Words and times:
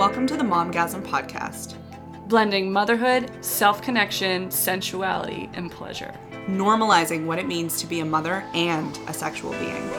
Welcome 0.00 0.26
to 0.28 0.36
the 0.38 0.42
Momgasm 0.44 1.02
Podcast, 1.02 1.74
blending 2.26 2.72
motherhood, 2.72 3.44
self 3.44 3.82
connection, 3.82 4.50
sensuality, 4.50 5.50
and 5.52 5.70
pleasure. 5.70 6.14
normalizing 6.46 7.26
what 7.26 7.38
it 7.38 7.46
means 7.46 7.78
to 7.82 7.86
be 7.86 8.00
a 8.00 8.04
mother 8.06 8.42
and 8.54 8.98
a 9.08 9.12
sexual 9.12 9.50
being. 9.52 9.90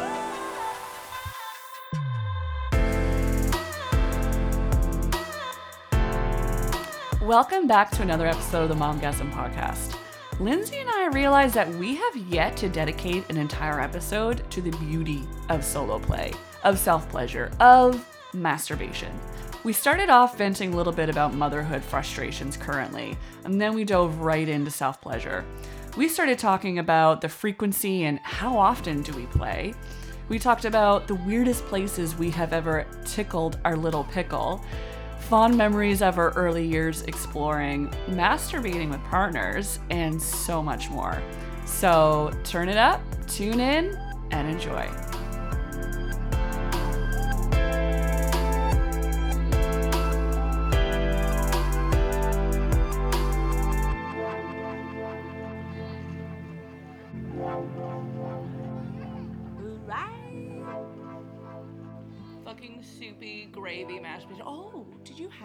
Welcome 7.21 7.68
back 7.68 7.91
to 7.91 8.02
another 8.02 8.25
episode 8.25 8.63
of 8.63 8.70
the 8.70 8.75
Momgasm 8.75 9.32
Podcast. 9.32 9.96
Lindsay 10.39 10.77
and 10.77 10.89
I 10.89 11.10
realized 11.13 11.54
that 11.54 11.69
we 11.75 11.93
have 11.93 12.18
yet 12.18 12.57
to 12.57 12.69
dedicate 12.69 13.29
an 13.29 13.38
entire 13.38 13.79
episode 13.79 14.49
to 14.49 14.61
the 14.61 14.71
beauty 14.77 15.21
of 15.49 15.63
solo 15.63 15.99
play, 15.99 16.33
of 16.63 16.79
self 16.79 17.07
pleasure, 17.10 17.52
of 17.60 18.04
masturbation. 18.33 19.11
We 19.64 19.74
started 19.74 20.10
off 20.10 20.39
venting 20.39 20.74
a 20.74 20.75
little 20.75 20.92
bit 20.92 21.07
about 21.07 21.36
motherhood 21.36 21.83
frustrations 21.83 22.57
currently, 22.57 23.15
and 23.46 23.61
then 23.61 23.75
we 23.75 23.83
dove 23.83 24.18
right 24.18 24.50
into 24.50 24.71
self 24.71 25.00
pleasure. 25.00 25.46
We 25.96 26.10
started 26.10 26.39
talking 26.39 26.79
about 26.79 27.21
the 27.21 27.29
frequency 27.29 28.05
and 28.05 28.18
how 28.24 28.57
often 28.57 29.04
do 29.04 29.14
we 29.14 29.28
play. 29.28 29.75
We 30.29 30.39
talked 30.39 30.66
about 30.66 31.07
the 31.07 31.14
weirdest 31.14 31.64
places 31.66 32.16
we 32.16 32.31
have 32.31 32.53
ever 32.53 32.88
tickled 33.05 33.59
our 33.64 33.75
little 33.75 34.05
pickle, 34.05 34.66
fond 35.19 35.55
memories 35.55 36.02
of 36.02 36.17
our 36.17 36.31
early 36.31 36.66
years 36.66 37.03
exploring, 37.03 37.89
masturbating 38.08 38.89
with 38.89 39.03
partners, 39.03 39.78
and 39.91 40.19
so 40.19 40.64
much 40.64 40.89
more. 40.89 41.22
So 41.66 42.31
turn 42.44 42.67
it 42.67 42.78
up, 42.78 43.02
tune 43.28 43.59
in, 43.59 43.95
and 44.31 44.50
enjoy. 44.50 44.89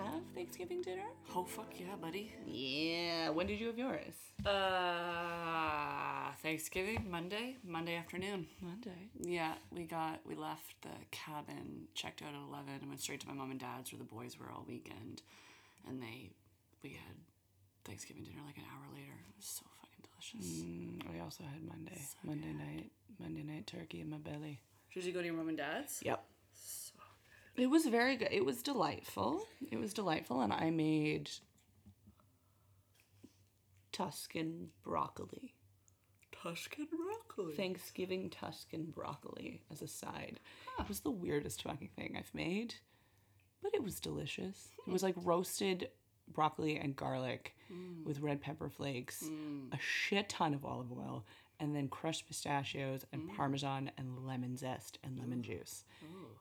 Have 0.06 0.22
Thanksgiving 0.34 0.82
dinner? 0.82 1.04
Oh 1.34 1.44
fuck 1.44 1.72
yeah, 1.78 1.94
buddy. 2.00 2.32
Yeah. 2.46 3.30
When 3.30 3.46
did 3.46 3.60
you 3.60 3.66
have 3.68 3.78
yours? 3.78 4.14
Uh, 4.44 6.32
Thanksgiving 6.42 7.06
Monday, 7.10 7.56
Monday 7.66 7.96
afternoon. 7.96 8.46
Monday. 8.60 9.10
Yeah, 9.20 9.54
we 9.70 9.84
got 9.84 10.20
we 10.26 10.34
left 10.34 10.80
the 10.82 10.88
cabin, 11.10 11.88
checked 11.94 12.22
out 12.22 12.28
at 12.28 12.48
eleven, 12.48 12.74
and 12.80 12.88
went 12.88 13.00
straight 13.00 13.20
to 13.20 13.28
my 13.28 13.34
mom 13.34 13.50
and 13.50 13.60
dad's 13.60 13.92
where 13.92 13.98
the 13.98 14.04
boys 14.04 14.38
were 14.38 14.50
all 14.50 14.64
weekend, 14.66 15.22
and 15.88 16.02
they 16.02 16.30
we 16.82 16.90
had 16.90 17.16
Thanksgiving 17.84 18.24
dinner 18.24 18.40
like 18.46 18.56
an 18.56 18.64
hour 18.72 18.86
later. 18.94 19.12
It 19.28 19.36
was 19.36 19.46
so 19.46 19.64
fucking 19.80 20.04
delicious. 20.04 20.62
Mm, 20.62 21.16
I 21.16 21.24
also 21.24 21.44
had 21.44 21.62
Monday. 21.66 22.00
Monday 22.24 22.52
night. 22.52 22.90
Monday 23.18 23.42
night 23.42 23.66
turkey 23.66 24.00
in 24.00 24.10
my 24.10 24.18
belly. 24.18 24.60
Did 24.94 25.04
you 25.04 25.12
go 25.12 25.20
to 25.20 25.26
your 25.26 25.34
mom 25.34 25.48
and 25.48 25.58
dad's? 25.58 26.00
Yep. 26.04 26.24
It 27.56 27.70
was 27.70 27.86
very 27.86 28.16
good. 28.16 28.28
It 28.30 28.44
was 28.44 28.62
delightful. 28.62 29.46
It 29.70 29.78
was 29.78 29.94
delightful, 29.94 30.40
and 30.42 30.52
I 30.52 30.70
made 30.70 31.30
Tuscan 33.92 34.68
broccoli. 34.84 35.54
Tuscan 36.42 36.86
broccoli. 36.90 37.54
Thanksgiving 37.54 38.30
Tuscan 38.30 38.92
broccoli 38.94 39.62
as 39.72 39.80
a 39.80 39.88
side. 39.88 40.38
It 40.78 40.88
was 40.88 41.00
the 41.00 41.10
weirdest 41.10 41.62
fucking 41.62 41.90
thing 41.96 42.14
I've 42.18 42.34
made, 42.34 42.74
but 43.62 43.74
it 43.74 43.82
was 43.82 44.00
delicious. 44.00 44.68
It 44.86 44.92
was 44.92 45.02
like 45.02 45.14
roasted 45.16 45.88
broccoli 46.32 46.76
and 46.76 46.94
garlic 46.94 47.54
mm. 47.72 48.04
with 48.04 48.20
red 48.20 48.40
pepper 48.40 48.68
flakes, 48.68 49.24
mm. 49.24 49.72
a 49.72 49.78
shit 49.78 50.28
ton 50.28 50.54
of 50.54 50.64
olive 50.64 50.92
oil, 50.92 51.24
and 51.60 51.74
then 51.74 51.88
crushed 51.88 52.26
pistachios 52.26 53.04
and 53.12 53.22
mm. 53.22 53.36
parmesan 53.36 53.90
and 53.96 54.26
lemon 54.26 54.56
zest 54.56 54.98
and 55.02 55.18
lemon 55.18 55.42
juice. 55.42 55.84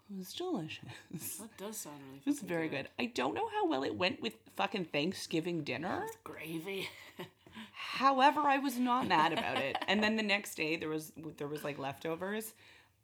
It 0.09 0.18
was 0.18 0.34
delicious. 0.34 1.38
That 1.38 1.58
does 1.58 1.78
sound 1.78 1.96
really. 2.08 2.22
It 2.26 2.30
was 2.30 2.40
very 2.40 2.70
good. 2.70 2.90
I 3.00 3.06
don't 3.06 3.34
know 3.34 3.50
how 3.50 3.68
well 3.68 3.84
it 3.84 3.96
went 3.96 4.22
with 4.22 4.34
fucking 4.56 4.86
Thanksgiving 4.86 5.64
dinner. 5.64 6.06
Gravy. 6.24 6.90
However, 7.72 8.42
I 8.42 8.58
was 8.58 8.78
not 8.78 9.08
mad 9.08 9.34
about 9.34 9.58
it. 9.58 9.78
And 9.88 10.03
then 10.03 10.16
the 10.16 10.24
next 10.36 10.56
day 10.56 10.76
there 10.76 10.90
was 10.90 11.12
there 11.38 11.47
was 11.47 11.64
like 11.64 11.80
leftovers 11.80 12.53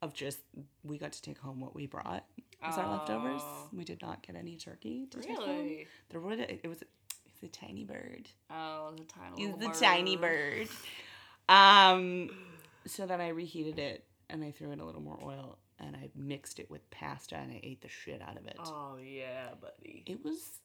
of 0.02 0.14
just 0.14 0.40
we 0.84 0.98
got 0.98 1.14
to 1.14 1.22
take 1.22 1.38
home 1.38 1.60
what 1.60 1.74
we 1.74 1.86
brought 1.86 2.26
as 2.62 2.78
our 2.78 2.90
leftovers. 2.90 3.42
Oh. 3.44 3.70
We 3.74 3.84
did 3.84 4.02
not 4.02 4.22
get 4.22 4.36
any 4.36 4.58
turkey 4.58 5.08
to 5.12 5.20
take 5.20 5.38
home. 5.38 5.50
Really? 5.50 5.88
There 6.10 6.20
was 6.20 6.40
it 6.40 6.68
was 6.68 6.84
it's 7.26 7.44
a 7.44 7.48
tiny 7.48 7.84
bird. 7.84 8.30
Oh, 8.50 8.94
the 8.96 9.06
tiny. 9.06 9.44
It's 9.44 9.58
the 9.58 9.86
tiny 9.86 10.18
bird. 10.18 10.68
Um 11.50 12.30
so 12.86 13.06
then 13.06 13.22
I 13.22 13.30
reheated 13.30 13.80
it 13.80 14.06
and 14.30 14.44
I 14.44 14.52
threw 14.52 14.72
in 14.72 14.80
a 14.80 14.86
little 14.86 15.02
more 15.02 15.20
oil 15.24 15.58
and 15.80 15.96
I 15.96 16.10
mixed 16.16 16.60
it 16.60 16.70
with 16.70 16.90
pasta 16.92 17.36
and 17.36 17.52
I 17.52 17.60
ate 17.64 17.82
the 17.82 17.90
shit 17.90 18.22
out 18.22 18.38
of 18.38 18.46
it. 18.46 18.58
Oh 18.60 18.98
yeah, 19.04 19.50
buddy. 19.60 20.04
It 20.06 20.24
was 20.24 20.60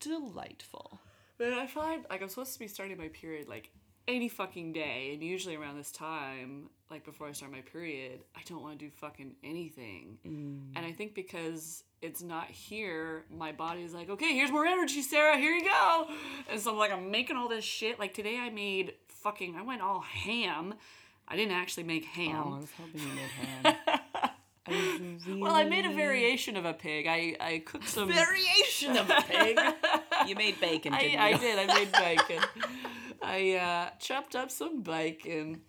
delightful. 0.00 1.00
But 1.38 1.52
I 1.52 1.66
find 1.66 2.04
like 2.10 2.22
I'm 2.22 2.28
supposed 2.28 2.52
to 2.54 2.58
be 2.58 2.68
starting 2.68 2.96
my 2.96 3.08
period 3.08 3.48
like 3.48 3.70
any 4.06 4.28
fucking 4.28 4.72
day, 4.74 5.12
and 5.14 5.22
usually 5.22 5.56
around 5.56 5.78
this 5.78 5.90
time, 5.90 6.68
like 6.90 7.04
before 7.04 7.26
I 7.26 7.32
start 7.32 7.52
my 7.52 7.62
period, 7.62 8.20
I 8.36 8.40
don't 8.46 8.62
want 8.62 8.78
to 8.78 8.84
do 8.84 8.90
fucking 8.90 9.34
anything. 9.42 10.18
And 10.24 10.84
I 10.84 10.92
think 10.92 11.14
because 11.14 11.84
it's 12.04 12.22
not 12.22 12.50
here, 12.50 13.24
my 13.34 13.50
body's 13.50 13.94
like, 13.94 14.10
okay, 14.10 14.34
here's 14.34 14.50
more 14.50 14.66
energy, 14.66 15.00
Sarah. 15.00 15.38
Here 15.38 15.52
you 15.54 15.64
go. 15.64 16.06
And 16.50 16.60
so 16.60 16.72
I'm 16.72 16.76
like, 16.76 16.92
I'm 16.92 17.10
making 17.10 17.36
all 17.36 17.48
this 17.48 17.64
shit. 17.64 17.98
Like 17.98 18.12
today, 18.12 18.38
I 18.38 18.50
made 18.50 18.92
fucking. 19.08 19.56
I 19.56 19.62
went 19.62 19.80
all 19.80 20.00
ham. 20.00 20.74
I 21.26 21.34
didn't 21.36 21.52
actually 21.52 21.84
make 21.84 22.04
ham. 22.04 22.42
Oh, 22.46 22.54
I 22.56 22.58
was 22.58 22.68
hoping 22.78 23.00
you 23.00 23.14
made 23.14 23.72
ham. 23.72 23.76
I 24.66 24.72
really 25.26 25.40
Well, 25.40 25.54
I 25.54 25.64
made 25.64 25.86
a 25.86 25.92
variation 25.92 26.56
of 26.56 26.64
a 26.66 26.74
pig. 26.74 27.06
I, 27.06 27.36
I 27.40 27.62
cooked 27.64 27.88
some 27.88 28.08
variation 28.12 28.96
of 28.96 29.08
a 29.08 29.22
pig. 29.22 29.58
you 30.26 30.34
made 30.36 30.60
bacon, 30.60 30.92
I, 30.92 31.00
didn't 31.00 31.20
I 31.20 31.28
you? 31.30 31.38
did. 31.38 31.58
I 31.58 31.74
made 31.74 31.92
bacon. 31.92 32.48
I 33.22 33.52
uh, 33.54 33.90
chopped 33.98 34.36
up 34.36 34.50
some 34.50 34.82
bacon, 34.82 35.62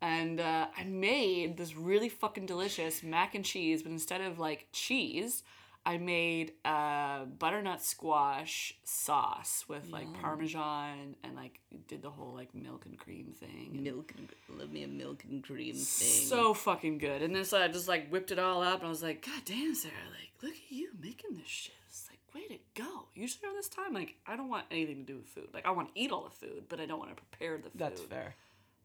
and 0.00 0.40
uh, 0.40 0.66
I 0.76 0.84
made 0.84 1.56
this 1.56 1.76
really 1.76 2.08
fucking 2.08 2.46
delicious 2.46 3.02
mac 3.04 3.36
and 3.36 3.44
cheese. 3.44 3.82
But 3.84 3.92
instead 3.92 4.20
of 4.20 4.40
like 4.40 4.66
cheese, 4.72 5.44
I 5.86 5.96
made 5.96 6.52
a 6.64 7.24
butternut 7.38 7.82
squash 7.82 8.74
sauce 8.84 9.64
with 9.68 9.90
like 9.90 10.12
parmesan 10.20 11.16
and 11.24 11.34
like 11.34 11.60
did 11.86 12.02
the 12.02 12.10
whole 12.10 12.34
like 12.34 12.54
milk 12.54 12.84
and 12.84 12.98
cream 12.98 13.32
thing. 13.38 13.82
Milk, 13.82 14.12
and, 14.16 14.28
love 14.58 14.70
me 14.70 14.82
a 14.82 14.88
milk 14.88 15.24
and 15.28 15.42
cream 15.42 15.74
thing. 15.74 16.26
so 16.26 16.52
fucking 16.52 16.98
good. 16.98 17.22
And 17.22 17.34
then 17.34 17.44
so 17.44 17.60
I 17.62 17.68
just 17.68 17.88
like 17.88 18.08
whipped 18.10 18.30
it 18.30 18.38
all 18.38 18.62
up, 18.62 18.80
and 18.80 18.86
I 18.86 18.90
was 18.90 19.02
like, 19.02 19.24
God 19.24 19.42
damn, 19.44 19.74
Sarah, 19.74 19.94
like 20.10 20.30
look 20.42 20.52
at 20.52 20.70
you 20.70 20.90
making 21.00 21.36
this 21.36 21.46
shit. 21.48 21.74
It's 21.88 22.08
like 22.10 22.20
way 22.34 22.54
to 22.54 22.82
go. 22.82 23.06
Usually 23.14 23.46
around 23.46 23.56
this 23.56 23.68
time, 23.68 23.94
like 23.94 24.14
I 24.26 24.36
don't 24.36 24.50
want 24.50 24.66
anything 24.70 25.06
to 25.06 25.12
do 25.12 25.16
with 25.18 25.26
food. 25.26 25.48
Like 25.54 25.66
I 25.66 25.70
want 25.70 25.94
to 25.94 26.00
eat 26.00 26.12
all 26.12 26.24
the 26.24 26.46
food, 26.46 26.64
but 26.68 26.80
I 26.80 26.86
don't 26.86 26.98
want 26.98 27.16
to 27.16 27.22
prepare 27.22 27.56
the 27.56 27.70
food. 27.70 27.78
That's 27.78 28.02
fair. 28.02 28.34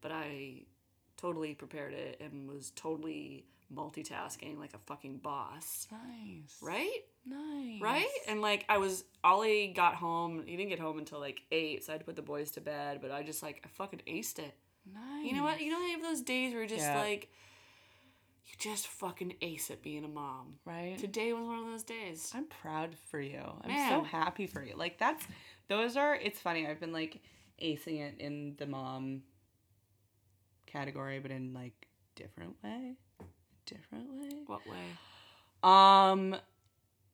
But 0.00 0.12
I 0.12 0.62
totally 1.16 1.54
prepared 1.54 1.92
it 1.92 2.20
and 2.20 2.48
was 2.48 2.72
totally 2.74 3.44
multitasking 3.72 4.58
like 4.58 4.74
a 4.74 4.78
fucking 4.86 5.18
boss. 5.18 5.86
Nice. 5.90 6.56
Right? 6.62 7.00
Nice. 7.26 7.80
Right? 7.80 8.06
And 8.28 8.40
like 8.40 8.64
I 8.68 8.78
was 8.78 9.04
Ollie 9.22 9.68
got 9.74 9.94
home. 9.94 10.42
He 10.46 10.56
didn't 10.56 10.70
get 10.70 10.80
home 10.80 10.98
until 10.98 11.20
like 11.20 11.40
eight, 11.52 11.84
so 11.84 11.92
I 11.92 11.94
had 11.94 12.00
to 12.00 12.04
put 12.06 12.16
the 12.16 12.22
boys 12.22 12.50
to 12.52 12.60
bed. 12.60 12.98
But 13.00 13.10
I 13.10 13.22
just 13.22 13.42
like 13.42 13.62
I 13.64 13.68
fucking 13.68 14.02
aced 14.06 14.38
it. 14.38 14.54
Nice. 14.92 15.24
You 15.26 15.34
know 15.34 15.44
what? 15.44 15.60
You 15.60 15.70
know, 15.70 15.80
you 15.80 15.92
have 15.92 16.02
those 16.02 16.20
days 16.20 16.52
where 16.52 16.60
you're 16.60 16.68
just 16.68 16.82
Yeah. 16.82 16.98
like, 17.00 17.30
you 18.46 18.52
just 18.58 18.86
fucking 18.86 19.34
ace 19.40 19.70
at 19.70 19.82
being 19.82 20.04
a 20.04 20.08
mom. 20.08 20.56
Right? 20.66 20.98
Today 20.98 21.32
was 21.32 21.46
one 21.46 21.58
of 21.60 21.64
those 21.66 21.84
days. 21.84 22.30
I'm 22.34 22.44
proud 22.46 22.94
for 23.10 23.18
you. 23.20 23.40
I'm 23.62 23.88
so 23.88 24.02
happy 24.02 24.46
for 24.46 24.62
you. 24.62 24.74
Like 24.76 24.98
that's 24.98 25.24
those 25.68 25.96
are 25.96 26.14
it's 26.14 26.38
funny. 26.38 26.66
I've 26.66 26.80
been 26.80 26.92
like 26.92 27.22
acing 27.62 28.00
it 28.00 28.16
in 28.18 28.56
the 28.58 28.66
mom 28.66 29.22
category, 30.66 31.18
but 31.20 31.30
in 31.30 31.54
like 31.54 31.86
different 32.14 32.56
way. 32.62 32.96
Different 33.74 34.12
way. 34.14 34.38
What 34.46 34.60
way? 34.66 34.86
Um 35.62 36.36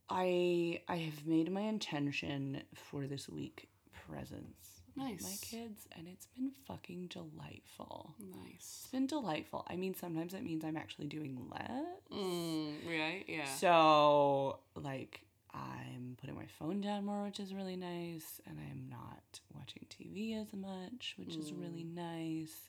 I 0.09 0.81
I 0.89 0.97
have 0.97 1.27
made 1.27 1.51
my 1.51 1.62
intention 1.62 2.62
for 2.75 3.07
this 3.07 3.29
week 3.29 3.69
presents 4.09 4.83
with 4.97 5.23
my 5.23 5.37
kids 5.41 5.87
and 5.97 6.07
it's 6.09 6.27
been 6.27 6.51
fucking 6.67 7.07
delightful. 7.09 8.15
Nice. 8.19 8.81
It's 8.83 8.91
been 8.91 9.07
delightful. 9.07 9.65
I 9.69 9.77
mean 9.77 9.95
sometimes 9.95 10.35
it 10.35 10.43
means 10.43 10.65
I'm 10.65 10.77
actually 10.77 11.07
doing 11.07 11.39
less. 11.51 11.71
Mm, 12.12 12.73
right? 12.87 13.25
Yeah. 13.29 13.45
So, 13.45 14.59
like, 14.75 15.21
I'm 15.55 16.17
putting 16.21 16.37
my 16.37 16.47
phone 16.59 16.81
down 16.81 17.05
more, 17.05 17.23
which 17.25 17.41
is 17.41 17.55
really 17.55 17.77
nice, 17.77 18.41
and 18.47 18.59
I'm 18.59 18.89
not 18.89 19.41
watching 19.55 19.87
TV 19.89 20.41
as 20.41 20.53
much, 20.53 21.15
which 21.17 21.37
is 21.37 21.53
really 21.53 21.85
nice. 21.85 22.69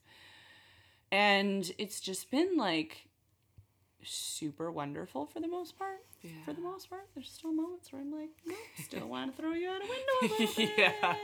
And 1.11 1.71
it's 1.77 1.99
just 1.99 2.31
been 2.31 2.57
like 2.57 3.07
super 4.03 4.71
wonderful 4.71 5.25
for 5.25 5.39
the 5.39 5.47
most 5.47 5.77
part. 5.77 5.99
For 6.45 6.53
the 6.53 6.61
most 6.61 6.89
part, 6.89 7.07
there's 7.15 7.29
still 7.29 7.51
moments 7.51 7.91
where 7.91 8.01
I'm 8.01 8.11
like, 8.11 8.29
no, 8.45 8.55
still 8.83 9.07
want 9.07 9.35
to 9.35 9.37
throw 9.41 9.53
you 9.53 9.69
out 9.69 9.81
a 9.81 10.29
window. 10.29 10.45
A. 10.57 10.73
Yeah. 10.77 11.15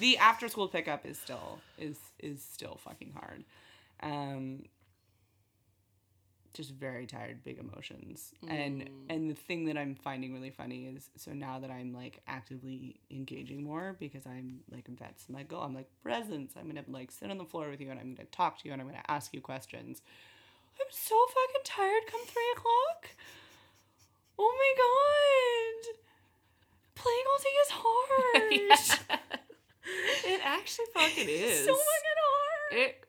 The 0.00 0.18
after 0.18 0.48
school 0.48 0.68
pickup 0.68 1.06
is 1.06 1.18
still 1.18 1.58
is 1.78 1.96
is 2.18 2.42
still 2.42 2.78
fucking 2.84 3.12
hard. 3.16 3.44
Um, 4.02 4.64
just 6.54 6.72
very 6.72 7.06
tired, 7.06 7.44
big 7.44 7.58
emotions, 7.58 8.32
and 8.48 8.88
and 9.08 9.30
the 9.30 9.34
thing 9.34 9.66
that 9.66 9.76
I'm 9.78 9.94
finding 9.94 10.32
really 10.34 10.50
funny 10.50 10.86
is 10.86 11.08
so 11.16 11.32
now 11.32 11.60
that 11.60 11.70
I'm 11.70 11.92
like 11.92 12.20
actively 12.26 13.00
engaging 13.10 13.62
more 13.62 13.96
because 14.00 14.26
I'm 14.26 14.60
like 14.70 14.86
that's 14.98 15.28
my 15.28 15.42
goal. 15.44 15.62
I'm 15.62 15.74
like 15.74 15.88
presence. 16.02 16.54
I'm 16.58 16.66
gonna 16.66 16.84
like 16.88 17.12
sit 17.12 17.30
on 17.30 17.38
the 17.38 17.44
floor 17.44 17.70
with 17.70 17.80
you 17.80 17.90
and 17.90 18.00
I'm 18.00 18.14
gonna 18.14 18.26
talk 18.30 18.58
to 18.58 18.66
you 18.66 18.72
and 18.72 18.82
I'm 18.82 18.88
gonna 18.88 19.02
ask 19.08 19.32
you 19.32 19.40
questions. 19.40 20.02
I'm 20.80 20.86
so 20.90 21.16
fucking 21.28 21.62
tired. 21.64 22.02
Come 22.10 22.20
three 22.26 22.50
o'clock. 22.56 23.08
Oh 24.38 24.54
my 24.56 24.72
god. 25.92 25.98
Playing 26.94 27.24
all 27.30 27.38
day 27.38 27.56
is 27.64 27.70
hard. 27.70 29.62
It 30.26 30.40
actually 30.44 30.86
fucking 30.94 31.28
is. 31.28 31.64
so 31.64 31.72
fucking 31.74 32.18
hard. 32.22 32.72
It 32.72 33.04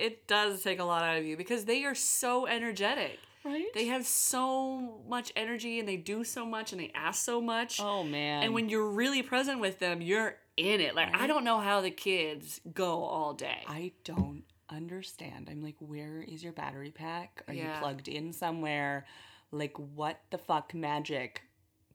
it 0.00 0.26
does 0.26 0.62
take 0.62 0.80
a 0.80 0.84
lot 0.84 1.02
out 1.04 1.16
of 1.18 1.24
you 1.24 1.36
because 1.36 1.64
they 1.64 1.84
are 1.84 1.94
so 1.94 2.46
energetic. 2.46 3.18
Right? 3.44 3.66
They 3.74 3.86
have 3.86 4.06
so 4.06 5.02
much 5.06 5.30
energy 5.36 5.78
and 5.78 5.86
they 5.86 5.98
do 5.98 6.24
so 6.24 6.46
much 6.46 6.72
and 6.72 6.80
they 6.80 6.90
ask 6.94 7.22
so 7.24 7.40
much. 7.40 7.78
oh 7.80 8.02
man. 8.02 8.42
And 8.42 8.54
when 8.54 8.68
you're 8.68 8.88
really 8.90 9.22
present 9.22 9.60
with 9.60 9.78
them, 9.78 10.00
you're 10.00 10.36
in 10.56 10.80
it. 10.80 10.94
Like 10.94 11.14
I 11.14 11.26
don't 11.26 11.44
know 11.44 11.60
how 11.60 11.80
the 11.80 11.90
kids 11.90 12.60
go 12.72 13.04
all 13.04 13.32
day. 13.34 13.62
I 13.68 13.92
don't 14.04 14.42
understand. 14.74 15.48
I'm 15.50 15.62
like, 15.62 15.76
where 15.78 16.22
is 16.22 16.42
your 16.42 16.52
battery 16.52 16.90
pack? 16.90 17.42
Are 17.48 17.54
Yeah. 17.54 17.72
you 17.74 17.78
plugged 17.78 18.08
in 18.08 18.32
somewhere? 18.32 19.06
Like, 19.50 19.76
what 19.78 20.20
the 20.30 20.38
fuck 20.38 20.74
magic 20.74 21.42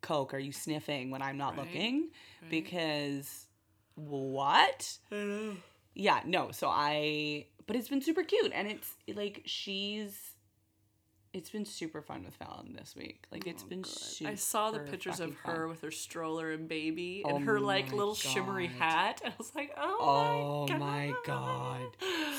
coke 0.02 0.34
are 0.34 0.40
you 0.40 0.52
sniffing 0.52 1.12
when 1.12 1.22
I'm 1.22 1.38
not 1.38 1.58
Right, 1.58 1.66
looking? 1.66 2.10
Because 2.50 3.48
what? 3.96 4.98
Yeah, 5.94 6.22
no. 6.26 6.52
So 6.52 6.68
I, 6.70 7.48
but 7.68 7.76
it's 7.76 7.90
been 7.90 8.02
super 8.02 8.24
cute, 8.24 8.52
and 8.54 8.68
it's 8.68 8.96
like 9.14 9.42
she's. 9.46 10.29
It's 11.32 11.52
been 11.52 11.66
super 11.66 12.02
fun 12.02 12.24
with 12.26 12.34
Fallon 12.34 12.74
this 12.76 12.96
week. 12.96 13.26
Like 13.32 13.46
it's 13.46 13.64
Oh, 13.64 13.70
been 13.70 13.82
good. 13.84 13.92
super. 13.92 14.32
I 14.32 14.36
saw 14.36 14.72
the 14.72 14.80
pictures 14.80 15.20
of 15.20 15.36
her 15.42 15.62
fun. 15.62 15.70
with 15.70 15.82
her 15.82 15.92
stroller 15.92 16.52
and 16.52 16.68
baby 16.68 17.22
Oh 17.24 17.36
and 17.36 17.46
her 17.46 17.60
like 17.60 17.92
little 17.94 18.16
shimmery 18.16 18.68
God. 18.68 18.76
hat. 18.80 19.22
I 19.26 19.34
was 19.38 19.54
like, 19.56 19.72
oh, 19.78 19.98
Oh 20.02 20.74
my 20.78 20.78
god. 20.78 20.80
my 20.80 21.14
god. 21.26 21.82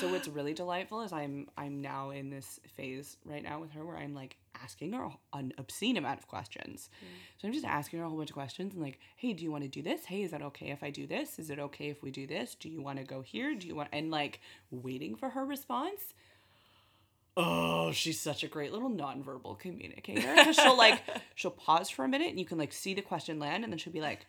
So 0.01 0.09
what's 0.11 0.27
really 0.27 0.53
delightful 0.53 1.01
is 1.03 1.13
I'm 1.13 1.47
I'm 1.57 1.79
now 1.81 2.09
in 2.09 2.29
this 2.29 2.59
phase 2.75 3.15
right 3.23 3.41
now 3.41 3.61
with 3.61 3.71
her 3.71 3.85
where 3.85 3.97
I'm 3.97 4.13
like 4.13 4.35
asking 4.61 4.91
her 4.91 5.07
an 5.31 5.53
obscene 5.57 5.95
amount 5.95 6.19
of 6.19 6.27
questions. 6.27 6.89
So 7.37 7.47
I'm 7.47 7.53
just 7.53 7.65
asking 7.65 7.99
her 7.99 8.05
a 8.05 8.09
whole 8.09 8.17
bunch 8.17 8.31
of 8.31 8.35
questions 8.35 8.73
and 8.73 8.83
like, 8.83 8.99
hey, 9.15 9.31
do 9.31 9.43
you 9.45 9.51
want 9.51 9.63
to 9.63 9.69
do 9.69 9.81
this? 9.81 10.03
Hey, 10.03 10.23
is 10.23 10.31
that 10.31 10.41
okay 10.41 10.67
if 10.71 10.83
I 10.83 10.89
do 10.89 11.07
this? 11.07 11.39
Is 11.39 11.49
it 11.49 11.59
okay 11.59 11.89
if 11.89 12.03
we 12.03 12.11
do 12.11 12.27
this? 12.27 12.55
Do 12.55 12.67
you 12.67 12.81
want 12.81 12.97
to 12.99 13.05
go 13.05 13.21
here? 13.21 13.55
Do 13.55 13.67
you 13.67 13.73
want 13.75 13.87
and 13.93 14.11
like 14.11 14.41
waiting 14.69 15.15
for 15.15 15.29
her 15.29 15.45
response? 15.45 16.13
Oh, 17.37 17.91
she's 17.93 18.19
such 18.19 18.43
a 18.43 18.47
great 18.47 18.71
little 18.73 18.89
nonverbal 18.89 19.57
communicator. 19.57 20.35
'Cause 20.35 20.55
she'll 20.55 20.77
like 20.77 21.01
she'll 21.35 21.51
pause 21.51 21.89
for 21.89 22.03
a 22.03 22.07
minute 22.07 22.29
and 22.29 22.39
you 22.39 22.45
can 22.45 22.57
like 22.57 22.73
see 22.73 22.93
the 22.93 23.01
question 23.01 23.39
land 23.39 23.63
and 23.63 23.71
then 23.71 23.77
she'll 23.77 23.93
be 23.93 24.01
like 24.01 24.25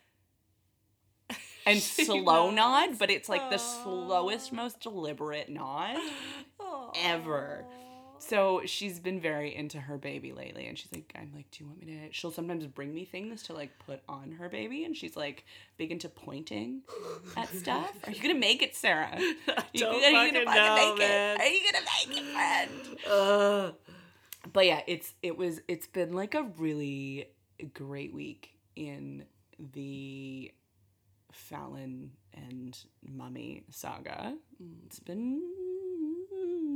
and 1.66 1.78
slow 1.81 2.50
knows. 2.50 2.54
nod, 2.54 2.99
but 2.99 3.10
it's 3.10 3.28
like 3.28 3.50
the 3.50 3.58
slowest, 3.58 4.52
most 4.52 4.81
deliberate 4.81 5.49
nod 5.49 5.96
ever. 6.96 7.66
So 8.22 8.62
she's 8.66 9.00
been 9.00 9.20
very 9.20 9.54
into 9.54 9.80
her 9.80 9.98
baby 9.98 10.32
lately, 10.32 10.69
and 10.69 10.78
she's 10.78 10.92
like, 10.92 11.12
I'm 11.16 11.32
like, 11.34 11.50
do 11.50 11.64
you 11.64 11.66
want 11.66 11.84
me 11.84 11.86
to? 11.86 12.12
She'll 12.12 12.30
sometimes 12.30 12.64
bring 12.69 12.94
me 12.94 13.04
things 13.04 13.42
to 13.44 13.52
like 13.52 13.76
put 13.84 14.00
on 14.08 14.30
her 14.32 14.48
baby, 14.48 14.84
and 14.84 14.96
she's 14.96 15.16
like 15.16 15.44
big 15.76 15.90
into 15.90 16.08
pointing 16.08 16.82
at 17.36 17.48
stuff. 17.48 17.90
Are 18.06 18.12
you 18.12 18.22
gonna 18.22 18.34
make 18.34 18.62
it, 18.62 18.76
Sarah? 18.76 19.19
You, 19.74 19.80
don't 19.80 19.94
are 19.94 19.96
you 19.96 20.12
fucking 20.32 20.44
gonna 20.44 20.56
know, 20.56 20.74
make 20.76 20.98
man. 20.98 21.36
it? 21.36 21.40
Are 21.40 21.46
you 21.46 21.60
gonna 21.72 21.84
make 22.08 22.19
it, 22.19 22.24
friend? 22.32 22.98
Ugh. 23.10 23.74
But 24.52 24.66
yeah, 24.66 24.80
it's 24.86 25.14
it 25.22 25.36
was 25.36 25.60
it's 25.66 25.86
been 25.86 26.12
like 26.12 26.34
a 26.34 26.42
really 26.58 27.26
great 27.74 28.12
week 28.14 28.54
in 28.76 29.24
the 29.58 30.52
Fallon 31.32 32.12
and 32.34 32.78
Mummy 33.02 33.64
saga. 33.70 34.36
It's 34.86 35.00
been 35.00 35.40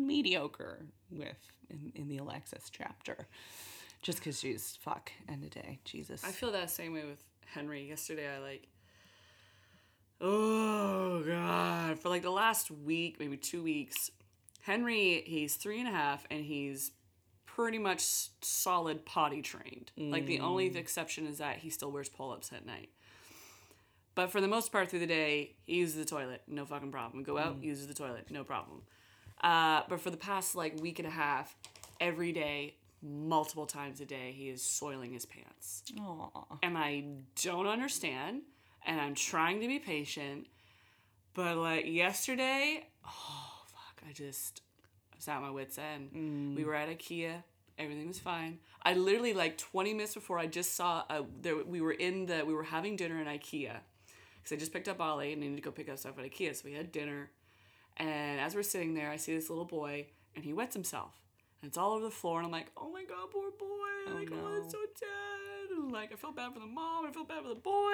mediocre 0.07 0.87
with 1.11 1.51
in, 1.71 1.93
in 1.95 2.09
the 2.09 2.19
Alexis 2.19 2.71
chapter. 2.71 3.27
Just 4.03 4.19
because 4.19 4.41
she's 4.41 4.79
fuck 4.81 5.11
end 5.29 5.43
of 5.43 5.51
day. 5.51 5.81
Jesus. 5.85 6.23
I 6.25 6.31
feel 6.31 6.53
that 6.53 6.71
same 6.71 6.93
way 6.95 7.05
with 7.05 7.23
Henry. 7.47 7.89
Yesterday, 7.89 8.29
I 8.29 8.39
like, 8.39 8.69
oh 10.21 11.23
god, 11.27 11.99
for 11.99 12.09
like 12.09 12.23
the 12.23 12.31
last 12.31 12.71
week, 12.71 13.17
maybe 13.19 13.37
two 13.37 13.63
weeks, 13.63 14.11
Henry, 14.63 15.23
he's 15.27 15.57
three 15.57 15.81
and 15.81 15.89
a 15.89 15.93
half, 15.93 16.27
and 16.31 16.45
he's 16.45 16.93
pretty 17.47 17.79
much 17.79 18.05
solid 18.43 19.07
potty 19.07 19.41
trained. 19.41 19.91
Like 19.97 20.27
the 20.27 20.41
only 20.41 20.71
mm. 20.71 20.77
exception 20.77 21.27
is 21.27 21.39
that 21.39 21.57
he 21.57 21.71
still 21.71 21.91
wears 21.91 22.09
pull 22.09 22.31
ups 22.31 22.53
at 22.53 22.67
night. 22.67 22.91
But 24.15 24.31
for 24.31 24.41
the 24.41 24.49
most 24.49 24.73
part 24.73 24.91
through 24.91 25.01
the 25.01 25.07
day, 25.07 25.57
he 25.67 25.77
uses 25.77 25.97
the 25.97 26.05
toilet, 26.05 26.43
no 26.47 26.65
fucking 26.65 26.93
problem. 26.93 27.23
Go 27.23 27.39
out, 27.39 27.61
mm. 27.61 27.65
uses 27.65 27.87
the 27.87 27.95
toilet, 27.95 28.31
no 28.31 28.45
problem. 28.45 28.83
Uh, 29.43 29.83
but 29.89 30.01
for 30.01 30.11
the 30.11 30.17
past 30.17 30.55
like 30.55 30.81
week 30.81 30.99
and 30.99 31.07
a 31.07 31.11
half, 31.11 31.57
every 32.01 32.33
day, 32.33 32.75
multiple 33.03 33.67
times 33.67 34.01
a 34.01 34.07
day, 34.07 34.33
he 34.37 34.49
is 34.49 34.63
soiling 34.63 35.13
his 35.13 35.27
pants 35.27 35.83
Aw. 36.01 36.57
and 36.63 36.77
I 36.77 37.05
don't 37.43 37.67
understand, 37.67 38.43
and 38.87 39.01
I'm 39.01 39.15
trying 39.15 39.61
to 39.61 39.69
be 39.69 39.79
patient, 39.79 40.47
but 41.35 41.57
like 41.57 41.87
yesterday, 41.87 42.87
oh 43.05 43.53
fuck, 43.67 44.03
I 44.09 44.13
just 44.13 44.63
I 45.13 45.17
was 45.17 45.29
at 45.29 45.41
my 45.41 45.51
wits 45.51 45.79
end. 45.79 46.57
We 46.57 46.65
were 46.65 46.75
at 46.75 46.89
IKEA, 46.89 47.43
everything 47.79 48.09
was 48.09 48.19
fine. 48.19 48.59
I 48.83 48.95
literally 48.95 49.35
like 49.35 49.59
20 49.59 49.93
minutes 49.93 50.15
before 50.15 50.39
I 50.39 50.47
just 50.47 50.75
saw 50.75 51.05
uh, 51.11 51.23
there 51.43 51.57
we 51.57 51.81
were 51.81 51.93
in 51.93 52.27
the 52.27 52.45
we 52.45 52.55
were 52.55 52.63
having 52.65 52.97
dinner 52.97 53.21
in 53.21 53.27
IKEA 53.27 53.77
because 54.37 54.53
I 54.53 54.57
just 54.57 54.73
picked 54.73 54.89
up 54.89 55.01
Ollie 55.01 55.33
and 55.33 55.43
I 55.43 55.47
needed 55.47 55.57
to 55.57 55.63
go 55.63 55.71
pick 55.71 55.89
up 55.89 55.99
stuff 55.99 56.19
at 56.19 56.25
IKEA, 56.25 56.55
so 56.55 56.63
we 56.65 56.73
had 56.73 56.93
dinner. 56.93 57.31
And 57.97 58.41
as 58.41 58.55
we're 58.55 58.63
sitting 58.63 58.95
there, 58.95 59.11
I 59.11 59.17
see 59.17 59.35
this 59.35 59.49
little 59.49 59.65
boy, 59.65 60.07
and 60.35 60.45
he 60.45 60.53
wets 60.53 60.75
himself. 60.75 61.15
And 61.63 61.69
it's 61.69 61.79
all 61.79 61.93
over 61.93 62.05
the 62.05 62.11
floor, 62.11 62.39
and 62.39 62.47
I'm 62.47 62.53
like, 62.53 62.71
oh 62.77 62.91
my 62.91 63.05
god, 63.05 63.31
poor 63.31 63.51
boy. 63.51 64.15
like, 64.15 64.29
oh, 64.33 64.37
no. 64.37 64.63
it's 64.63 64.73
so 64.73 64.79
sad. 64.99 65.79
And 65.79 65.93
like, 65.93 66.13
I 66.13 66.17
felt 66.17 66.37
bad 66.37 66.53
for 66.53 66.61
the 66.61 66.67
mom, 66.67 67.07
I 67.07 67.13
felt 67.13 67.29
bad 67.29 67.43
for 67.43 67.49
the 67.49 67.55
boy. 67.55 67.93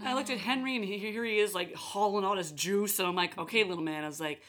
And 0.00 0.08
I 0.08 0.14
looked 0.14 0.30
at 0.30 0.38
Henry, 0.38 0.76
and 0.76 0.84
he, 0.84 0.98
here 0.98 1.24
he 1.24 1.38
is, 1.38 1.54
like, 1.54 1.74
hauling 1.74 2.24
all 2.24 2.36
his 2.36 2.52
juice. 2.52 2.98
And 2.98 3.06
I'm 3.06 3.14
like, 3.16 3.36
okay, 3.36 3.64
little 3.64 3.84
man. 3.84 4.04
I 4.04 4.06
was 4.08 4.20
like, 4.20 4.42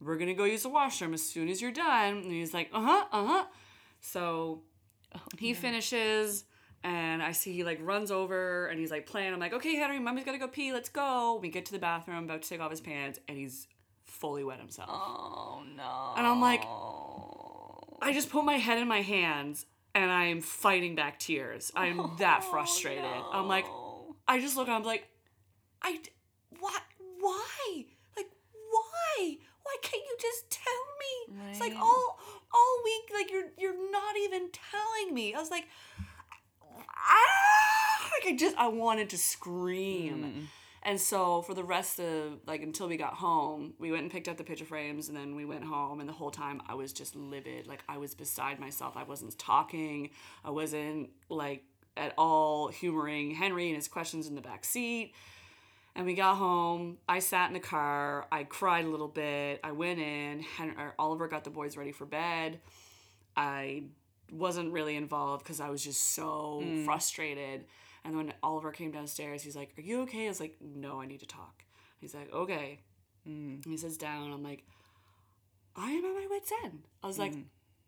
we're 0.00 0.18
gonna 0.18 0.34
go 0.34 0.44
use 0.44 0.62
the 0.62 0.68
washroom 0.68 1.14
as 1.14 1.22
soon 1.22 1.48
as 1.48 1.62
you're 1.62 1.72
done. 1.72 2.18
And 2.18 2.32
he's 2.32 2.52
like, 2.52 2.70
uh 2.72 2.82
huh, 2.82 3.04
uh 3.12 3.26
huh. 3.26 3.44
So 4.00 4.62
he 5.38 5.54
finishes 5.54 6.44
and 6.84 7.22
I 7.22 7.32
see 7.32 7.52
he 7.52 7.64
like 7.64 7.80
runs 7.82 8.10
over 8.10 8.66
and 8.66 8.78
he's 8.78 8.90
like 8.90 9.06
playing. 9.06 9.32
I'm 9.32 9.40
like, 9.40 9.52
okay, 9.54 9.74
Henry, 9.74 9.98
mommy's 9.98 10.24
gotta 10.24 10.38
go 10.38 10.48
pee. 10.48 10.72
Let's 10.72 10.88
go. 10.88 11.38
We 11.40 11.48
get 11.48 11.66
to 11.66 11.72
the 11.72 11.78
bathroom, 11.78 12.24
about 12.24 12.42
to 12.42 12.48
take 12.48 12.60
off 12.60 12.70
his 12.70 12.80
pants, 12.80 13.18
and 13.28 13.36
he's 13.36 13.66
fully 14.26 14.42
wet 14.42 14.58
himself. 14.58 14.90
Oh 14.92 15.62
no. 15.76 16.14
And 16.16 16.26
I'm 16.26 16.40
like, 16.40 16.62
I 18.02 18.12
just 18.12 18.28
put 18.28 18.44
my 18.44 18.54
head 18.54 18.78
in 18.78 18.88
my 18.88 19.02
hands 19.02 19.66
and 19.94 20.10
I'm 20.10 20.40
fighting 20.40 20.96
back 20.96 21.20
tears. 21.20 21.70
I'm 21.76 22.16
that 22.18 22.42
frustrated. 22.42 23.04
I'm 23.04 23.46
like, 23.46 23.66
I 24.26 24.40
just 24.40 24.56
look 24.56 24.66
and 24.66 24.74
I'm 24.74 24.82
like, 24.82 25.08
I 25.80 26.00
why, 26.58 26.76
why? 27.20 27.84
Like, 28.16 28.26
why? 28.70 29.36
Why 29.62 29.76
can't 29.82 30.02
you 30.02 30.16
just 30.20 30.50
tell 30.50 31.36
me? 31.38 31.50
It's 31.50 31.60
like 31.60 31.74
all, 31.76 32.18
all 32.52 32.80
week, 32.84 33.10
like 33.14 33.30
you're, 33.30 33.50
you're 33.58 33.92
not 33.92 34.16
even 34.24 34.48
telling 34.50 35.14
me. 35.14 35.34
I 35.34 35.38
was 35.38 35.50
like, 35.50 35.68
ah! 36.80 38.10
Like 38.12 38.32
I 38.32 38.36
just, 38.36 38.56
I 38.56 38.68
wanted 38.68 39.10
to 39.10 39.18
scream. 39.18 40.48
And 40.86 41.00
so 41.00 41.42
for 41.42 41.52
the 41.52 41.64
rest 41.64 41.98
of 41.98 42.38
like 42.46 42.62
until 42.62 42.86
we 42.86 42.96
got 42.96 43.14
home, 43.14 43.74
we 43.80 43.90
went 43.90 44.04
and 44.04 44.12
picked 44.12 44.28
up 44.28 44.36
the 44.36 44.44
picture 44.44 44.64
frames 44.64 45.08
and 45.08 45.16
then 45.16 45.34
we 45.34 45.44
went 45.44 45.64
home 45.64 45.98
and 45.98 46.08
the 46.08 46.12
whole 46.12 46.30
time 46.30 46.62
I 46.68 46.74
was 46.74 46.92
just 46.92 47.16
livid. 47.16 47.66
Like 47.66 47.82
I 47.88 47.98
was 47.98 48.14
beside 48.14 48.60
myself. 48.60 48.96
I 48.96 49.02
wasn't 49.02 49.36
talking. 49.36 50.10
I 50.44 50.50
wasn't 50.50 51.10
like 51.28 51.64
at 51.96 52.14
all 52.16 52.68
humoring 52.68 53.32
Henry 53.32 53.66
and 53.66 53.74
his 53.74 53.88
questions 53.88 54.28
in 54.28 54.36
the 54.36 54.40
back 54.40 54.64
seat. 54.64 55.12
And 55.96 56.06
we 56.06 56.14
got 56.14 56.36
home. 56.36 56.98
I 57.08 57.18
sat 57.18 57.48
in 57.48 57.54
the 57.54 57.58
car. 57.60 58.28
I 58.30 58.44
cried 58.44 58.84
a 58.84 58.88
little 58.88 59.08
bit. 59.08 59.58
I 59.64 59.72
went 59.72 59.98
in. 59.98 60.40
Hen- 60.40 60.76
or 60.78 60.94
Oliver 61.00 61.26
got 61.26 61.42
the 61.42 61.50
boys 61.50 61.76
ready 61.76 61.90
for 61.90 62.06
bed. 62.06 62.60
I 63.36 63.84
wasn't 64.30 64.72
really 64.72 64.94
involved 64.94 65.42
because 65.42 65.60
I 65.60 65.68
was 65.68 65.82
just 65.82 66.14
so 66.14 66.62
mm. 66.64 66.84
frustrated. 66.84 67.64
And 68.06 68.16
when 68.16 68.32
Oliver 68.42 68.70
came 68.70 68.92
downstairs, 68.92 69.42
he's 69.42 69.56
like, 69.56 69.74
Are 69.76 69.82
you 69.82 70.02
okay? 70.02 70.26
I 70.26 70.28
was 70.28 70.40
like, 70.40 70.56
No, 70.60 71.00
I 71.00 71.06
need 71.06 71.20
to 71.20 71.26
talk. 71.26 71.64
He's 72.00 72.14
like, 72.14 72.32
Okay. 72.32 72.80
And 73.24 73.64
he 73.64 73.76
sits 73.76 73.96
down. 73.96 74.32
I'm 74.32 74.44
like, 74.44 74.62
I 75.74 75.90
am 75.90 76.04
at 76.04 76.14
my 76.14 76.26
wit's 76.30 76.52
end. 76.64 76.84
I 77.02 77.08
was 77.08 77.18
like, 77.18 77.34
mm. 77.34 77.42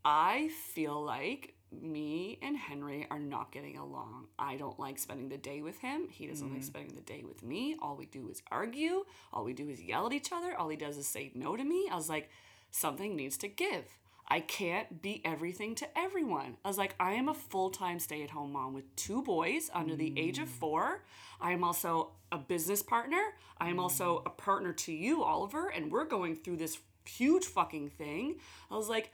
I 0.04 0.50
feel 0.74 1.00
like 1.00 1.54
me 1.70 2.38
and 2.42 2.56
Henry 2.56 3.06
are 3.10 3.20
not 3.20 3.52
getting 3.52 3.78
along. 3.78 4.26
I 4.38 4.56
don't 4.56 4.78
like 4.80 4.98
spending 4.98 5.28
the 5.28 5.38
day 5.38 5.62
with 5.62 5.78
him. 5.78 6.08
He 6.10 6.26
doesn't 6.26 6.50
like 6.50 6.62
mm. 6.62 6.66
spending 6.66 6.94
the 6.96 7.02
day 7.02 7.22
with 7.26 7.44
me. 7.44 7.76
All 7.80 7.96
we 7.96 8.06
do 8.06 8.28
is 8.28 8.42
argue. 8.50 9.04
All 9.32 9.44
we 9.44 9.52
do 9.52 9.68
is 9.68 9.80
yell 9.80 10.06
at 10.06 10.12
each 10.12 10.32
other. 10.32 10.56
All 10.56 10.68
he 10.68 10.76
does 10.76 10.96
is 10.98 11.06
say 11.06 11.30
no 11.34 11.56
to 11.56 11.64
me. 11.64 11.88
I 11.90 11.94
was 11.94 12.08
like, 12.08 12.30
something 12.70 13.14
needs 13.14 13.38
to 13.38 13.48
give. 13.48 13.84
I 14.30 14.40
can't 14.40 15.00
be 15.00 15.22
everything 15.24 15.74
to 15.76 15.98
everyone. 15.98 16.58
I 16.62 16.68
was 16.68 16.76
like, 16.76 16.94
I 17.00 17.12
am 17.12 17.28
a 17.28 17.34
full 17.34 17.70
time 17.70 17.98
stay 17.98 18.22
at 18.22 18.30
home 18.30 18.52
mom 18.52 18.74
with 18.74 18.94
two 18.94 19.22
boys 19.22 19.70
under 19.72 19.96
the 19.96 20.12
age 20.18 20.38
of 20.38 20.48
mm. 20.48 20.52
four. 20.52 21.04
I 21.40 21.52
am 21.52 21.64
also 21.64 22.12
a 22.30 22.36
business 22.36 22.82
partner. 22.82 23.22
I 23.58 23.68
am 23.70 23.80
also 23.80 24.18
mm. 24.18 24.26
a 24.26 24.30
partner 24.30 24.72
to 24.74 24.92
you, 24.92 25.24
Oliver, 25.24 25.68
and 25.68 25.90
we're 25.90 26.04
going 26.04 26.36
through 26.36 26.58
this 26.58 26.78
huge 27.06 27.46
fucking 27.46 27.88
thing. 27.88 28.36
I 28.70 28.76
was 28.76 28.90
like, 28.90 29.12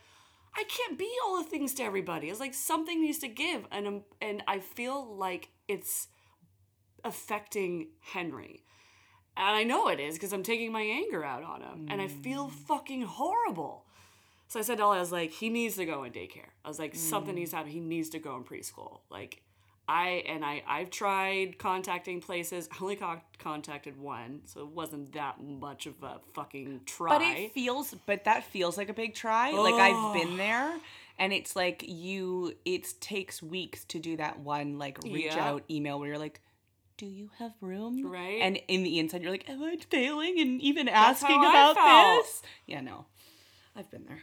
I 0.56 0.64
can't 0.64 0.99
be 0.99 1.11
all 1.25 1.42
the 1.42 1.49
things 1.49 1.75
to 1.75 1.85
everybody. 1.85 2.28
It's 2.28 2.40
like 2.40 2.54
something 2.54 3.00
needs 3.00 3.18
to 3.21 3.28
give, 3.28 3.66
and 3.71 3.87
um, 3.87 4.02
and 4.21 4.42
I 4.47 4.61
feel 4.61 5.16
like 5.16 5.49
it's 5.68 6.09
affecting 7.04 7.88
Henry, 8.00 8.64
and 9.37 9.56
I 9.56 9.64
know 9.64 9.88
it 9.88 9.99
is 9.99 10.14
because 10.14 10.33
I'm 10.33 10.44
taking 10.44 10.71
my 10.73 10.83
anger 10.83 11.25
out 11.25 11.42
on 11.42 11.62
him, 11.62 11.87
and 11.90 12.00
I 12.00 12.09
feel 12.09 12.49
mm. 12.49 12.52
fucking 12.52 13.02
horrible. 13.02 13.84
So 14.49 14.61
I 14.61 14.63
said 14.63 14.79
to 14.79 14.85
Ollie, 14.85 14.99
I 14.99 15.01
was 15.01 15.13
like, 15.13 15.33
he 15.33 15.49
needs 15.49 15.77
to 15.77 15.85
go 15.85 16.05
in 16.05 16.13
daycare. 16.13 16.51
I 16.65 16.69
was 16.69 16.79
like, 16.79 16.95
something 16.95 17.35
needs 17.35 17.51
mm. 17.51 17.53
to 17.53 17.57
happen. 17.57 17.73
He 17.73 17.81
needs 17.81 18.11
to 18.11 18.19
go 18.19 18.37
in 18.37 18.45
preschool. 18.45 19.01
Like, 19.11 19.43
I 19.87 20.25
and 20.27 20.45
I 20.45 20.63
I've 20.67 20.91
tried 20.91 21.59
contacting 21.59 22.21
places. 22.21 22.69
I 22.73 22.77
only 22.83 22.97
con- 22.97 23.21
contacted 23.39 23.99
one, 23.99 24.41
so 24.47 24.61
it 24.61 24.69
wasn't 24.69 25.13
that 25.13 25.43
much 25.43 25.87
of 25.87 26.03
a 26.03 26.21
fucking 26.33 26.83
try. 26.87 27.19
But 27.19 27.23
it 27.23 27.53
feels, 27.53 27.95
but 28.07 28.25
that 28.25 28.45
feels 28.45 28.79
like 28.79 28.89
a 28.89 28.95
big 28.95 29.15
try. 29.15 29.51
Like 29.51 29.75
I've 29.75 30.15
been 30.15 30.39
there, 30.39 30.75
and 31.19 31.33
it's 31.35 31.55
like 31.55 31.85
you. 31.87 32.55
It 32.65 32.95
takes 33.01 33.43
weeks 33.43 33.85
to 33.87 33.99
do 33.99 34.17
that 34.17 34.41
one 34.41 34.79
like 34.79 34.99
reach 35.05 35.35
Yeah. 35.35 35.51
out 35.51 35.65
email 35.71 35.99
where 35.99 36.09
you're 36.09 36.19
like, 36.19 36.41
"Do 36.97 37.05
you 37.05 37.31
have 37.39 37.53
room?" 37.61 38.07
Right. 38.07 38.41
And 38.41 38.59
in 38.69 38.85
the 38.85 38.99
inside, 38.99 39.21
you're 39.21 39.33
like, 39.33 39.49
"Am 39.51 39.63
I 39.63 39.77
failing?" 39.91 40.41
And 40.41 40.63
even 40.63 40.87
That's 40.87 41.23
asking 41.23 41.41
about 41.41 41.75
this. 41.75 42.41
Yeah, 42.67 42.81
no, 42.81 43.05
I've 43.77 43.91
been 43.91 44.07
there. 44.07 44.23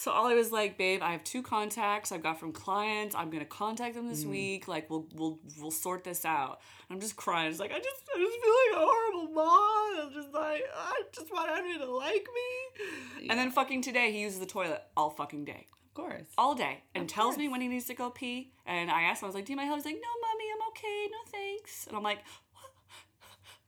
So 0.00 0.12
Ollie 0.12 0.34
was 0.34 0.50
like, 0.50 0.78
"Babe, 0.78 1.02
I 1.02 1.12
have 1.12 1.22
two 1.24 1.42
contacts 1.42 2.10
I've 2.10 2.22
got 2.22 2.40
from 2.40 2.52
clients. 2.52 3.14
I'm 3.14 3.28
gonna 3.28 3.44
contact 3.44 3.94
them 3.94 4.08
this 4.08 4.24
mm. 4.24 4.30
week. 4.30 4.66
Like, 4.66 4.88
we'll 4.88 5.06
we'll 5.14 5.38
we'll 5.58 5.70
sort 5.70 6.04
this 6.04 6.24
out." 6.24 6.60
I'm 6.88 7.00
just 7.00 7.16
crying. 7.16 7.50
It's 7.50 7.60
like 7.60 7.70
I 7.70 7.78
just 7.78 8.08
I 8.14 8.18
just 8.18 8.38
feel 8.40 8.54
like 8.64 8.82
a 8.82 8.86
horrible 8.90 9.34
mom. 9.34 10.06
I'm 10.06 10.12
just 10.14 10.32
like 10.32 10.62
I 10.74 11.02
just 11.12 11.30
want 11.30 11.50
Henry 11.50 11.76
to 11.76 11.84
like 11.84 12.26
me. 12.34 13.28
And 13.28 13.38
then 13.38 13.50
fucking 13.50 13.82
today 13.82 14.10
he 14.10 14.22
uses 14.22 14.38
the 14.40 14.46
toilet 14.46 14.82
all 14.96 15.10
fucking 15.10 15.44
day, 15.44 15.66
Of 15.88 15.94
course. 15.94 16.22
all 16.38 16.54
day, 16.54 16.82
and 16.94 17.06
tells 17.06 17.36
me 17.36 17.48
when 17.48 17.60
he 17.60 17.68
needs 17.68 17.84
to 17.84 17.94
go 17.94 18.08
pee. 18.08 18.54
And 18.64 18.90
I 18.90 19.02
asked 19.02 19.20
him, 19.20 19.26
I 19.26 19.28
was 19.28 19.34
like, 19.34 19.44
"Do 19.44 19.52
you 19.52 19.58
mind?" 19.58 19.70
He's 19.74 19.84
like, 19.84 19.96
"No, 19.96 20.28
mommy, 20.28 20.44
I'm 20.50 20.68
okay. 20.70 21.08
No 21.12 21.18
thanks." 21.30 21.86
And 21.88 21.96
I'm 21.98 22.02
like, 22.02 22.20
"What? 22.54 22.72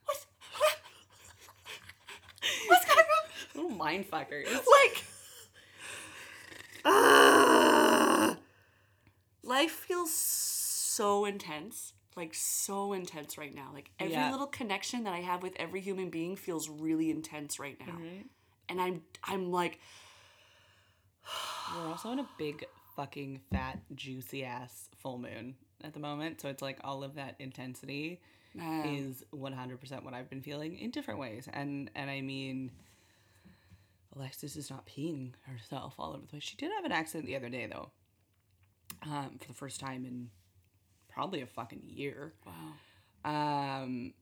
What? 0.07 0.27
what? 0.57 0.77
What's 2.69 2.87
going 2.87 2.99
on?" 3.01 3.63
Little 3.63 3.77
mind 3.77 4.11
fuckers. 4.11 4.51
like 4.51 5.05
ah, 6.85 8.37
life 9.43 9.71
feels 9.73 10.13
so 10.13 11.25
intense 11.25 11.93
like 12.17 12.35
so 12.35 12.93
intense 12.93 13.39
right 13.39 13.55
now 13.55 13.71
like 13.73 13.91
every 13.99 14.13
Yeah. 14.13 14.31
little 14.31 14.47
connection 14.47 15.05
that 15.05 15.15
i 15.15 15.21
have 15.21 15.43
with 15.43 15.55
every 15.57 15.81
human 15.81 16.11
being 16.11 16.37
feels 16.37 16.69
really 16.69 17.11
intense 17.11 17.59
right 17.59 17.79
now 17.81 17.95
Mm-hmm. 17.95 18.23
and 18.69 18.81
i'm 18.81 19.03
i'm 19.25 19.51
like 19.51 19.81
We're 21.75 21.89
also 21.89 22.11
in 22.13 22.19
a 22.19 22.29
big 22.37 22.65
fucking 22.97 23.41
fat 23.51 23.79
juicy 23.95 24.45
ass 24.45 24.89
full 24.99 25.17
moon 25.19 25.55
at 25.83 25.95
the 25.95 26.01
moment, 26.01 26.41
so 26.41 26.49
it's 26.49 26.61
like 26.63 26.79
all 26.85 27.03
of 27.03 27.15
that 27.15 27.37
intensity 27.39 28.21
man, 28.55 28.85
is 28.87 29.25
100% 29.35 30.05
what 30.05 30.13
I've 30.15 30.29
been 30.29 30.43
feeling 30.43 30.79
in 30.79 30.91
different 30.91 31.19
ways. 31.19 31.49
And 31.53 31.91
and 31.95 32.11
I 32.11 32.21
mean 32.21 32.71
Alexis 34.15 34.57
is 34.57 34.71
not 34.71 34.87
peeing 34.87 35.33
herself 35.47 35.95
all 35.99 36.11
over 36.11 36.21
the 36.21 36.27
place. 36.27 36.43
She 36.43 36.57
did 36.57 36.71
have 36.77 36.85
an 36.85 36.93
accident 36.93 37.27
the 37.27 37.37
other 37.37 37.49
day 37.49 37.67
though. 37.67 37.91
Um, 39.03 39.39
for 39.41 39.49
the 39.49 39.55
first 39.55 39.81
time 39.81 40.05
in 40.05 40.29
probably 41.09 41.41
a 41.41 41.47
fucking 41.47 41.83
year. 41.87 42.35
wow 42.47 42.73
Um 43.25 44.15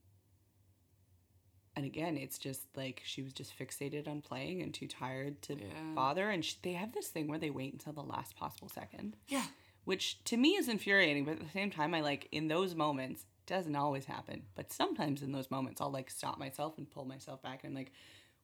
and 1.77 1.87
again, 1.87 2.17
it's 2.17 2.37
just 2.39 2.63
like 2.77 3.01
she 3.05 3.23
was 3.23 3.33
just 3.33 3.57
fixated 3.59 4.07
on 4.09 4.21
playing 4.21 4.61
and 4.61 4.75
too 4.75 4.89
tired 4.89 5.41
to 5.43 5.55
Yeah. 5.55 5.67
bother. 5.95 6.29
And 6.31 6.45
sh 6.45 6.55
they 6.63 6.73
have 6.73 6.93
this 6.93 7.09
thing 7.09 7.29
where 7.29 7.39
they 7.39 7.51
wait 7.51 7.73
until 7.73 7.93
the 7.93 8.03
last 8.03 8.37
possible 8.37 8.69
second, 8.69 9.17
yeah 9.29 9.47
which 9.85 10.23
to 10.25 10.37
me 10.37 10.51
is 10.57 10.69
infuriating. 10.69 11.25
But 11.25 11.33
at 11.37 11.41
the 11.41 11.49
same 11.51 11.71
time, 11.71 11.95
I 11.95 12.01
like 12.01 12.29
in 12.33 12.49
those 12.49 12.75
moments 12.75 13.25
doesn't 13.47 13.75
always 13.75 14.05
happen, 14.05 14.43
but 14.55 14.71
sometimes 14.71 15.23
in 15.23 15.33
those 15.33 15.51
moments, 15.51 15.81
I'll 15.81 15.91
like 15.91 16.11
stop 16.11 16.39
myself 16.39 16.77
and 16.79 16.89
pull 16.89 17.05
myself 17.07 17.43
back 17.43 17.65
and 17.65 17.75
like, 17.75 17.93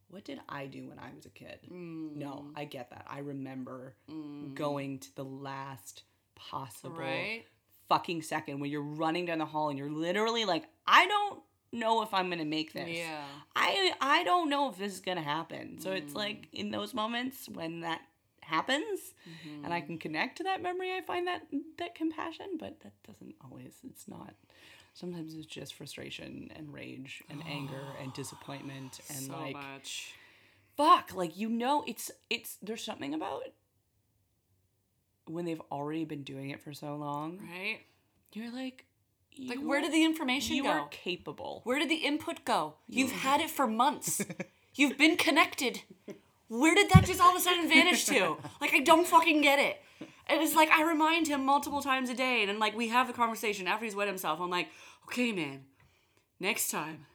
what 0.09 0.25
did 0.25 0.41
I 0.49 0.67
do 0.67 0.89
when 0.89 0.99
I 0.99 1.11
was 1.15 1.27
a 1.27 1.31
kid? 1.31 1.59
No, 1.71 2.47
mm. 2.47 2.53
I 2.55 2.65
get 2.65 2.91
that. 2.91 3.07
I 3.09 3.19
remember 3.19 3.95
mm. 4.11 4.55
going 4.55 4.99
to 5.01 5.17
the 5.17 5.25
last 5.25 6.03
possible 6.35 6.99
right 6.99 7.45
fucking 7.89 8.23
second 8.23 8.61
when 8.61 8.71
you're 8.71 8.83
running 8.83 9.27
down 9.27 9.39
the 9.39 9.47
hall 9.47 9.69
and 9.69 9.79
you're 9.79 9.91
literally 9.91 10.45
like, 10.45 10.65
I 10.87 11.07
don't 11.07 11.41
know 11.73 12.03
if 12.03 12.13
I'm 12.15 12.31
gonna 12.31 12.45
make 12.45 12.73
this. 12.73 12.89
yeah 12.89 13.25
I 13.55 13.93
I 14.01 14.25
don't 14.25 14.49
know 14.49 14.71
if 14.71 14.79
this 14.79 14.93
is 14.93 15.01
gonna 15.01 15.23
happen. 15.23 15.79
So 15.81 15.93
it's 15.93 16.13
mm. 16.13 16.17
like 16.17 16.49
in 16.53 16.71
those 16.71 16.95
moments 16.95 17.49
when 17.49 17.81
that 17.81 18.01
happens 18.41 19.01
mm-hmm. 19.29 19.65
and 19.65 19.75
I 19.75 19.81
can 19.81 19.99
connect 19.99 20.39
to 20.39 20.45
that 20.45 20.63
memory, 20.63 20.93
I 20.93 21.01
find 21.03 21.27
that 21.27 21.43
that 21.79 21.95
compassion, 21.95 22.57
but 22.59 22.81
that 22.81 22.93
doesn't 23.07 23.35
always 23.45 23.75
it's 23.89 24.09
not. 24.09 24.35
Sometimes 24.97 25.35
it's 25.35 25.45
just 25.45 25.75
frustration 25.75 26.51
and 26.57 26.73
rage 26.73 27.23
and 27.29 27.43
anger 27.47 27.83
and 28.03 28.15
disappointment 28.15 28.99
and 29.11 29.27
so 29.27 29.33
like 29.35 29.53
much 29.53 30.15
fuck, 30.75 31.15
like 31.15 31.37
you 31.37 31.51
know 31.51 31.85
it's 31.87 32.11
it's 32.31 32.57
there's 32.63 32.83
something 32.83 33.13
about 33.13 33.43
when 35.27 35.45
they've 35.45 35.61
already 35.71 36.07
been 36.07 36.23
doing 36.23 36.49
it 36.49 36.63
for 36.63 36.73
so 36.73 36.97
long. 36.97 37.41
right 37.53 37.81
You're 38.33 38.51
like 38.51 38.87
like 39.39 39.59
where 39.59 39.83
did 39.83 39.93
the 39.93 40.03
information 40.03 40.57
you 40.57 40.63
go 40.63 40.71
are 40.71 40.89
capable. 40.89 41.61
Where 41.65 41.79
did 41.79 41.91
the 41.91 41.97
input 41.97 42.47
go? 42.47 42.77
You've 42.89 43.13
had 43.13 43.43
it 43.43 43.51
for 43.51 43.67
months. 43.67 44.25
You've 44.75 44.97
been 44.97 45.19
connected. 45.19 45.83
Where 46.49 46.75
did 46.75 46.89
that 46.91 47.05
just 47.05 47.21
all 47.21 47.33
of 47.33 47.37
a 47.37 47.41
sudden 47.41 47.69
vanish 47.69 48.07
to? 48.07 48.39
Like 48.63 48.73
I 48.73 48.81
don't 48.81 49.07
fucking 49.07 49.43
get 49.43 49.59
it. 49.59 49.83
And 50.29 50.43
it's 50.43 50.55
like 50.55 50.71
I 50.71 50.83
remind 50.83 51.29
him 51.29 51.45
multiple 51.45 51.83
times 51.83 52.11
a 52.11 52.15
day, 52.15 52.41
and 52.41 52.49
then 52.49 52.59
like 52.59 52.77
we 52.77 52.89
have 52.89 53.07
the 53.07 53.13
conversation 53.13 53.67
after 53.67 53.85
he's 53.85 53.95
wet 53.95 54.09
himself. 54.09 54.41
I'm 54.41 54.51
like, 54.51 54.69
okay, 55.07 55.33
man, 55.33 55.65
next 56.41 56.71
time 56.71 57.07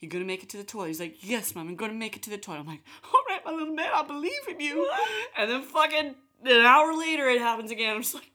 you're 0.00 0.10
gonna 0.10 0.24
make 0.24 0.42
it 0.42 0.48
to 0.50 0.56
the 0.56 0.64
toilet. 0.64 0.88
He's 0.88 1.00
like, 1.00 1.16
yes, 1.20 1.54
mom, 1.54 1.68
I'm 1.68 1.76
gonna 1.76 1.94
make 1.94 2.16
it 2.16 2.22
to 2.24 2.30
the 2.30 2.38
toilet. 2.38 2.60
I'm 2.60 2.66
like, 2.66 2.82
all 3.12 3.22
right, 3.28 3.40
my 3.44 3.52
little 3.52 3.74
man, 3.74 3.90
I 3.94 4.02
believe 4.02 4.32
in 4.48 4.60
you. 4.60 4.90
And 5.38 5.50
then 5.50 5.62
fucking 5.62 6.14
an 6.44 6.66
hour 6.66 6.96
later, 6.96 7.28
it 7.28 7.40
happens 7.40 7.70
again. 7.70 7.96
I'm 7.96 8.02
just 8.02 8.14
like. 8.14 8.30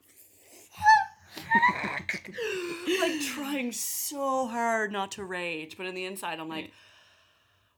like 3.02 3.22
trying 3.22 3.72
so 3.72 4.48
hard 4.48 4.92
not 4.92 5.14
to 5.14 5.24
rage, 5.24 5.78
but 5.78 5.88
in 5.88 5.96
the 5.96 6.06
inside, 6.06 6.40
I'm 6.40 6.48
like, 6.48 6.72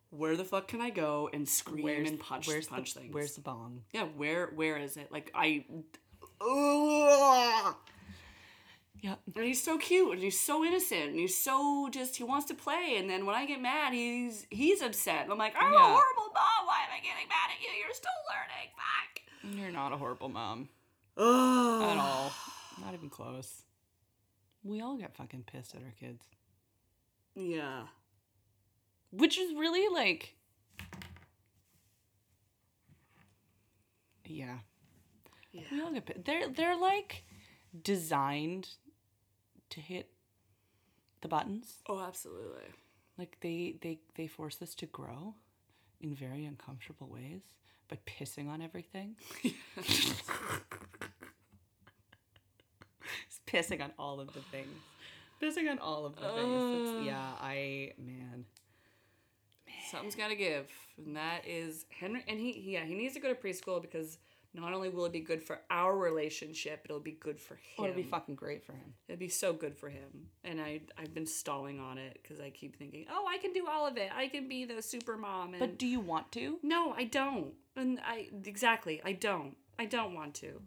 where 0.09 0.35
the 0.35 0.43
fuck 0.43 0.67
can 0.67 0.81
I 0.81 0.89
go 0.89 1.29
and 1.31 1.47
scream 1.47 2.05
and 2.05 2.19
punch 2.19 2.47
where's 2.47 2.67
punch 2.67 2.93
the, 2.93 3.01
things? 3.01 3.13
Where's 3.13 3.35
the 3.35 3.41
bong? 3.41 3.81
yeah, 3.93 4.03
where 4.03 4.51
where 4.55 4.77
is 4.77 4.97
it? 4.97 5.11
Like 5.11 5.31
I, 5.33 5.65
Ugh. 6.45 7.75
Yep. 9.01 9.19
and 9.35 9.43
he's 9.43 9.61
so 9.61 9.77
cute 9.77 10.13
and 10.13 10.21
he's 10.21 10.39
so 10.39 10.63
innocent 10.63 11.09
and 11.09 11.19
he's 11.19 11.37
so 11.37 11.89
just 11.91 12.15
he 12.15 12.23
wants 12.23 12.45
to 12.47 12.53
play. 12.53 12.95
And 12.97 13.09
then 13.09 13.25
when 13.25 13.35
I 13.35 13.45
get 13.45 13.61
mad, 13.61 13.93
he's 13.93 14.47
he's 14.49 14.81
upset. 14.81 15.23
And 15.23 15.31
I'm 15.31 15.37
like, 15.37 15.53
I'm 15.59 15.73
a 15.73 15.77
horrible 15.77 16.31
mom. 16.33 16.65
Why 16.65 16.79
am 16.87 16.91
I 16.93 16.99
getting 17.01 17.27
mad 17.27 17.49
at 17.53 17.61
you? 17.61 17.69
You're 17.83 17.93
still 17.93 18.11
learning. 18.31 18.71
Fuck. 18.77 19.59
You're 19.59 19.71
not 19.71 19.91
a 19.91 19.97
horrible 19.97 20.29
mom 20.29 20.69
Ugh. 21.17 21.81
at 21.83 21.97
all. 21.97 22.31
Not 22.81 22.93
even 22.93 23.09
close. 23.09 23.63
We 24.63 24.81
all 24.81 24.95
get 24.95 25.15
fucking 25.17 25.43
pissed 25.51 25.75
at 25.75 25.81
our 25.83 25.93
kids. 25.99 26.25
Yeah. 27.35 27.83
Which 29.11 29.37
is 29.37 29.53
really 29.53 29.93
like 29.93 30.35
Yeah. 34.25 34.59
Yeah. 35.53 35.61
We 35.71 35.81
all 35.81 35.93
get 35.93 36.05
pissed. 36.05 36.25
They're 36.25 36.49
they're 36.49 36.77
like 36.77 37.23
designed 37.83 38.69
to 39.69 39.79
hit 39.79 40.09
the 41.21 41.27
buttons. 41.27 41.77
Oh, 41.87 42.01
absolutely. 42.01 42.63
Like 43.17 43.37
they 43.41 43.75
they 43.81 43.99
they 44.15 44.27
force 44.27 44.61
us 44.61 44.75
to 44.75 44.85
grow 44.87 45.35
in 46.01 46.13
very 46.13 46.45
uncomfortable 46.45 47.07
ways 47.07 47.41
by 47.87 47.97
pissing 48.05 48.49
on 48.49 48.61
everything. 48.61 49.15
Just 49.83 50.21
pissing 53.45 53.81
on 53.83 53.91
all 53.99 54.19
of 54.19 54.33
the 54.33 54.41
things. 54.51 54.67
Pissing 55.41 55.69
on 55.69 55.79
all 55.79 56.05
of 56.05 56.15
the 56.15 56.21
things. 56.21 56.81
It's, 56.81 56.99
uh. 56.99 57.03
yeah, 57.03 57.31
I 57.39 57.93
man. 57.97 58.45
Something's 59.91 60.15
got 60.15 60.29
to 60.29 60.35
give, 60.35 60.67
and 60.97 61.15
that 61.15 61.45
is 61.47 61.85
Henry. 61.89 62.23
And 62.27 62.39
he, 62.39 62.59
yeah, 62.65 62.83
he 62.83 62.95
needs 62.95 63.13
to 63.13 63.19
go 63.19 63.31
to 63.31 63.35
preschool 63.35 63.81
because 63.81 64.17
not 64.55 64.73
only 64.73 64.89
will 64.89 65.05
it 65.05 65.11
be 65.11 65.19
good 65.19 65.41
for 65.41 65.59
our 65.71 65.97
relationship, 65.97 66.81
it'll 66.85 66.99
be 66.99 67.17
good 67.19 67.39
for 67.39 67.55
him. 67.55 67.61
Oh, 67.79 67.83
it'll 67.85 67.95
be 67.95 68.03
fucking 68.03 68.35
great 68.35 68.63
for 68.63 68.73
him. 68.73 68.93
It'd 69.07 69.19
be 69.19 69.29
so 69.29 69.51
good 69.51 69.75
for 69.75 69.89
him. 69.89 70.27
And 70.43 70.61
I 70.61 70.81
I've 70.97 71.13
been 71.13 71.25
stalling 71.25 71.79
on 71.79 71.97
it 71.97 72.19
because 72.21 72.39
I 72.39 72.49
keep 72.51 72.75
thinking, 72.77 73.05
oh, 73.11 73.25
I 73.27 73.37
can 73.39 73.53
do 73.53 73.67
all 73.67 73.87
of 73.87 73.97
it. 73.97 74.11
I 74.15 74.27
can 74.27 74.47
be 74.47 74.65
the 74.65 74.81
super 74.81 75.17
mom. 75.17 75.53
And 75.53 75.59
But 75.59 75.77
do 75.79 75.87
you 75.87 75.99
want 75.99 76.31
to? 76.33 76.59
no, 76.61 76.93
I 76.95 77.05
don't. 77.05 77.53
And 77.75 77.99
I 78.05 78.29
exactly, 78.45 79.01
I 79.03 79.13
don't. 79.13 79.57
I 79.79 79.85
don't 79.85 80.13
want 80.13 80.35
to. 80.35 80.61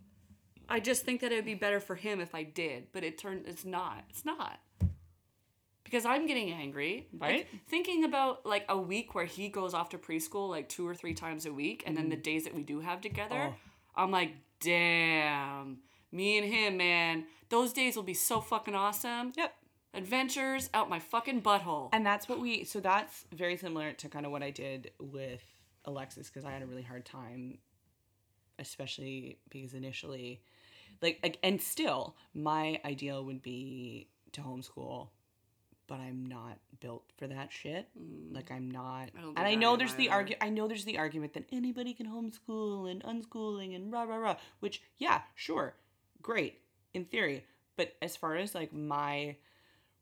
I 0.69 0.81
just 0.81 1.05
think 1.05 1.21
that 1.21 1.31
it 1.31 1.37
would 1.37 1.45
be 1.45 1.55
better 1.55 1.79
for 1.79 1.95
him 1.95 2.21
if 2.21 2.35
I 2.35 2.43
did, 2.43 2.89
but 2.93 3.05
it 3.05 3.19
turned 3.19 3.47
it's 3.47 3.65
not. 3.65 4.05
It's 4.11 4.25
not. 4.25 4.59
Because 5.85 6.05
I'm 6.05 6.27
getting 6.27 6.51
angry. 6.51 7.07
Like, 7.13 7.31
Right. 7.31 7.47
thinking 7.69 8.03
about 8.03 8.45
like 8.45 8.65
a 8.69 8.77
week 8.77 9.15
where 9.15 9.27
he 9.27 9.49
goes 9.49 9.73
off 9.73 9.91
to 9.91 9.99
preschool 9.99 10.51
like 10.51 10.69
two 10.69 10.87
or 10.87 10.97
three 10.97 11.15
times 11.15 11.47
a 11.47 11.53
week 11.53 11.85
and 11.87 11.97
then 11.97 12.09
the 12.09 12.17
mm. 12.17 12.25
days 12.25 12.43
that 12.43 12.55
we 12.55 12.65
do 12.65 12.81
have 12.81 13.01
together, 13.01 13.55
Oh. 13.55 13.66
I'm 13.97 14.11
like, 14.11 14.33
damn. 14.61 15.79
Me 16.13 16.39
and 16.39 16.47
him, 16.47 16.77
man. 16.77 17.25
Those 17.49 17.73
days 17.73 17.97
will 17.97 18.03
be 18.03 18.15
so 18.15 18.41
fucking 18.41 18.75
awesome. 18.75 19.33
Yep. 19.37 19.55
Adventures 19.95 20.69
out 20.75 20.91
my 20.91 20.99
fucking 20.99 21.43
butthole. 21.43 21.89
And 21.93 22.05
that's 22.05 22.29
what 22.29 22.41
we. 22.41 22.65
So 22.65 22.81
that's 22.81 23.25
very 23.33 23.57
similar 23.57 23.93
to 23.93 24.09
kind 24.09 24.27
of 24.27 24.33
what 24.33 24.43
I 24.43 24.51
did 24.51 24.91
with 25.01 25.43
Alexis 25.85 26.29
because 26.29 26.45
I 26.45 26.51
had 26.51 26.63
a 26.63 26.67
really 26.67 26.83
hard 26.83 27.05
time, 27.05 27.59
especially 28.59 29.39
because 29.49 29.73
initially, 29.75 30.43
like, 31.01 31.39
and 31.43 31.61
still, 31.61 32.17
my 32.35 32.81
ideal 32.85 33.25
would 33.25 33.43
be 33.43 34.09
to 34.33 34.41
homeschool, 34.41 35.09
but 35.87 36.01
I'm 36.01 36.27
not 36.27 36.59
built 36.81 37.05
for 37.17 37.27
that 37.27 37.53
shit. 37.53 37.89
Mm. 37.99 38.35
Like, 38.35 38.51
I'm 38.51 38.71
not. 38.71 39.11
I 39.17 39.29
and 39.37 39.39
I 39.39 39.55
know 39.55 39.77
there's 39.77 39.95
the 39.95 40.11
either. 40.11 40.25
argu- 40.31 40.37
I 40.41 40.49
know 40.49 40.69
there's 40.69 40.85
the 40.85 40.99
argument 40.99 41.35
that 41.35 41.45
anybody 41.53 41.95
can 41.95 42.07
homeschool 42.07 42.91
and 42.91 43.03
unschooling 43.05 43.75
and 43.75 43.93
rah 43.93 44.03
rah 44.03 44.17
rah. 44.17 44.37
Which, 44.61 44.83
yeah, 44.99 45.23
sure, 45.35 45.75
great 46.23 46.61
in 46.95 47.05
theory, 47.05 47.45
but 47.77 47.95
as 48.03 48.17
far 48.17 48.37
as 48.37 48.55
like 48.55 48.73
my 48.73 49.37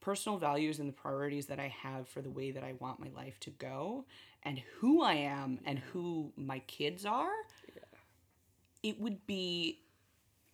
personal 0.00 0.38
values 0.38 0.78
and 0.78 0.88
the 0.88 0.92
priorities 0.92 1.46
that 1.46 1.58
I 1.58 1.68
have 1.68 2.08
for 2.08 2.20
the 2.20 2.30
way 2.30 2.50
that 2.50 2.62
I 2.62 2.74
want 2.78 3.00
my 3.00 3.08
life 3.16 3.40
to 3.40 3.50
go 3.50 4.04
and 4.42 4.60
who 4.78 5.02
I 5.02 5.14
am 5.14 5.58
and 5.64 5.78
who 5.78 6.32
my 6.36 6.58
kids 6.60 7.06
are, 7.06 7.32
it 8.82 9.00
would 9.00 9.26
be 9.26 9.80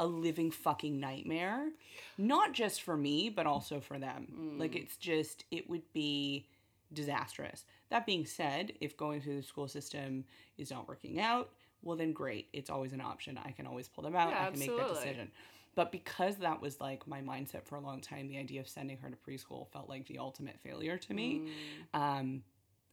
a 0.00 0.06
living 0.06 0.50
fucking 0.50 0.98
nightmare. 0.98 1.70
Not 2.18 2.52
just 2.52 2.82
for 2.82 2.96
me, 2.96 3.28
but 3.28 3.46
also 3.46 3.80
for 3.80 3.98
them. 3.98 4.56
Like, 4.58 4.74
it's 4.74 4.96
just, 4.96 5.44
it 5.50 5.70
would 5.70 5.82
be 5.92 6.46
disastrous. 6.92 7.64
That 7.90 8.06
being 8.06 8.26
said, 8.26 8.72
if 8.80 8.96
going 8.96 9.20
through 9.20 9.36
the 9.36 9.42
school 9.42 9.68
system 9.68 10.24
is 10.58 10.70
not 10.70 10.88
working 10.88 11.20
out, 11.20 11.50
well, 11.82 11.96
then 11.96 12.12
great. 12.12 12.48
It's 12.52 12.70
always 12.70 12.92
an 12.92 13.00
option. 13.00 13.38
I 13.44 13.52
can 13.52 13.66
always 13.66 13.88
pull 13.88 14.02
them 14.02 14.16
out. 14.16 14.30
Yeah, 14.30 14.46
I 14.46 14.50
can 14.50 14.58
make 14.58 14.76
that 14.76 14.88
decision. 14.88 15.30
But 15.74 15.92
because 15.92 16.36
that 16.36 16.60
was 16.60 16.80
like 16.80 17.06
my 17.06 17.20
mindset 17.20 17.64
for 17.64 17.76
a 17.76 17.80
long 17.80 18.00
time, 18.00 18.28
the 18.28 18.38
idea 18.38 18.60
of 18.60 18.68
sending 18.68 18.96
her 18.98 19.08
to 19.08 19.16
preschool 19.16 19.68
felt 19.68 19.88
like 19.88 20.06
the 20.06 20.18
ultimate 20.18 20.58
failure 20.60 20.98
to 20.98 21.14
me. 21.14 21.48
Mm. 21.94 22.00
Um, 22.00 22.42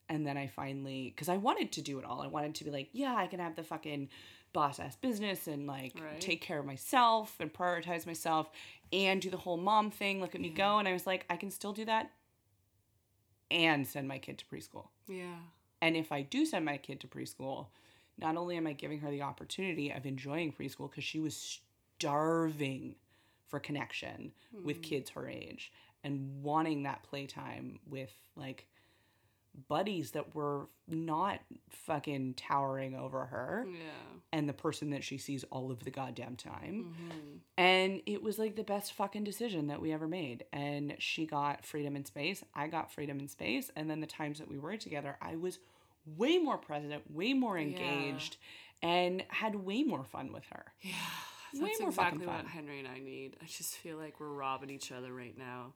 and 0.10 0.26
then 0.26 0.38
I 0.38 0.48
finally, 0.48 1.12
because 1.16 1.28
I 1.28 1.38
wanted 1.38 1.72
to 1.74 1.82
do 1.82 2.00
it 2.00 2.06
all. 2.06 2.22
I 2.22 2.28
wanted 2.28 2.56
to 2.56 2.64
be 2.64 2.72
like, 2.72 2.90
yeah, 2.94 3.16
I 3.16 3.28
can 3.28 3.40
have 3.40 3.56
the 3.56 3.64
fucking 3.64 4.10
boss 4.54 4.80
ass 4.80 4.96
business 4.96 5.48
and 5.48 5.68
like 5.68 5.94
Right. 6.00 6.20
take 6.20 6.42
care 6.42 6.60
of 6.60 6.66
myself 6.66 7.36
and 7.40 7.54
prioritize 7.54 8.06
myself 8.06 8.50
and 8.92 9.22
do 9.22 9.30
the 9.30 9.38
whole 9.38 9.58
mom 9.58 9.92
thing. 9.92 10.22
Look 10.22 10.36
at 10.36 10.42
me 10.42 10.50
go. 10.50 10.80
And 10.80 10.88
I 10.88 10.94
was 10.94 11.06
like, 11.06 11.26
I 11.30 11.36
can 11.38 11.52
still 11.52 11.74
do 11.74 11.86
that 11.86 12.12
and 13.52 13.88
send 13.88 14.08
my 14.08 14.18
kid 14.18 14.38
to 14.40 14.46
preschool. 14.46 14.88
Yeah. 15.08 15.36
And 15.82 15.96
if 15.96 16.12
I 16.12 16.22
do 16.22 16.46
send 16.46 16.66
my 16.66 16.78
kid 16.78 17.00
to 17.02 17.08
preschool, 17.08 17.68
not 18.18 18.36
only 18.36 18.58
am 18.58 18.68
I 18.68 18.74
giving 18.74 19.00
her 19.00 19.12
the 19.12 19.22
opportunity 19.22 19.92
of 19.92 20.06
enjoying 20.06 20.52
preschool 20.52 20.90
because 20.90 21.04
she 21.04 21.20
was 21.20 21.60
starving 21.98 22.96
for 23.48 23.60
connection 23.60 24.32
with 24.64 24.78
hmm. 24.78 24.82
kids 24.84 25.10
her 25.12 25.28
age 25.28 25.72
and 26.04 26.42
wanting 26.44 26.84
that 26.84 27.04
playtime 27.04 27.80
with 27.88 28.12
like 28.36 28.68
buddies 29.68 30.12
that 30.12 30.36
were 30.36 30.68
not 30.88 31.40
fucking 31.70 32.36
towering 32.36 32.96
over 32.96 33.26
her 33.26 33.66
Yeah. 33.68 33.80
and 34.32 34.48
the 34.48 34.54
person 34.54 34.92
that 34.92 35.04
she 35.04 35.18
sees 35.18 35.44
all 35.46 35.72
of 35.72 35.84
the 35.84 35.92
goddamn 35.92 36.36
time. 36.36 36.94
Mm-hmm. 36.94 37.38
And 37.58 38.02
it 38.06 38.22
was 38.22 38.38
like 38.38 38.56
the 38.56 38.64
best 38.64 38.94
fucking 38.94 39.24
decision 39.24 39.68
that 39.68 39.82
we 39.82 39.92
ever 39.92 40.08
made. 40.08 40.46
And 40.54 40.96
she 41.00 41.26
got 41.26 41.66
freedom 41.66 41.96
in 41.96 42.06
space. 42.06 42.44
I 42.54 42.68
got 42.68 42.92
freedom 42.92 43.20
in 43.20 43.28
space. 43.28 43.72
And 43.76 43.90
then 43.90 44.00
the 44.00 44.08
times 44.08 44.40
that 44.40 44.48
we 44.50 44.58
were 44.60 44.78
together, 44.78 45.18
I 45.22 45.36
was 45.36 45.60
way 46.16 46.38
more 46.38 46.58
present, 46.58 46.94
way 47.12 47.34
more 47.34 47.58
engaged, 47.58 48.38
and 48.84 49.24
had 49.30 49.56
way 49.56 49.84
more 49.84 50.04
fun 50.04 50.32
with 50.32 50.44
her. 50.52 50.66
Yeah. 50.82 50.92
Way 51.56 51.70
That's 51.70 51.82
more 51.82 51.92
fucking 51.92 52.22
exactly 52.22 52.28
what. 52.44 52.46
Henry 52.46 52.80
and 52.80 52.88
I 52.88 53.00
need. 53.00 53.38
I 53.42 53.46
just 53.46 53.76
feel 53.78 53.98
like 53.98 54.20
we're 54.20 54.28
robbing 54.28 54.70
each 54.70 54.92
other 54.92 55.14
right 55.14 55.36
now. 55.38 55.74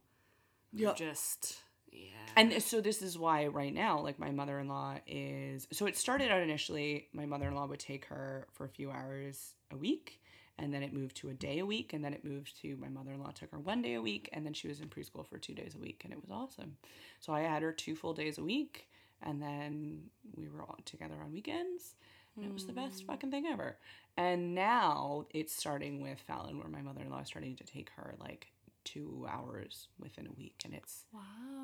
Yeah. 0.74 0.94
Just 0.94 1.58
yeah. 1.91 2.08
And 2.36 2.63
so 2.63 2.82
this 2.82 3.01
is 3.01 3.17
why 3.17 3.47
right 3.47 3.73
now, 3.73 3.99
like 3.99 4.17
my 4.17 4.32
mother-in-law 4.32 4.99
is 5.08 5.67
so 5.71 5.86
it 5.86 5.97
started 5.97 6.32
out 6.32 6.41
initially 6.41 7.08
my 7.13 7.25
mother-in-law 7.25 7.67
would 7.67 7.80
take 7.80 8.06
her 8.06 8.47
for 8.54 8.65
a 8.65 8.69
few 8.69 8.91
hours 8.91 9.56
a 9.71 9.77
week 9.77 10.21
and 10.58 10.73
then 10.73 10.84
it 10.84 10.93
moved 10.93 11.17
to 11.17 11.30
a 11.30 11.34
day 11.34 11.60
a 11.60 11.65
week 11.65 11.93
and 11.93 12.04
then 12.04 12.13
it 12.13 12.23
moved 12.23 12.62
to 12.62 12.77
my 12.77 12.88
mother-in-law 12.88 13.32
took 13.32 13.51
her 13.51 13.60
one 13.60 13.82
day 13.82 13.95
a 13.95 14.01
week 14.01 14.30
and 14.32 14.45
then 14.45 14.54
she 14.54 14.67
was 14.67 14.80
in 14.80 14.88
preschool 14.88 15.27
for 15.27 15.38
two 15.38 15.54
days 15.54 15.75
a 15.75 15.80
week 15.80 16.01
and 16.04 16.13
it 16.13 16.21
was 16.21 16.32
awesome. 16.32 16.77
So 17.19 17.34
I 17.34 17.41
had 17.41 17.63
her 17.63 17.71
two 17.71 17.95
full 17.95 18.13
days 18.13 18.38
a 18.38 18.43
week 18.43 18.88
and 19.21 19.41
then 19.41 20.04
we 20.36 20.47
were 20.47 20.62
all 20.62 20.77
together 20.86 21.15
on 21.23 21.34
weekends 21.34 21.95
and 22.36 22.45
it 22.45 22.54
was 22.54 22.65
the 22.65 22.73
best 22.73 23.01
hmm. 23.01 23.08
fucking 23.08 23.32
thing 23.32 23.45
ever. 23.47 23.77
And 24.17 24.56
now 24.56 25.25
it's 25.32 25.56
starting 25.56 26.01
with 26.01 26.19
Fallon 26.19 26.60
where 26.60 26.67
my 26.67 26.82
mother-in-law 26.82 27.21
is 27.21 27.27
starting 27.27 27.56
to 27.58 27.63
take 27.63 27.89
her 27.95 28.15
like 28.19 28.51
two 28.84 29.28
hours 29.30 29.88
within 30.00 30.28
a 30.28 30.32
week 30.32 30.62
and 30.65 30.74
it's 30.74 31.06
wow. 31.13 31.22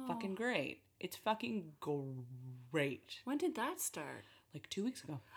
fucking 0.08 0.36
great. 0.36 0.82
It's 1.00 1.16
fucking 1.16 1.74
great. 1.80 3.20
When 3.26 3.38
did 3.38 3.56
that 3.56 3.80
start? 3.80 4.24
Like 4.54 4.70
two 4.70 4.84
weeks 4.84 5.04
ago. 5.04 5.20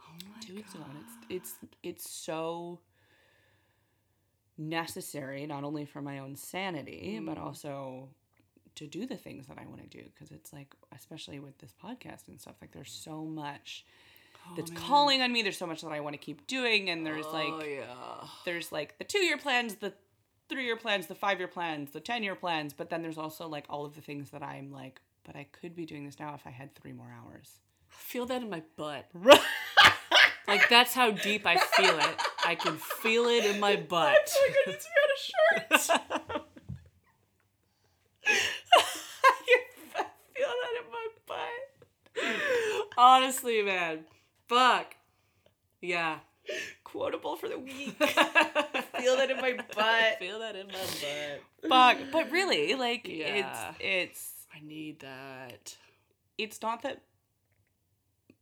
Oh 0.00 0.26
my 0.34 0.40
Two 0.40 0.54
weeks 0.54 0.74
ago, 0.74 0.84
and 0.88 1.04
it's 1.28 1.54
it's 1.60 1.70
it's 1.82 2.10
so 2.10 2.80
necessary 4.56 5.46
not 5.46 5.64
only 5.64 5.84
for 5.84 6.02
my 6.02 6.18
own 6.18 6.34
sanity 6.34 7.20
but 7.24 7.36
mm. 7.36 7.40
also 7.40 8.08
to 8.74 8.86
do 8.86 9.06
the 9.06 9.16
things 9.16 9.46
that 9.46 9.58
I 9.58 9.66
want 9.66 9.82
to 9.82 9.88
do 9.88 10.04
because 10.04 10.30
it's 10.30 10.52
like 10.52 10.74
especially 10.96 11.40
with 11.40 11.58
this 11.58 11.72
podcast 11.84 12.28
and 12.28 12.40
stuff 12.40 12.54
like 12.60 12.72
there's 12.72 12.92
so 12.92 13.24
much 13.24 13.84
oh, 14.46 14.54
that's 14.56 14.70
calling 14.70 15.20
on 15.20 15.32
me 15.32 15.42
there's 15.42 15.58
so 15.58 15.66
much 15.66 15.82
that 15.82 15.92
I 15.92 16.00
want 16.00 16.14
to 16.14 16.18
keep 16.18 16.46
doing 16.46 16.90
and 16.90 17.06
there's 17.06 17.26
Oh 17.26 17.32
like 17.32 17.68
yeah. 17.68 18.28
there's 18.44 18.72
like 18.72 18.98
the 18.98 19.04
two 19.04 19.18
year 19.18 19.36
plans, 19.36 19.76
the 19.76 19.92
three 20.48 20.64
year 20.64 20.76
plans, 20.76 21.06
the 21.06 21.14
five 21.14 21.38
year 21.38 21.48
plans, 21.48 21.90
the 21.92 22.00
10 22.00 22.22
year 22.22 22.34
plans, 22.34 22.72
but 22.72 22.90
then 22.90 23.02
there's 23.02 23.18
also 23.18 23.48
like 23.48 23.64
all 23.68 23.84
of 23.84 23.94
the 23.94 24.00
things 24.00 24.30
that 24.30 24.42
I'm 24.42 24.70
like, 24.70 25.00
but 25.24 25.36
I 25.36 25.46
could 25.52 25.74
be 25.74 25.84
doing 25.86 26.04
this 26.04 26.18
now 26.18 26.34
if 26.34 26.46
I 26.46 26.50
had 26.50 26.74
three 26.74 26.92
more 26.92 27.12
hours. 27.12 27.60
I 27.90 27.94
feel 27.94 28.26
that 28.26 28.42
in 28.42 28.50
my 28.50 28.62
butt. 28.76 29.10
Like 30.48 30.68
that's 30.70 30.94
how 30.94 31.10
deep 31.10 31.44
I 31.44 31.58
feel 31.58 31.98
it. 31.98 32.22
I 32.44 32.54
can 32.54 32.78
feel 32.78 33.26
it 33.26 33.44
in 33.44 33.60
my 33.60 33.76
butt. 33.88 34.16
I 34.34 34.48
need 34.66 34.78
to 34.78 34.88
be 34.88 34.98
on 35.04 35.10
a 35.14 35.78
shirt. 35.78 36.00
I 38.24 40.04
feel 40.34 40.48
that 40.48 40.74
in 40.80 40.90
my 40.90 41.08
butt. 41.26 42.88
Honestly, 42.96 43.60
man. 43.60 44.06
Fuck. 44.48 44.96
Yeah. 45.82 46.20
Quotable 46.92 47.36
for 47.36 47.48
the 47.48 47.58
week. 47.58 47.96
feel 48.98 49.16
that 49.16 49.30
in 49.30 49.36
my 49.38 49.52
butt. 49.74 50.18
feel 50.18 50.38
that 50.40 50.56
in 50.56 50.66
my 50.68 50.72
butt. 50.72 51.68
Fuck. 51.68 51.98
But 52.12 52.30
really, 52.30 52.74
like, 52.74 53.06
Yeah. 53.06 53.74
it's, 53.76 53.80
it's, 53.80 54.32
I 54.54 54.60
need 54.66 55.00
that. 55.00 55.76
it's 56.38 56.60
not 56.62 56.82
that 56.82 57.02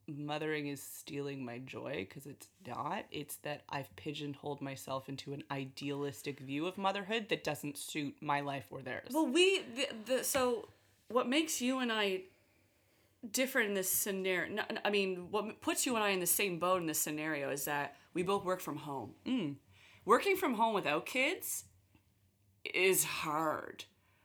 mothering 0.09 0.69
is 0.69 0.81
stealing 0.81 1.45
my 1.45 1.59
joy 1.59 2.07
because 2.09 2.27
it's 2.27 2.47
not 2.65 3.05
it's 3.11 3.37
that 3.39 3.63
i've 3.71 3.95
pigeonholed 3.97 4.61
myself 4.61 5.09
into 5.09 5.33
an 5.33 5.43
idealistic 5.51 6.39
view 6.39 6.65
of 6.69 6.79
motherhood 6.79 7.27
that 7.29 7.43
doesn't 7.43 7.77
suit 7.77 8.15
my 8.21 8.41
life 8.41 8.67
or 8.71 8.81
theirs 8.83 9.09
Well, 9.13 9.27
we 9.27 9.63
the, 9.75 9.89
the 10.19 10.25
so 10.25 10.69
what 11.09 11.29
makes 11.29 11.61
you 11.61 11.81
and 11.81 11.91
I 11.91 12.21
different 13.33 13.71
in 13.71 13.75
this 13.75 13.91
scenario? 13.91 14.63
I 14.85 14.91
mean, 14.91 15.27
what 15.33 15.61
puts 15.61 15.85
you 15.87 15.97
and 15.97 16.05
I 16.05 16.11
in 16.11 16.21
the 16.21 16.27
same 16.27 16.61
boat 16.61 16.81
in 16.81 16.87
this 16.87 17.01
scenario 17.01 17.51
is 17.51 17.65
that 17.65 17.97
we 18.17 18.23
both 18.23 18.47
work 18.47 18.61
from 18.61 18.79
home. 18.79 19.11
Mm. 19.27 19.57
Working 20.07 20.37
from 20.37 20.55
home 20.55 20.73
without 20.73 21.05
kids 21.05 21.65
is 22.65 23.05
hard. 23.05 23.85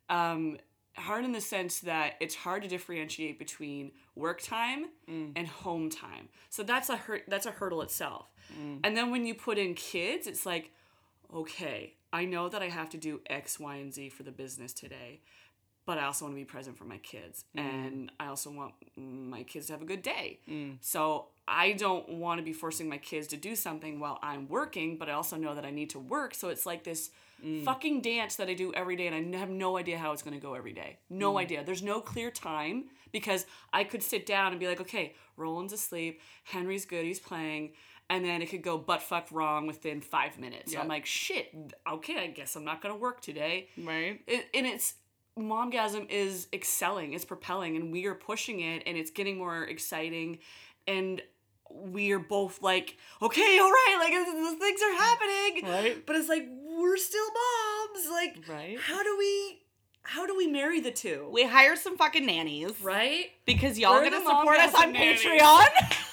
Um, 0.10 0.60
hard 0.96 1.26
in 1.26 1.34
the 1.34 1.42
sense 1.42 1.82
that 1.82 2.14
it's 2.22 2.36
hard 2.36 2.64
to 2.64 2.70
differentiate 2.70 3.38
between 3.38 3.92
work 4.16 4.42
time 4.42 4.86
mm. 5.10 5.34
and 5.36 5.46
home 5.46 5.90
time. 5.90 6.30
So 6.50 6.64
that's 6.64 6.88
a 6.88 6.96
hurt. 6.96 7.24
That's 7.28 7.46
a 7.46 7.52
hurdle 7.52 7.82
itself. 7.82 8.28
Mm. 8.58 8.80
And 8.86 8.96
then 8.96 9.12
when 9.12 9.26
you 9.26 9.36
put 9.36 9.58
in 9.58 9.74
kids, 9.74 10.26
it's 10.26 10.46
like, 10.46 10.72
okay, 11.36 11.96
I 12.14 12.24
know 12.24 12.48
that 12.48 12.62
I 12.62 12.70
have 12.70 12.90
to 12.92 12.98
do 12.98 13.20
X, 13.30 13.60
Y, 13.60 13.76
and 13.76 13.94
Z 13.94 14.08
for 14.12 14.24
the 14.24 14.32
business 14.32 14.72
today, 14.72 15.20
but 15.86 15.98
I 15.98 16.06
also 16.06 16.26
want 16.26 16.36
to 16.36 16.40
be 16.40 16.46
present 16.46 16.78
for 16.78 16.86
my 16.86 16.98
kids. 16.98 17.46
Mm. 17.58 17.62
And 17.62 18.12
I 18.20 18.28
also 18.28 18.52
want 18.52 18.74
my 18.96 19.44
kids 19.44 19.68
to 19.68 19.74
have 19.74 19.82
a 19.82 19.86
good 19.86 20.04
day. 20.04 20.40
Mm. 20.50 20.78
So 20.82 21.28
I 21.48 21.74
don't 21.74 22.08
want 22.08 22.40
to 22.40 22.44
be 22.44 22.54
forcing 22.54 22.88
my 22.88 22.98
kids 22.98 23.28
to 23.28 23.38
do 23.38 23.56
something 23.56 24.00
while 24.00 24.20
I'm 24.22 24.48
working, 24.48 24.98
but 24.98 25.10
I 25.10 25.14
also 25.14 25.38
know 25.38 25.56
that 25.56 25.66
I 25.66 25.72
need 25.72 25.90
to 25.92 26.00
work. 26.00 26.36
So 26.36 26.50
it's 26.50 26.66
like 26.66 26.84
this 26.84 27.10
mm. 27.44 27.64
fucking 27.66 28.02
dance 28.02 28.36
that 28.36 28.48
I 28.48 28.54
do 28.54 28.74
every 28.74 28.96
day, 28.96 29.08
and 29.08 29.36
I 29.36 29.40
have 29.40 29.50
no 29.50 29.78
idea 29.78 29.98
how 29.98 30.12
it's 30.12 30.22
going 30.22 30.36
to 30.36 30.42
go 30.42 30.54
every 30.54 30.74
day. 30.74 31.00
No 31.10 31.38
idea. 31.38 31.64
There's 31.64 31.84
no 31.84 32.00
clear 32.00 32.32
time 32.32 32.86
because 33.12 33.46
I 33.74 33.84
could 33.84 34.04
sit 34.04 34.26
down 34.26 34.52
and 34.52 34.60
be 34.60 34.68
like, 34.68 34.82
okay, 34.82 35.16
Roland's 35.36 35.74
asleep, 35.74 36.22
Henry's 36.44 36.86
good, 36.86 37.06
he's 37.06 37.20
playing. 37.20 37.74
And 38.10 38.26
then 38.26 38.42
it 38.42 38.50
could 38.50 38.62
go 38.62 38.78
butt 38.78 39.02
fuck 39.02 39.28
wrong 39.32 39.68
within 39.68 40.02
five 40.02 40.38
minutes. 40.38 40.74
So 40.74 40.80
I'm 40.80 40.90
like, 40.90 41.06
shit, 41.06 41.56
okay, 41.90 42.18
I 42.18 42.28
guess 42.28 42.58
I'm 42.58 42.66
not 42.66 42.82
gonna 42.82 42.98
work 42.98 43.22
today 43.22 43.70
Right? 43.78 44.20
it, 44.28 44.48
and 44.54 44.68
it's 44.68 44.96
momgasm 45.40 46.10
is 46.10 46.48
excelling 46.54 47.14
it's 47.14 47.26
propelling 47.26 47.76
and 47.78 47.92
we 47.92 48.06
are 48.06 48.16
pushing 48.16 48.60
it 48.60 48.84
and 48.86 48.98
it's 48.98 49.12
getting 49.12 49.38
more 49.38 49.64
exciting 49.64 50.40
and 50.88 51.22
we 51.70 52.12
are 52.12 52.20
both 52.20 52.62
like 52.62 52.98
okay 53.22 53.58
all 53.60 53.72
right 53.72 53.98
like 54.00 54.12
these 54.12 54.60
things 54.60 54.82
are 54.82 54.94
happening 54.94 55.64
Right. 55.72 56.06
but 56.06 56.16
it's 56.18 56.28
like 56.28 56.48
we're 56.52 56.98
still 56.98 57.26
moms 57.28 58.10
like 58.12 58.44
Right. 58.50 58.78
how 58.80 59.02
do 59.04 59.16
we 59.18 59.62
how 60.04 60.26
do 60.28 60.36
we 60.36 60.48
marry 60.48 60.82
the 60.82 60.92
two 60.92 61.30
We 61.32 61.46
hire 61.46 61.76
some 61.76 61.96
fucking 61.98 62.26
nannies. 62.26 62.74
right 62.82 63.28
Because 63.46 63.80
y'all 63.80 63.94
We're 64.02 64.10
gonna 64.10 64.26
support 64.26 64.58
us 64.60 64.74
on 64.76 64.92
nannies. 64.92 65.24
Patreon. 65.24 65.68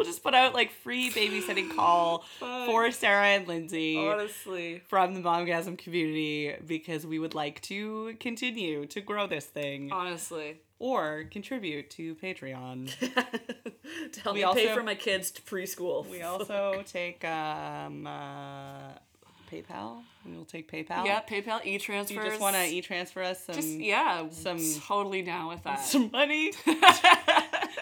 we'll 0.00 0.06
just 0.08 0.22
put 0.22 0.32
out 0.34 0.54
like 0.54 0.72
free 0.72 1.10
babysitting 1.10 1.74
call 1.76 2.24
for 2.38 2.90
Sarah 2.90 3.26
and 3.26 3.46
Lindsay 3.46 3.98
honestly. 3.98 4.80
from 4.88 5.12
the 5.12 5.20
Momgasm 5.20 5.76
community 5.76 6.54
because 6.66 7.06
we 7.06 7.18
would 7.18 7.34
like 7.34 7.60
to 7.62 8.16
continue 8.18 8.86
to 8.86 9.00
grow 9.02 9.26
this 9.26 9.44
thing 9.44 9.92
honestly. 9.92 10.56
or 10.78 11.24
contribute 11.30 11.90
to 11.90 12.14
Patreon. 12.14 12.90
to 14.12 14.20
help 14.22 14.34
We 14.36 14.42
me 14.46 14.54
pay 14.54 14.74
for 14.74 14.82
my 14.82 14.94
kids 14.94 15.30
to 15.32 15.42
preschool. 15.42 16.08
We 16.08 16.22
also 16.32 16.82
take 16.86 17.22
um, 17.26 18.06
uh, 18.06 18.92
PayPal. 19.52 19.98
We'll 20.24 20.46
take 20.46 20.70
PayPal. 20.72 21.04
yeah 21.04 21.20
paypal 21.28 21.62
e-transfers. 21.66 22.16
You 22.16 22.22
just 22.22 22.40
want 22.40 22.56
to 22.56 22.64
e-transfer 22.64 23.22
us 23.22 23.44
some 23.44 23.54
just 23.56 23.68
yeah 23.68 24.28
some- 24.30 24.58
some 24.58 24.82
totally 24.82 25.20
down 25.20 25.48
with 25.48 25.62
that. 25.64 25.80
some 25.84 26.10
money? 26.10 26.52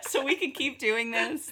So 0.03 0.25
we 0.25 0.37
can 0.37 0.53
keep 0.53 0.79
doing 0.79 1.11
this 1.11 1.51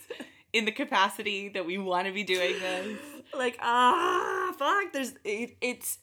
in 0.52 0.64
the 0.64 0.72
capacity 0.72 1.48
that 1.50 1.66
we 1.66 1.78
want 1.78 2.06
to 2.06 2.12
be 2.12 2.24
doing 2.24 2.58
this. 2.58 2.98
like 3.36 3.58
ah 3.60 4.54
fuck 4.58 4.92
there's 4.92 5.14
it, 5.24 5.56
it's 5.60 5.98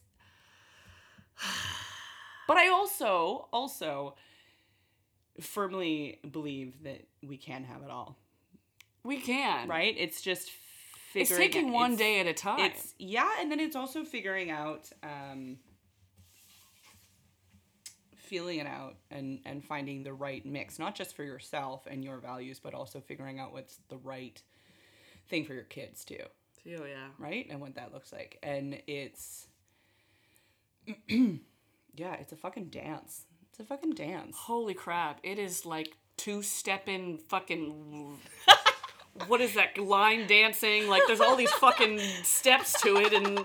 But 2.48 2.58
I 2.58 2.68
also 2.70 3.48
also 3.54 4.16
firmly 5.40 6.20
believe 6.30 6.84
that 6.84 7.08
we 7.26 7.38
can 7.38 7.64
have 7.64 7.82
it 7.84 7.90
all. 7.90 8.18
we 9.04 9.18
can 9.20 9.68
Right? 9.68 9.96
It's 9.98 10.22
just 10.22 10.52
it's 11.16 11.30
figuring 11.30 11.52
taking 11.52 11.72
one 11.72 11.94
it's- 11.94 12.00
day 12.00 12.20
at 12.20 12.28
a 12.28 12.34
time 12.34 12.60
It's 12.60 12.94
yeah, 13.00 13.30
and 13.40 13.52
then 13.52 13.60
it's 13.60 13.76
also 13.76 14.04
figuring 14.04 14.52
out 14.52 14.90
um 15.04 15.58
feeling 18.34 18.58
it 18.58 18.66
out 18.66 18.96
and 19.12 19.40
and 19.46 19.64
finding 19.64 20.02
the 20.02 20.12
right 20.12 20.44
mix, 20.44 20.80
not 20.80 20.96
just 20.96 21.16
for 21.16 21.24
yourself 21.24 21.86
and 21.86 22.04
your 22.04 22.18
values, 22.18 22.60
but 22.60 22.74
also 22.74 23.00
figuring 23.00 23.40
out 23.40 23.54
what's 23.54 23.78
the 23.90 23.98
right 23.98 24.42
thing 25.30 25.46
for 25.46 25.54
your 25.54 25.64
kids 25.66 26.04
too. 26.04 26.18
oh 26.68 26.86
yeah 26.86 27.10
right? 27.20 27.46
And 27.48 27.62
what 27.62 27.76
that 27.76 27.94
looks 27.94 28.12
like. 28.12 28.40
And 28.42 28.82
it's 28.88 29.46
yeah, 31.08 32.16
it's 32.20 32.32
a 32.32 32.36
fucking 32.36 32.70
dance. 32.70 33.26
It's 33.52 33.60
a 33.60 33.64
fucking 33.66 33.92
dance. 33.94 34.36
holy 34.36 34.74
crap 34.74 35.20
it 35.22 35.38
is 35.38 35.64
like 35.64 35.96
two 36.18 36.42
stepping 36.42 37.20
fucking 37.20 38.18
what 39.28 39.42
is 39.42 39.54
that 39.54 39.78
line 39.78 40.26
dancing 40.28 40.88
like 40.88 41.04
there's 41.08 41.22
all 41.22 41.36
these 41.36 41.52
fucking 41.52 42.00
steps 42.24 42.82
to 42.82 42.96
it 42.98 43.14
and 43.14 43.40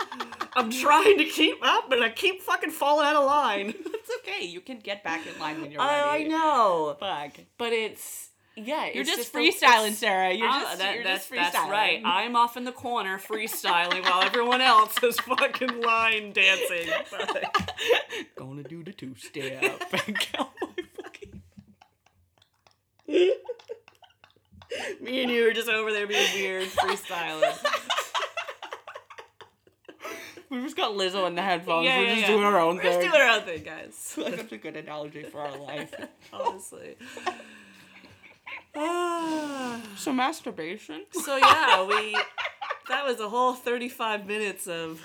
i'm 0.54 0.70
trying 0.70 1.18
to 1.18 1.24
keep 1.24 1.57
up 1.62 1.92
and 1.92 2.02
i 2.02 2.09
keep 2.09 2.40
fucking 2.42 2.70
falling 2.70 3.07
out 3.07 3.16
of 3.16 3.24
line 3.26 3.74
It's 4.09 4.26
okay. 4.26 4.46
You 4.46 4.62
can 4.62 4.78
get 4.78 5.04
back 5.04 5.26
in 5.26 5.38
line 5.38 5.61
when 5.61 5.70
you're 5.70 5.83
I, 5.83 6.20
I 6.20 6.22
know 6.22 6.96
Fuck. 6.98 7.33
but 7.59 7.74
it's 7.74 8.31
yeah 8.57 8.87
You're 8.87 9.02
it's 9.02 9.14
just, 9.14 9.35
a- 9.35 9.37
freestyling, 9.37 9.92
Sarah. 9.92 10.33
You're 10.33 10.48
Ah, 10.48 10.61
just 10.62 10.78
that- 10.78 10.94
you're 10.94 11.04
that's, 11.04 11.28
just 11.28 11.33
freestyling. 11.33 11.52
that's 11.52 11.70
right. 11.70 12.02
I'm 12.04 12.35
off 12.35 12.57
in 12.57 12.64
the 12.64 12.72
corner 12.72 13.18
freestyling 13.18 14.02
while 14.04 14.22
everyone 14.22 14.62
else 14.62 14.94
is 15.02 15.20
fucking 15.20 15.83
line 15.83 16.33
dancing. 16.33 16.88
Gonna 18.37 18.62
do 18.62 18.83
the 18.83 18.92
two 18.94 19.14
step 19.16 19.83
and 20.07 20.18
cowboy 20.18 20.83
fucking. 21.02 21.42
Me 25.00 25.22
and 25.22 25.31
you 25.31 25.48
are 25.48 25.52
just 25.52 25.68
over 25.68 25.92
there 25.92 26.07
being 26.07 26.33
weird 26.35 26.68
freestyling. 26.68 27.57
We 30.50 30.62
just 30.62 30.76
got 30.78 30.92
Lizzo 30.92 31.26
in 31.26 31.35
the 31.35 31.42
headphones. 31.42 31.85
Yeah, 31.85 31.98
We're 31.98 32.04
yeah, 32.04 32.09
just 32.11 32.20
yeah. 32.22 32.26
doing 32.28 32.44
our 32.44 32.59
own 32.59 32.76
We're 32.76 32.83
thing. 32.85 33.02
just 33.02 33.12
doing 33.12 33.20
our 33.20 33.37
own 33.37 33.42
thing, 33.42 33.62
guys. 33.64 34.14
like 34.16 34.37
that's 34.37 34.52
a 34.52 34.57
good 34.57 34.76
analogy 34.76 35.22
for 35.24 35.42
our 35.42 35.59
life. 35.59 35.94
Honestly. 36.33 36.96
So 39.96 40.12
masturbation, 40.12 41.04
so 41.11 41.37
yeah, 41.37 41.85
we. 41.85 42.16
That 42.88 43.04
was 43.04 43.18
a 43.18 43.28
whole 43.28 43.52
35 43.52 44.26
minutes 44.26 44.66
of 44.68 45.02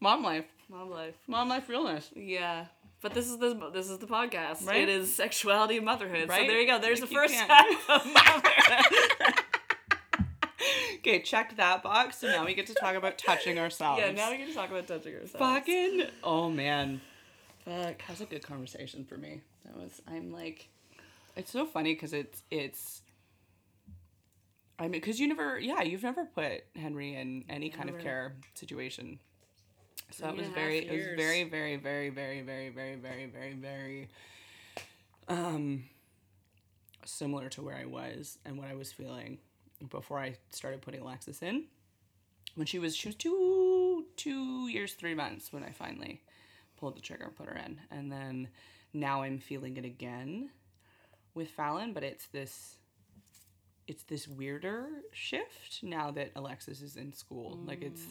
mom 0.00 0.22
life, 0.22 0.44
mom 0.70 0.90
life. 0.90 1.14
mom 1.26 1.48
life 1.48 1.68
realness. 1.68 2.08
Yeah. 2.14 2.66
But 3.04 3.12
this 3.12 3.28
is 3.28 3.36
the 3.36 3.52
this 3.70 3.90
is 3.90 3.98
the 3.98 4.06
podcast. 4.06 4.66
Right? 4.66 4.80
It 4.84 4.88
is 4.88 5.14
sexuality 5.14 5.76
and 5.76 5.84
motherhood. 5.84 6.26
Right? 6.26 6.40
So 6.40 6.46
there 6.46 6.58
you 6.58 6.66
go. 6.66 6.78
There's 6.78 7.02
Like, 7.02 7.10
the 7.10 7.14
first 7.14 7.34
can't- 7.34 7.50
half 7.50 7.90
of 7.90 8.06
motherhood. 8.14 9.44
Okay, 11.00 11.20
check 11.20 11.54
that 11.58 11.82
box. 11.82 12.16
So 12.20 12.28
now 12.28 12.46
we 12.46 12.54
get 12.54 12.66
to 12.68 12.74
talk 12.74 12.94
about 12.96 13.18
touching 13.18 13.58
ourselves. 13.58 14.00
yeah. 14.00 14.10
Now 14.10 14.30
we 14.30 14.38
get 14.38 14.48
to 14.48 14.54
talk 14.54 14.70
about 14.70 14.86
touching 14.86 15.12
ourselves. 15.16 15.32
fucking. 15.38 16.04
Oh 16.22 16.48
man, 16.48 17.02
fuck. 17.66 17.98
That 17.98 18.08
was 18.08 18.22
a 18.22 18.24
good 18.24 18.42
conversation 18.42 19.04
for 19.04 19.18
me. 19.18 19.42
That 19.66 19.76
was. 19.76 20.00
I'm 20.08 20.32
like, 20.32 20.70
it's 21.36 21.50
so 21.50 21.66
funny 21.66 21.92
because 21.92 22.14
it's 22.14 22.42
it's. 22.50 23.02
I 24.78 24.84
mean, 24.84 24.92
because 24.92 25.20
you 25.20 25.28
never, 25.28 25.58
yeah, 25.60 25.82
you've 25.82 26.02
never 26.02 26.24
put 26.24 26.64
Henry 26.74 27.14
in 27.16 27.44
any 27.50 27.68
kind 27.68 27.90
of 27.90 27.98
care 27.98 28.34
situation. 28.54 29.18
So 30.10 30.28
it 30.28 30.36
was 30.36 30.46
and 30.46 30.56
a 30.56 30.58
half 30.60 30.64
very, 30.66 30.78
it 30.78 30.92
was 30.92 31.06
very, 31.16 31.44
very, 31.44 31.76
very, 31.76 32.10
very, 32.10 32.42
very, 32.42 32.70
very, 32.70 32.96
very, 32.96 33.26
very, 33.26 33.54
very, 33.54 34.08
um, 35.28 35.84
similar 37.04 37.48
to 37.50 37.62
where 37.62 37.76
I 37.76 37.84
was 37.84 38.38
and 38.44 38.56
what 38.56 38.68
I 38.68 38.74
was 38.74 38.92
feeling 38.92 39.38
before 39.90 40.18
I 40.18 40.36
started 40.50 40.82
putting 40.82 41.00
Alexis 41.00 41.42
in. 41.42 41.64
When 42.54 42.66
she 42.66 42.78
was, 42.78 42.94
she 42.94 43.08
was 43.08 43.16
two, 43.16 44.04
two 44.16 44.68
years, 44.68 44.94
three 44.94 45.14
months 45.14 45.52
when 45.52 45.64
I 45.64 45.70
finally 45.70 46.22
pulled 46.76 46.96
the 46.96 47.00
trigger 47.00 47.24
and 47.24 47.36
put 47.36 47.46
her 47.46 47.56
in, 47.56 47.80
and 47.90 48.12
then 48.12 48.48
now 48.92 49.22
I'm 49.22 49.38
feeling 49.38 49.76
it 49.76 49.84
again 49.84 50.50
with 51.34 51.48
Fallon, 51.50 51.92
but 51.92 52.04
it's 52.04 52.26
this 52.28 52.76
it's 53.86 54.04
this 54.04 54.26
weirder 54.26 54.88
shift 55.12 55.82
now 55.82 56.10
that 56.12 56.30
Alexis 56.36 56.80
is 56.80 56.96
in 56.96 57.12
school. 57.12 57.58
Like 57.66 57.82
it's 57.82 58.02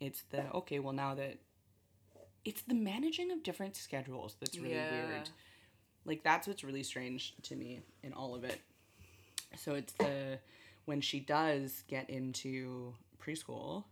it's 0.00 0.22
the 0.30 0.50
okay, 0.54 0.78
well 0.78 0.92
now 0.92 1.14
that 1.14 1.38
it's 2.44 2.62
the 2.62 2.74
managing 2.74 3.30
of 3.30 3.42
different 3.42 3.76
schedules 3.76 4.36
that's 4.40 4.58
really 4.58 4.74
Yeah. 4.74 4.90
weird. 4.90 5.28
Like 6.06 6.22
that's 6.22 6.48
what's 6.48 6.64
really 6.64 6.82
strange 6.82 7.34
to 7.42 7.56
me 7.56 7.80
in 8.02 8.12
all 8.12 8.34
of 8.34 8.44
it. 8.44 8.60
So 9.56 9.74
it's 9.74 9.92
the 9.94 10.38
when 10.86 11.00
she 11.00 11.20
does 11.20 11.84
get 11.88 12.08
into 12.08 12.94
preschool, 13.22 13.84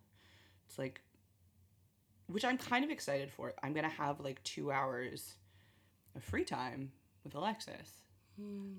it's 0.66 0.78
like 0.78 1.00
which 2.26 2.44
I'm 2.44 2.58
kind 2.58 2.84
of 2.84 2.90
excited 2.90 3.30
for. 3.30 3.54
I'm 3.62 3.72
gonna 3.72 3.88
have 3.88 4.20
like 4.20 4.42
two 4.44 4.70
hours 4.72 5.34
of 6.16 6.24
free 6.24 6.44
time 6.44 6.92
with 7.24 7.34
Alexis 7.34 7.90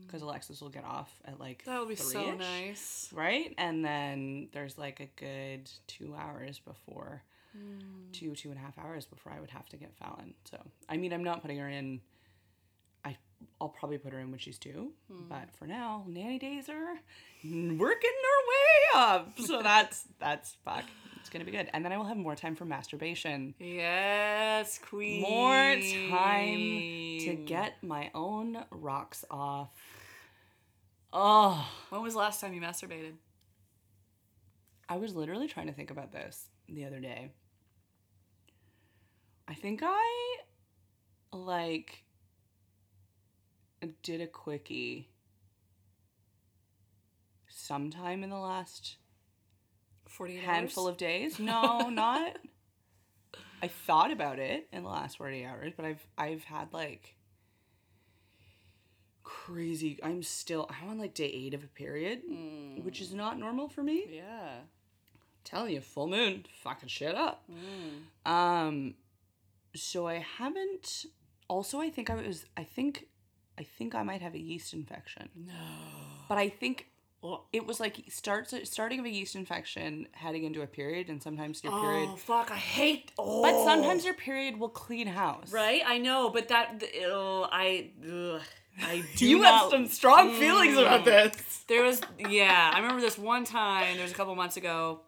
because 0.05 0.21
Alexis 0.21 0.61
will 0.61 0.69
get 0.69 0.83
off 0.83 1.11
at 1.25 1.39
like 1.39 1.63
that'll 1.65 1.85
be 1.85 1.95
so 1.95 2.33
nice. 2.33 3.09
right? 3.13 3.53
And 3.57 3.83
then 3.83 4.49
there's 4.53 4.77
like 4.77 4.99
a 4.99 5.09
good 5.17 5.69
two 5.87 6.15
hours 6.17 6.59
before, 6.59 7.23
hmm. 7.53 8.11
two 8.11 8.35
two 8.35 8.49
and 8.49 8.57
a 8.57 8.61
half 8.61 8.77
hours 8.77 9.05
before 9.05 9.33
I 9.35 9.39
would 9.39 9.51
have 9.51 9.67
to 9.69 9.77
get 9.77 9.95
Fallon. 9.95 10.33
So 10.49 10.57
I 10.87 10.97
mean, 10.97 11.13
I'm 11.13 11.23
not 11.23 11.41
putting 11.41 11.57
her 11.57 11.69
in. 11.69 12.01
I 13.05 13.17
I'll 13.61 13.69
probably 13.69 13.97
put 13.97 14.13
her 14.13 14.19
in 14.19 14.31
when 14.31 14.39
she's 14.39 14.57
two, 14.57 14.93
hmm. 15.11 15.27
but 15.29 15.49
for 15.57 15.67
now, 15.67 16.05
nanny 16.07 16.39
days 16.39 16.69
are 16.69 16.99
working 17.43 18.11
their 18.23 18.41
way 18.47 18.95
up. 18.95 19.39
So 19.45 19.61
that's 19.61 20.05
that's 20.19 20.55
fuck. 20.65 20.85
It's 21.19 21.29
gonna 21.29 21.45
be 21.45 21.51
good, 21.51 21.69
and 21.73 21.85
then 21.85 21.91
I 21.91 21.97
will 21.97 22.05
have 22.05 22.17
more 22.17 22.35
time 22.35 22.55
for 22.55 22.65
masturbation. 22.65 23.53
Yes, 23.59 24.79
queen. 24.79 25.21
More 25.21 25.75
time 26.09 27.19
to 27.25 27.43
get 27.45 27.83
my 27.83 28.09
own 28.15 28.63
rocks 28.71 29.23
off. 29.29 29.69
Oh, 31.11 31.67
When 31.89 32.01
was 32.01 32.13
the 32.13 32.19
last 32.19 32.39
time 32.39 32.53
you 32.53 32.61
masturbated? 32.61 33.13
I 34.87 34.97
was 34.97 35.15
literally 35.15 35.47
trying 35.47 35.67
to 35.67 35.73
think 35.73 35.91
about 35.91 36.11
this 36.11 36.47
the 36.67 36.85
other 36.85 36.99
day. 36.99 37.31
I 39.47 39.53
think 39.53 39.81
I 39.83 40.37
like 41.31 42.03
did 44.03 44.21
a 44.21 44.27
quickie 44.27 45.09
sometime 47.47 48.23
in 48.23 48.29
the 48.29 48.37
last 48.37 48.97
48 50.09 50.43
handful 50.43 50.85
hours? 50.85 50.91
of 50.91 50.97
days. 50.97 51.39
No, 51.39 51.89
not. 51.89 52.37
I 53.61 53.67
thought 53.67 54.11
about 54.11 54.39
it 54.39 54.67
in 54.71 54.83
the 54.83 54.89
last 54.89 55.17
48 55.17 55.45
hours, 55.45 55.73
but 55.75 55.85
I've 55.85 56.05
I've 56.17 56.43
had 56.45 56.71
like 56.73 57.15
crazy 59.23 59.99
I'm 60.01 60.23
still 60.23 60.69
I'm 60.69 60.89
on 60.89 60.97
like 60.97 61.13
day 61.13 61.25
8 61.47 61.53
of 61.53 61.63
a 61.63 61.67
period, 61.67 62.21
Mm. 62.29 62.83
which 62.83 63.01
is 63.01 63.13
not 63.13 63.37
normal 63.37 63.67
for 63.69 63.83
me. 63.83 64.05
Yeah. 64.09 64.61
telling 65.43 65.73
you, 65.73 65.81
full 65.81 66.07
moon, 66.07 66.45
fucking 66.63 66.89
shit 66.89 67.15
up. 67.15 67.43
Mm. 67.51 68.29
Um, 68.31 68.93
so 69.75 70.07
I 70.07 70.25
haven't. 70.37 71.05
Also, 71.47 71.79
I 71.79 71.89
think 71.89 72.09
I 72.09 72.15
was. 72.15 72.45
I 72.57 72.63
think, 72.63 73.07
I 73.57 73.63
think 73.63 73.95
I 73.95 74.03
might 74.03 74.21
have 74.21 74.35
a 74.35 74.39
yeast 74.39 74.73
infection. 74.73 75.29
No. 75.35 75.53
But 76.27 76.37
I 76.37 76.49
think 76.49 76.87
it 77.51 77.65
was 77.65 77.79
like 77.79 78.03
starts 78.09 78.53
starting 78.63 78.99
of 78.99 79.05
a 79.05 79.09
yeast 79.09 79.35
infection, 79.35 80.07
heading 80.11 80.43
into 80.45 80.61
a 80.61 80.67
period, 80.67 81.09
and 81.09 81.21
sometimes 81.21 81.63
your 81.63 81.73
oh, 81.73 81.81
period. 81.81 82.09
Oh 82.11 82.15
fuck! 82.15 82.51
I 82.51 82.55
hate. 82.55 83.11
Oh. 83.17 83.41
But 83.41 83.63
sometimes 83.63 84.05
your 84.05 84.13
period 84.13 84.57
will 84.57 84.69
clean 84.69 85.07
house. 85.07 85.51
Right, 85.51 85.81
I 85.85 85.97
know, 85.97 86.29
but 86.29 86.47
that 86.47 86.81
ew, 86.81 87.07
oh, 87.07 87.49
I 87.51 87.91
ugh, 88.05 88.41
I 88.81 89.03
do 89.15 89.27
You 89.27 89.39
not. 89.39 89.63
have 89.63 89.71
some 89.71 89.87
strong 89.87 90.33
feelings 90.33 90.77
about 90.77 91.01
mm. 91.01 91.05
this. 91.05 91.63
There 91.67 91.83
was 91.83 92.01
yeah, 92.17 92.71
I 92.73 92.79
remember 92.79 93.01
this 93.01 93.17
one 93.17 93.43
time. 93.43 93.95
There 93.95 94.03
was 94.03 94.11
a 94.13 94.15
couple 94.15 94.35
months 94.35 94.55
ago, 94.55 95.01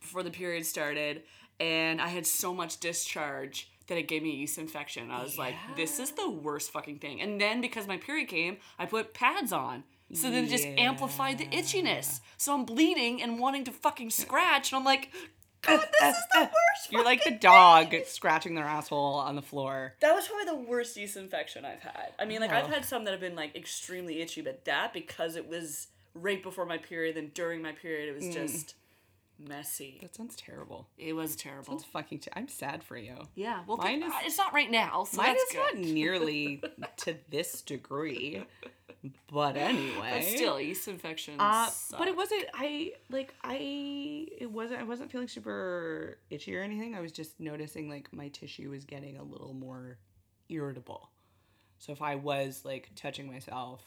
before 0.00 0.22
the 0.22 0.30
period 0.30 0.64
started, 0.64 1.22
and 1.58 2.00
I 2.00 2.08
had 2.08 2.26
so 2.26 2.54
much 2.54 2.78
discharge 2.78 3.70
that 3.86 3.98
it 3.98 4.08
gave 4.08 4.22
me 4.22 4.30
a 4.30 4.34
yeast 4.34 4.58
infection. 4.58 5.10
I 5.10 5.22
was 5.22 5.36
like, 5.36 5.54
this 5.76 5.98
is 5.98 6.12
the 6.12 6.30
worst 6.30 6.70
fucking 6.70 6.98
thing. 6.98 7.20
And 7.20 7.40
then 7.40 7.60
because 7.60 7.86
my 7.86 7.96
period 7.96 8.28
came, 8.28 8.58
I 8.78 8.86
put 8.86 9.12
pads 9.12 9.52
on. 9.52 9.84
So 10.14 10.30
then 10.30 10.44
it 10.44 10.50
just 10.50 10.66
amplified 10.66 11.38
the 11.38 11.46
itchiness. 11.46 12.20
So 12.36 12.54
I'm 12.54 12.64
bleeding 12.64 13.22
and 13.22 13.38
wanting 13.38 13.64
to 13.64 13.72
fucking 13.72 14.10
scratch, 14.10 14.72
and 14.72 14.78
I'm 14.78 14.84
like, 14.84 15.10
uh, 15.66 15.76
God, 15.78 15.88
this 15.92 16.02
uh, 16.02 16.08
is 16.08 16.24
the 16.32 16.38
uh, 16.38 16.42
worst. 16.42 16.92
You're 16.92 17.04
like 17.04 17.24
the 17.24 17.30
dog 17.32 17.90
thing." 17.90 18.02
scratching 18.06 18.54
their 18.54 18.64
asshole 18.64 19.14
on 19.14 19.34
the 19.36 19.42
floor. 19.42 19.94
That 20.00 20.14
was 20.14 20.28
probably 20.28 20.44
the 20.44 20.68
worst 20.70 20.96
yeast 20.96 21.16
infection 21.16 21.64
I've 21.64 21.80
had. 21.80 22.12
I 22.18 22.24
mean, 22.26 22.40
like 22.40 22.52
I've 22.52 22.66
Oh. 22.66 22.68
had 22.68 22.84
some 22.84 23.04
that 23.04 23.12
have 23.12 23.20
been 23.20 23.36
like 23.36 23.56
extremely 23.56 24.20
itchy, 24.20 24.42
but 24.42 24.64
that 24.66 24.92
because 24.92 25.36
it 25.36 25.48
was 25.48 25.88
right 26.14 26.42
before 26.42 26.66
my 26.66 26.78
period, 26.78 27.16
then 27.16 27.30
during 27.34 27.62
my 27.62 27.72
period, 27.72 28.08
it 28.08 28.14
was 28.14 28.24
mm. 28.24 28.32
just 28.32 28.74
messy. 29.38 29.98
That 30.00 30.14
sounds 30.14 30.36
terrible. 30.36 30.86
It 30.98 31.12
was 31.14 31.34
terrible. 31.36 31.72
Sounds 31.72 31.84
fucking. 31.84 32.22
I'm 32.34 32.48
sad 32.48 32.82
for 32.84 32.96
you. 32.96 33.16
yeah, 33.34 33.62
well, 33.66 33.78
Mine 33.78 34.02
is- 34.02 34.12
it's 34.24 34.38
not 34.38 34.52
right 34.52 34.70
now, 34.70 35.04
so 35.04 35.16
Mine 35.16 35.34
is 35.36 35.42
good. 35.50 35.58
not 35.58 35.76
nearly 35.76 36.62
to 36.98 37.16
this 37.30 37.62
degree, 37.62 38.44
but 39.32 39.56
anyway. 39.56 40.10
But 40.12 40.24
still, 40.24 40.60
yeast 40.60 40.88
infections. 40.88 41.36
Uh, 41.40 41.70
but 41.98 42.08
it 42.08 42.16
wasn't. 42.16 42.44
I 42.54 42.92
like. 43.10 43.34
I. 43.42 43.56
It 44.38 44.50
wasn't. 44.50 44.80
I 44.80 44.84
wasn't 44.84 45.10
feeling 45.10 45.28
super 45.28 46.18
itchy 46.30 46.56
or 46.56 46.62
anything. 46.62 46.94
I 46.94 47.00
was 47.00 47.12
just 47.12 47.38
noticing 47.40 47.88
like 47.88 48.12
my 48.12 48.28
tissue 48.28 48.70
was 48.70 48.84
getting 48.84 49.16
a 49.18 49.22
little 49.22 49.54
more 49.54 49.98
irritable. 50.48 51.10
So 51.78 51.92
if 51.92 52.00
I 52.00 52.14
was 52.14 52.64
like 52.64 52.90
touching 52.96 53.26
myself, 53.26 53.82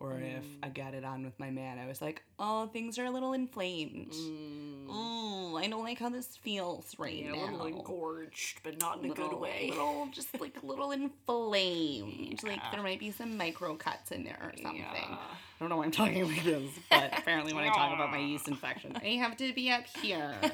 or 0.00 0.18
if 0.18 0.44
I 0.62 0.68
Mm. 0.68 0.74
got 0.74 0.94
it 0.94 1.04
on 1.04 1.22
with 1.24 1.38
my 1.38 1.50
man, 1.50 1.78
I 1.78 1.86
was 1.86 2.00
like, 2.00 2.22
oh, 2.38 2.66
things 2.68 2.98
are 2.98 3.04
a 3.04 3.10
little 3.10 3.34
inflamed. 3.34 4.12
Mm, 4.12 4.86
Oh, 4.88 5.56
I 5.56 5.66
don't 5.68 5.84
like 5.84 5.98
how 5.98 6.08
this 6.08 6.36
feels 6.38 6.98
right 6.98 7.14
yeah, 7.14 7.32
now. 7.32 7.44
a 7.44 7.50
little 7.50 7.66
engorged, 7.66 8.60
but 8.64 8.80
not 8.80 8.98
in 8.98 9.04
a 9.10 9.14
good 9.14 9.24
Little- 9.24 9.40
way. 9.40 9.66
Little, 9.70 10.08
just 10.10 10.40
like 10.40 10.56
a 10.62 10.66
little 10.66 10.90
inflamed. 10.90 12.42
Like 12.42 12.60
there 12.72 12.82
might 12.82 12.98
be 12.98 13.10
some 13.10 13.36
micro 13.36 13.76
cuts 13.76 14.10
in 14.10 14.24
there 14.24 14.38
or 14.42 14.52
something. 14.62 14.80
Yeah. 14.80 14.94
I 15.18 15.58
don't 15.60 15.68
know 15.68 15.76
why 15.76 15.84
I'm 15.84 15.90
talking 15.90 16.26
like 16.26 16.44
this, 16.44 16.70
but 16.90 17.10
apparently 17.18 17.52
when 17.52 17.64
I 17.64 17.68
talk 17.68 17.92
about 17.94 18.10
my 18.10 18.18
yeast 18.18 18.48
infection, 18.54 18.96
I 18.96 19.08
have 19.16 19.36
to 19.36 19.52
be 19.52 19.70
up 19.70 19.84
here. 20.02 20.34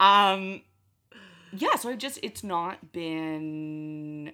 Um, 0.00 0.62
yeah. 1.52 1.74
So 1.74 1.88
I've 1.90 1.98
just 1.98 2.20
it's 2.22 2.44
not 2.44 2.92
been 2.92 4.32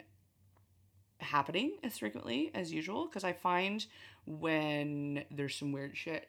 happening 1.24 1.76
as 1.82 1.98
frequently 1.98 2.50
as 2.54 2.72
usual 2.72 3.06
because 3.06 3.24
I 3.24 3.32
find 3.32 3.84
when 4.26 5.24
there's 5.30 5.56
some 5.56 5.72
weird 5.72 5.96
shit 5.96 6.28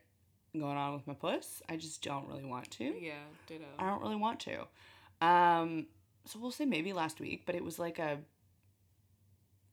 going 0.60 0.78
on 0.78 0.94
with 0.94 1.08
my 1.08 1.14
puss, 1.14 1.62
I 1.70 1.76
just 1.78 2.02
don't 2.02 2.28
really 2.28 2.46
want 2.46 2.72
to. 2.72 2.84
Yeah, 2.84 3.14
ditto. 3.48 3.66
I 3.78 3.88
don't 3.88 4.02
really 4.02 4.16
want 4.16 4.40
to. 4.42 5.26
Um, 5.26 5.88
so 6.26 6.40
we'll 6.40 6.52
say 6.52 6.66
maybe 6.66 6.94
last 6.94 7.20
week, 7.20 7.44
but 7.46 7.56
it 7.56 7.64
was 7.64 7.80
like 7.80 8.00
a. 8.00 8.20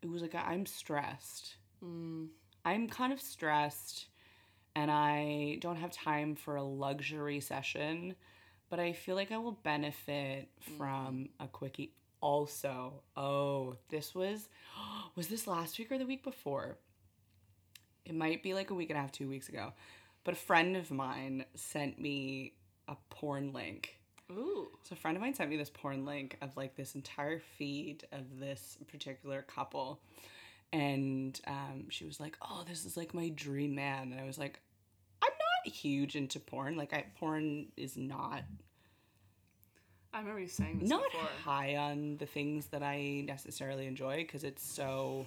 It 0.03 0.11
was 0.11 0.23
like 0.23 0.35
a, 0.35 0.45
I'm 0.45 0.67
stressed. 0.67 1.57
Mm, 1.83 2.29
I'm 2.65 2.89
kind 2.89 3.13
of 3.13 3.21
stressed, 3.21 4.07
and 4.75 4.91
I 4.91 5.59
don't 5.61 5.77
have 5.77 5.93
time 5.93 6.35
for 6.35 6.57
a 6.57 6.63
luxury 6.63 7.41
session, 7.41 8.17
but 8.69 8.81
I 8.81 8.93
feel 8.93 9.15
like 9.15 9.31
I 9.31 9.39
will 9.39 9.53
benefit 9.63 10.49
from 10.77 11.29
a 11.39 11.47
quickie. 11.47 11.95
Also, 12.23 13.03
oh, 13.17 13.77
this 13.91 14.15
was, 14.15 14.49
was 15.17 15.27
this 15.27 15.47
last 15.47 15.79
week 15.79 15.93
or 15.93 15.99
the 15.99 16.07
week 16.07 16.25
before? 16.25 16.79
It 18.07 18.15
might 18.15 18.43
be 18.43 18.55
like 18.55 18.71
a 18.71 18.75
week 18.75 18.91
and 18.91 18.99
a 18.99 19.03
half, 19.03 19.13
two 19.13 19.29
weeks 19.29 19.49
ago, 19.49 19.73
but 20.25 20.33
a 20.33 20.39
friend 20.39 20.77
of 20.77 20.91
mine 20.91 21.45
sent 21.55 21.99
me 22.01 22.55
a 22.89 22.97
porn 23.11 23.53
link. 23.53 23.99
ooh. 24.31 24.69
So 24.85 24.95
a 24.95 24.97
friend 24.97 25.17
of 25.17 25.21
mine 25.21 25.35
sent 25.35 25.51
me 25.51 25.57
this 25.57 25.71
porn 25.71 26.05
link 26.05 26.37
of 26.41 26.57
like 26.57 26.77
this 26.77 26.95
entire 26.95 27.41
feed 27.59 28.07
of 28.13 28.39
this 28.41 28.79
particular 28.89 29.43
couple. 29.43 30.01
And 30.73 31.39
um, 31.47 31.87
she 31.91 32.07
was 32.07 32.19
like, 32.19 32.39
"Oh, 32.41 32.65
this 32.67 32.87
is 32.87 32.97
like 32.97 33.13
my 33.13 33.29
dream 33.29 33.75
man." 33.75 34.11
And 34.13 34.21
I 34.21 34.25
was 34.25 34.39
like, 34.39 34.59
"I'm 35.23 35.31
not 35.31 35.73
huge 35.75 36.17
into 36.17 36.41
porn. 36.41 36.77
Like, 36.77 36.95
I 36.95 37.05
porn 37.19 37.67
is 37.77 37.97
not 37.97 38.43
I 40.15 40.19
remember 40.19 40.41
you 40.41 40.49
saying 40.49 40.79
this 40.81 40.89
not 40.91 41.05
before. 41.11 41.27
high 41.45 41.77
on 41.77 42.17
the 42.19 42.27
things 42.27 42.67
that 42.67 42.83
I 42.83 43.23
necessarily 43.27 43.87
enjoy 43.87 44.17
because 44.19 44.45
it's 44.45 44.63
so 44.63 45.27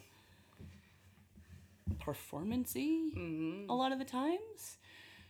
performancy 2.00 3.12
Mm-hmm. 3.16 3.70
a 3.70 3.76
lot 3.76 3.92
of 3.92 4.00
the 4.00 4.06
times. 4.06 4.78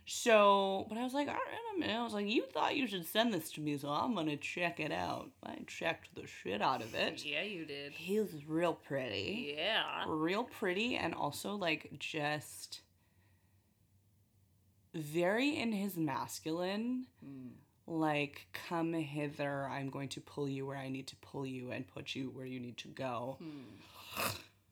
So, 0.07 0.85
but 0.87 0.99
I 0.99 1.03
was 1.03 1.13
like, 1.15 1.27
all 1.27 1.33
right, 1.33 1.75
a 1.75 1.79
minute. 1.79 1.95
I 1.97 2.03
was 2.03 2.13
like, 2.13 2.27
you 2.27 2.43
thought 2.53 2.75
you 2.75 2.85
should 2.85 3.07
send 3.07 3.33
this 3.33 3.49
to 3.53 3.61
me, 3.61 3.75
so 3.77 3.89
I'm 3.89 4.13
gonna 4.13 4.37
check 4.37 4.79
it 4.79 4.91
out. 4.91 5.31
I 5.43 5.57
checked 5.65 6.13
the 6.13 6.27
shit 6.27 6.61
out 6.61 6.83
of 6.83 6.93
it. 6.93 7.25
Yeah, 7.25 7.41
you 7.41 7.65
did. 7.65 7.93
He 7.93 8.19
was 8.19 8.45
real 8.47 8.73
pretty, 8.73 9.55
Yeah. 9.57 10.03
real 10.07 10.43
pretty, 10.43 10.95
and 10.95 11.15
also 11.15 11.55
like 11.55 11.89
just 11.97 12.81
very 14.93 15.57
in 15.57 15.71
his 15.71 15.97
masculine. 15.97 17.07
Mm. 17.25 17.49
Like, 17.87 18.47
come 18.67 18.93
hither. 18.93 19.67
I'm 19.69 19.89
going 19.89 20.09
to 20.09 20.21
pull 20.21 20.49
you 20.49 20.65
where 20.65 20.77
I 20.77 20.89
need 20.89 21.07
to 21.07 21.15
pull 21.17 21.45
you 21.45 21.71
and 21.71 21.87
put 21.87 22.15
you 22.15 22.31
where 22.33 22.45
you 22.45 22.59
need 22.59 22.77
to 22.77 22.87
go. 22.87 23.37
Hmm. 23.39 24.27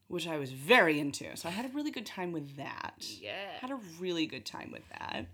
Which 0.08 0.28
I 0.28 0.38
was 0.38 0.52
very 0.52 1.00
into. 1.00 1.36
So 1.38 1.48
I 1.48 1.52
had 1.52 1.66
a 1.66 1.70
really 1.70 1.92
good 1.92 2.06
time 2.06 2.32
with 2.32 2.58
that. 2.58 2.96
Yeah. 3.00 3.32
had 3.60 3.72
a 3.72 3.80
really 4.00 4.26
good 4.26 4.46
time 4.46 4.72
with 4.72 4.84
that. 4.90 5.26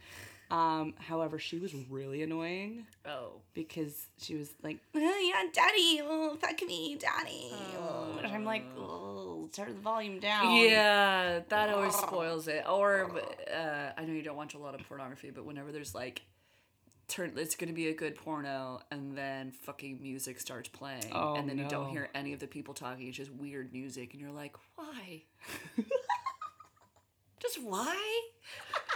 Um, 0.52 0.96
however, 0.98 1.38
she 1.38 1.60
was 1.60 1.76
really 1.92 2.24
annoying 2.24 2.88
Oh. 3.06 3.34
because 3.54 4.08
she 4.18 4.34
was 4.36 4.50
like, 4.64 4.80
oh, 4.96 5.00
"Yeah, 5.00 5.44
daddy, 5.54 6.02
oh, 6.04 6.36
fuck 6.42 6.60
me, 6.66 6.98
daddy." 7.00 7.52
Oh. 7.78 8.16
And 8.18 8.26
I'm 8.26 8.46
like, 8.46 8.64
"Oh, 8.76 9.48
turn 9.54 9.76
the 9.76 9.80
volume 9.82 10.20
down." 10.20 10.56
Yeah, 10.56 11.42
that 11.50 11.70
always 11.70 11.94
spoils 11.94 12.48
it. 12.48 12.64
Or 12.68 13.12
uh, 13.54 13.92
I 13.96 14.06
know 14.06 14.14
you 14.14 14.24
don't 14.24 14.38
watch 14.38 14.56
a 14.56 14.58
lot 14.58 14.74
of 14.74 14.82
pornography, 14.88 15.30
but 15.30 15.46
whenever 15.46 15.72
there's 15.72 15.94
like, 15.94 16.24
turn, 17.10 17.34
it's 17.36 17.56
gonna 17.56 17.74
be 17.74 17.88
a 17.90 17.94
good 17.94 18.16
porno, 18.16 18.80
and 18.92 19.18
then 19.18 19.52
fucking 19.52 20.00
music 20.02 20.40
starts 20.40 20.70
playing, 20.70 21.12
Oh, 21.12 21.36
and 21.36 21.50
then 21.50 21.58
you 21.58 21.68
don't 21.68 21.90
hear 21.90 22.10
any 22.14 22.34
of 22.34 22.40
the 22.40 22.48
people 22.48 22.74
talking. 22.74 23.08
It's 23.08 23.18
just 23.18 23.32
weird 23.32 23.74
music, 23.74 24.14
and 24.14 24.22
you're 24.22 24.32
like, 24.32 24.56
why? 24.76 25.24
just 27.42 27.62
why? 27.64 28.22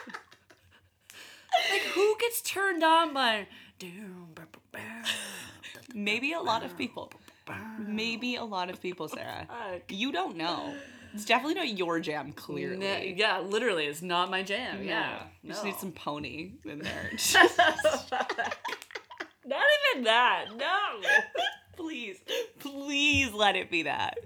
like 1.71 1.81
who 1.93 2.15
gets 2.19 2.41
turned 2.41 2.83
on 2.83 3.13
by? 3.13 3.47
Maybe 5.93 6.33
a 6.33 6.39
lot 6.41 6.63
of 6.63 6.77
people. 6.77 7.11
Maybe 7.79 8.35
a 8.35 8.43
lot 8.43 8.69
of 8.69 8.81
people, 8.81 9.07
Sarah. 9.09 9.47
You 9.89 10.11
don't 10.11 10.37
know. 10.37 10.73
It's 11.13 11.25
definitely 11.25 11.53
not 11.55 11.77
your 11.77 11.99
jam, 11.99 12.31
clearly. 12.33 12.77
Ne- 12.77 13.13
yeah, 13.17 13.39
literally, 13.39 13.85
it's 13.85 14.01
not 14.01 14.29
my 14.31 14.41
jam. 14.43 14.77
No. 14.77 14.83
Yeah, 14.89 15.23
You 15.43 15.49
just 15.51 15.63
need 15.63 15.75
some 15.75 15.91
pony 15.91 16.53
in 16.65 16.79
there. 16.79 17.11
Not 19.45 19.61
even 19.93 20.05
that. 20.05 20.45
No. 20.57 21.01
please, 21.75 22.17
please 22.59 23.31
let 23.33 23.55
it 23.55 23.69
be 23.69 23.83
that. 23.83 24.17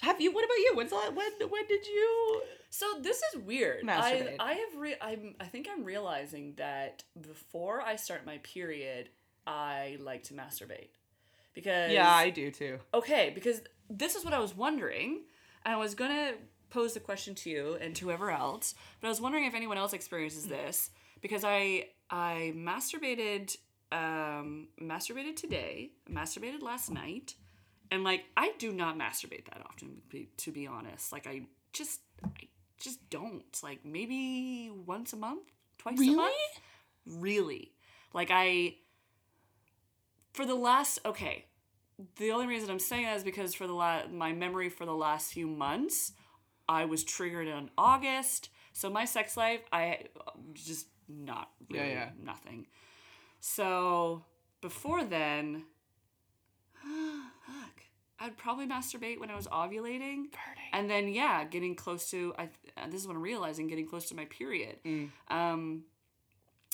Have 0.00 0.20
you? 0.20 0.32
What 0.32 0.44
about 0.44 0.54
you? 0.58 0.72
When's 0.74 0.92
la- 0.92 1.10
when? 1.10 1.32
When 1.48 1.66
did 1.66 1.86
you? 1.86 2.42
So 2.70 2.86
this 3.02 3.20
is 3.34 3.40
weird. 3.42 3.88
I 3.88 4.36
I 4.38 4.52
have 4.54 4.74
re- 4.80 4.96
I'm 5.00 5.34
I 5.40 5.46
think 5.46 5.68
I'm 5.70 5.84
realizing 5.84 6.54
that 6.56 7.02
before 7.20 7.82
I 7.82 7.96
start 7.96 8.24
my 8.24 8.38
period, 8.38 9.08
I 9.46 9.96
like 10.00 10.22
to 10.24 10.34
masturbate 10.34 10.90
because 11.52 11.90
Yeah, 11.92 12.08
I 12.10 12.30
do 12.30 12.50
too. 12.52 12.78
okay 12.94 13.32
because 13.34 13.60
this 13.90 14.14
is 14.14 14.24
what 14.24 14.32
I 14.32 14.38
was 14.38 14.56
wondering. 14.56 15.22
I 15.64 15.76
was 15.76 15.94
gonna 15.94 16.32
pose 16.70 16.94
the 16.94 17.00
question 17.00 17.34
to 17.34 17.50
you 17.50 17.76
and 17.80 17.94
to 17.96 18.06
whoever 18.06 18.30
else, 18.30 18.74
but 19.00 19.08
I 19.08 19.10
was 19.10 19.20
wondering 19.20 19.44
if 19.44 19.54
anyone 19.54 19.78
else 19.78 19.92
experiences 19.92 20.46
this 20.46 20.90
because 21.20 21.44
I 21.44 21.88
I 22.10 22.52
masturbated 22.56 23.56
um 23.92 24.68
masturbated 24.80 25.36
today, 25.36 25.92
masturbated 26.10 26.62
last 26.62 26.90
night, 26.90 27.34
and 27.90 28.04
like 28.04 28.24
I 28.36 28.52
do 28.58 28.72
not 28.72 28.98
masturbate 28.98 29.46
that 29.46 29.62
often 29.68 30.02
to 30.38 30.52
be 30.52 30.66
honest. 30.66 31.12
Like 31.12 31.26
I 31.26 31.42
just 31.72 32.00
I 32.24 32.48
just 32.78 33.08
don't. 33.10 33.44
Like 33.62 33.84
maybe 33.84 34.70
once 34.86 35.12
a 35.12 35.16
month, 35.16 35.50
twice 35.78 36.00
a 36.00 36.10
month. 36.12 36.34
Really? 37.06 37.72
Like 38.12 38.30
I 38.32 38.76
for 40.32 40.46
the 40.46 40.54
last 40.54 41.00
okay, 41.04 41.46
the 42.16 42.30
only 42.32 42.46
reason 42.46 42.70
I'm 42.70 42.78
saying 42.78 43.04
that 43.04 43.16
is 43.16 43.24
because 43.24 43.54
for 43.54 43.66
the 43.66 43.72
la- 43.74 44.06
my 44.08 44.32
memory 44.32 44.68
for 44.68 44.84
the 44.86 44.94
last 44.94 45.32
few 45.32 45.46
months, 45.46 46.12
I 46.68 46.84
was 46.84 47.04
triggered 47.04 47.48
in 47.48 47.70
August. 47.76 48.48
So 48.72 48.88
my 48.88 49.04
sex 49.04 49.36
life, 49.36 49.60
I 49.72 50.04
just 50.54 50.86
not 51.08 51.50
Yeah, 51.68 51.80
really 51.82 51.92
yeah. 51.92 52.10
nothing. 52.22 52.66
So 53.40 54.24
before 54.60 55.04
then, 55.04 55.64
fuck, 56.82 57.80
I'd 58.18 58.36
probably 58.36 58.66
masturbate 58.66 59.18
when 59.18 59.30
I 59.30 59.36
was 59.36 59.46
ovulating, 59.48 60.24
and 60.72 60.88
then 60.90 61.08
yeah, 61.08 61.44
getting 61.44 61.74
close 61.74 62.10
to. 62.10 62.34
I 62.38 62.48
this 62.88 63.00
is 63.00 63.06
what 63.06 63.16
I'm 63.16 63.22
realizing, 63.22 63.66
getting 63.66 63.86
close 63.86 64.06
to 64.10 64.14
my 64.14 64.26
period. 64.26 64.76
Um, 65.28 65.84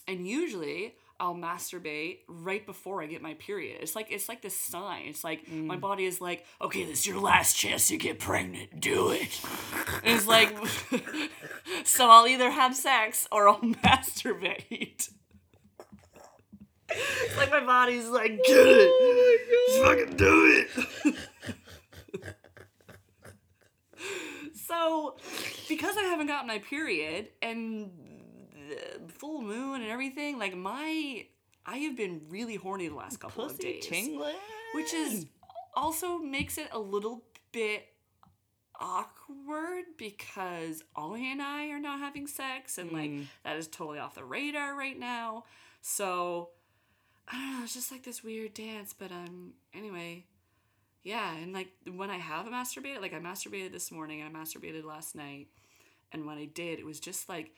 and 0.09 0.27
usually 0.27 0.95
I'll 1.19 1.35
masturbate 1.35 2.19
right 2.29 2.65
before 2.65 3.03
I 3.03 3.07
get 3.07 3.23
my 3.23 3.35
period. 3.35 3.79
It's 3.81 3.97
like 3.97 4.09
it's 4.11 4.29
like 4.29 4.43
this 4.43 4.59
sign. 4.59 5.07
It's 5.07 5.25
like 5.25 5.49
my 5.49 5.77
mm. 5.77 5.81
body 5.81 6.05
is 6.05 6.21
like, 6.21 6.45
okay, 6.61 6.85
this 6.85 7.01
is 7.01 7.07
your 7.07 7.21
last 7.21 7.57
chance 7.57 7.89
to 7.89 7.97
get 7.97 8.19
pregnant. 8.19 8.81
Do 8.81 9.11
it. 9.11 9.41
It's 10.05 10.27
like, 10.27 10.57
so 11.85 12.11
I'll 12.11 12.27
either 12.27 12.51
have 12.51 12.75
sex 12.75 13.27
or 13.33 13.49
I'll 13.49 13.61
masturbate. 13.61 15.11
It's 16.89 17.37
like 17.37 17.51
my 17.51 17.65
body's 17.65 18.09
like, 18.09 18.33
oh 18.33 18.47
get 18.47 18.67
it, 18.67 19.69
Just 19.69 19.83
fucking 19.83 20.17
do 20.17 20.67
it. 21.05 21.17
so, 24.55 25.17
because 25.69 25.97
I 25.97 26.03
haven't 26.03 26.29
gotten 26.29 26.47
my 26.47 26.59
period 26.59 27.29
and 27.43 27.91
the 28.69 29.13
full 29.13 29.43
moon 29.43 29.81
and 29.81 29.91
everything, 29.91 30.39
like 30.39 30.57
my, 30.57 31.27
I 31.65 31.77
have 31.79 31.97
been 31.97 32.23
really 32.29 32.57
horny 32.57 32.89
the 32.89 32.95
last 32.95 33.21
couple 33.21 33.45
of 33.45 33.59
days, 33.59 33.87
tingling. 33.87 34.35
which 34.75 34.93
is 34.95 35.27
also 35.75 36.19
makes 36.19 36.59
it 36.59 36.69
a 36.73 36.79
little 36.79 37.25
bit 37.53 37.87
awkward 38.79 39.85
because 39.97 40.83
Ollie 40.95 41.31
and 41.31 41.41
I 41.41 41.69
are 41.69 41.81
not 41.81 41.99
having 41.99 42.27
sex, 42.27 42.79
and 42.79 42.93
like 42.93 43.11
that 43.45 43.57
is 43.57 43.69
totally 43.69 43.99
off 43.99 44.15
the 44.15 44.25
radar 44.25 44.77
right 44.77 44.99
now. 44.99 45.45
So 45.83 46.51
I 47.29 47.33
don't 47.33 47.59
know. 47.59 47.65
It's 47.65 47.75
just 47.75 47.91
like 47.93 48.05
this 48.05 48.23
weird 48.23 48.55
dance, 48.55 48.95
but 48.97 49.11
um, 49.11 49.55
anyway. 49.75 50.25
Yeah, 51.03 51.37
and 51.37 51.53
like 51.53 51.69
when 51.95 52.11
I 52.11 52.17
have 52.17 52.49
a 52.49 52.51
masturbated, 52.51 53.01
like 53.01 53.15
I 53.15 53.21
masturbated 53.21 53.71
this 53.71 53.93
morning 53.93 54.23
and 54.23 54.37
I 54.37 54.41
masturbated 54.41 54.85
last 54.85 55.15
night, 55.15 55.47
and 56.11 56.27
when 56.27 56.37
I 56.37 56.47
did, 56.47 56.81
it 56.81 56.85
was 56.85 56.99
just 56.99 57.29
like 57.29 57.53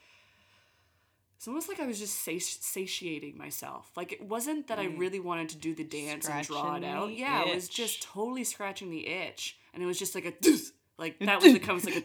it's 1.38 1.46
almost 1.46 1.68
like 1.68 1.78
I 1.78 1.86
was 1.86 2.00
just 2.00 2.24
sati- 2.24 2.40
satiating 2.40 3.38
myself. 3.38 3.92
Like 3.96 4.12
it 4.12 4.20
wasn't 4.20 4.66
that 4.66 4.80
I 4.80 4.88
mm. 4.88 4.98
really 4.98 5.20
wanted 5.20 5.50
to 5.50 5.56
do 5.56 5.72
the 5.72 5.84
dance 5.84 6.28
and 6.28 6.44
draw 6.44 6.74
it 6.74 6.82
out. 6.82 7.12
Yeah, 7.12 7.46
it 7.46 7.54
was 7.54 7.68
just 7.68 8.02
totally 8.02 8.42
scratching 8.42 8.90
the 8.90 9.06
itch, 9.06 9.56
and 9.72 9.80
it 9.80 9.86
was 9.86 10.00
just 10.00 10.16
like 10.16 10.24
a 10.24 10.34
like 10.98 11.16
that 11.20 11.40
was 11.40 11.52
becomes 11.52 11.84
like 11.84 11.94
a 11.94 12.02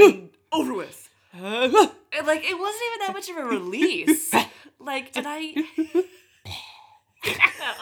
over 0.52 0.72
with. 0.72 1.10
And, 1.34 1.44
like 1.74 2.44
it 2.48 2.58
wasn't 2.58 2.82
even 2.86 2.98
that 3.00 3.10
much 3.12 3.28
of 3.28 3.36
a 3.36 3.44
release. 3.44 4.32
like 4.80 5.12
did 5.12 5.26
I? 5.26 5.52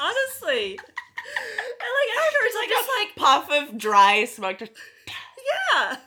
Honestly, 0.00 0.76
and 0.76 1.92
like 2.00 2.10
afterwards, 2.18 2.56
I 2.56 2.66
just 2.68 2.88
like 2.98 3.14
puff 3.14 3.48
of 3.52 3.78
dry 3.78 4.24
smoke. 4.24 4.60
Yeah. 4.60 5.98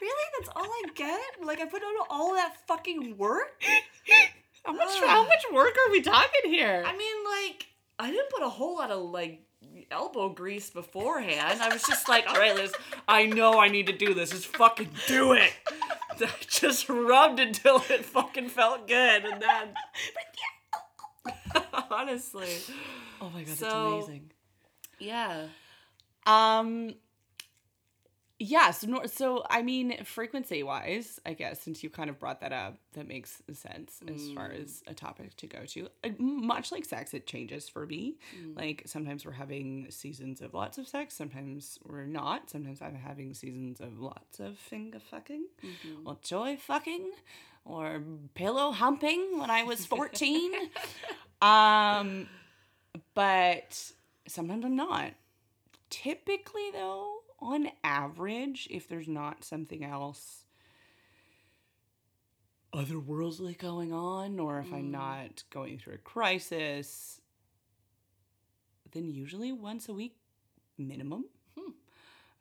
And 0.00 0.08
I'm 0.10 0.16
like, 0.16 0.16
really? 0.16 0.30
That's 0.38 0.50
all 0.56 0.64
I 0.64 0.82
get? 0.94 1.46
Like 1.46 1.60
I 1.60 1.66
put 1.66 1.82
on 1.82 2.06
all 2.10 2.34
that 2.34 2.56
fucking 2.66 3.16
work? 3.16 3.62
how 4.64 4.72
much? 4.72 4.98
How 4.98 5.22
much 5.24 5.44
work 5.52 5.74
are 5.86 5.90
we 5.92 6.00
talking 6.02 6.50
here? 6.50 6.82
I 6.86 6.96
mean, 6.96 7.16
like, 7.48 7.66
I 7.98 8.10
didn't 8.10 8.30
put 8.30 8.42
a 8.42 8.48
whole 8.48 8.76
lot 8.76 8.90
of 8.90 9.02
like 9.10 9.42
elbow 9.90 10.28
grease 10.30 10.70
beforehand. 10.70 11.60
I 11.60 11.68
was 11.72 11.82
just 11.82 12.08
like, 12.08 12.26
all 12.28 12.36
right, 12.36 12.54
Liz, 12.54 12.72
I 13.06 13.26
know 13.26 13.58
I 13.60 13.68
need 13.68 13.86
to 13.88 13.92
do 13.96 14.14
this. 14.14 14.30
Just 14.30 14.46
fucking 14.56 14.88
do 15.06 15.32
it. 15.32 15.52
I 16.20 16.28
just 16.48 16.88
rubbed 16.88 17.40
until 17.40 17.76
it 17.88 18.04
fucking 18.04 18.48
felt 18.50 18.86
good, 18.86 19.24
and 19.24 19.40
then. 19.42 19.68
Honestly, 21.90 22.48
oh 23.20 23.30
my 23.30 23.42
god, 23.42 23.56
So- 23.56 23.66
that's 23.66 24.06
amazing. 24.08 24.30
yeah. 24.98 25.46
Um. 26.26 26.94
Yeah, 28.42 28.70
so, 28.70 29.02
so 29.04 29.44
I 29.50 29.60
mean, 29.60 30.02
frequency 30.02 30.62
wise, 30.62 31.20
I 31.26 31.34
guess 31.34 31.60
since 31.60 31.82
you 31.84 31.90
kind 31.90 32.08
of 32.08 32.18
brought 32.18 32.40
that 32.40 32.54
up, 32.54 32.78
that 32.94 33.06
makes 33.06 33.42
sense 33.52 34.00
as 34.08 34.30
far 34.34 34.50
as 34.50 34.82
a 34.86 34.94
topic 34.94 35.36
to 35.36 35.46
go 35.46 35.66
to. 35.66 35.88
Uh, 36.02 36.08
much 36.18 36.72
like 36.72 36.86
sex, 36.86 37.12
it 37.12 37.26
changes 37.26 37.68
for 37.68 37.84
me. 37.84 38.16
Like 38.56 38.84
sometimes 38.86 39.26
we're 39.26 39.32
having 39.32 39.90
seasons 39.90 40.40
of 40.40 40.54
lots 40.54 40.78
of 40.78 40.88
sex, 40.88 41.14
sometimes 41.14 41.78
we're 41.84 42.06
not. 42.06 42.48
Sometimes 42.48 42.80
I'm 42.80 42.94
having 42.94 43.34
seasons 43.34 43.78
of 43.78 44.00
lots 44.00 44.40
of 44.40 44.56
finger 44.56 45.00
fucking, 45.00 45.44
or 46.06 46.16
joy 46.22 46.56
fucking, 46.56 47.10
or 47.66 48.02
pillow 48.32 48.70
humping 48.72 49.38
when 49.38 49.50
I 49.50 49.64
was 49.64 49.84
fourteen. 49.84 50.52
um, 51.42 52.26
but 53.12 53.92
sometimes 54.26 54.64
I'm 54.64 54.76
not 54.76 55.10
typically 55.90 56.70
though 56.72 57.19
on 57.40 57.68
average 57.82 58.68
if 58.70 58.88
there's 58.88 59.08
not 59.08 59.44
something 59.44 59.84
else 59.84 60.44
otherworldly 62.74 63.58
going 63.58 63.92
on 63.92 64.38
or 64.38 64.60
if 64.60 64.72
i'm 64.72 64.90
not 64.90 65.42
going 65.50 65.78
through 65.78 65.94
a 65.94 65.98
crisis 65.98 67.20
then 68.92 69.08
usually 69.08 69.52
once 69.52 69.88
a 69.88 69.92
week 69.92 70.16
minimum. 70.80 71.26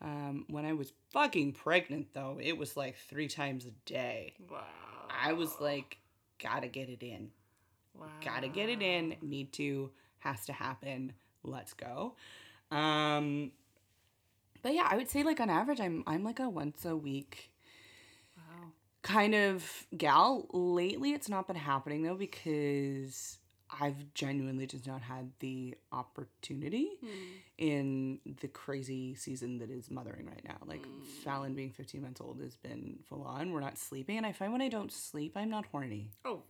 Um, 0.02 0.46
when 0.48 0.66
i 0.66 0.72
was 0.72 0.94
fucking 1.12 1.52
pregnant 1.52 2.14
though 2.14 2.40
it 2.42 2.58
was 2.58 2.78
like 2.78 2.96
three 2.96 3.28
times 3.28 3.66
a 3.66 3.72
day. 3.86 4.34
Wow. 4.50 4.64
i 5.10 5.34
was 5.34 5.60
like 5.60 5.98
gotta 6.42 6.68
get 6.68 6.88
it 6.88 7.04
in. 7.04 7.32
Wow. 8.00 8.08
gotta 8.24 8.48
get 8.48 8.70
it 8.70 8.82
in. 8.82 9.18
Need 9.22 9.52
to. 9.54 9.92
Has 10.20 10.46
to 10.46 10.54
happen. 10.54 11.12
Let's 11.44 11.74
go. 11.74 12.16
Um 12.72 13.52
but 14.62 14.74
yeah 14.74 14.88
i 14.90 14.96
would 14.96 15.10
say 15.10 15.24
like 15.24 15.40
on 15.40 15.50
average 15.50 15.80
i'm 15.80 16.04
i'm 16.08 16.24
like 16.24 16.40
a 16.40 16.50
once 16.50 16.86
a 16.86 16.96
week 16.96 17.52
Wow. 18.38 18.72
kind 19.02 19.36
of 19.36 19.88
gal. 19.96 20.48
Lately 20.52 21.12
it's 21.12 21.30
not 21.30 21.48
been 21.48 21.56
happening 21.56 22.04
though 22.04 22.16
because 22.16 23.38
i've 23.80 24.14
genuinely 24.16 24.66
just 24.66 24.88
not 24.88 25.02
had 25.02 25.30
the 25.42 25.76
opportunity 25.92 26.90
hmm. 27.02 27.08
in 27.60 28.20
the 28.42 28.48
crazy 28.48 29.14
season 29.14 29.60
that 29.60 29.70
is 29.70 29.92
mothering 29.92 30.26
right 30.26 30.44
now. 30.44 30.58
Like 30.66 30.86
hmm. 30.86 31.04
fallon 31.24 31.54
being 31.54 31.72
15 31.72 32.02
months 32.02 32.22
old 32.22 32.40
has 32.42 32.56
been 32.56 33.00
full 33.08 33.24
on. 33.24 33.52
We're 33.52 33.60
not 33.60 33.78
sleeping 33.78 34.18
and 34.18 34.26
i 34.26 34.32
find 34.32 34.52
when 34.52 34.62
i 34.62 34.70
don't 34.70 34.92
sleep 34.92 35.34
i'm 35.36 35.50
not 35.50 35.66
horny. 35.72 36.12
Oh, 36.26 36.44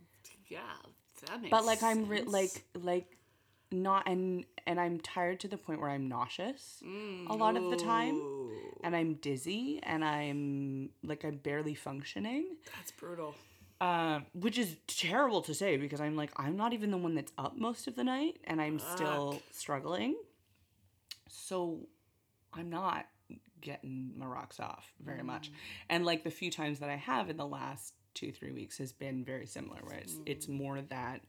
yeah. 0.48 0.60
That 1.28 1.42
makes 1.42 1.52
but 1.52 1.66
like 1.66 1.84
i'm 1.84 2.08
re- 2.08 2.22
like 2.22 2.64
like 2.74 3.19
not 3.72 4.08
and 4.08 4.46
and 4.66 4.80
i'm 4.80 5.00
tired 5.00 5.40
to 5.40 5.48
the 5.48 5.58
point 5.58 5.80
where 5.80 5.90
i'm 5.90 6.08
nauseous 6.08 6.82
a 7.30 7.36
lot 7.36 7.56
of 7.56 7.70
the 7.70 7.78
time. 7.78 8.16
Mm, 8.16 8.50
and 8.84 8.96
i'm 8.96 9.14
dizzy 9.16 9.80
and 9.84 10.04
i'm 10.04 10.90
like 11.04 11.24
i'm 11.24 11.38
barely 11.38 11.76
functioning. 11.76 12.58
That's 12.76 12.92
brutal. 12.92 13.36
um 13.82 14.26
which 14.34 14.58
is 14.58 14.76
terrible 14.88 15.42
to 15.44 15.54
say 15.54 15.78
because 15.78 16.02
i'm 16.02 16.16
like 16.16 16.32
i'm 16.38 16.58
not 16.58 16.74
even 16.74 16.92
the 16.92 16.98
one 16.98 17.16
that's 17.16 17.32
up 17.38 17.58
most 17.58 17.88
of 17.88 17.96
the 17.96 18.04
night 18.04 18.40
and 18.46 18.62
i'm 18.62 18.80
still 18.80 19.42
struggling. 19.52 20.16
So 21.30 21.88
i'm 22.54 22.70
not 22.70 23.06
getting 23.62 24.14
my 24.18 24.26
rocks 24.26 24.60
off 24.60 24.86
very 25.04 25.22
much. 25.22 25.50
Mm. 25.50 25.56
And 25.90 26.06
like 26.06 26.24
the 26.24 26.32
few 26.32 26.50
times 26.50 26.80
that 26.80 26.90
i 26.90 26.96
have 26.96 27.30
in 27.30 27.38
the 27.38 27.48
last 27.48 27.94
two 28.16 28.32
three 28.32 28.52
weeks 28.52 28.78
has 28.80 28.92
been 28.92 29.24
very 29.24 29.46
similar 29.46 29.80
where 29.84 29.98
it's 29.98 30.16
it's 30.26 30.48
mm. 30.48 30.58
more 30.58 30.82
that 30.82 31.22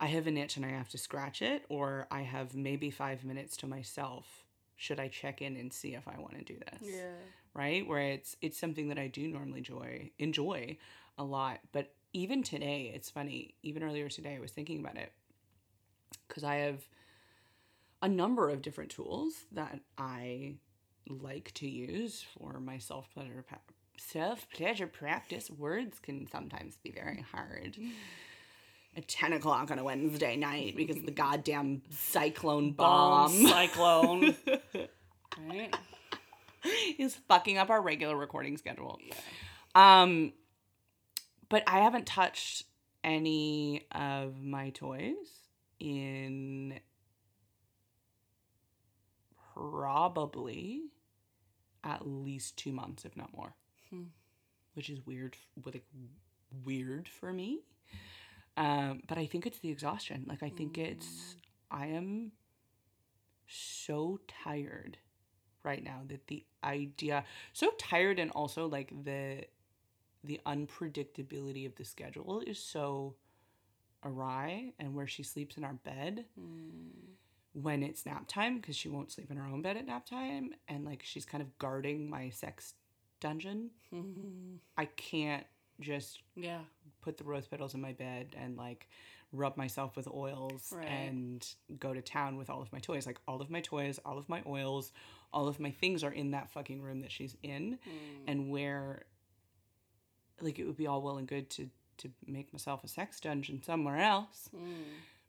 i 0.00 0.06
have 0.06 0.26
an 0.26 0.36
itch 0.36 0.56
and 0.56 0.64
i 0.66 0.70
have 0.70 0.88
to 0.88 0.98
scratch 0.98 1.42
it 1.42 1.64
or 1.68 2.06
i 2.10 2.22
have 2.22 2.54
maybe 2.54 2.90
five 2.90 3.24
minutes 3.24 3.56
to 3.56 3.66
myself 3.66 4.44
should 4.76 5.00
i 5.00 5.08
check 5.08 5.40
in 5.42 5.56
and 5.56 5.72
see 5.72 5.94
if 5.94 6.06
i 6.08 6.18
want 6.18 6.36
to 6.36 6.44
do 6.44 6.58
this 6.70 6.88
Yeah. 6.94 7.12
right 7.54 7.86
where 7.86 8.00
it's 8.00 8.36
it's 8.42 8.58
something 8.58 8.88
that 8.88 8.98
i 8.98 9.06
do 9.06 9.26
normally 9.28 9.58
enjoy 9.58 10.10
enjoy 10.18 10.76
a 11.18 11.24
lot 11.24 11.60
but 11.72 11.94
even 12.12 12.42
today 12.42 12.92
it's 12.94 13.10
funny 13.10 13.54
even 13.62 13.82
earlier 13.82 14.08
today 14.08 14.36
i 14.36 14.40
was 14.40 14.52
thinking 14.52 14.80
about 14.80 14.96
it 14.96 15.12
because 16.28 16.44
I 16.44 16.56
have 16.56 16.86
a 18.02 18.08
number 18.08 18.50
of 18.50 18.62
different 18.62 18.90
tools 18.90 19.32
that 19.52 19.80
I 19.96 20.54
like 21.08 21.52
to 21.54 21.68
use 21.68 22.24
for 22.38 22.60
my 22.60 22.78
self 22.78 23.12
pleasure 23.12 23.44
self 23.98 24.48
pleasure 24.50 24.86
practice. 24.86 25.50
Words 25.50 25.98
can 25.98 26.26
sometimes 26.30 26.76
be 26.82 26.90
very 26.90 27.24
hard. 27.32 27.76
At 28.96 29.08
10 29.08 29.34
o'clock 29.34 29.70
on 29.70 29.78
a 29.78 29.84
Wednesday 29.84 30.36
night 30.36 30.74
because 30.74 30.96
of 30.96 31.04
the 31.04 31.12
goddamn 31.12 31.82
cyclone 31.90 32.72
bomb, 32.72 33.30
cyclone. 33.30 34.34
right? 35.48 35.76
is 36.98 37.14
fucking 37.28 37.58
up 37.58 37.70
our 37.70 37.80
regular 37.80 38.16
recording 38.16 38.56
schedule. 38.56 38.98
Um, 39.74 40.32
but 41.48 41.62
I 41.66 41.80
haven't 41.80 42.06
touched 42.06 42.64
any 43.04 43.86
of 43.92 44.42
my 44.42 44.70
toys 44.70 45.14
in 45.78 46.80
probably 49.54 50.82
at 51.84 52.06
least 52.06 52.56
two 52.56 52.72
months, 52.72 53.04
if 53.04 53.16
not 53.16 53.34
more, 53.34 53.54
which 54.74 54.90
is 54.90 55.04
weird. 55.06 55.36
Like 55.64 55.84
weird 56.64 57.08
for 57.08 57.32
me. 57.32 57.60
Um, 58.56 59.02
but 59.06 59.18
I 59.18 59.26
think 59.26 59.46
it's 59.46 59.58
the 59.58 59.70
exhaustion. 59.70 60.24
Like 60.28 60.42
I 60.42 60.48
think 60.50 60.78
it's 60.78 61.36
I 61.70 61.86
am 61.86 62.32
so 63.46 64.18
tired 64.26 64.98
right 65.62 65.82
now 65.82 66.00
that 66.08 66.26
the 66.28 66.44
idea 66.64 67.24
so 67.52 67.70
tired 67.78 68.18
and 68.18 68.30
also 68.30 68.66
like 68.66 68.92
the 69.04 69.44
the 70.24 70.40
unpredictability 70.46 71.66
of 71.66 71.74
the 71.76 71.84
schedule 71.84 72.40
is 72.46 72.58
so 72.58 73.14
awry 74.04 74.72
and 74.78 74.94
where 74.94 75.06
she 75.06 75.22
sleeps 75.22 75.56
in 75.56 75.64
our 75.64 75.74
bed 75.84 76.24
when 77.52 77.82
it's 77.82 78.06
nap 78.06 78.26
time 78.28 78.56
because 78.56 78.76
she 78.76 78.88
won't 78.88 79.10
sleep 79.10 79.30
in 79.30 79.36
her 79.36 79.46
own 79.46 79.62
bed 79.62 79.76
at 79.76 79.86
nap 79.86 80.04
time 80.06 80.50
and 80.68 80.84
like 80.84 81.02
she's 81.04 81.24
kind 81.24 81.42
of 81.42 81.58
guarding 81.58 82.08
my 82.08 82.30
sex 82.30 82.74
dungeon. 83.20 83.70
I 84.76 84.86
can't 84.86 85.46
just 85.80 86.22
Yeah. 86.34 86.62
put 87.00 87.16
the 87.18 87.24
rose 87.24 87.46
petals 87.46 87.74
in 87.74 87.80
my 87.80 87.92
bed 87.92 88.34
and 88.36 88.56
like 88.56 88.88
rub 89.32 89.56
myself 89.56 89.96
with 89.96 90.08
oils 90.08 90.72
Right. 90.72 90.86
and 90.86 91.46
go 91.78 91.92
to 91.92 92.00
town 92.00 92.36
with 92.36 92.48
all 92.50 92.62
of 92.62 92.72
my 92.72 92.78
toys. 92.78 93.06
Like 93.06 93.20
all 93.26 93.40
of 93.40 93.50
my 93.50 93.60
toys, 93.60 93.98
all 94.04 94.18
of 94.18 94.28
my 94.28 94.42
oils, 94.46 94.92
all 95.32 95.48
of 95.48 95.60
my 95.60 95.70
things 95.70 96.02
are 96.04 96.12
in 96.12 96.30
that 96.30 96.50
fucking 96.50 96.80
room 96.80 97.00
that 97.00 97.12
she's 97.12 97.36
in 97.42 97.78
hmm. 97.84 98.24
and 98.26 98.50
where 98.50 99.06
like 100.40 100.58
it 100.58 100.66
would 100.66 100.76
be 100.76 100.86
all 100.86 101.02
well 101.02 101.18
and 101.18 101.26
good 101.26 101.48
to 101.50 101.70
to 101.98 102.10
make 102.26 102.52
myself 102.52 102.84
a 102.84 102.88
sex 102.88 103.20
dungeon 103.20 103.62
somewhere 103.62 103.98
else. 103.98 104.48
Hmm. 104.54 104.82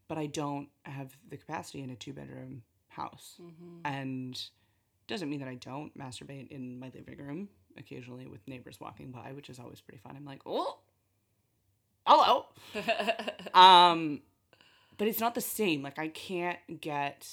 But 0.06 0.18
I 0.18 0.26
don't 0.26 0.68
have 0.84 1.16
the 1.28 1.36
capacity 1.36 1.82
in 1.82 1.90
a 1.90 1.96
two 1.96 2.12
bedroom 2.12 2.62
house. 2.88 3.36
Mm-hmm. 3.40 3.86
And 3.86 4.50
doesn't 5.06 5.30
mean 5.30 5.40
that 5.40 5.48
I 5.48 5.54
don't 5.54 5.96
masturbate 5.98 6.48
in 6.48 6.78
my 6.78 6.90
living 6.94 7.18
room 7.18 7.48
occasionally 7.78 8.26
with 8.26 8.46
neighbors 8.48 8.78
walking 8.80 9.10
by, 9.10 9.32
which 9.32 9.48
is 9.50 9.58
always 9.58 9.80
pretty 9.80 9.98
fun. 10.00 10.14
I'm 10.16 10.24
like, 10.24 10.42
oh, 10.46 10.78
hello. 12.06 12.46
um, 13.54 14.20
but 14.96 15.08
it's 15.08 15.20
not 15.20 15.34
the 15.34 15.40
same. 15.40 15.82
Like 15.82 15.98
I 15.98 16.08
can't 16.08 16.58
get 16.80 17.26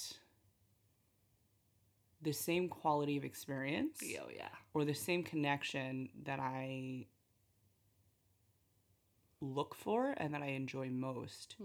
the 2.22 2.32
same 2.32 2.68
quality 2.68 3.16
of 3.16 3.24
experience 3.24 3.98
Oh 4.02 4.28
yeah. 4.34 4.48
or 4.74 4.84
the 4.84 4.94
same 4.94 5.22
connection 5.22 6.08
that 6.24 6.40
I 6.40 7.06
look 9.40 9.74
for 9.74 10.14
and 10.16 10.32
that 10.34 10.42
I 10.42 10.46
enjoy 10.48 10.88
most 10.88 11.56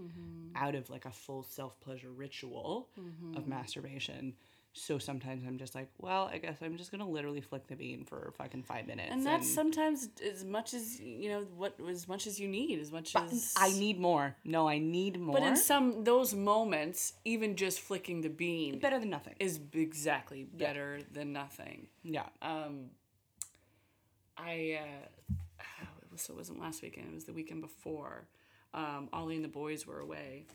out 0.54 0.74
of 0.74 0.90
like 0.90 1.04
a 1.06 1.10
full 1.10 1.42
self 1.42 1.80
pleasure 1.80 2.10
ritual 2.10 2.88
of 3.36 3.46
masturbation. 3.48 4.34
So 4.74 4.98
sometimes 4.98 5.44
I'm 5.46 5.58
just 5.58 5.74
like, 5.74 5.88
well, 5.98 6.30
I 6.32 6.38
guess 6.38 6.56
I'm 6.62 6.78
just 6.78 6.90
gonna 6.90 7.08
literally 7.08 7.42
flick 7.42 7.66
the 7.66 7.76
bean 7.76 8.04
for 8.04 8.32
fucking 8.38 8.62
five 8.62 8.86
minutes. 8.86 9.10
And 9.12 9.24
that's 9.24 9.52
sometimes 9.52 10.08
as 10.26 10.44
much 10.44 10.72
as 10.72 10.98
you 10.98 11.28
know 11.28 11.46
what 11.56 11.74
as 11.90 12.08
much 12.08 12.26
as 12.26 12.40
you 12.40 12.48
need, 12.48 12.78
as 12.80 12.90
much 12.90 13.14
as 13.14 13.52
I 13.56 13.70
need 13.72 14.00
more. 14.00 14.34
No, 14.44 14.66
I 14.66 14.78
need 14.78 15.20
more. 15.20 15.34
But 15.34 15.42
in 15.42 15.56
some 15.56 16.04
those 16.04 16.32
moments, 16.34 17.12
even 17.24 17.54
just 17.54 17.80
flicking 17.80 18.22
the 18.22 18.30
bean 18.30 18.78
better 18.78 18.98
than 18.98 19.10
nothing. 19.10 19.34
is 19.38 19.60
exactly 19.74 20.44
better 20.44 21.00
than 21.12 21.34
nothing. 21.34 21.88
Yeah. 22.02 22.26
Um, 22.40 22.90
I 24.38 24.78
uh, 24.80 25.34
it 26.02 26.10
was, 26.10 26.22
so 26.22 26.32
it 26.32 26.36
wasn't 26.36 26.60
last 26.60 26.82
weekend; 26.82 27.08
it 27.10 27.14
was 27.14 27.24
the 27.24 27.34
weekend 27.34 27.60
before. 27.60 28.26
Um, 28.74 29.10
Ollie 29.12 29.36
and 29.36 29.44
the 29.44 29.48
boys 29.48 29.86
were 29.86 30.00
away. 30.00 30.46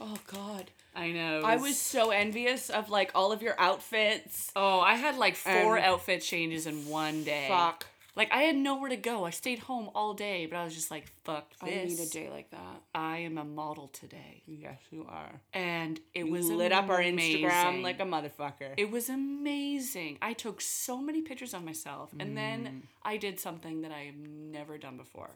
Oh 0.00 0.16
God. 0.32 0.70
I 0.94 1.12
know. 1.12 1.42
I 1.44 1.56
was 1.56 1.78
so 1.78 2.10
envious 2.10 2.70
of 2.70 2.90
like 2.90 3.12
all 3.14 3.30
of 3.30 3.42
your 3.42 3.54
outfits. 3.58 4.50
Oh, 4.56 4.80
I 4.80 4.94
had 4.94 5.16
like 5.16 5.36
four 5.36 5.76
And- 5.76 5.86
outfit 5.86 6.22
changes 6.22 6.66
in 6.66 6.86
one 6.88 7.24
day. 7.24 7.46
Fuck. 7.48 7.86
Like 8.16 8.32
I 8.32 8.42
had 8.42 8.56
nowhere 8.56 8.88
to 8.88 8.96
go. 8.96 9.24
I 9.24 9.30
stayed 9.30 9.60
home 9.60 9.90
all 9.94 10.12
day, 10.12 10.46
but 10.46 10.56
I 10.56 10.64
was 10.64 10.74
just 10.74 10.90
like, 10.90 11.06
"Fuck 11.22 11.50
this." 11.64 11.70
I 11.70 11.84
need 11.84 12.00
a 12.00 12.10
day 12.10 12.28
like 12.28 12.50
that. 12.50 12.82
I 12.92 13.18
am 13.18 13.38
a 13.38 13.44
model 13.44 13.86
today, 13.86 14.42
Yes, 14.44 14.80
you 14.90 15.06
are. 15.08 15.40
and 15.52 16.00
it 16.14 16.26
You 16.26 16.32
was 16.32 16.50
lit 16.50 16.72
up 16.72 16.88
our. 16.88 16.98
Instagram 16.98 17.82
like 17.82 18.00
a 18.00 18.04
motherfucker. 18.04 18.74
It 18.76 18.90
was 18.90 19.08
amazing. 19.08 20.18
I 20.20 20.32
took 20.32 20.60
so 20.60 21.00
many 21.00 21.22
pictures 21.22 21.54
of 21.54 21.62
myself, 21.62 22.10
and 22.18 22.36
then 22.36 22.64
mm. 22.64 22.88
I 23.04 23.18
did 23.18 23.38
something 23.38 23.82
that 23.82 23.92
I 23.92 24.06
have 24.06 24.16
never 24.16 24.78
done 24.78 24.96
before. 24.96 25.30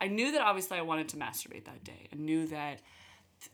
I 0.00 0.08
knew 0.08 0.32
that 0.32 0.40
obviously 0.40 0.78
I 0.78 0.82
wanted 0.82 1.08
to 1.10 1.16
masturbate 1.16 1.66
that 1.66 1.84
day. 1.84 2.08
I 2.12 2.16
knew 2.16 2.48
that 2.48 2.80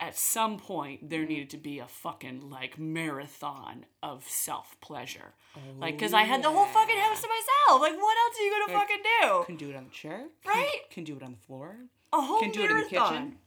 at 0.01 0.17
some 0.17 0.59
point 0.59 1.11
there 1.11 1.25
needed 1.27 1.51
to 1.51 1.57
be 1.59 1.79
a 1.79 1.87
fucking 1.87 2.49
like 2.51 2.79
marathon 2.79 3.85
of 4.03 4.25
self 4.29 4.77
pleasure. 4.81 5.35
like, 5.79 5.97
because 5.97 6.15
I 6.15 6.23
had 6.23 6.43
the 6.43 6.51
whole 6.51 6.67
fucking 6.67 6.97
house 6.97 7.21
to 7.23 7.29
myself. 7.29 7.81
Like, 7.83 7.95
what 8.01 8.17
else 8.19 8.39
are 8.39 8.43
you 8.45 8.51
gonna 8.67 8.79
fucking 8.79 9.03
do? 9.21 9.45
can 9.47 9.57
do 9.57 9.71
it 9.71 9.77
on 9.77 9.85
the 9.85 9.91
chair. 9.91 10.25
Right? 10.47 10.81
Can 10.91 11.05
do 11.05 11.17
it 11.17 11.23
on 11.23 11.33
the 11.33 11.47
floor. 11.47 11.77
A 12.13 12.21
whole 12.21 12.41
Can 12.41 12.51
do 12.51 12.61
it 12.63 12.71
in 12.71 12.77
the 12.79 12.85
marathon. 12.91 13.09
kitchen. 13.13 13.39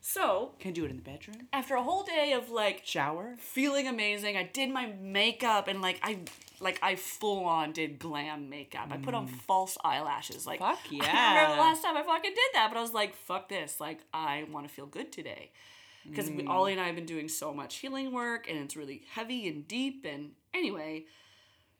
So, 0.00 0.52
Can 0.58 0.74
do 0.74 0.84
it 0.84 0.90
in 0.90 0.96
the 0.96 1.02
bedroom. 1.02 1.48
after 1.52 1.76
a 1.76 1.82
whole 1.82 2.02
day 2.02 2.32
of 2.34 2.50
like 2.50 2.82
Shower. 2.84 3.36
feeling 3.38 3.86
amazing. 3.88 4.36
I 4.36 4.42
did 4.42 4.68
my 4.70 4.86
makeup 5.00 5.66
and 5.66 5.80
like 5.80 5.98
I 6.02 6.18
like 6.60 6.78
I 6.82 6.96
full 6.96 7.46
on 7.46 7.72
did 7.72 7.98
glam 7.98 8.50
makeup. 8.50 8.88
I 8.90 8.98
put 8.98 9.14
on 9.14 9.26
false 9.26 9.78
eyelashes. 9.82 10.46
Like 10.46 10.60
Mm. 10.60 10.68
Fuck 10.74 10.78
I 10.92 10.92
remember 10.92 11.10
yeah. 11.50 11.54
the 11.54 11.60
last 11.60 11.82
time 11.82 11.96
I 11.96 12.02
fucking 12.02 12.30
did 12.34 12.50
that, 12.52 12.68
but 12.70 12.78
I 12.78 12.82
was 12.82 12.92
like, 12.92 13.14
fuck 13.16 13.48
this. 13.48 13.80
Like 13.80 14.00
I 14.12 14.44
want 14.52 14.68
to 14.68 14.72
feel 14.74 14.86
good 14.86 15.10
today. 15.10 15.52
Because 16.08 16.28
Mm. 16.30 16.48
Ollie 16.48 16.72
and 16.72 16.80
I 16.80 16.86
have 16.86 16.94
been 16.96 17.06
doing 17.06 17.28
so 17.28 17.52
much 17.54 17.76
healing 17.76 18.12
work 18.12 18.48
and 18.48 18.58
it's 18.58 18.76
really 18.76 19.02
heavy 19.10 19.48
and 19.48 19.66
deep 19.66 20.04
and 20.04 20.32
anyway. 20.52 21.04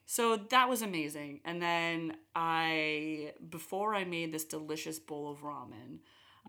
So 0.06 0.36
that 0.36 0.68
was 0.68 0.82
amazing. 0.82 1.40
And 1.44 1.60
then 1.62 2.16
I 2.34 3.32
before 3.48 3.94
I 3.94 4.04
made 4.04 4.32
this 4.32 4.44
delicious 4.44 4.98
bowl 4.98 5.30
of 5.30 5.40
ramen, 5.42 6.00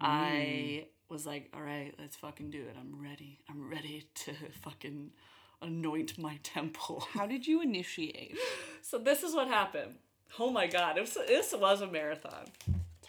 I 0.01 0.87
was 1.09 1.25
like, 1.25 1.49
all 1.53 1.61
right, 1.61 1.93
let's 1.99 2.15
fucking 2.17 2.49
do 2.49 2.61
it. 2.61 2.75
I'm 2.79 3.01
ready. 3.01 3.39
I'm 3.49 3.69
ready 3.69 4.07
to 4.15 4.33
fucking 4.61 5.11
anoint 5.61 6.17
my 6.17 6.37
temple. 6.43 7.07
How 7.13 7.25
did 7.25 7.47
you 7.47 7.61
initiate? 7.61 8.37
So 8.81 8.99
this 8.99 9.23
is 9.23 9.33
what 9.33 9.47
happened. 9.47 9.95
Oh 10.37 10.51
my 10.51 10.67
god, 10.67 10.95
it 10.97 11.01
was, 11.01 11.13
this 11.27 11.55
was 11.57 11.81
a 11.81 11.87
marathon, 11.87 12.45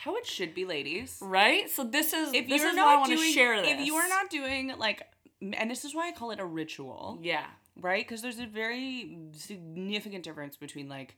how 0.06 0.16
it 0.16 0.26
should 0.26 0.54
be, 0.54 0.64
ladies. 0.64 1.18
right? 1.20 1.68
So 1.70 1.84
this 1.84 2.12
is 2.14 2.32
If 2.32 2.48
this 2.48 2.60
you're 2.62 2.70
is 2.70 2.76
not 2.76 2.86
why 2.86 2.94
I 2.94 2.96
want 2.98 3.10
to 3.12 3.18
share 3.18 3.60
this. 3.60 3.70
if 3.72 3.86
you 3.86 3.94
are 3.96 4.08
not 4.08 4.30
doing 4.30 4.72
like, 4.78 5.02
and 5.42 5.70
this 5.70 5.84
is 5.84 5.94
why 5.94 6.08
I 6.08 6.12
call 6.12 6.30
it 6.30 6.40
a 6.40 6.44
ritual, 6.46 7.18
yeah, 7.22 7.46
right? 7.80 8.02
Because 8.06 8.22
there's 8.22 8.38
a 8.38 8.46
very 8.46 9.18
significant 9.32 10.24
difference 10.24 10.56
between 10.56 10.88
like 10.88 11.16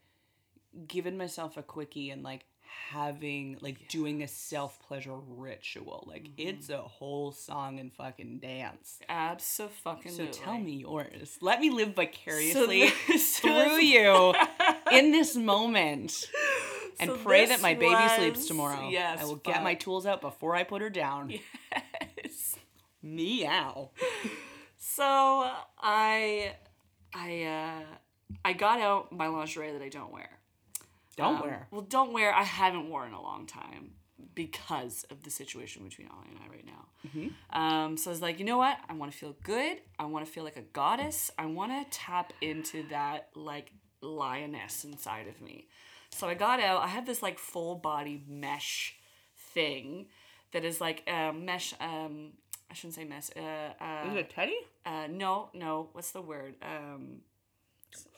giving 0.87 1.17
myself 1.17 1.57
a 1.57 1.63
quickie 1.63 2.11
and 2.11 2.23
like 2.23 2.45
having 2.91 3.57
like 3.61 3.89
doing 3.89 4.23
a 4.23 4.29
self 4.29 4.79
pleasure 4.87 5.17
ritual. 5.17 6.05
Like 6.07 6.25
Mm-hmm. 6.25 6.49
it's 6.49 6.69
a 6.69 6.79
whole 6.79 7.33
song 7.33 7.79
and 7.81 7.93
fucking 7.93 8.39
dance. 8.41 8.99
absolutely. 9.09 10.11
So 10.11 10.27
tell 10.27 10.59
me 10.59 10.73
yours. 10.89 11.39
Let 11.41 11.61
me 11.61 11.71
live 11.71 11.95
vicariously 11.95 12.91
this 13.09 13.39
through 13.39 13.79
you 13.81 14.35
in 14.93 15.11
this 15.13 15.35
moment. 15.37 16.27
And 17.01 17.11
So 17.11 17.17
pray 17.19 17.47
that 17.47 17.61
my 17.63 17.75
baby 17.75 18.09
sleeps 18.17 18.47
tomorrow. 18.47 18.89
yes, 18.89 19.21
I 19.21 19.25
will 19.25 19.37
get 19.37 19.63
my 19.63 19.75
tools 19.75 20.05
out 20.07 20.21
before 20.21 20.55
I 20.57 20.65
put 20.65 20.83
her 20.83 20.91
down. 20.91 21.31
Yes. 22.25 22.57
Meow. 23.03 23.91
So 24.77 25.05
I, 25.81 26.55
I, 27.15 27.43
uh, 27.45 27.85
I 28.45 28.53
got 28.53 28.81
out 28.81 29.13
my 29.13 29.29
lingerie 29.29 29.73
that 29.73 29.83
I 29.83 29.89
don't 29.89 30.13
wear. 30.13 30.29
Don't 31.17 31.37
Um, 31.37 31.43
wear. 31.43 31.69
Well, 31.71 31.83
don't 31.83 32.13
wear. 32.13 32.35
I 32.35 32.43
haven't 32.43 32.89
worn 32.91 33.09
in 33.09 33.15
a 33.15 33.23
long 33.23 33.47
time 33.47 33.93
because 34.35 35.05
of 35.11 35.23
the 35.23 35.31
situation 35.31 35.85
between 35.85 36.09
Ollie 36.09 36.29
and 36.31 36.39
I 36.45 36.49
right 36.53 36.67
now. 36.67 36.87
Mm-hmm. 37.07 37.59
Um, 37.61 37.97
so 37.97 38.11
I 38.11 38.13
was 38.13 38.23
like, 38.23 38.39
you 38.39 38.45
know 38.45 38.59
what? 38.59 38.79
I 38.89 38.93
want 38.95 39.11
to 39.13 39.19
feel 39.19 39.35
good. 39.43 39.79
I 39.99 40.05
want 40.07 40.27
to 40.27 40.31
feel 40.31 40.45
like 40.45 40.57
a 40.57 40.63
goddess. 40.63 41.31
I 41.39 41.47
want 41.47 41.73
to 41.73 41.99
tap 41.99 42.33
into 42.41 42.85
that 42.91 43.29
like 43.35 43.73
lioness 44.01 44.85
inside 44.85 45.27
of 45.29 45.41
me. 45.41 45.69
So 46.13 46.29
I 46.29 46.35
got 46.35 46.61
out. 46.61 46.83
I 46.83 46.89
have 46.89 47.07
this 47.07 47.23
like 47.23 47.39
full 47.39 47.77
body 47.77 48.23
mesh 48.29 48.97
thing 49.55 50.07
that 50.53 50.65
is 50.65 50.81
like 50.81 51.09
um, 51.11 51.45
mesh. 51.45 51.75
Um, 51.81 52.31
I 52.71 52.75
shouldn't 52.75 52.95
say 52.95 53.05
mesh. 53.05 53.31
Uh, 53.37 53.41
uh, 53.83 54.11
Is 54.11 54.17
it 54.17 54.31
Teddy? 54.31 54.57
uh, 54.85 55.07
no, 55.11 55.49
no. 55.55 55.89
What's 55.93 56.11
the 56.11 56.21
word? 56.21 56.55
Um, 56.63 57.19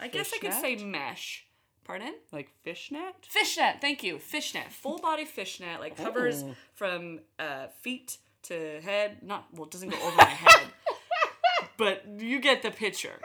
I 0.00 0.08
guess 0.08 0.32
I 0.34 0.38
could 0.38 0.52
say 0.54 0.76
mesh. 0.76 1.46
Pardon? 1.84 2.14
Like 2.32 2.50
fishnet? 2.62 3.14
Fishnet. 3.28 3.80
Thank 3.80 4.02
you. 4.02 4.18
Fishnet. 4.18 4.70
Full 4.72 4.98
body 4.98 5.24
fishnet. 5.24 5.80
Like 5.80 5.96
covers 5.96 6.42
Oh. 6.44 6.54
from 6.74 7.20
uh, 7.38 7.66
feet 7.80 8.18
to 8.44 8.80
head. 8.80 9.18
Not 9.22 9.46
well. 9.52 9.64
It 9.64 9.70
doesn't 9.72 9.88
go 9.90 9.98
over 10.06 10.16
my 10.16 10.24
head. 10.24 10.66
But 11.76 12.04
you 12.18 12.40
get 12.40 12.60
the 12.62 12.70
picture. 12.70 13.18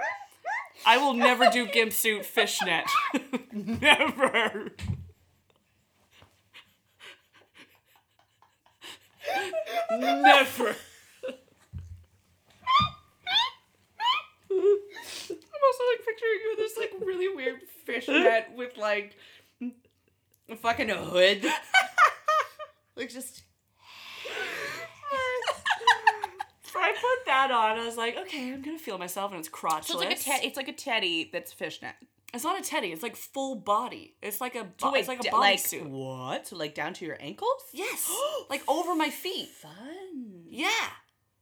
I 0.85 0.97
will 0.97 1.13
never 1.13 1.49
do 1.51 1.67
gimp 1.67 1.93
suit 1.93 2.25
fishnet. 2.25 2.85
never. 3.53 4.71
never. 9.91 10.75
I'm 14.51 15.61
also 15.67 15.83
like 15.91 16.05
picturing 16.05 16.39
you 16.43 16.55
with 16.55 16.59
this 16.59 16.77
like 16.77 16.93
really 17.05 17.35
weird 17.35 17.61
fishnet 17.85 18.47
with 18.55 18.77
like 18.77 19.15
a 20.49 20.55
fucking 20.55 20.89
hood. 20.89 21.45
like 22.95 23.09
just 23.09 23.43
So 26.63 26.64
I 26.81 26.91
put 26.93 27.25
that 27.25 27.51
on. 27.51 27.77
I 27.79 27.85
was 27.85 27.97
like, 27.97 28.17
okay, 28.17 28.53
I'm 28.53 28.61
gonna 28.61 28.79
feel 28.79 28.97
myself, 28.97 29.31
and 29.31 29.39
it's 29.39 29.49
crotchless. 29.49 29.85
so 29.85 30.01
it's 30.01 30.27
like 30.27 30.37
a 30.37 30.39
te- 30.41 30.47
it's 30.47 30.57
like 30.57 30.67
a 30.67 30.73
teddy 30.73 31.29
that's 31.31 31.53
fishnet. 31.53 31.95
It's 32.33 32.43
not 32.43 32.59
a 32.59 32.63
teddy. 32.63 32.91
It's 32.91 33.03
like 33.03 33.15
full 33.15 33.55
body. 33.55 34.15
It's 34.21 34.41
like 34.41 34.55
a. 34.55 34.67
So 34.77 34.91
bo- 34.91 34.95
it's 34.95 35.07
like 35.07 35.19
a 35.19 35.23
d- 35.23 35.29
bodysuit. 35.29 35.87
what? 35.87 36.47
So 36.47 36.57
like 36.57 36.75
down 36.75 36.93
to 36.95 37.05
your 37.05 37.17
ankles? 37.21 37.61
Yes, 37.73 38.11
like 38.49 38.63
over 38.67 38.95
my 38.95 39.09
feet. 39.09 39.49
Fun. 39.49 40.43
Yeah. 40.49 40.69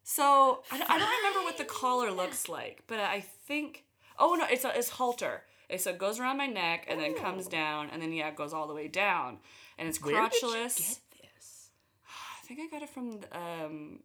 So 0.04 0.64
I 0.72 0.78
don't, 0.78 0.90
I 0.90 1.00
don't 1.00 1.18
remember 1.18 1.40
what 1.44 1.58
the 1.58 1.64
collar 1.66 2.12
looks 2.12 2.48
like, 2.50 2.84
but 2.88 3.00
I 3.00 3.22
think. 3.22 3.86
Oh 4.20 4.36
no, 4.36 4.46
it's 4.50 4.66
a 4.66 4.78
it's 4.78 4.90
halter. 4.90 5.44
It 5.70 5.82
so 5.82 5.92
it 5.92 5.98
goes 5.98 6.20
around 6.20 6.38
my 6.38 6.46
neck 6.46 6.86
and 6.88 7.00
then 7.00 7.16
comes 7.16 7.48
down 7.48 7.90
and 7.92 8.02
then 8.02 8.12
yeah, 8.12 8.28
it 8.28 8.36
goes 8.36 8.54
all 8.54 8.68
the 8.68 8.76
way 8.76 8.88
down, 8.88 9.38
and 9.80 9.88
it's 9.88 9.98
crotchless. 9.98 10.12
Where 10.12 10.30
did 10.30 10.42
you 10.42 10.48
crotchless. 10.50 10.78
get 10.78 11.00
this? 11.36 11.70
I 12.44 12.46
think 12.46 12.60
I 12.60 12.68
got 12.68 12.84
it 12.84 12.90
from 12.90 13.20
um, 13.32 14.00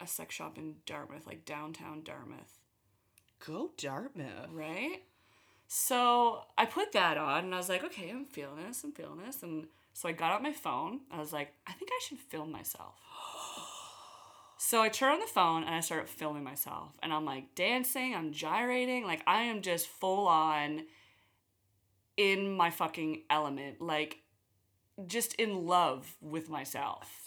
a 0.00 0.06
sex 0.06 0.34
shop 0.34 0.58
in 0.58 0.76
Dartmouth, 0.86 1.26
like 1.26 1.44
downtown 1.44 2.02
Dartmouth. 2.02 2.58
Go 3.44 3.70
Dartmouth. 3.76 4.50
right? 4.52 5.02
So 5.68 6.42
I 6.56 6.64
put 6.64 6.92
that 6.92 7.18
on 7.18 7.44
and 7.44 7.54
I 7.54 7.58
was 7.58 7.68
like, 7.68 7.84
okay, 7.84 8.10
I'm 8.10 8.26
feeling 8.26 8.64
this, 8.66 8.84
I'm 8.84 8.92
feeling 8.92 9.20
this. 9.24 9.42
And 9.42 9.66
so 9.92 10.08
I 10.08 10.12
got 10.12 10.32
out 10.32 10.42
my 10.42 10.52
phone. 10.52 11.00
I 11.10 11.18
was 11.18 11.32
like, 11.32 11.52
I 11.66 11.72
think 11.72 11.90
I 11.92 12.00
should 12.06 12.18
film 12.18 12.52
myself. 12.52 12.94
So 14.58 14.80
I 14.80 14.88
turn 14.88 15.12
on 15.12 15.20
the 15.20 15.26
phone 15.26 15.62
and 15.64 15.74
I 15.74 15.80
start 15.80 16.08
filming 16.08 16.42
myself. 16.42 16.88
And 17.02 17.12
I'm 17.12 17.26
like 17.26 17.54
dancing, 17.54 18.14
I'm 18.14 18.32
gyrating. 18.32 19.04
Like 19.04 19.22
I 19.26 19.42
am 19.42 19.60
just 19.60 19.86
full 19.86 20.26
on 20.26 20.86
in 22.16 22.50
my 22.56 22.70
fucking 22.70 23.24
element. 23.28 23.82
Like 23.82 24.18
just 25.06 25.34
in 25.34 25.66
love 25.66 26.16
with 26.20 26.48
myself. 26.48 27.25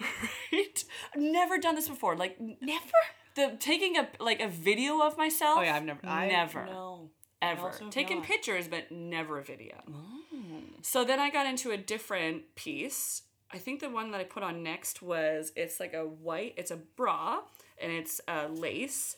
Right? 0.00 0.84
I've 1.14 1.20
never 1.20 1.58
done 1.58 1.74
this 1.74 1.88
before. 1.88 2.16
Like 2.16 2.38
never. 2.40 2.98
The 3.34 3.56
taking 3.58 3.96
a 3.96 4.08
like 4.20 4.40
a 4.40 4.48
video 4.48 5.00
of 5.02 5.16
myself. 5.16 5.58
Oh 5.58 5.62
yeah, 5.62 5.76
I've 5.76 5.84
never. 5.84 6.00
I 6.06 6.28
never 6.28 6.64
No. 6.66 7.10
ever 7.40 7.70
taken 7.90 8.22
pictures 8.22 8.66
but 8.66 8.90
never 8.90 9.38
a 9.38 9.44
video 9.44 9.76
Oh. 9.88 10.60
so 10.82 11.04
then 11.04 11.20
i 11.20 11.30
got 11.30 11.46
into 11.46 11.70
a 11.70 11.76
different 11.76 12.42
piece 12.56 13.22
i 13.52 13.58
think 13.58 13.78
the 13.78 13.88
one 13.88 14.10
that 14.10 14.20
i 14.20 14.24
put 14.24 14.42
on 14.42 14.64
next 14.64 15.02
was 15.02 15.52
it's 15.54 15.78
like 15.78 15.94
a 15.94 16.02
white 16.04 16.54
it's 16.56 16.72
a 16.72 16.76
bra 16.96 17.38
and 17.80 17.92
it's 17.92 18.20
uh, 18.26 18.48
lace 18.50 19.16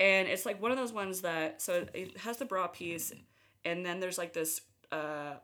and 0.00 0.26
it's 0.26 0.44
like 0.44 0.60
one 0.60 0.72
of 0.72 0.78
those 0.78 0.92
ones 0.92 1.20
that 1.20 1.62
so 1.62 1.86
it 1.94 2.18
has 2.18 2.38
the 2.38 2.44
bra 2.44 2.66
piece 2.66 3.12
and 3.64 3.86
then 3.86 4.00
there's 4.00 4.18
like 4.18 4.32
this 4.32 4.62
uh, 4.90 5.34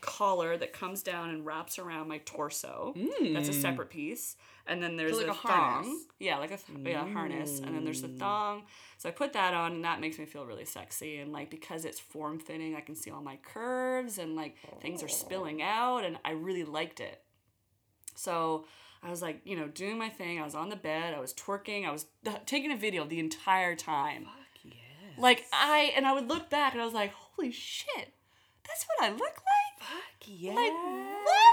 collar 0.00 0.56
that 0.56 0.72
comes 0.72 1.02
down 1.02 1.30
and 1.30 1.46
wraps 1.46 1.78
around 1.78 2.08
my 2.08 2.18
torso. 2.24 2.94
That's 3.32 3.48
a 3.48 3.52
separate 3.52 3.90
piece. 3.90 4.36
And 4.68 4.82
then 4.82 4.96
there's 4.96 5.16
like 5.16 5.28
a, 5.28 5.30
a 5.30 5.34
thong. 5.34 6.00
yeah 6.18 6.38
like 6.38 6.50
a 6.50 6.56
th- 6.56 6.78
yeah, 6.84 7.06
harness. 7.12 7.60
And 7.60 7.74
then 7.74 7.84
there's 7.84 8.02
the 8.02 8.08
thong. 8.08 8.64
So 8.98 9.08
i 9.08 9.12
put 9.12 9.32
that 9.34 9.54
on 9.54 9.72
and 9.72 9.84
that 9.84 10.00
makes 10.00 10.18
me 10.18 10.24
feel 10.26 10.44
really 10.44 10.64
sexy. 10.64 11.18
And 11.18 11.32
like 11.32 11.50
because 11.50 11.84
it's 11.84 12.00
form 12.00 12.38
fitting 12.40 12.74
i 12.74 12.80
can 12.80 12.96
see 12.96 13.10
all 13.10 13.22
my 13.22 13.38
curves 13.44 14.18
and 14.18 14.34
like 14.34 14.56
things 14.82 15.02
are 15.02 15.08
spilling 15.08 15.62
out 15.62 16.04
and 16.04 16.18
i 16.24 16.32
really 16.32 16.64
liked 16.64 16.98
it. 17.00 17.22
So 18.16 18.64
i 19.04 19.10
was 19.10 19.22
like 19.22 19.40
you 19.44 19.56
know 19.56 19.68
doing 19.68 19.98
my 19.98 20.08
thing. 20.08 20.40
I 20.40 20.44
was 20.44 20.56
on 20.56 20.68
the 20.68 20.76
bed. 20.76 21.14
I 21.14 21.20
was 21.20 21.32
twerking. 21.32 21.86
I 21.86 21.92
was 21.92 22.06
taking 22.44 22.72
a 22.72 22.76
video 22.76 23.04
the 23.04 23.20
entire 23.20 23.76
time. 23.76 24.26
Yes. 24.64 24.74
like 25.18 25.44
i 25.52 25.92
and 25.94 26.04
i 26.06 26.12
would 26.12 26.28
look 26.28 26.50
back 26.50 26.72
and 26.72 26.82
i 26.82 26.84
was 26.84 26.94
like 26.94 27.12
holy 27.12 27.52
shit. 27.52 28.14
That's 28.66 28.84
what 28.88 29.06
i 29.08 29.12
look 29.12 29.20
like 29.20 29.55
Fuck 29.78 30.26
yeah. 30.26 30.54
like 30.54 30.72
what 30.72 31.46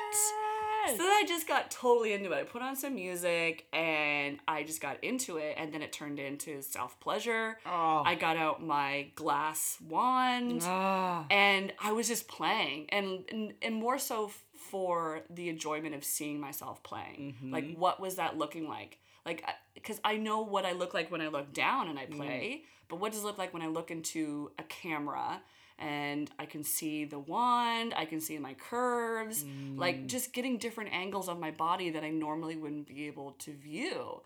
so 0.86 0.98
then 0.98 1.08
I 1.08 1.24
just 1.28 1.48
got 1.48 1.72
totally 1.72 2.14
into 2.14 2.32
it. 2.32 2.38
I 2.38 2.44
put 2.44 2.62
on 2.62 2.76
some 2.76 2.96
music 2.96 3.66
and 3.74 4.40
I 4.48 4.64
just 4.64 4.82
got 4.82 5.04
into 5.04 5.38
it, 5.38 5.56
and 5.58 5.74
then 5.74 5.82
it 5.82 5.94
turned 5.94 6.20
into 6.20 6.62
self 6.62 7.00
pleasure. 7.00 7.58
Oh. 7.66 8.04
I 8.06 8.16
got 8.16 8.38
out 8.38 8.62
my 8.62 9.08
glass 9.16 9.78
wand 9.88 10.62
Ah. 10.66 11.26
and 11.32 11.74
I 11.82 11.94
was 11.94 12.08
just 12.08 12.28
playing, 12.28 12.88
and 12.90 13.24
and, 13.32 13.54
and 13.62 13.76
more 13.76 13.98
so 13.98 14.32
for 14.56 15.22
the 15.30 15.50
enjoyment 15.50 15.96
of 15.96 16.04
seeing 16.04 16.40
myself 16.40 16.84
playing. 16.84 17.36
Like, 17.44 17.76
what 17.76 18.00
was 18.00 18.16
that 18.16 18.38
looking 18.38 18.68
like? 18.68 18.98
Like, 19.26 19.46
because 19.76 20.02
I 20.04 20.18
know 20.18 20.42
what 20.42 20.66
I 20.66 20.72
look 20.74 20.94
like 20.94 21.12
when 21.12 21.22
I 21.22 21.28
look 21.28 21.54
down 21.54 21.88
and 21.90 21.98
I 22.00 22.06
play, 22.08 22.64
but 22.90 23.00
what 23.00 23.12
does 23.12 23.22
it 23.22 23.26
look 23.26 23.38
like 23.38 23.54
when 23.54 23.62
I 23.62 23.68
look 23.68 23.92
into 23.92 24.52
a 24.58 24.64
camera? 24.64 25.42
And 25.84 26.32
I 26.40 26.46
can 26.46 26.64
see 26.64 27.04
the 27.04 27.20
wand, 27.20 27.94
I 27.98 28.06
can 28.06 28.22
see 28.22 28.38
my 28.38 28.54
curves, 28.54 29.44
like 29.76 30.04
mm. 30.04 30.08
just 30.08 30.32
getting 30.32 30.58
different 30.58 30.94
angles 30.94 31.28
of 31.28 31.38
my 31.42 31.52
body 31.52 31.90
that 31.90 32.06
I 32.06 32.10
normally 32.10 32.56
wouldn't 32.56 32.88
be 32.88 33.08
able 33.08 33.32
to 33.40 33.52
view. 33.52 34.22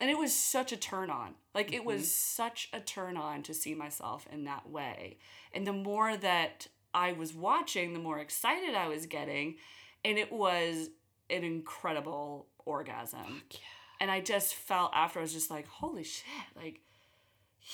And 0.00 0.10
it 0.10 0.16
was 0.16 0.34
such 0.34 0.72
a 0.72 0.78
turn 0.78 1.10
on. 1.10 1.34
Like 1.54 1.74
it 1.74 1.84
was 1.84 2.00
mm-hmm. 2.00 2.42
such 2.42 2.70
a 2.72 2.80
turn 2.80 3.18
on 3.18 3.42
to 3.42 3.52
see 3.52 3.74
myself 3.74 4.26
in 4.32 4.44
that 4.44 4.70
way. 4.70 5.18
And 5.52 5.66
the 5.66 5.74
more 5.74 6.16
that 6.16 6.68
I 6.94 7.12
was 7.12 7.34
watching, 7.34 7.92
the 7.92 8.00
more 8.00 8.18
excited 8.18 8.74
I 8.74 8.88
was 8.88 9.04
getting. 9.04 9.56
And 10.06 10.16
it 10.16 10.32
was 10.32 10.88
an 11.28 11.44
incredible 11.44 12.46
orgasm. 12.64 13.42
And 14.00 14.10
I 14.10 14.20
just 14.20 14.54
felt 14.54 14.90
after 14.94 15.18
I 15.18 15.22
was 15.22 15.34
just 15.34 15.50
like, 15.50 15.66
holy 15.66 16.04
shit, 16.04 16.24
like, 16.56 16.80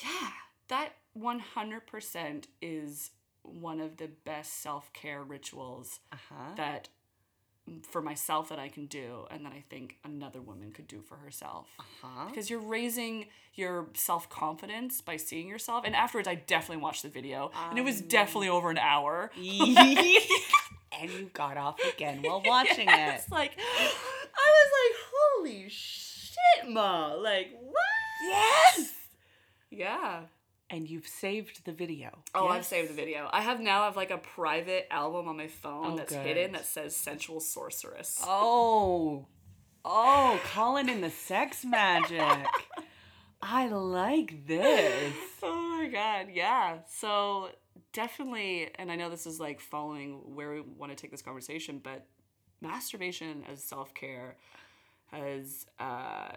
yeah, 0.03 0.31
that 0.67 0.95
100% 1.17 2.45
is 2.61 3.11
one 3.43 3.79
of 3.81 3.97
the 3.97 4.07
best 4.25 4.61
self 4.61 4.91
care 4.93 5.23
rituals 5.23 5.99
Uh-huh. 6.11 6.55
that 6.55 6.89
for 7.89 8.01
myself 8.01 8.49
that 8.49 8.59
I 8.59 8.69
can 8.69 8.87
do 8.87 9.25
and 9.29 9.45
that 9.45 9.53
I 9.53 9.63
think 9.69 9.97
another 10.03 10.41
woman 10.41 10.71
could 10.71 10.87
do 10.87 11.01
for 11.01 11.15
herself. 11.17 11.67
Huh? 12.01 12.25
Because 12.27 12.49
you're 12.49 12.59
raising 12.59 13.27
your 13.53 13.87
self 13.93 14.29
confidence 14.29 14.99
by 15.01 15.17
seeing 15.17 15.47
yourself. 15.47 15.85
And 15.85 15.95
afterwards, 15.95 16.27
I 16.27 16.35
definitely 16.35 16.81
watched 16.83 17.03
the 17.03 17.09
video, 17.09 17.51
and 17.69 17.77
it 17.77 17.83
was 17.83 18.01
definitely 18.01 18.49
over 18.49 18.69
an 18.71 18.77
hour. 18.79 19.31
and 19.35 21.09
you 21.09 21.29
got 21.33 21.57
off 21.57 21.79
again 21.93 22.21
while 22.21 22.41
watching 22.45 22.89
it 22.89 23.15
It's 23.15 23.31
like, 23.31 23.51
I 23.79 24.47
was 24.57 24.71
like, 24.81 24.97
holy 25.13 25.69
shit, 25.69 26.69
ma! 26.69 27.13
Like, 27.13 27.51
what? 27.61 28.27
Yes. 28.27 28.91
Yeah. 29.69 30.21
And 30.71 30.89
you've 30.89 31.07
saved 31.07 31.65
the 31.65 31.73
video. 31.73 32.19
Oh, 32.33 32.47
I've 32.47 32.65
saved 32.65 32.89
the 32.89 32.93
video. 32.93 33.29
I 33.31 33.41
have 33.41 33.59
now 33.59 33.81
I 33.81 33.85
have 33.85 33.97
like 33.97 34.09
a 34.09 34.17
private 34.17 34.87
album 34.89 35.27
on 35.27 35.35
my 35.37 35.47
phone 35.47 35.91
Oh, 35.93 35.97
that's 35.97 36.13
good. 36.13 36.25
hidden 36.25 36.53
that 36.53 36.65
says 36.65 36.95
"sensual 36.95 37.39
sorceress." 37.41 38.23
Oh. 38.25 39.27
Oh, 39.83 40.39
calling 40.53 40.87
in 40.89 41.01
the 41.01 41.09
sex 41.09 41.65
magic. 41.65 42.45
I 43.41 43.67
like 43.67 44.47
this. 44.47 45.13
Oh 45.43 45.83
my 45.83 45.89
god, 45.89 46.27
yeah. 46.31 46.77
So 46.87 47.49
definitely, 47.93 48.69
and 48.75 48.91
I 48.91 48.95
know 48.95 49.09
this 49.09 49.25
is 49.25 49.39
like 49.39 49.59
following 49.59 50.35
where 50.35 50.51
we 50.53 50.61
want 50.61 50.91
to 50.91 50.95
take 50.95 51.09
this 51.09 51.23
conversation, 51.23 51.81
but 51.83 52.05
masturbation 52.61 53.43
as 53.51 53.63
self 53.63 53.93
care 53.95 54.35
has 55.07 55.65
uh, 55.79 56.33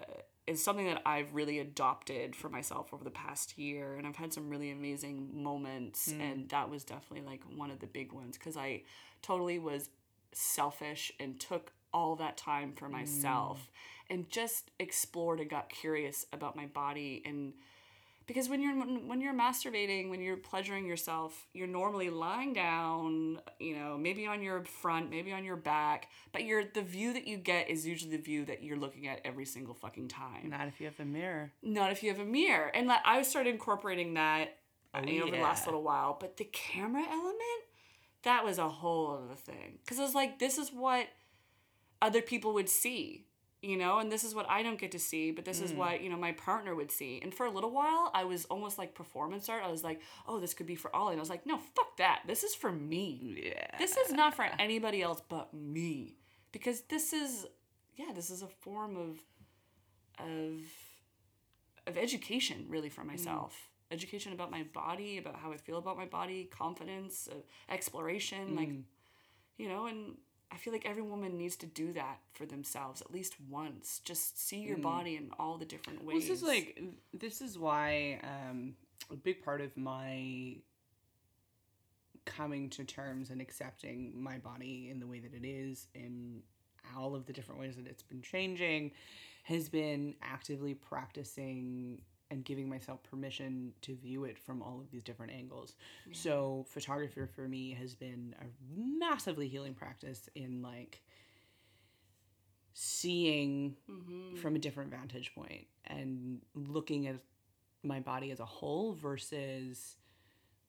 is 0.47 0.63
something 0.63 0.87
that 0.87 1.03
I've 1.07 1.35
really 1.35 1.59
adopted 1.59 2.37
for 2.37 2.49
myself 2.49 2.93
over 2.93 3.03
the 3.03 3.11
past 3.11 3.59
year, 3.59 3.97
and 3.97 4.07
I've 4.07 4.17
had 4.17 4.33
some 4.33 4.51
really 4.51 4.71
amazing 4.71 5.31
moments, 5.33 6.13
hmm. 6.13 6.21
and 6.21 6.49
that 6.51 6.69
was 6.69 6.85
definitely 6.85 7.27
like 7.27 7.43
one 7.57 7.71
of 7.71 7.81
the 7.81 7.87
big 7.87 8.13
ones 8.13 8.37
because 8.37 8.57
I 8.57 8.83
totally 9.23 9.59
was 9.59 9.89
selfish 10.33 11.13
and 11.19 11.41
took 11.41 11.73
all 11.93 12.17
that 12.17 12.37
time 12.37 12.73
for 12.75 12.89
myself 12.89 13.69
hmm. 14.09 14.15
and 14.15 14.31
just 14.31 14.71
explored 14.79 15.41
and 15.41 15.49
got 15.49 15.69
curious 15.69 16.27
about 16.33 16.57
my 16.57 16.67
body 16.67 17.23
and 17.25 17.55
because 18.27 18.49
when 18.49 18.61
you're 18.62 18.75
when 18.75 19.20
you're 19.20 19.35
masturbating 19.35 20.11
when 20.11 20.20
you're 20.20 20.37
pleasuring 20.37 20.87
yourself 20.87 21.47
you're 21.53 21.66
normally 21.66 22.11
lying 22.11 22.53
down 22.53 23.41
you 23.59 23.77
know 23.77 23.97
maybe 23.99 24.27
on 24.27 24.43
your 24.43 24.64
front 24.64 25.11
maybe 25.11 25.33
on 25.33 25.45
your 25.45 25.57
back 25.57 26.09
but 26.33 26.45
you're 26.45 26.64
the 26.64 26.83
view 26.83 27.12
that 27.12 27.27
you 27.27 27.37
get 27.37 27.68
is 27.68 27.87
usually 27.87 28.16
the 28.16 28.22
view 28.22 28.45
that 28.45 28.62
you're 28.62 28.77
looking 28.77 29.07
at 29.07 29.20
every 29.25 29.45
single 29.45 29.75
fucking 29.75 30.09
time. 30.09 30.51
Not 30.51 30.68
if 30.68 30.81
you 30.81 30.87
have 30.87 31.01
a 31.01 31.05
mirror. 31.05 31.53
not 31.62 31.93
if 31.93 32.03
you 32.03 32.11
have 32.11 32.20
a 32.20 32.25
mirror. 32.25 32.70
And 32.75 32.87
like 32.87 33.01
i 33.05 33.22
started 33.22 33.51
incorporating 33.51 34.14
that 34.14 34.57
uh, 34.95 35.03
you 35.05 35.18
know, 35.18 35.27
over 35.27 35.37
the 35.37 35.43
last 35.43 35.66
little 35.66 35.83
while 35.83 36.16
but 36.20 36.37
the 36.37 36.45
camera 36.45 37.05
element 37.09 37.64
that 38.22 38.45
was 38.45 38.59
a 38.59 38.68
whole 38.68 39.22
other 39.22 39.35
thing. 39.35 39.79
Because 39.85 39.99
it 39.99 40.03
was 40.03 40.14
like 40.14 40.39
this 40.39 40.59
is 40.59 40.70
what 40.70 41.07
other 42.01 42.22
people 42.22 42.55
would 42.55 42.68
see 42.68 43.27
you 43.65 43.77
know 43.77 43.99
and 43.99 44.12
this 44.12 44.25
is 44.25 44.35
what 44.35 44.49
i 44.49 44.62
don't 44.62 44.79
get 44.79 44.93
to 44.93 44.99
see 44.99 45.31
but 45.31 45.45
this 45.45 45.61
is 45.61 45.73
mm. 45.73 45.77
what 45.77 46.03
you 46.03 46.11
know 46.11 46.17
my 46.17 46.33
partner 46.33 46.75
would 46.75 46.91
see. 46.91 47.21
And 47.23 47.35
for 47.35 47.47
a 47.47 47.51
little 47.51 47.71
while 47.71 48.11
i 48.15 48.25
was 48.25 48.45
almost 48.47 48.79
like 48.79 48.95
performance 48.95 49.49
art. 49.49 49.62
I 49.65 49.71
was 49.71 49.83
like 49.83 50.01
oh 50.29 50.39
this 50.41 50.55
could 50.55 50.67
be 50.67 50.75
for 50.75 50.95
ollie. 50.95 51.12
And 51.12 51.21
i 51.21 51.23
was 51.23 51.31
like 51.31 51.47
no 51.47 51.59
fuck 51.59 51.97
that. 51.99 52.23
This 52.27 52.43
is 52.45 52.55
for 52.55 52.71
me. 52.71 53.43
Yeah. 53.47 53.79
this 53.79 53.97
is 53.97 54.12
not 54.12 54.35
for 54.35 54.45
anybody 54.59 55.03
else 55.03 55.23
but 55.29 55.53
me. 55.55 56.17
Because 56.53 56.83
this 56.83 57.12
is 57.12 57.47
yeah 57.97 58.12
this 58.15 58.31
is 58.31 58.43
a 58.43 58.49
form 58.49 58.97
of 58.97 59.19
of 60.19 60.61
of 61.87 61.99
education 61.99 62.67
really 62.69 62.89
for 62.89 63.03
mm. 63.03 63.09
myself. 63.09 63.71
Education 63.91 64.33
about 64.33 64.51
my 64.51 64.65
body 64.73 65.19
about 65.19 65.37
how 65.37 65.53
i 65.53 65.57
feel 65.57 65.79
about 65.79 65.97
my 65.97 66.07
body 66.07 66.49
confidence 66.51 67.29
uh, 67.31 67.37
exploration 67.73 68.57
like 68.57 68.71
mm. 68.71 68.83
you 69.57 69.69
know 69.69 69.87
and 69.87 70.17
i 70.55 70.57
feel 70.57 70.73
like 70.73 70.87
every 70.87 71.03
woman 71.03 71.37
needs 71.37 71.57
to 71.57 71.67
do 71.67 71.93
that 71.93 72.19
for 72.33 72.47
themselves 72.47 73.01
at 73.01 73.13
least 73.13 73.35
once. 73.51 74.01
Just 74.05 74.47
see 74.47 74.59
your 74.59 74.79
body 74.79 75.17
in 75.17 75.31
all 75.39 75.59
the 75.59 75.65
different 75.65 76.05
ways 76.05 76.29
This 76.29 76.39
is 76.39 76.43
like 76.43 76.81
this 77.13 77.41
is 77.41 77.59
why 77.59 78.21
um, 78.23 78.75
a 79.11 79.17
big 79.17 79.43
part 79.45 79.61
of 79.61 79.77
my 79.77 80.57
coming 82.25 82.71
to 82.71 82.85
terms 82.85 83.31
and 83.31 83.41
accepting 83.41 84.13
my 84.15 84.39
body 84.39 84.89
in 84.91 84.99
the 85.01 85.07
way 85.07 85.19
that 85.21 85.35
it 85.35 85.47
is 85.47 85.89
in 85.95 86.43
all 86.97 87.15
of 87.15 87.27
the 87.27 87.33
different 87.33 87.61
ways 87.61 87.77
that 87.77 87.87
it's 87.87 88.03
been 88.03 88.23
changing 88.23 88.93
has 89.43 89.69
been 89.69 90.15
actively 90.23 90.75
practicing 90.75 92.01
and 92.31 92.45
giving 92.45 92.68
myself 92.68 93.03
permission 93.03 93.72
to 93.83 93.95
view 93.95 94.25
it 94.25 94.39
from 94.39 94.62
all 94.62 94.81
of 94.81 94.91
these 94.91 95.03
different 95.03 95.33
angles. 95.33 95.75
So 96.12 96.66
photography 96.68 97.22
for 97.35 97.49
me 97.49 97.72
has 97.75 97.95
been 97.95 98.35
a 98.41 98.45
massively 98.77 99.49
healing 99.49 99.75
practice 99.75 100.29
in 100.35 100.62
like 100.62 101.03
seeing 102.72 103.77
mm-hmm. 103.91 104.37
from 104.37 104.57
a 104.57 104.59
different 104.59 104.91
vantage 104.91 105.35
point 105.35 105.66
and 105.87 106.41
looking 106.55 107.07
at 107.07 107.16
my 107.83 108.01
body 108.01 108.31
as 108.31 108.41
a 108.41 108.45
whole 108.45 108.95
versus 108.95 109.97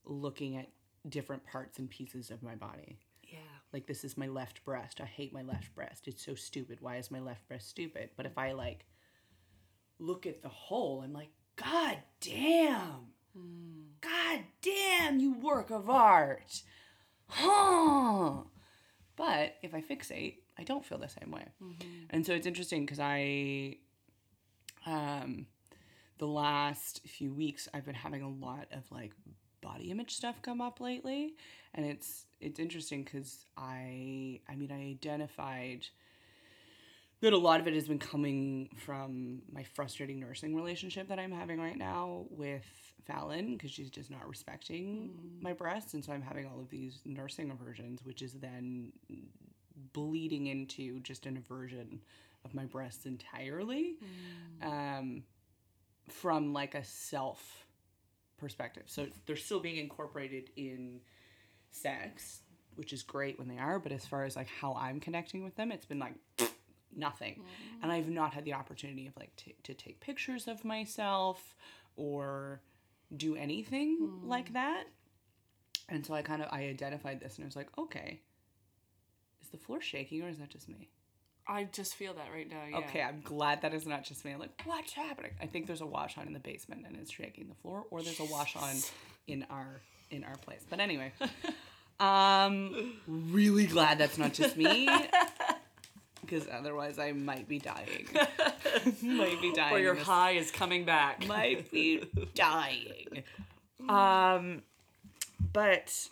looking 0.04 0.58
at 0.58 0.70
different 1.10 1.44
parts 1.46 1.80
and 1.80 1.90
pieces 1.90 2.30
of 2.30 2.44
my 2.44 2.56
body. 2.56 3.00
yeah 3.24 3.40
Like 3.74 3.88
this 3.88 4.04
is 4.04 4.18
my 4.18 4.28
left 4.28 4.64
breast. 4.66 5.02
I 5.02 5.06
hate 5.06 5.34
my 5.34 5.42
left 5.42 5.74
breast. 5.74 6.08
It's 6.08 6.24
so 6.24 6.36
stupid. 6.36 6.80
Why 6.82 6.98
is 6.98 7.10
my 7.10 7.20
left 7.20 7.48
breast 7.48 7.70
stupid? 7.70 8.10
But 8.16 8.26
if 8.26 8.38
I 8.38 8.52
like 8.52 8.86
look 10.00 10.26
at 10.26 10.42
the 10.42 10.50
whole, 10.50 11.02
I'm 11.02 11.14
like, 11.14 11.30
God 11.56 11.98
damn. 12.22 13.08
God 14.02 14.40
damn, 14.62 15.20
you 15.20 15.34
work 15.34 15.70
of 15.72 15.90
art. 15.90 16.62
Huh. 17.28 18.44
But 19.16 19.56
if 19.62 19.74
I 19.74 19.82
fixate, 19.82 20.36
I 20.58 20.64
don't 20.64 20.86
feel 20.86 20.98
the 20.98 21.08
same 21.10 21.32
way. 21.32 21.46
And 22.10 22.26
so 22.26 22.34
it's 22.34 22.48
interesting 22.48 22.86
because 22.86 23.00
I, 23.00 23.78
um, 24.86 25.48
the 26.18 26.28
last 26.28 27.02
few 27.08 27.34
weeks, 27.34 27.68
I've 27.74 27.86
been 27.86 27.96
having 27.96 28.22
a 28.22 28.30
lot 28.30 28.68
of 28.72 28.90
like 28.92 29.14
body 29.62 29.90
image 29.92 30.12
stuff 30.16 30.42
come 30.42 30.62
up 30.62 30.80
lately, 30.80 31.36
and 31.74 31.86
it's 31.86 32.26
it's 32.40 32.60
interesting 32.60 33.04
because 33.04 33.46
I, 33.58 34.42
I 34.48 34.56
mean, 34.56 34.72
I 34.72 34.92
identified 34.92 35.88
that 37.26 37.34
a 37.34 37.38
lot 37.38 37.60
of 37.60 37.68
it 37.68 37.74
has 37.74 37.88
been 37.88 38.00
coming 38.00 38.70
from 38.78 39.42
my 39.52 39.64
frustrating 39.64 40.20
nursing 40.20 40.56
relationship 40.56 41.08
that 41.10 41.20
I'm 41.20 41.32
having 41.32 41.60
right 41.60 41.78
now 41.78 42.26
with 42.30 42.66
Fallon 43.06 43.54
because 43.54 43.72
she's 43.72 43.90
just 43.90 44.10
not 44.10 44.28
respecting 44.28 45.12
my 45.42 45.54
breasts, 45.54 45.94
and 45.94 46.04
so 46.04 46.14
I'm 46.14 46.22
having 46.22 46.46
all 46.48 46.60
of 46.60 46.70
these 46.70 47.00
nursing 47.06 47.52
aversions, 47.52 48.04
which 48.04 48.22
is 48.22 48.34
then 48.34 48.94
bleeding 49.94 50.48
into 50.48 51.00
just 51.02 51.26
an 51.26 51.38
aversion 51.38 52.02
of 52.44 52.54
my 52.54 52.66
breasts 52.66 53.06
entirely. 53.06 53.98
Um, 54.62 55.24
from 56.10 56.54
like 56.54 56.76
a 56.76 56.84
self 56.84 57.66
perspective. 58.38 58.84
So 58.86 59.08
they're 59.26 59.36
still 59.36 59.60
being 59.60 59.78
incorporated 59.78 60.50
in 60.56 61.00
sex, 61.72 62.42
which 62.76 62.94
is 62.94 63.04
great 63.04 63.40
when 63.40 63.48
they 63.48 63.58
are, 63.58 63.80
but 63.80 63.92
as 63.92 64.06
far 64.06 64.24
as 64.24 64.36
like 64.36 64.48
how 64.48 64.76
I'm 64.76 65.00
connecting 65.00 65.44
with 65.44 65.56
them, 65.56 65.72
it's 65.72 65.86
been 65.86 66.00
like 66.00 66.14
nothing. 66.96 67.42
And 67.82 67.92
I've 67.92 68.10
not 68.10 68.34
had 68.34 68.46
the 68.46 68.54
opportunity 68.54 69.08
of 69.08 69.16
like 69.18 69.36
t- 69.36 69.56
to 69.64 69.74
take 69.74 70.00
pictures 70.00 70.48
of 70.48 70.64
myself 70.66 71.56
or 71.96 72.62
do 73.16 73.36
anything 73.36 74.20
like 74.24 74.54
that. 74.54 74.86
And 75.90 76.06
so 76.06 76.14
I 76.14 76.22
kind 76.22 76.42
of 76.42 76.50
I 76.52 76.64
identified 76.64 77.20
this 77.20 77.36
and 77.36 77.46
I 77.46 77.48
was 77.48 77.56
like, 77.56 77.70
okay, 77.78 78.22
is 79.42 79.50
the 79.50 79.58
floor 79.58 79.82
shaking 79.82 80.24
or 80.24 80.30
is 80.30 80.38
that 80.40 80.50
just 80.50 80.68
me? 80.70 80.90
i 81.48 81.64
just 81.66 81.94
feel 81.94 82.12
that 82.16 82.26
right 82.34 82.50
now 82.50 82.64
yeah 82.68 82.78
Okay, 82.78 83.02
I'm 83.04 83.22
glad 83.24 83.62
that 83.62 83.72
is 83.72 83.86
not 83.86 84.04
just 84.04 84.26
me. 84.26 84.32
I'm 84.32 84.40
like, 84.40 84.60
what's 84.66 84.94
happening? 84.94 85.30
I 85.40 85.46
think 85.46 85.68
there's 85.68 85.82
a 85.82 85.86
wash 85.86 86.18
on 86.18 86.26
in 86.26 86.34
the 86.34 86.40
basement 86.40 86.86
and 86.88 86.98
it's 86.98 87.12
shaking 87.12 87.48
the 87.48 87.54
floor, 87.54 87.86
or 87.92 88.02
there's 88.02 88.20
a 88.20 88.26
wash 88.26 88.56
on 88.56 88.76
in 89.28 89.46
our 89.52 89.82
in 90.10 90.24
our 90.24 90.36
place. 90.38 90.66
But 90.68 90.80
anyway, 90.80 91.12
um, 92.00 92.94
really 93.08 93.68
glad 93.68 94.00
that's 94.00 94.18
not 94.18 94.34
just 94.34 94.58
me, 94.58 94.90
because 96.26 96.48
otherwise 96.52 97.00
I 97.00 97.12
might 97.12 97.48
be 97.48 97.60
dying. 97.60 98.08
might 99.02 99.42
be 99.42 99.54
dying. 99.54 99.76
or 99.76 99.80
your 99.80 99.96
high 99.96 100.32
is 100.32 100.52
coming 100.52 100.86
back 100.86 101.26
might 101.28 101.72
be 101.72 102.04
dying. 102.36 103.24
Um, 103.88 104.64
but 105.54 106.10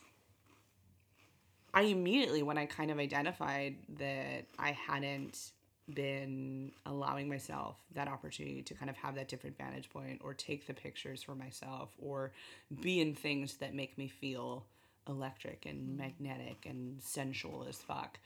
I 1.74 1.84
immediately, 1.84 2.44
when 2.44 2.58
I 2.58 2.66
kind 2.66 2.92
of 2.92 3.00
identified 3.00 3.76
that 3.98 4.46
I 4.60 4.72
hadn't 4.72 5.52
been 5.94 6.72
allowing 6.86 7.28
myself 7.28 7.76
that 7.94 8.08
opportunity 8.08 8.62
to 8.62 8.74
kind 8.74 8.90
of 8.90 8.96
have 8.96 9.16
that 9.16 9.28
different 9.28 9.58
vantage 9.58 9.90
point 9.90 10.22
or 10.24 10.34
take 10.34 10.66
the 10.66 10.74
pictures 10.74 11.22
for 11.22 11.36
myself 11.36 11.90
or 12.00 12.32
be 12.82 13.02
in 13.02 13.14
things 13.14 13.56
that 13.56 13.74
make 13.74 13.98
me 13.98 14.08
feel 14.08 14.66
electric 15.10 15.66
and 15.66 15.98
magnetic 15.98 16.66
and 16.66 17.02
sensual 17.02 17.66
as 17.68 17.78
fuck. 17.78 18.20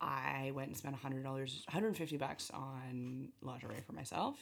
I 0.00 0.52
went 0.54 0.68
and 0.68 0.76
spent 0.76 1.00
$100, 1.00 1.24
150 1.24 2.16
bucks 2.16 2.50
on 2.52 3.28
lingerie 3.42 3.82
for 3.86 3.92
myself 3.92 4.36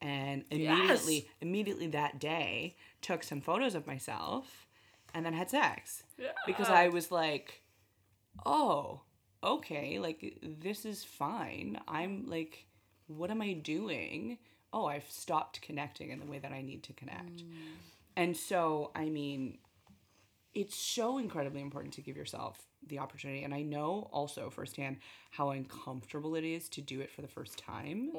and 0.00 0.44
immediately 0.50 1.28
immediately 1.40 1.86
that 1.88 2.18
day 2.18 2.76
took 3.00 3.22
some 3.22 3.40
photos 3.40 3.74
of 3.74 3.86
myself 3.86 4.66
and 5.14 5.24
then 5.24 5.32
had 5.32 5.50
sex. 5.50 6.02
Because 6.46 6.68
I 6.68 6.88
was 6.88 7.10
like, 7.10 7.62
"Oh, 8.44 9.02
okay, 9.42 9.98
like 9.98 10.38
this 10.42 10.84
is 10.84 11.04
fine. 11.04 11.80
I'm 11.88 12.26
like 12.26 12.66
what 13.06 13.30
am 13.30 13.42
I 13.42 13.52
doing? 13.52 14.38
Oh, 14.72 14.86
I've 14.86 15.10
stopped 15.10 15.60
connecting 15.60 16.10
in 16.10 16.18
the 16.18 16.26
way 16.26 16.38
that 16.38 16.52
I 16.52 16.62
need 16.62 16.82
to 16.84 16.92
connect." 16.92 17.38
Mm. 17.38 17.52
And 18.16 18.36
so, 18.36 18.92
I 18.94 19.08
mean, 19.08 19.58
it's 20.54 20.76
so 20.76 21.18
incredibly 21.18 21.60
important 21.60 21.94
to 21.94 22.00
give 22.00 22.16
yourself 22.16 22.60
the 22.88 22.98
opportunity. 22.98 23.44
And 23.44 23.54
I 23.54 23.62
know 23.62 24.08
also 24.12 24.50
firsthand 24.50 24.98
how 25.30 25.50
uncomfortable 25.50 26.34
it 26.34 26.44
is 26.44 26.68
to 26.70 26.80
do 26.80 27.00
it 27.00 27.10
for 27.10 27.22
the 27.22 27.28
first 27.28 27.58
time 27.58 28.10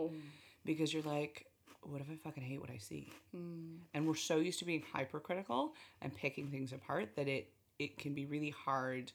because 0.66 0.94
you're 0.94 1.04
like, 1.04 1.46
what 1.84 2.02
if 2.02 2.08
I 2.10 2.16
fucking 2.16 2.44
hate 2.44 2.60
what 2.60 2.72
I 2.72 2.78
see? 2.78 3.12
And 3.94 4.08
we're 4.08 4.16
so 4.16 4.38
used 4.38 4.60
to 4.60 4.66
being 4.66 4.84
hypercritical 4.92 5.74
and 6.02 6.14
picking 6.16 6.48
things 6.50 6.74
apart 6.74 7.16
that 7.16 7.28
it 7.28 7.52
it 7.78 7.98
can 7.98 8.14
be 8.14 8.26
really 8.26 8.52
hard 8.52 9.12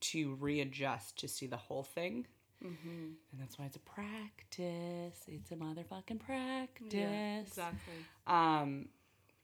to 0.00 0.34
readjust 0.40 1.18
to 1.18 1.28
see 1.28 1.46
the 1.46 1.56
whole 1.56 1.82
thing. 1.82 2.26
And 2.62 3.40
that's 3.40 3.58
why 3.58 3.66
it's 3.66 3.76
a 3.76 3.80
practice. 3.80 5.18
It's 5.28 5.50
a 5.50 5.56
motherfucking 5.56 6.20
practice. 6.20 6.92
yeah 6.92 7.40
exactly 7.40 7.94
Um, 8.26 8.88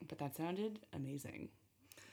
but 0.08 0.18
that 0.18 0.36
sounded 0.36 0.80
amazing. 0.92 1.48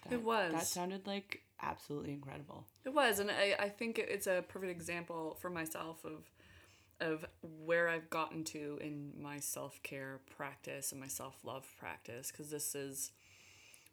That, 0.10 0.22
was. 0.22 0.52
That 0.54 0.68
sounded 0.68 1.08
like 1.08 1.42
absolutely 1.64 2.12
incredible. 2.12 2.66
It 2.86 2.94
was, 2.94 3.20
and 3.20 3.32
I, 3.32 3.56
I 3.60 3.70
think 3.70 3.98
it's 3.98 4.28
a 4.28 4.44
perfect 4.48 4.72
example 4.72 5.38
for 5.42 5.50
myself 5.50 6.04
of 6.06 6.30
of 7.02 7.26
where 7.66 7.90
I've 7.90 8.10
gotten 8.10 8.44
to 8.46 8.78
in 8.82 9.12
my 9.20 9.40
self 9.40 9.82
care 9.84 10.20
practice 10.36 10.92
and 10.92 11.02
my 11.02 11.08
self 11.08 11.36
love 11.44 11.66
practice. 11.78 12.32
Because 12.32 12.50
this 12.50 12.76
is, 12.76 13.12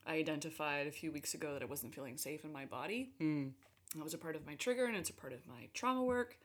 I 0.06 0.14
identified 0.14 0.86
a 0.86 0.92
few 0.92 1.10
weeks 1.10 1.34
ago 1.34 1.52
that 1.52 1.62
I 1.62 1.66
wasn't 1.66 1.94
feeling 1.94 2.16
safe 2.16 2.44
in 2.44 2.52
my 2.52 2.64
body. 2.64 3.10
Mm. 3.20 3.52
That 3.96 4.04
was 4.04 4.14
a 4.14 4.18
part 4.18 4.36
of 4.36 4.46
my 4.46 4.54
trigger, 4.54 4.84
and 4.86 4.96
it's 4.96 5.10
a 5.10 5.14
part 5.14 5.32
of 5.32 5.46
my 5.48 5.68
trauma 5.74 6.04
work. 6.04 6.36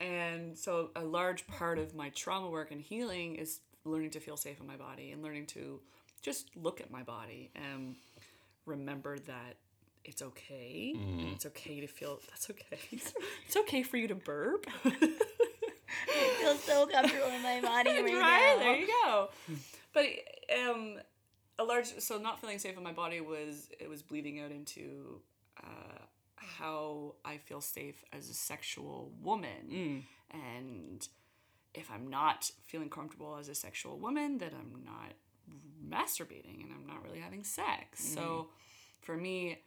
And 0.00 0.58
so, 0.58 0.90
a 0.96 1.04
large 1.04 1.46
part 1.46 1.78
of 1.78 1.94
my 1.94 2.08
trauma 2.10 2.50
work 2.50 2.72
and 2.72 2.80
healing 2.80 3.36
is 3.36 3.60
learning 3.84 4.10
to 4.10 4.20
feel 4.20 4.36
safe 4.36 4.60
in 4.60 4.66
my 4.66 4.76
body 4.76 5.12
and 5.12 5.22
learning 5.22 5.46
to 5.46 5.80
just 6.22 6.48
look 6.56 6.80
at 6.80 6.90
my 6.90 7.02
body 7.02 7.50
and 7.54 7.96
remember 8.66 9.18
that 9.18 9.56
it's 10.04 10.22
okay 10.22 10.94
and 10.94 11.32
it's 11.32 11.46
okay 11.46 11.80
to 11.80 11.86
feel 11.86 12.20
that's 12.28 12.50
okay. 12.50 12.78
It's 12.92 13.56
okay. 13.56 13.82
For 13.82 13.96
you 13.96 14.08
to 14.08 14.14
burp. 14.14 14.66
I 14.84 16.34
feel 16.40 16.56
so 16.56 16.86
comfortable 16.86 17.28
in 17.28 17.42
my 17.42 17.60
body 17.60 17.90
right, 17.90 18.04
right? 18.04 18.56
now. 18.58 18.62
there 18.62 18.76
you 18.76 18.86
go. 18.86 19.28
But 19.92 20.06
um 20.62 20.96
a 21.58 21.64
large 21.64 21.98
so 21.98 22.18
not 22.18 22.40
feeling 22.40 22.58
safe 22.58 22.76
in 22.76 22.82
my 22.82 22.92
body 22.92 23.20
was 23.20 23.70
it 23.78 23.88
was 23.88 24.02
bleeding 24.02 24.40
out 24.40 24.50
into 24.50 25.20
uh 25.62 25.98
how 26.36 27.14
i 27.24 27.38
feel 27.38 27.60
safe 27.60 28.04
as 28.12 28.28
a 28.28 28.34
sexual 28.34 29.12
woman. 29.22 30.04
And 30.30 31.06
if 31.74 31.90
i'm 31.90 32.08
not 32.08 32.50
feeling 32.66 32.90
comfortable 32.90 33.36
as 33.38 33.48
a 33.48 33.54
sexual 33.54 33.98
woman 33.98 34.38
then 34.38 34.50
i'm 34.58 34.84
not 34.84 35.12
masturbating 35.88 36.62
and 36.62 36.72
i'm 36.72 36.86
not 36.86 37.02
really 37.04 37.20
having 37.20 37.44
sex. 37.44 38.04
So 38.04 38.48
for 39.00 39.16
me 39.16 39.58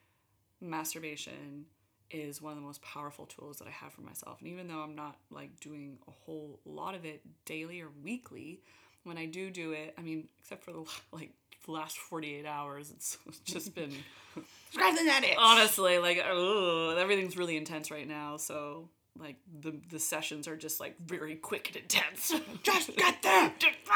masturbation 0.61 1.65
is 2.09 2.41
one 2.41 2.53
of 2.53 2.57
the 2.57 2.65
most 2.65 2.81
powerful 2.81 3.25
tools 3.25 3.57
that 3.57 3.67
I 3.67 3.71
have 3.71 3.91
for 3.91 4.01
myself. 4.01 4.39
And 4.39 4.49
even 4.49 4.67
though 4.67 4.79
I'm 4.79 4.95
not 4.95 5.17
like 5.29 5.59
doing 5.59 5.97
a 6.07 6.11
whole 6.11 6.59
lot 6.65 6.95
of 6.95 7.05
it 7.05 7.21
daily 7.45 7.81
or 7.81 7.89
weekly, 8.03 8.61
when 9.03 9.17
I 9.17 9.25
do 9.25 9.49
do 9.49 9.71
it, 9.73 9.93
I 9.97 10.01
mean, 10.01 10.27
except 10.39 10.63
for 10.63 10.71
the 10.71 10.83
like 11.11 11.31
the 11.65 11.71
last 11.71 11.97
48 11.97 12.45
hours, 12.45 12.91
it's 12.91 13.17
just 13.45 13.75
been 13.75 13.91
Scratching 14.71 15.05
that 15.07 15.23
itch. 15.23 15.35
honestly 15.37 15.97
like 15.99 16.19
ugh, 16.19 16.97
everything's 16.97 17.35
really 17.37 17.57
intense 17.57 17.91
right 17.91 18.07
now. 18.07 18.37
So 18.37 18.89
like 19.19 19.35
the 19.61 19.73
the 19.89 19.99
sessions 19.99 20.47
are 20.47 20.55
just 20.55 20.79
like 20.79 20.95
very 21.05 21.35
quick 21.35 21.67
and 21.69 21.77
intense. 21.77 22.33
Just 22.63 22.95
get 22.95 23.21
there. 23.21 23.51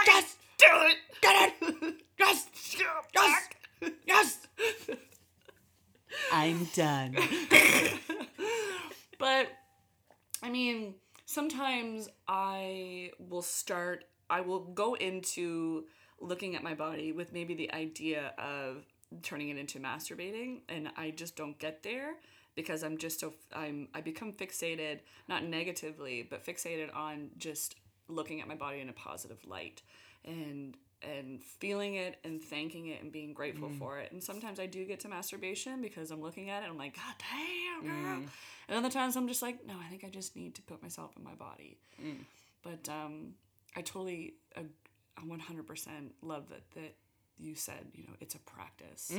just 0.05 0.38
do 0.57 0.66
it. 0.72 0.97
Get 1.22 1.53
it. 1.62 1.95
Just, 2.18 2.49
just, 3.14 3.55
yes. 4.05 4.39
I'm 6.32 6.65
done. 6.73 7.15
But 9.19 9.49
I 10.41 10.49
mean, 10.49 10.95
sometimes 11.25 12.09
I 12.27 13.11
will 13.19 13.43
start, 13.43 14.05
I 14.29 14.41
will 14.41 14.61
go 14.61 14.95
into 14.95 15.86
looking 16.19 16.55
at 16.55 16.63
my 16.63 16.73
body 16.73 17.11
with 17.11 17.32
maybe 17.34 17.53
the 17.53 17.71
idea 17.73 18.34
of 18.38 18.84
turning 19.21 19.49
it 19.49 19.57
into 19.57 19.79
masturbating, 19.79 20.61
and 20.69 20.89
I 20.97 21.11
just 21.11 21.36
don't 21.36 21.57
get 21.59 21.84
there 21.84 22.15
because 22.55 22.84
I'm 22.84 22.97
just 22.97 23.19
so 23.19 23.34
I'm 23.53 23.88
I 23.93 24.01
become 24.01 24.34
fixated 24.34 24.99
not 25.27 25.43
negatively 25.45 26.27
but 26.29 26.45
fixated 26.45 26.93
on 26.95 27.29
just 27.38 27.75
looking 28.07 28.41
at 28.41 28.47
my 28.47 28.55
body 28.55 28.82
in 28.82 28.89
a 28.89 28.93
positive 28.93 29.45
light 29.45 29.82
and 30.25 30.75
and 31.03 31.41
feeling 31.43 31.95
it 31.95 32.17
and 32.23 32.41
thanking 32.41 32.87
it 32.87 33.01
and 33.01 33.11
being 33.11 33.33
grateful 33.33 33.69
for 33.79 33.97
it. 33.99 34.11
And 34.11 34.23
sometimes 34.23 34.59
I 34.59 34.65
do 34.67 34.85
get 34.85 34.99
to 35.01 35.07
masturbation 35.09 35.81
because 35.81 36.11
I'm 36.11 36.21
looking 36.21 36.49
at 36.49 36.61
it 36.61 36.65
and 36.65 36.73
I'm 36.73 36.77
like, 36.77 36.95
God 36.95 37.15
damn, 37.19 37.83
girl. 38.03 38.29
And 38.67 38.77
other 38.77 38.89
times 38.89 39.15
I'm 39.15 39.27
just 39.27 39.41
like, 39.41 39.65
no, 39.65 39.73
I 39.83 39.89
think 39.89 40.03
I 40.03 40.09
just 40.09 40.35
need 40.35 40.55
to 40.55 40.61
put 40.61 40.81
myself 40.81 41.11
in 41.17 41.23
my 41.23 41.33
body. 41.33 41.77
But 42.63 42.87
um, 42.89 43.33
I 43.75 43.81
totally, 43.81 44.35
uh, 44.55 44.61
I 45.17 45.21
100% 45.25 45.89
love 46.21 46.49
that, 46.49 46.61
that 46.75 46.95
you 47.37 47.55
said, 47.55 47.87
you 47.93 48.03
know, 48.03 48.13
it's 48.19 48.35
a 48.35 48.39
practice. 48.39 49.09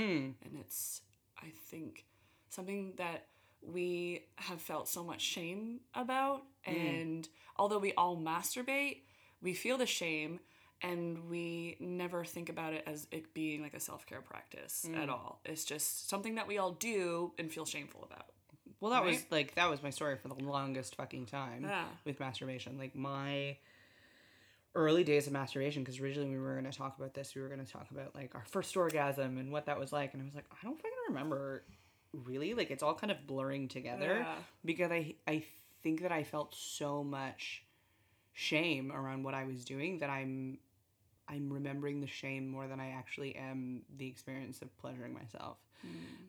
And 0.44 0.56
it's, 0.60 1.00
I 1.38 1.46
think, 1.68 2.04
something 2.48 2.94
that 2.96 3.26
we 3.60 4.24
have 4.36 4.60
felt 4.60 4.88
so 4.88 5.02
much 5.04 5.20
shame 5.20 5.80
about. 5.94 6.42
And 6.64 7.28
although 7.56 7.78
we 7.78 7.92
all 7.94 8.16
masturbate, 8.16 9.02
we 9.40 9.54
feel 9.54 9.76
the 9.76 9.86
shame 9.86 10.38
and 10.82 11.28
we 11.30 11.76
never 11.80 12.24
think 12.24 12.48
about 12.48 12.72
it 12.74 12.84
as 12.86 13.06
it 13.10 13.34
being 13.34 13.62
like 13.62 13.74
a 13.74 13.80
self 13.80 14.06
care 14.06 14.20
practice 14.20 14.86
at 14.94 15.08
mm. 15.08 15.12
all. 15.12 15.40
It's 15.44 15.64
just 15.64 16.08
something 16.08 16.34
that 16.36 16.48
we 16.48 16.58
all 16.58 16.72
do 16.72 17.32
and 17.38 17.50
feel 17.50 17.64
shameful 17.64 18.06
about. 18.10 18.26
Well, 18.80 18.90
that 18.90 19.04
was 19.04 19.24
like 19.30 19.54
that 19.54 19.70
was 19.70 19.82
my 19.82 19.90
story 19.90 20.16
for 20.16 20.28
the 20.28 20.42
longest 20.42 20.96
fucking 20.96 21.26
time 21.26 21.62
Yeah. 21.62 21.84
with 22.04 22.18
masturbation. 22.18 22.78
Like 22.78 22.96
my 22.96 23.56
early 24.74 25.04
days 25.04 25.26
of 25.28 25.32
masturbation, 25.32 25.84
because 25.84 26.00
originally 26.00 26.30
we 26.30 26.38
were 26.38 26.54
going 26.54 26.70
to 26.70 26.76
talk 26.76 26.98
about 26.98 27.14
this, 27.14 27.34
we 27.34 27.42
were 27.42 27.48
going 27.48 27.64
to 27.64 27.70
talk 27.70 27.90
about 27.90 28.14
like 28.14 28.34
our 28.34 28.44
first 28.44 28.76
orgasm 28.76 29.38
and 29.38 29.52
what 29.52 29.66
that 29.66 29.78
was 29.78 29.92
like, 29.92 30.14
and 30.14 30.22
I 30.22 30.24
was 30.24 30.34
like, 30.34 30.46
I 30.50 30.56
don't 30.64 30.76
fucking 30.76 30.90
remember 31.08 31.62
really. 32.12 32.54
Like 32.54 32.72
it's 32.72 32.82
all 32.82 32.94
kind 32.94 33.10
of 33.10 33.24
blurring 33.26 33.68
together 33.68 34.18
Yeah. 34.20 34.34
because 34.64 34.90
I 34.90 35.14
I 35.28 35.44
think 35.82 36.02
that 36.02 36.12
I 36.12 36.24
felt 36.24 36.54
so 36.54 37.04
much 37.04 37.62
shame 38.32 38.90
around 38.90 39.22
what 39.22 39.34
I 39.34 39.44
was 39.44 39.64
doing 39.64 39.98
that 39.98 40.10
I'm 40.10 40.58
I'm 41.28 41.52
remembering 41.52 42.00
the 42.00 42.06
shame 42.06 42.48
more 42.48 42.66
than 42.66 42.80
I 42.80 42.90
actually 42.90 43.36
am 43.36 43.82
the 43.96 44.06
experience 44.06 44.60
of 44.62 44.76
pleasuring 44.78 45.14
myself. 45.14 45.56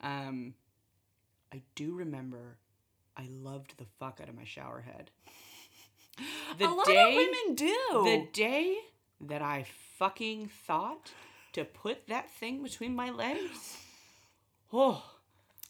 Um, 0.02 0.54
I 1.54 1.62
do 1.76 1.94
remember 1.94 2.58
I 3.18 3.28
loved 3.30 3.78
the 3.78 3.86
fuck 4.00 4.20
out 4.22 4.30
of 4.30 4.36
my 4.36 4.46
shower 4.46 4.82
head. 4.82 5.12
The 6.60 6.66
a 6.66 6.70
lot 6.70 6.86
day, 6.86 7.10
of 7.10 7.16
women 7.16 7.56
do. 7.56 8.02
the 8.06 8.28
day 8.34 8.78
that 9.22 9.42
I 9.42 9.66
fucking 9.98 10.48
thought 10.68 11.12
to 11.54 11.66
put 11.66 12.08
that 12.08 12.30
thing 12.30 12.62
between 12.62 12.96
my 12.96 13.10
legs. 13.10 13.78
Oh, 14.76 15.04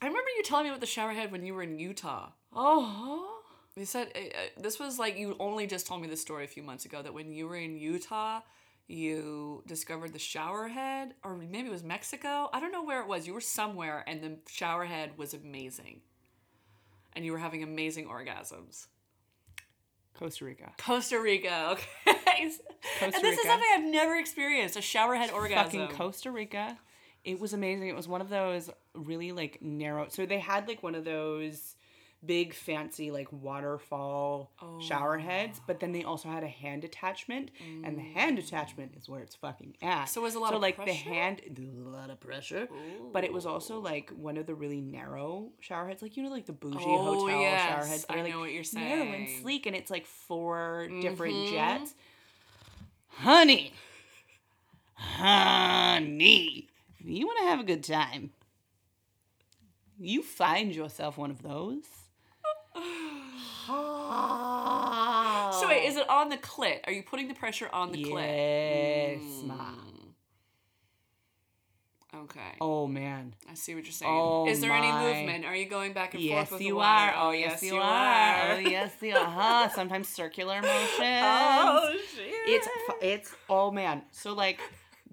I 0.01 0.05
remember 0.07 0.29
you 0.37 0.43
telling 0.43 0.63
me 0.65 0.69
about 0.69 0.79
the 0.81 0.85
shower 0.85 1.11
head 1.11 1.31
when 1.31 1.45
you 1.45 1.53
were 1.53 1.63
in 1.63 1.77
Utah. 1.79 2.29
oh, 2.53 3.41
You 3.75 3.85
said 3.85 4.11
uh, 4.15 4.19
uh, 4.19 4.61
this 4.61 4.79
was 4.79 4.97
like 4.99 5.17
you 5.17 5.35
only 5.39 5.67
just 5.67 5.87
told 5.87 6.01
me 6.01 6.07
this 6.07 6.21
story 6.21 6.45
a 6.45 6.47
few 6.47 6.63
months 6.63 6.85
ago 6.85 7.01
that 7.01 7.13
when 7.13 7.31
you 7.33 7.47
were 7.47 7.55
in 7.57 7.77
Utah, 7.77 8.41
you 8.87 9.63
discovered 9.65 10.13
the 10.13 10.19
shower 10.19 10.67
head, 10.67 11.13
or 11.23 11.35
maybe 11.35 11.67
it 11.67 11.71
was 11.71 11.83
Mexico. 11.83 12.49
I 12.53 12.59
don't 12.59 12.71
know 12.71 12.83
where 12.83 13.01
it 13.01 13.07
was. 13.07 13.25
You 13.25 13.33
were 13.33 13.41
somewhere, 13.41 14.03
and 14.07 14.21
the 14.21 14.37
shower 14.49 14.85
head 14.85 15.11
was 15.17 15.33
amazing, 15.33 16.01
and 17.13 17.25
you 17.25 17.31
were 17.31 17.37
having 17.37 17.63
amazing 17.63 18.07
orgasms. 18.07 18.87
Costa 20.13 20.45
Rica. 20.45 20.71
Costa 20.77 21.19
Rica, 21.19 21.69
okay. 22.07 22.51
and 23.01 23.13
this 23.13 23.39
is 23.39 23.45
something 23.45 23.69
I've 23.75 23.83
never 23.85 24.17
experienced—a 24.17 24.81
shower 24.81 25.15
head 25.15 25.31
orgasm. 25.31 25.81
Fucking 25.81 25.97
Costa 25.97 26.31
Rica. 26.31 26.77
It 27.23 27.39
was 27.39 27.53
amazing. 27.53 27.87
It 27.87 27.95
was 27.95 28.07
one 28.07 28.19
of 28.19 28.29
those 28.29 28.69
really 28.93 29.31
like 29.31 29.61
narrow. 29.61 30.07
So 30.09 30.25
they 30.25 30.39
had 30.39 30.67
like 30.67 30.83
one 30.83 30.93
of 30.93 31.05
those 31.05 31.75
big 32.25 32.53
fancy 32.53 33.11
like 33.11 33.27
waterfall 33.31 34.51
shower 34.81 35.17
heads, 35.17 35.59
but 35.67 35.79
then 35.79 35.91
they 35.91 36.03
also 36.03 36.29
had 36.29 36.43
a 36.43 36.47
hand 36.47 36.83
attachment, 36.83 37.51
and 37.83 37.97
the 37.97 38.01
hand 38.01 38.39
attachment 38.39 38.93
is 38.97 39.09
where 39.09 39.21
it's 39.21 39.35
fucking 39.35 39.75
at. 39.81 40.05
So 40.05 40.21
it 40.21 40.23
was 40.23 40.35
a 40.35 40.39
lot 40.39 40.51
so 40.51 40.55
of 40.57 40.61
like 40.61 40.83
the 40.83 40.93
hand, 40.93 41.41
a 41.57 41.89
lot 41.89 42.09
of 42.09 42.19
pressure, 42.19 42.67
but 43.11 43.23
it 43.23 43.33
was 43.33 43.45
also 43.45 43.79
like 43.79 44.09
one 44.11 44.37
of 44.37 44.45
the 44.45 44.55
really 44.55 44.81
narrow 44.81 45.49
shower 45.59 45.87
heads, 45.87 46.01
like 46.01 46.15
you 46.17 46.23
know, 46.23 46.29
like 46.29 46.45
the 46.45 46.53
bougie 46.53 46.77
Oh, 46.79 47.03
hotel 47.03 47.27
shower 47.29 47.41
yes. 47.41 47.87
heads. 47.89 48.05
I 48.09 48.21
like, 48.21 48.31
know 48.31 48.39
what 48.39 48.51
you're 48.51 48.63
saying. 48.63 48.87
Narrow 48.87 49.01
and. 49.11 49.27
Mm-hmm. 49.27 49.41
sleek, 49.41 49.65
and 49.65 49.75
it's 49.75 49.91
like 49.91 50.05
four 50.05 50.87
different 51.01 51.49
jets. 51.49 51.93
Honey, 53.07 53.71
honey, 54.95 56.67
if 56.99 57.05
you 57.05 57.25
want 57.27 57.39
to 57.39 57.45
have 57.45 57.59
a 57.59 57.63
good 57.63 57.83
time, 57.83 58.31
you 59.99 60.23
find 60.23 60.73
yourself 60.75 61.17
one 61.17 61.29
of 61.31 61.41
those. 61.43 61.83
So 65.63 65.69
wait, 65.69 65.83
oh. 65.85 65.87
is 65.87 65.97
it 65.97 66.09
on 66.09 66.29
the 66.29 66.37
clit? 66.37 66.79
Are 66.85 66.91
you 66.91 67.03
putting 67.03 67.27
the 67.27 67.33
pressure 67.33 67.69
on 67.71 67.91
the 67.91 68.03
clit? 68.03 68.27
Yes, 68.27 69.21
hmm. 69.41 69.47
ma. 69.47 69.69
Okay. 72.15 72.57
Oh 72.61 72.85
man. 72.85 73.33
I 73.49 73.55
see 73.55 73.73
what 73.73 73.85
you're 73.85 73.91
saying. 73.91 74.11
Oh, 74.13 74.47
Is 74.47 74.61
there 74.61 74.71
any 74.71 74.91
movement? 74.91 75.45
Are 75.45 75.55
you 75.55 75.65
going 75.65 75.93
back 75.93 76.13
and 76.13 76.21
Yes, 76.21 76.49
forth 76.49 76.59
with 76.59 76.61
you 76.61 76.73
the 76.73 76.77
water? 76.77 77.11
are. 77.11 77.27
Oh, 77.29 77.31
yes, 77.31 77.63
you 77.63 77.75
are. 77.75 78.51
Oh, 78.51 78.59
yes, 78.59 78.91
you 79.01 79.15
are. 79.15 79.25
Huh? 79.25 79.69
Sometimes 79.75 80.07
circular 80.09 80.61
motion. 80.61 81.23
Oh 81.25 81.91
shit. 82.15 82.33
it's 82.45 82.67
it's 83.01 83.35
oh 83.49 83.71
man 83.71 84.01
so 84.11 84.33
like 84.33 84.59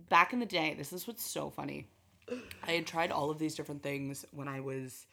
back 0.09 0.33
in 0.33 0.41
the 0.41 0.47
day 0.47 0.75
this 0.77 0.93
is 0.93 1.07
what's 1.07 1.25
so 1.25 1.49
funny 1.49 1.87
i 2.67 2.73
had 2.73 2.87
tried 2.87 3.13
all 3.13 3.31
of 3.31 3.39
these 3.39 3.55
different 3.55 3.83
things 3.83 4.25
when 4.33 4.49
i 4.49 4.61
was 4.61 5.07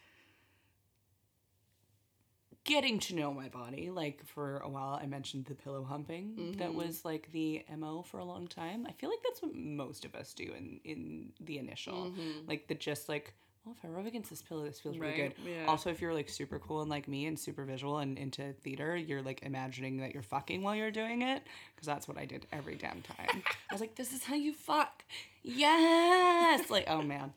getting 2.68 3.00
to 3.00 3.16
know 3.16 3.34
my 3.34 3.50
body. 3.50 3.90
Like 3.90 4.24
for 4.26 4.58
a 4.60 4.70
while 4.70 5.00
i 5.02 5.08
mentioned 5.08 5.46
the 5.46 5.56
pillow 5.56 5.84
humping. 5.84 6.56
That 6.60 6.74
was 6.76 7.04
like 7.04 7.32
the 7.32 7.64
mo 7.76 8.04
for 8.04 8.20
a 8.20 8.26
long 8.26 8.48
time. 8.48 8.86
I 8.88 8.92
feel 8.92 9.10
like 9.10 9.24
that's 9.24 9.42
what 9.42 9.56
most 9.56 10.06
of 10.06 10.14
us 10.14 10.34
do 10.36 10.44
in 10.56 10.80
in 10.84 11.30
the 11.42 11.58
initial. 11.58 12.14
Like 12.48 12.68
the 12.68 12.76
just 12.76 13.10
like 13.10 13.34
well 13.66 13.76
if 13.78 13.84
i 13.84 13.92
rub 13.92 14.06
against 14.06 14.30
this 14.30 14.42
pillow 14.42 14.64
this 14.64 14.80
feels 14.80 14.98
really 14.98 15.20
Right, 15.22 15.36
good. 15.36 15.52
yeah. 15.52 15.66
also 15.68 15.90
if 15.90 16.00
you're 16.00 16.14
like 16.14 16.30
super 16.30 16.58
cool 16.58 16.80
and 16.82 16.90
like 16.90 17.08
me 17.10 17.26
and 17.26 17.38
super 17.38 17.66
visual 17.66 17.98
and 17.98 18.18
into 18.18 18.54
theater 18.64 18.96
you're 18.96 19.22
like 19.22 19.42
imagining 19.44 19.98
that 19.98 20.14
you're 20.14 20.24
fucking 20.24 20.62
while 20.62 20.74
you're 20.74 20.90
doing 20.92 21.22
it 21.22 21.42
because 21.76 21.86
that's 21.86 22.08
what 22.08 22.18
i 22.18 22.24
did 22.26 22.46
every 22.54 22.76
damn 22.76 23.02
time. 23.02 23.44
I 23.70 23.74
was 23.74 23.82
like 23.82 23.96
this 23.96 24.14
is 24.14 24.24
how 24.24 24.36
you 24.36 24.54
fuck. 24.54 25.04
Yes! 25.44 26.70
Like 26.70 26.86
oh 26.88 27.02
man. 27.02 27.34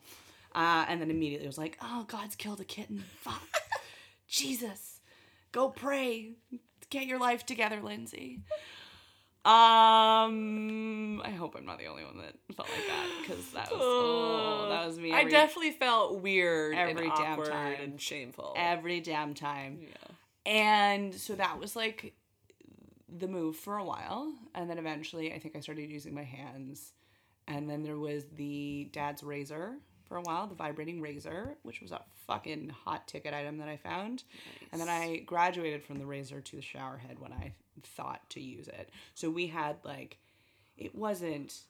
Uh, 0.53 0.85
and 0.89 1.01
then 1.01 1.09
immediately 1.09 1.45
it 1.45 1.49
was 1.49 1.57
like 1.57 1.77
oh 1.81 2.05
god's 2.07 2.35
killed 2.35 2.61
a 2.61 2.65
kitten. 2.65 3.03
Fuck. 3.19 3.61
Jesus 4.27 4.90
go 5.51 5.69
pray 5.69 6.31
get 6.89 7.05
your 7.05 7.19
life 7.19 7.45
together 7.45 7.81
lindsay 7.81 8.39
Um, 9.43 11.19
I 11.25 11.31
hope 11.31 11.55
I'm 11.57 11.65
not 11.65 11.79
the 11.79 11.87
only 11.87 12.03
one 12.05 12.17
that 12.17 12.35
felt 12.55 12.69
like 12.69 12.87
that 12.87 13.07
because 13.21 13.51
that 13.53 13.71
was 13.71 13.79
oh, 13.81 14.69
that 14.69 14.85
was 14.85 14.99
me. 14.99 15.11
I 15.11 15.23
definitely 15.23 15.71
felt 15.71 16.21
weird 16.21 16.75
every 16.75 17.07
and 17.07 17.15
damn 17.17 17.43
time. 17.43 17.75
and 17.81 17.99
shameful. 17.99 18.53
every 18.55 18.99
damn 18.99 19.33
time. 19.33 19.79
yeah. 19.81 19.97
And 20.45 21.15
so 21.15 21.33
that 21.35 21.59
was 21.59 21.75
like 21.75 22.13
the 23.09 23.27
move 23.27 23.55
for 23.55 23.77
a 23.77 23.83
while. 23.83 24.31
And 24.53 24.69
then 24.69 24.77
eventually 24.77 25.33
I 25.33 25.39
think 25.39 25.55
I 25.55 25.59
started 25.59 25.89
using 25.89 26.13
my 26.13 26.23
hands. 26.23 26.93
And 27.47 27.67
then 27.67 27.81
there 27.81 27.97
was 27.97 28.25
the 28.35 28.89
dad's 28.93 29.23
razor 29.23 29.73
for 30.11 30.17
a 30.17 30.21
while, 30.23 30.45
the 30.45 30.55
vibrating 30.55 30.99
razor, 30.99 31.55
which 31.63 31.79
was 31.79 31.93
a 31.93 32.01
fucking 32.27 32.69
hot 32.83 33.07
ticket 33.07 33.33
item 33.33 33.59
that 33.59 33.69
I 33.69 33.77
found. 33.77 34.25
And 34.73 34.81
then 34.81 34.89
I 34.89 35.19
graduated 35.25 35.85
from 35.85 35.99
the 35.99 36.05
razor 36.05 36.41
to 36.41 36.55
the 36.57 36.61
shower 36.61 36.97
head 36.97 37.17
when 37.17 37.31
I 37.31 37.53
thought 37.81 38.29
to 38.31 38.41
use 38.41 38.67
it. 38.67 38.89
So 39.15 39.29
we 39.29 39.47
had 39.47 39.77
like, 39.85 40.17
it 40.77 40.93
wasn't 40.93 41.61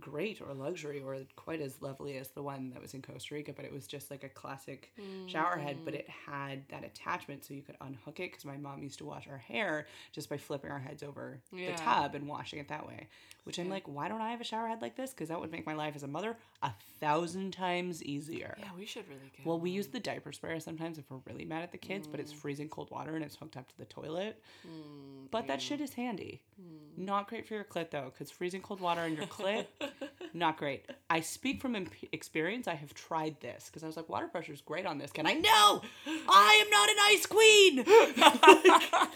great 0.00 0.40
or 0.40 0.52
luxury 0.52 1.02
or 1.02 1.16
quite 1.36 1.60
as 1.60 1.80
lovely 1.80 2.16
as 2.18 2.28
the 2.28 2.42
one 2.42 2.70
that 2.70 2.82
was 2.82 2.94
in 2.94 3.02
Costa 3.02 3.34
Rica, 3.34 3.52
but 3.52 3.64
it 3.64 3.72
was 3.72 3.86
just 3.86 4.10
like 4.10 4.24
a 4.24 4.28
classic 4.28 4.92
shower 5.26 5.56
head. 5.56 5.78
But 5.84 5.94
it 5.94 6.08
had 6.08 6.68
that 6.68 6.84
attachment 6.84 7.44
so 7.44 7.54
you 7.54 7.62
could 7.62 7.76
unhook 7.80 8.20
it 8.20 8.30
because 8.30 8.44
my 8.44 8.56
mom 8.56 8.82
used 8.82 8.98
to 8.98 9.04
wash 9.04 9.26
our 9.28 9.38
hair 9.38 9.86
just 10.12 10.28
by 10.28 10.36
flipping 10.36 10.70
our 10.70 10.78
heads 10.78 11.02
over 11.02 11.40
Yeah. 11.52 11.72
the 11.72 11.78
tub 11.78 12.14
and 12.14 12.26
washing 12.28 12.58
it 12.58 12.68
that 12.68 12.86
way. 12.86 13.08
Which 13.44 13.58
I'm 13.60 13.70
like, 13.70 13.84
why 13.86 14.08
don't 14.08 14.20
I 14.20 14.30
have 14.32 14.40
a 14.40 14.44
shower 14.44 14.66
head 14.66 14.82
like 14.82 14.96
this? 14.96 15.10
Because 15.10 15.28
that 15.28 15.40
would 15.40 15.52
make 15.52 15.66
my 15.66 15.74
life 15.74 15.94
as 15.94 16.02
a 16.02 16.08
mother 16.08 16.36
a 16.64 16.72
thousand 17.00 17.52
times 17.52 18.02
easier. 18.02 18.56
Yeah, 18.58 18.70
we 18.76 18.86
should 18.86 19.08
really 19.08 19.30
get. 19.36 19.46
Well, 19.46 19.60
we 19.60 19.70
use 19.70 19.86
the 19.86 20.00
diaper 20.00 20.32
sprayer 20.32 20.58
sometimes 20.58 20.98
if 20.98 21.08
we're 21.08 21.20
really 21.26 21.44
mad 21.44 21.62
at 21.62 21.70
the 21.70 21.78
kids, 21.78 22.08
but 22.08 22.18
it's 22.18 22.32
mm. 22.32 22.36
freezing 22.36 22.68
cold 22.68 22.90
water 22.90 23.14
and 23.14 23.24
it's 23.24 23.36
hooked 23.36 23.56
up 23.56 23.68
to 23.68 23.78
the 23.78 23.84
toilet. 23.84 24.42
Mm, 24.66 25.30
but 25.30 25.46
that 25.46 25.62
shit 25.62 25.80
is 25.80 25.94
handy. 25.94 26.42
Mm. 26.60 27.04
Not 27.04 27.28
great 27.28 27.46
for 27.46 27.54
your 27.54 27.64
clit 27.64 27.90
though, 27.90 28.10
because 28.12 28.30
freezing 28.30 28.62
cold 28.62 28.80
water 28.80 29.02
on 29.02 29.14
your 29.14 29.26
clit, 29.26 29.66
not 30.34 30.56
great. 30.56 30.86
I 31.08 31.20
speak 31.20 31.60
from 31.60 31.76
imp- 31.76 31.92
experience. 32.12 32.68
I 32.68 32.74
have 32.74 32.94
tried 32.94 33.40
this 33.40 33.66
because 33.66 33.82
I 33.82 33.86
was 33.86 33.96
like, 33.96 34.08
water 34.08 34.28
pressure 34.28 34.52
is 34.52 34.60
great 34.60 34.86
on 34.86 34.98
this. 34.98 35.12
Can 35.12 35.26
I? 35.26 35.34
No, 35.34 35.82
I 36.06 36.62
am 36.64 36.70
not 36.70 36.88
an 36.88 36.96
ice 37.02 37.26
queen. 37.26 37.84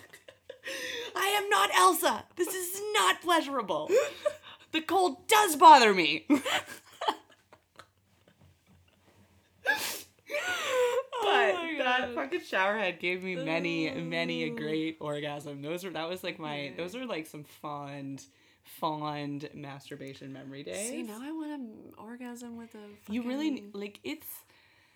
I 1.16 1.26
am 1.36 1.48
not 1.48 1.70
Elsa. 1.76 2.24
This 2.36 2.54
is 2.54 2.80
not 2.94 3.20
pleasurable. 3.22 3.90
The 4.72 4.80
cold 4.80 5.26
does 5.26 5.56
bother 5.56 5.92
me. 5.92 6.26
But 11.22 11.54
oh 11.54 11.62
my 11.62 11.78
that 11.78 12.14
fucking 12.14 12.40
showerhead 12.40 12.98
gave 12.98 13.22
me 13.22 13.36
many, 13.36 13.90
many 13.90 14.44
a 14.44 14.52
oh. 14.52 14.56
great 14.56 14.96
orgasm. 15.00 15.60
Those 15.62 15.84
were 15.84 15.90
that 15.90 16.08
was 16.08 16.24
like 16.24 16.38
my 16.38 16.72
those 16.76 16.96
are 16.96 17.04
like 17.06 17.26
some 17.26 17.44
fond, 17.44 18.24
fond 18.64 19.48
masturbation 19.54 20.32
memory 20.32 20.62
days. 20.62 20.88
See, 20.90 21.02
now 21.02 21.18
I 21.22 21.30
want 21.32 21.52
an 21.52 21.70
orgasm 21.98 22.56
with 22.56 22.74
a. 22.74 23.12
you 23.12 23.22
really 23.22 23.64
like 23.72 24.00
it's 24.04 24.26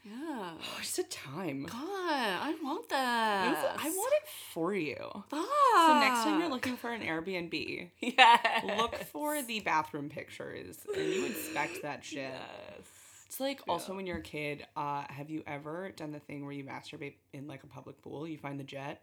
Yeah. 0.05 0.13
oh, 0.59 0.59
it's 0.81 0.99
a 0.99 1.05
time. 1.05 1.65
God, 1.65 1.79
I 1.81 2.55
want 2.63 2.89
that. 2.91 3.77
I 3.79 3.89
want 3.89 4.13
it 4.23 4.29
for 4.53 4.75
you. 4.75 4.97
Fuck. 5.29 5.47
So 5.77 6.01
next 6.01 6.25
time 6.25 6.41
you're 6.41 6.51
looking 6.51 6.77
for 6.77 6.91
an 6.93 7.03
Airbnb, 7.03 7.89
yeah. 8.01 8.61
look 8.79 8.95
for 9.13 9.43
the 9.43 9.61
bathroom 9.61 10.09
pictures 10.09 10.79
and 10.95 11.05
you 11.13 11.27
inspect 11.27 11.83
that 11.83 12.05
shit. 12.05 12.31
Yes. 12.31 12.89
It's 13.27 13.41
like 13.41 13.63
also 13.67 13.97
when 13.97 14.07
you're 14.07 14.19
a 14.19 14.23
kid, 14.23 14.65
uh, 14.77 15.03
have 15.09 15.29
you 15.29 15.43
ever 15.47 15.91
done 15.97 16.13
the 16.13 16.21
thing 16.21 16.45
where 16.45 16.53
you 16.53 16.63
masturbate 16.63 17.15
in 17.33 17.49
like 17.49 17.65
a 17.65 17.67
public 17.67 18.01
pool? 18.01 18.29
You 18.29 18.39
find 18.39 18.61
the 18.61 18.65
jet? 18.65 19.01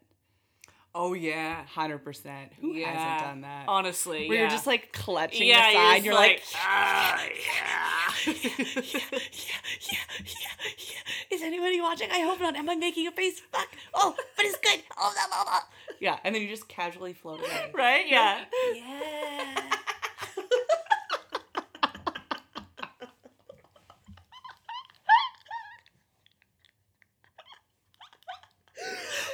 Oh 0.94 1.14
yeah. 1.14 1.66
Hundred 1.68 2.00
percent. 2.00 2.52
Who 2.60 2.74
yeah. 2.74 2.92
hasn't 2.92 3.30
done 3.30 3.42
that? 3.42 3.66
Honestly, 3.68 4.28
where 4.28 4.36
yeah. 4.36 4.42
you're 4.42 4.50
just 4.50 4.68
like 4.68 4.92
clutching 4.92 5.48
yeah, 5.48 5.68
the 5.68 5.74
you're 5.74 5.82
side. 5.82 6.04
You're 6.04 6.14
like, 6.14 6.44
ah, 6.56 7.24
yeah. 7.24 8.34
yeah, 8.34 8.34
yeah, 8.58 9.56
yeah, 9.80 9.98
yeah, 10.26 10.72
yeah. 10.78 11.36
Is 11.36 11.42
anybody 11.42 11.80
watching? 11.80 12.10
I 12.12 12.20
hope 12.20 12.42
not. 12.42 12.58
Am 12.58 12.70
I 12.70 12.76
making 12.76 13.08
a 13.08 13.12
face? 13.12 13.40
Fuck. 13.52 13.70
Oh, 13.94 14.14
but 14.36 14.46
it's 14.46 14.58
good. 14.58 14.82
Oh, 14.98 15.14
blah, 15.14 15.28
blah, 15.30 15.44
blah. 15.44 15.60
Yeah, 16.02 16.18
and 16.26 16.36
then 16.36 16.42
you 16.42 16.50
just 16.50 16.68
casually 16.68 17.14
float 17.14 17.40
away. 17.40 17.72
right? 17.74 18.06
Yeah. 18.08 18.44
Yeah. 18.74 19.62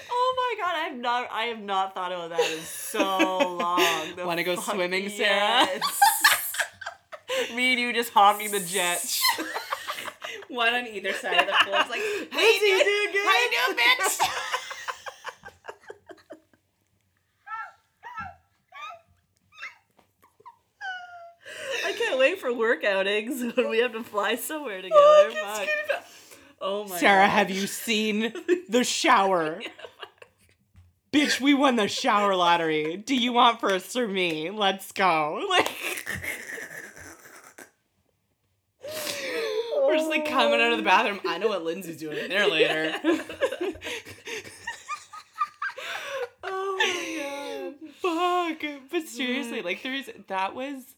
Oh 0.10 0.56
my 0.60 0.66
god, 0.66 0.76
I 0.76 0.87
have 0.87 0.87
not 0.98 1.28
I 1.32 1.46
have 1.46 1.62
not 1.62 1.94
thought 1.94 2.12
about 2.12 2.30
that 2.30 2.52
in 2.52 2.60
so 2.60 3.58
long. 3.60 4.16
The 4.16 4.26
Wanna 4.26 4.44
go 4.44 4.56
fuck- 4.56 4.76
swimming, 4.76 5.10
Sarah? 5.10 5.68
Me 7.56 7.72
and 7.74 7.80
you 7.80 7.94
just 7.94 8.12
honking 8.12 8.52
the 8.52 8.60
jet. 8.60 9.20
One 10.50 10.74
on 10.74 10.88
either 10.88 11.14
side 11.14 11.42
of 11.42 11.48
the 11.48 11.54
pool. 11.66 11.74
It's 11.76 11.90
like, 11.90 12.00
hey, 12.32 12.38
Lindsay, 12.38 12.84
dude, 12.84 12.84
doing 12.84 13.12
good? 13.14 13.26
how 13.26 13.42
you 13.42 13.76
doing, 13.76 13.78
bitch? 13.78 14.20
I 21.86 21.92
can't 21.94 22.20
wait 22.20 22.40
for 22.40 22.54
work 22.54 22.84
outings 22.84 23.56
when 23.56 23.70
we 23.70 23.80
have 23.80 23.94
to 23.94 24.04
fly 24.04 24.36
somewhere 24.36 24.82
oh, 24.92 25.30
together. 25.30 25.72
Fuck. 25.88 26.04
Oh 26.60 26.88
my 26.88 26.98
Sarah, 26.98 27.28
god. 27.28 27.32
have 27.32 27.52
you 27.52 27.68
seen 27.68 28.34
the 28.68 28.84
shower? 28.84 29.62
Bitch, 31.12 31.40
we 31.40 31.54
won 31.54 31.76
the 31.78 31.88
shower 31.88 32.36
lottery. 32.36 32.98
Do 32.98 33.16
you 33.16 33.32
want 33.34 33.60
first 33.60 33.96
or 33.96 34.08
me? 34.08 34.50
Let's 34.50 34.92
go. 34.92 35.46
Like 35.50 35.72
We're 39.86 39.96
just 39.96 40.10
like 40.10 40.28
coming 40.28 40.60
out 40.60 40.72
of 40.74 40.78
the 40.78 40.84
bathroom. 40.84 41.22
I 41.26 41.38
know 41.38 41.48
what 41.48 41.64
Lindsay's 41.64 41.98
doing 41.98 42.18
in 42.18 42.30
there 42.30 42.50
later. 42.50 42.94
Oh 46.44 46.78
my 46.78 47.74
god. 47.74 47.92
Fuck. 48.62 48.82
But 48.92 49.08
seriously, 49.08 49.62
like 49.62 49.84
there's 49.84 50.10
that 50.28 50.56
was 50.56 50.96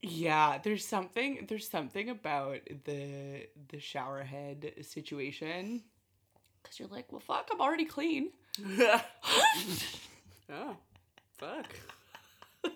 yeah, 0.00 0.58
there's 0.62 0.86
something 0.86 1.46
there's 1.48 1.68
something 1.68 2.08
about 2.08 2.60
the 2.84 3.46
the 3.68 3.80
shower 3.80 4.22
head 4.22 4.72
situation. 4.82 5.82
Cause 6.68 6.78
you're 6.78 6.88
like, 6.88 7.10
well 7.10 7.20
fuck, 7.20 7.48
I'm 7.50 7.60
already 7.62 7.86
clean. 7.86 8.28
oh, 8.78 10.76
fuck. 11.38 11.66
or 12.64 12.70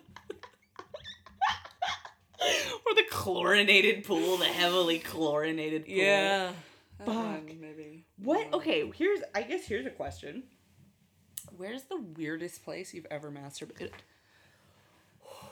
the 2.95 3.05
chlorinated 3.11 4.05
pool, 4.05 4.39
the 4.39 4.47
heavily 4.47 4.99
chlorinated 4.99 5.85
pool. 5.85 5.95
Yeah. 5.95 6.53
Fuck. 7.05 7.45
maybe. 7.61 8.07
What? 8.17 8.51
Okay, 8.55 8.91
here's 8.95 9.21
I 9.35 9.43
guess 9.43 9.67
here's 9.67 9.85
a 9.85 9.91
question. 9.91 10.45
Where's 11.59 11.83
the 11.85 12.01
weirdest 12.17 12.65
place 12.65 12.95
you've 12.95 13.07
ever 13.11 13.31
masturbated? 13.31 13.91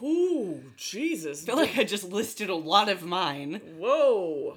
Ooh, 0.02 0.62
Jesus. 0.78 1.42
I 1.42 1.46
feel 1.46 1.56
like 1.56 1.76
I 1.76 1.84
just 1.84 2.04
listed 2.04 2.48
a 2.48 2.54
lot 2.54 2.88
of 2.88 3.04
mine. 3.04 3.60
Whoa. 3.76 4.56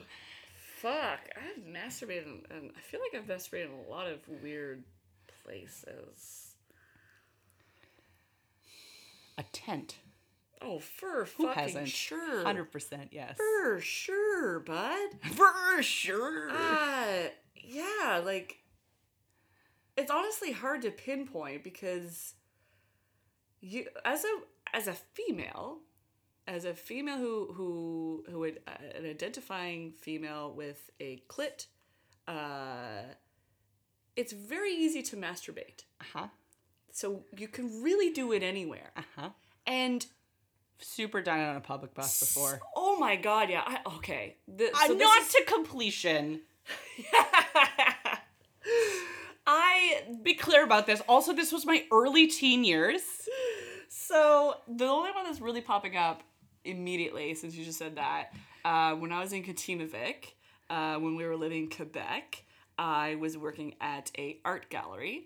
Fuck. 0.84 1.30
I've 1.38 1.64
masturbated 1.64 2.26
and 2.52 2.72
I 2.78 2.82
feel 2.82 3.00
like 3.00 3.20
I've 3.20 3.26
masturbated 3.28 3.68
in 3.68 3.88
a 3.88 3.90
lot 3.90 4.06
of 4.08 4.20
weird 4.44 4.84
places. 5.46 6.56
A 9.38 9.44
tent. 9.54 9.96
Oh, 10.62 10.80
for 10.80 11.26
Who 11.38 11.48
fucking 11.48 11.64
hasn't? 11.64 11.88
sure. 11.88 12.44
Hundred 12.44 12.72
percent, 12.72 13.10
yes. 13.14 13.38
For 13.38 13.80
sure, 13.80 14.60
bud. 14.60 15.10
For 15.32 15.82
sure. 15.82 16.50
Uh, 16.52 17.30
yeah, 17.56 18.22
like 18.24 18.58
it's 19.96 20.12
honestly 20.12 20.52
hard 20.52 20.82
to 20.82 20.92
pinpoint 20.92 21.64
because 21.64 22.34
you 23.62 23.88
as 24.04 24.26
a 24.26 24.76
as 24.76 24.88
a 24.88 24.94
female, 24.94 25.80
as 26.48 26.66
a 26.66 26.74
female 26.74 27.18
who 27.18 27.54
who 27.54 28.24
who 28.30 28.40
would 28.40 28.60
uh, 28.68 28.72
an 28.98 29.06
identifying 29.06 29.94
female 30.02 30.54
with 30.56 30.90
a 31.00 31.22
clit, 31.30 31.68
uh, 32.28 33.04
it's 34.16 34.34
very 34.34 34.74
easy 34.74 35.02
to 35.04 35.16
masturbate. 35.18 35.84
Uh 36.02 36.06
huh. 36.14 36.28
So 36.92 37.24
you 37.38 37.48
can 37.48 37.82
really 37.84 38.12
do 38.14 38.32
it 38.34 38.44
anywhere, 38.44 38.92
Uh 38.96 39.02
huh. 39.16 39.30
and 39.66 40.06
Super 40.80 41.22
done 41.22 41.40
it 41.40 41.46
on 41.46 41.56
a 41.56 41.62
public 41.62 41.94
bus 41.94 42.20
before. 42.20 42.60
oh 42.76 42.98
my 43.00 43.16
god, 43.16 43.50
yeah. 43.50 43.64
I, 43.66 43.80
okay, 43.98 44.36
the, 44.48 44.70
I'm 44.76 44.90
so 44.92 44.94
not 44.98 45.22
is- 45.22 45.30
to 45.34 45.44
completion. 45.46 46.42
I 49.46 50.04
Be 50.24 50.34
clear 50.36 50.64
about 50.64 50.86
this. 50.86 51.02
Also, 51.08 51.34
this 51.34 51.52
was 51.52 51.66
my 51.66 51.84
early 51.92 52.28
teen 52.28 52.64
years. 52.64 53.02
So 53.90 54.56
the 54.68 54.86
only 54.86 55.12
one 55.12 55.26
that's 55.26 55.42
really 55.42 55.62
popping 55.62 55.96
up 55.98 56.24
immediately, 56.66 57.34
since 57.36 57.56
you 57.56 57.64
just 57.66 57.78
said 57.80 57.96
that, 57.96 58.34
uh, 58.66 58.94
when 58.96 59.12
I 59.12 59.20
was 59.22 59.34
in 59.34 59.44
Katimavik, 59.44 60.34
uh, 60.70 60.96
when 60.96 61.16
we 61.16 61.26
were 61.26 61.36
living 61.36 61.64
in 61.64 61.70
Quebec, 61.70 62.44
I 62.78 63.16
was 63.16 63.38
working 63.38 63.76
at 63.82 64.12
a 64.18 64.38
art 64.44 64.70
gallery, 64.70 65.26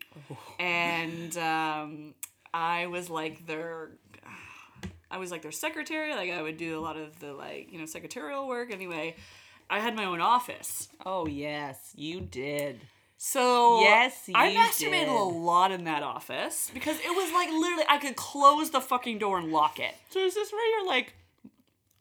and 0.59 1.37
um, 1.37 2.13
I 2.53 2.87
was 2.87 3.09
like 3.09 3.45
their 3.47 3.91
I 5.09 5.17
was 5.17 5.31
like 5.31 5.41
their 5.41 5.51
secretary, 5.53 6.13
like 6.13 6.31
I 6.31 6.41
would 6.41 6.57
do 6.57 6.77
a 6.77 6.81
lot 6.81 6.97
of 6.97 7.19
the 7.19 7.33
like, 7.33 7.71
you 7.71 7.79
know, 7.79 7.85
secretarial 7.85 8.47
work 8.47 8.71
anyway. 8.71 9.15
I 9.69 9.79
had 9.79 9.95
my 9.95 10.05
own 10.05 10.19
office. 10.21 10.89
Oh 11.05 11.27
yes, 11.27 11.91
you 11.95 12.21
did. 12.21 12.81
So 13.17 13.79
Yes, 13.81 14.29
I 14.35 14.53
masturbated 14.53 15.05
did. 15.05 15.09
a 15.09 15.23
lot 15.23 15.71
in 15.71 15.85
that 15.85 16.03
office 16.03 16.69
because 16.73 16.97
it 16.99 17.09
was 17.15 17.31
like 17.33 17.49
literally 17.49 17.85
I 17.89 17.97
could 17.97 18.15
close 18.15 18.69
the 18.71 18.81
fucking 18.81 19.17
door 19.19 19.39
and 19.39 19.51
lock 19.51 19.79
it. 19.79 19.95
So 20.09 20.19
is 20.19 20.35
this 20.35 20.51
where 20.51 20.69
you're 20.77 20.87
like 20.87 21.13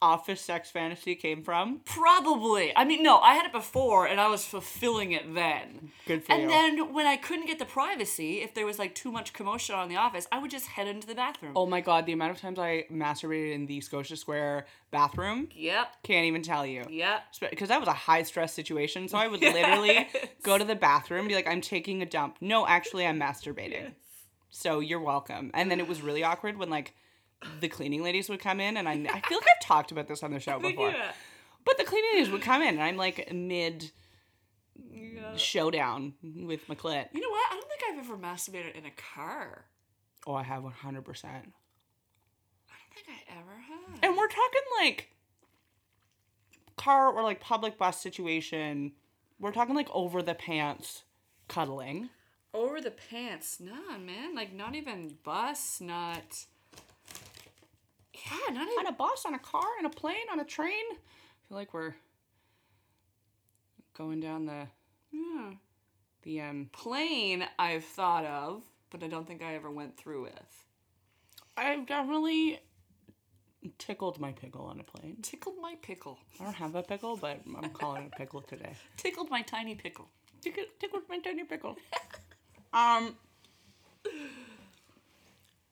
office 0.02 0.40
sex 0.40 0.70
fantasy 0.70 1.14
came 1.14 1.42
from? 1.42 1.80
Probably. 1.84 2.72
I 2.76 2.84
mean, 2.84 3.02
no, 3.02 3.18
I 3.18 3.34
had 3.34 3.46
it 3.46 3.52
before 3.52 4.06
and 4.06 4.20
I 4.20 4.28
was 4.28 4.44
fulfilling 4.44 5.12
it 5.12 5.34
then. 5.34 5.90
Good 6.06 6.24
for 6.24 6.32
and 6.32 6.42
you. 6.42 6.48
then 6.48 6.92
when 6.94 7.06
I 7.06 7.16
couldn't 7.16 7.46
get 7.46 7.58
the 7.58 7.64
privacy, 7.64 8.42
if 8.42 8.54
there 8.54 8.66
was 8.66 8.78
like 8.78 8.94
too 8.94 9.10
much 9.10 9.32
commotion 9.32 9.74
on 9.74 9.88
the 9.88 9.96
office, 9.96 10.26
I 10.30 10.38
would 10.38 10.50
just 10.50 10.66
head 10.66 10.86
into 10.86 11.06
the 11.06 11.14
bathroom. 11.14 11.52
Oh 11.56 11.66
my 11.66 11.80
god, 11.80 12.06
the 12.06 12.12
amount 12.12 12.32
of 12.32 12.40
times 12.40 12.58
I 12.58 12.84
masturbated 12.92 13.52
in 13.54 13.66
the 13.66 13.80
Scotia 13.80 14.16
Square 14.16 14.66
bathroom, 14.90 15.48
Yep. 15.54 15.86
can't 16.02 16.26
even 16.26 16.42
tell 16.42 16.64
you. 16.66 16.84
Yep. 16.88 17.22
Because 17.50 17.68
that 17.68 17.80
was 17.80 17.88
a 17.88 17.92
high 17.92 18.22
stress 18.22 18.52
situation, 18.52 19.08
so 19.08 19.18
I 19.18 19.26
would 19.28 19.40
literally 19.42 20.08
go 20.42 20.58
to 20.58 20.64
the 20.64 20.74
bathroom 20.76 21.20
and 21.20 21.28
be 21.28 21.34
like, 21.34 21.48
I'm 21.48 21.60
taking 21.60 22.02
a 22.02 22.06
dump. 22.06 22.36
No, 22.40 22.66
actually, 22.66 23.06
I'm 23.06 23.18
masturbating. 23.18 23.92
So 24.50 24.80
you're 24.80 25.00
welcome. 25.00 25.50
And 25.54 25.70
then 25.70 25.80
it 25.80 25.88
was 25.88 26.00
really 26.02 26.22
awkward 26.22 26.56
when 26.56 26.70
like 26.70 26.94
the 27.60 27.68
cleaning 27.68 28.02
ladies 28.02 28.28
would 28.28 28.40
come 28.40 28.60
in, 28.60 28.76
and 28.76 28.88
I, 28.88 28.92
I 28.92 29.20
feel 29.20 29.38
like 29.38 29.46
I've 29.54 29.66
talked 29.66 29.92
about 29.92 30.08
this 30.08 30.22
on 30.22 30.32
the 30.32 30.40
show 30.40 30.58
before. 30.60 30.90
Yeah. 30.90 31.12
But 31.64 31.78
the 31.78 31.84
cleaning 31.84 32.10
ladies 32.14 32.30
would 32.30 32.42
come 32.42 32.62
in, 32.62 32.68
and 32.68 32.82
I'm 32.82 32.96
like 32.96 33.32
mid 33.32 33.90
showdown 35.36 36.14
with 36.22 36.68
my 36.68 36.74
clit. 36.74 37.08
You 37.12 37.20
know 37.20 37.30
what? 37.30 37.46
I 37.50 37.54
don't 37.54 37.68
think 37.68 37.80
I've 37.90 38.04
ever 38.04 38.16
masturbated 38.16 38.76
in 38.76 38.86
a 38.86 38.92
car. 39.14 39.64
Oh, 40.26 40.34
I 40.34 40.42
have 40.42 40.62
100%. 40.62 40.72
I 40.72 40.82
don't 40.82 41.04
think 42.94 43.06
I 43.08 43.38
ever 43.38 43.56
have. 43.68 43.98
And 44.02 44.16
we're 44.16 44.28
talking 44.28 44.62
like 44.80 45.10
car 46.76 47.12
or 47.12 47.22
like 47.22 47.40
public 47.40 47.78
bus 47.78 48.00
situation. 48.00 48.92
We're 49.38 49.52
talking 49.52 49.74
like 49.74 49.88
over 49.92 50.22
the 50.22 50.34
pants 50.34 51.02
cuddling. 51.48 52.08
Over 52.54 52.80
the 52.80 52.90
pants. 52.90 53.60
Nah, 53.60 53.98
man. 53.98 54.34
Like, 54.34 54.54
not 54.54 54.74
even 54.74 55.18
bus, 55.24 55.80
not. 55.80 56.46
Yeah, 58.26 58.52
not 58.54 58.66
even. 58.68 58.78
On 58.80 58.86
a 58.86 58.92
bus, 58.92 59.24
on 59.26 59.34
a 59.34 59.38
car, 59.38 59.64
on 59.78 59.86
a 59.86 59.90
plane, 59.90 60.26
on 60.32 60.40
a 60.40 60.44
train. 60.44 60.84
I 60.92 61.48
feel 61.48 61.56
like 61.56 61.72
we're 61.74 61.94
going 63.96 64.20
down 64.20 64.46
the 64.46 64.66
Yeah. 65.12 65.52
the 66.22 66.40
um 66.40 66.70
Plane, 66.72 67.46
I've 67.58 67.84
thought 67.84 68.24
of, 68.24 68.62
but 68.90 69.02
I 69.02 69.06
don't 69.08 69.26
think 69.26 69.42
I 69.42 69.54
ever 69.54 69.70
went 69.70 69.96
through 69.96 70.22
with. 70.24 70.64
I've 71.56 71.86
definitely 71.86 72.60
tickled 73.78 74.20
my 74.20 74.32
pickle 74.32 74.66
on 74.66 74.78
a 74.80 74.82
plane. 74.84 75.16
Tickled 75.22 75.56
my 75.60 75.74
pickle. 75.82 76.18
I 76.40 76.44
don't 76.44 76.54
have 76.54 76.74
a 76.74 76.82
pickle, 76.82 77.16
but 77.16 77.40
I'm 77.56 77.70
calling 77.70 78.02
it 78.04 78.12
a 78.12 78.16
pickle 78.16 78.42
today. 78.42 78.74
Tickled 78.96 79.30
my 79.30 79.42
tiny 79.42 79.74
pickle. 79.74 80.08
Tickled, 80.42 80.66
tickled 80.78 81.02
my 81.08 81.18
tiny 81.18 81.44
pickle. 81.44 81.76
um, 82.74 83.16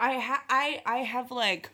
I 0.01 0.19
ha- 0.19 0.45
I 0.49 0.83
I 0.87 0.97
have 0.99 1.31
like. 1.31 1.71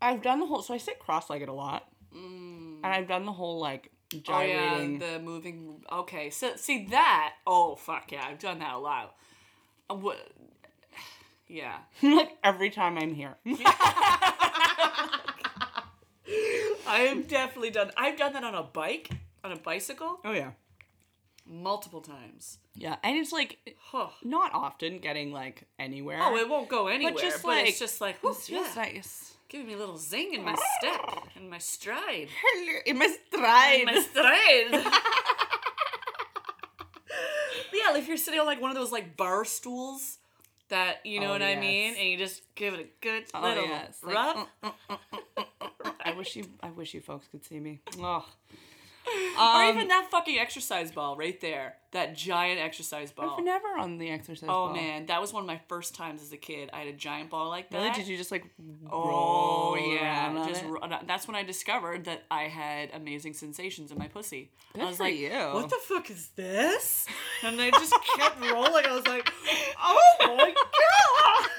I've 0.00 0.22
done 0.22 0.40
the 0.40 0.46
whole. 0.46 0.62
So 0.62 0.74
I 0.74 0.78
sit 0.78 0.98
cross-legged 0.98 1.48
a 1.48 1.52
lot, 1.52 1.88
and 2.12 2.84
I've 2.84 3.08
done 3.08 3.24
the 3.26 3.32
whole 3.32 3.58
like 3.60 3.90
Oh 4.14 4.40
yeah, 4.40 4.70
gyrating. 4.70 4.98
the 4.98 5.18
moving. 5.18 5.84
Okay, 5.92 6.30
so 6.30 6.54
see 6.56 6.86
that. 6.90 7.34
Oh 7.46 7.74
fuck 7.76 8.12
yeah, 8.12 8.24
I've 8.28 8.38
done 8.38 8.58
that 8.60 8.74
a 8.74 8.78
lot. 8.78 9.14
Uh, 9.90 9.94
what? 9.94 10.16
Yeah. 11.48 11.76
like 12.02 12.36
every 12.42 12.70
time 12.70 12.98
I'm 12.98 13.14
here. 13.14 13.36
I 16.88 17.00
have 17.08 17.28
definitely 17.28 17.70
done. 17.70 17.90
I've 17.96 18.16
done 18.16 18.32
that 18.34 18.44
on 18.44 18.54
a 18.54 18.62
bike, 18.62 19.10
on 19.44 19.52
a 19.52 19.56
bicycle, 19.56 20.20
oh 20.24 20.32
yeah. 20.32 20.50
multiple 21.46 22.00
times. 22.00 22.58
Yeah, 22.74 22.96
and 23.02 23.16
it's 23.16 23.32
like 23.32 23.58
Huh. 23.78 24.08
not 24.24 24.52
often 24.54 24.98
getting 24.98 25.32
like 25.32 25.64
anywhere. 25.78 26.18
Oh, 26.20 26.36
it 26.36 26.48
won't 26.48 26.68
go 26.68 26.88
anywhere. 26.88 27.14
But, 27.14 27.22
just 27.22 27.44
like- 27.44 27.68
it's 27.68 27.78
just 27.78 28.00
like, 28.00 28.16
it's 28.24 28.46
just 28.48 28.76
yeah, 28.76 28.82
nice. 28.82 29.34
Giving 29.48 29.66
me 29.66 29.74
a 29.74 29.78
little 29.78 29.96
zing 29.98 30.34
in 30.34 30.44
my 30.44 30.54
step, 30.78 31.00
in 31.36 31.48
my 31.48 31.58
stride, 31.58 32.28
In 32.86 32.98
my 32.98 33.06
stride. 33.28 33.80
in 33.80 33.86
my 33.86 34.00
stride. 34.00 34.72
yeah, 37.72 37.96
if 37.96 38.08
you're 38.08 38.16
sitting 38.16 38.40
on 38.40 38.46
like 38.46 38.60
one 38.60 38.70
of 38.70 38.76
those 38.76 38.92
like 38.92 39.16
bar 39.16 39.44
stools. 39.44 40.18
That 40.68 41.06
you 41.06 41.20
know 41.20 41.28
Oh, 41.28 41.30
what 41.30 41.42
I 41.42 41.54
mean, 41.54 41.94
and 41.96 42.08
you 42.08 42.18
just 42.18 42.42
give 42.56 42.74
it 42.74 42.80
a 42.80 42.86
good 43.00 43.26
Oh, 43.32 43.40
little 43.40 43.66
yes, 43.66 44.00
like, 44.02 44.14
rub. 44.16 44.48
Uh, 44.64 44.70
uh, 44.90 44.96
uh, 45.38 45.90
I 46.04 46.12
wish 46.14 46.34
you 46.34 46.44
I 46.60 46.70
wish 46.70 46.92
you 46.92 47.00
folks 47.00 47.28
could 47.30 47.44
see 47.44 47.60
me. 47.60 47.78
Oh. 48.00 48.26
Or 49.38 49.40
Um, 49.42 49.76
even 49.76 49.88
that 49.88 50.08
fucking 50.10 50.38
exercise 50.38 50.90
ball 50.90 51.16
right 51.16 51.40
there, 51.40 51.76
that 51.92 52.14
giant 52.16 52.60
exercise 52.60 53.10
ball. 53.12 53.36
I've 53.38 53.44
never 53.44 53.68
on 53.78 53.98
the 53.98 54.10
exercise 54.10 54.48
Oh 54.48 54.66
ball. 54.66 54.74
man, 54.74 55.06
that 55.06 55.20
was 55.20 55.32
one 55.32 55.42
of 55.42 55.46
my 55.46 55.60
first 55.68 55.94
times 55.94 56.22
as 56.22 56.32
a 56.32 56.36
kid. 56.36 56.70
I 56.72 56.78
had 56.80 56.88
a 56.88 56.92
giant 56.92 57.30
ball 57.30 57.48
like 57.48 57.70
that. 57.70 57.78
Really? 57.78 57.90
Did 57.92 58.08
you 58.08 58.16
just 58.16 58.30
like 58.30 58.44
Oh 58.90 59.08
roll 59.08 59.78
yeah, 59.78 60.46
just 60.46 60.64
ro- 60.64 60.80
that's 61.06 61.26
when 61.28 61.34
I 61.36 61.42
discovered 61.42 62.04
that 62.06 62.24
I 62.30 62.44
had 62.44 62.90
amazing 62.94 63.34
sensations 63.34 63.90
in 63.92 63.98
my 63.98 64.08
pussy. 64.08 64.50
Good 64.74 64.82
I 64.82 64.86
was 64.86 64.98
like, 65.00 65.16
you. 65.16 65.30
"What 65.30 65.70
the 65.70 65.78
fuck 65.82 66.10
is 66.10 66.28
this?" 66.36 67.06
And 67.44 67.60
I 67.60 67.70
just 67.70 67.94
kept 68.16 68.40
rolling. 68.40 68.84
I 68.86 68.94
was 68.94 69.06
like, 69.06 69.30
"Oh 69.78 70.16
my 70.36 70.54
god!" 70.54 71.50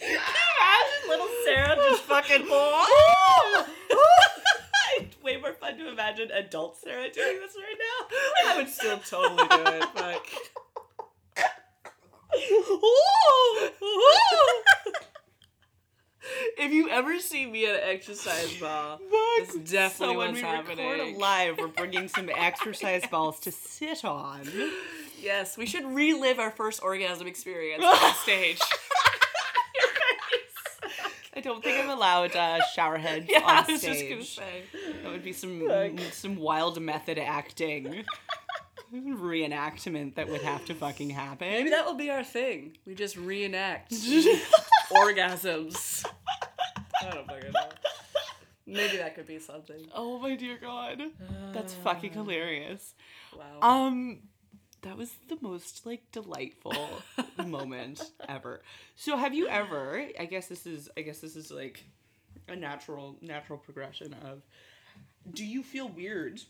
Imagine 0.00 1.08
little 1.08 1.28
Sarah 2.26 2.38
just 2.40 2.50
fucking. 2.50 3.74
Way 5.22 5.36
more 5.36 5.52
fun 5.54 5.76
to 5.78 5.88
imagine 5.88 6.30
adult 6.30 6.76
Sarah 6.78 7.10
doing 7.10 7.38
this 7.40 7.54
right 7.56 7.78
now. 7.78 8.52
I 8.52 8.56
would 8.56 8.68
still 8.68 8.98
totally 8.98 9.46
do 9.48 9.62
it. 9.76 9.84
Fuck. 9.94 10.26
if 16.58 16.72
you 16.72 16.88
ever 16.90 17.18
see 17.18 17.46
me 17.46 17.66
at 17.66 17.76
an 17.76 17.80
exercise 17.84 18.54
ball, 18.56 19.00
that's 19.38 19.54
definitely 19.70 20.14
so 20.14 20.18
when 20.18 20.32
what's 20.32 20.42
we 20.42 20.48
record 20.48 20.78
happening. 20.78 21.18
live, 21.18 21.58
we're 21.58 21.68
bringing 21.68 22.08
some 22.08 22.28
exercise 22.34 23.06
balls 23.06 23.40
to 23.40 23.52
sit 23.52 24.04
on. 24.04 24.42
Yes, 25.20 25.56
we 25.58 25.66
should 25.66 25.84
relive 25.84 26.38
our 26.38 26.50
first 26.50 26.82
orgasm 26.82 27.26
experience 27.26 27.84
on 27.84 28.14
stage. 28.22 28.60
I 31.38 31.40
don't 31.40 31.62
think 31.62 31.78
I'm 31.80 31.88
allowed 31.88 32.34
uh, 32.34 32.58
shower 32.74 32.98
heads 32.98 33.26
yeah, 33.28 33.42
on 33.44 33.64
I 33.64 33.70
was 33.70 33.80
stage. 33.80 33.94
just 33.94 34.08
gonna 34.08 34.24
say. 34.24 34.62
That 35.04 35.12
would 35.12 35.22
be 35.22 35.32
some 35.32 35.96
some 36.10 36.34
wild 36.34 36.80
method 36.82 37.16
acting 37.16 38.04
reenactment 38.92 40.16
that 40.16 40.28
would 40.28 40.42
have 40.42 40.64
to 40.64 40.74
fucking 40.74 41.10
happen. 41.10 41.48
Maybe 41.48 41.70
that 41.70 41.86
will 41.86 41.94
be 41.94 42.10
our 42.10 42.24
thing. 42.24 42.76
We 42.84 42.96
just 42.96 43.16
reenact 43.16 43.92
orgasms. 44.90 46.04
I 47.00 47.10
don't 47.10 47.26
fucking 47.28 47.52
know. 47.52 47.60
Maybe 48.66 48.96
that 48.96 49.14
could 49.14 49.28
be 49.28 49.38
something. 49.38 49.86
Oh 49.94 50.18
my 50.18 50.34
dear 50.34 50.58
god, 50.60 51.00
that's 51.52 51.72
fucking 51.72 52.12
hilarious. 52.14 52.96
Wow. 53.32 53.60
Um, 53.86 54.18
that 54.82 54.96
was 54.96 55.10
the 55.28 55.38
most 55.40 55.84
like 55.86 56.02
delightful 56.12 56.74
moment 57.46 58.02
ever. 58.28 58.62
So 58.96 59.16
have 59.16 59.34
you 59.34 59.48
ever? 59.48 60.04
I 60.18 60.24
guess 60.26 60.46
this 60.46 60.66
is. 60.66 60.88
I 60.96 61.02
guess 61.02 61.18
this 61.18 61.36
is 61.36 61.50
like 61.50 61.84
a 62.48 62.56
natural 62.56 63.16
natural 63.20 63.58
progression 63.58 64.14
of. 64.24 64.42
Do 65.32 65.44
you 65.44 65.62
feel 65.62 65.88
weird, 65.88 66.40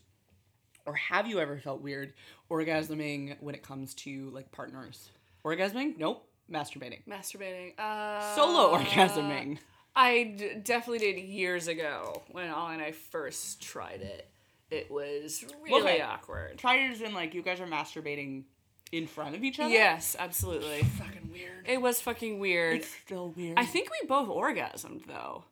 or 0.85 0.93
have 0.93 1.27
you 1.27 1.39
ever 1.39 1.57
felt 1.57 1.81
weird 1.81 2.13
orgasming 2.49 3.35
when 3.41 3.55
it 3.55 3.63
comes 3.63 3.93
to 3.95 4.29
like 4.29 4.51
partners? 4.51 5.09
Orgasming? 5.43 5.97
Nope. 5.97 6.25
Masturbating. 6.51 7.01
Masturbating. 7.07 7.77
Uh, 7.79 8.35
Solo 8.35 8.77
orgasming. 8.77 9.59
I 9.95 10.35
d- 10.37 10.55
definitely 10.63 10.99
did 10.99 11.19
years 11.21 11.67
ago 11.67 12.21
when 12.31 12.49
Ollie 12.49 12.75
and 12.75 12.81
I 12.83 12.91
first 12.91 13.61
tried 13.61 14.01
it. 14.01 14.27
It 14.71 14.89
was 14.91 15.43
really 15.63 15.81
Okay. 15.93 16.01
awkward. 16.01 16.57
Try 16.57 16.75
it 16.75 16.91
as 16.91 17.01
in 17.01 17.13
like 17.13 17.33
you 17.33 17.41
guys 17.41 17.59
are 17.59 17.67
masturbating 17.67 18.43
in 18.91 19.07
front 19.07 19.35
of 19.35 19.43
each 19.43 19.59
other. 19.59 19.69
Yes, 19.71 20.15
absolutely. 20.17 20.83
Fucking 20.83 21.31
weird. 21.31 21.67
It 21.67 21.81
was 21.81 22.01
fucking 22.01 22.39
weird. 22.39 22.77
It's 22.77 22.87
still 23.05 23.29
weird. 23.29 23.57
I 23.57 23.65
think 23.65 23.89
we 23.89 24.07
both 24.07 24.27
orgasmed 24.29 25.05
though. 25.07 25.43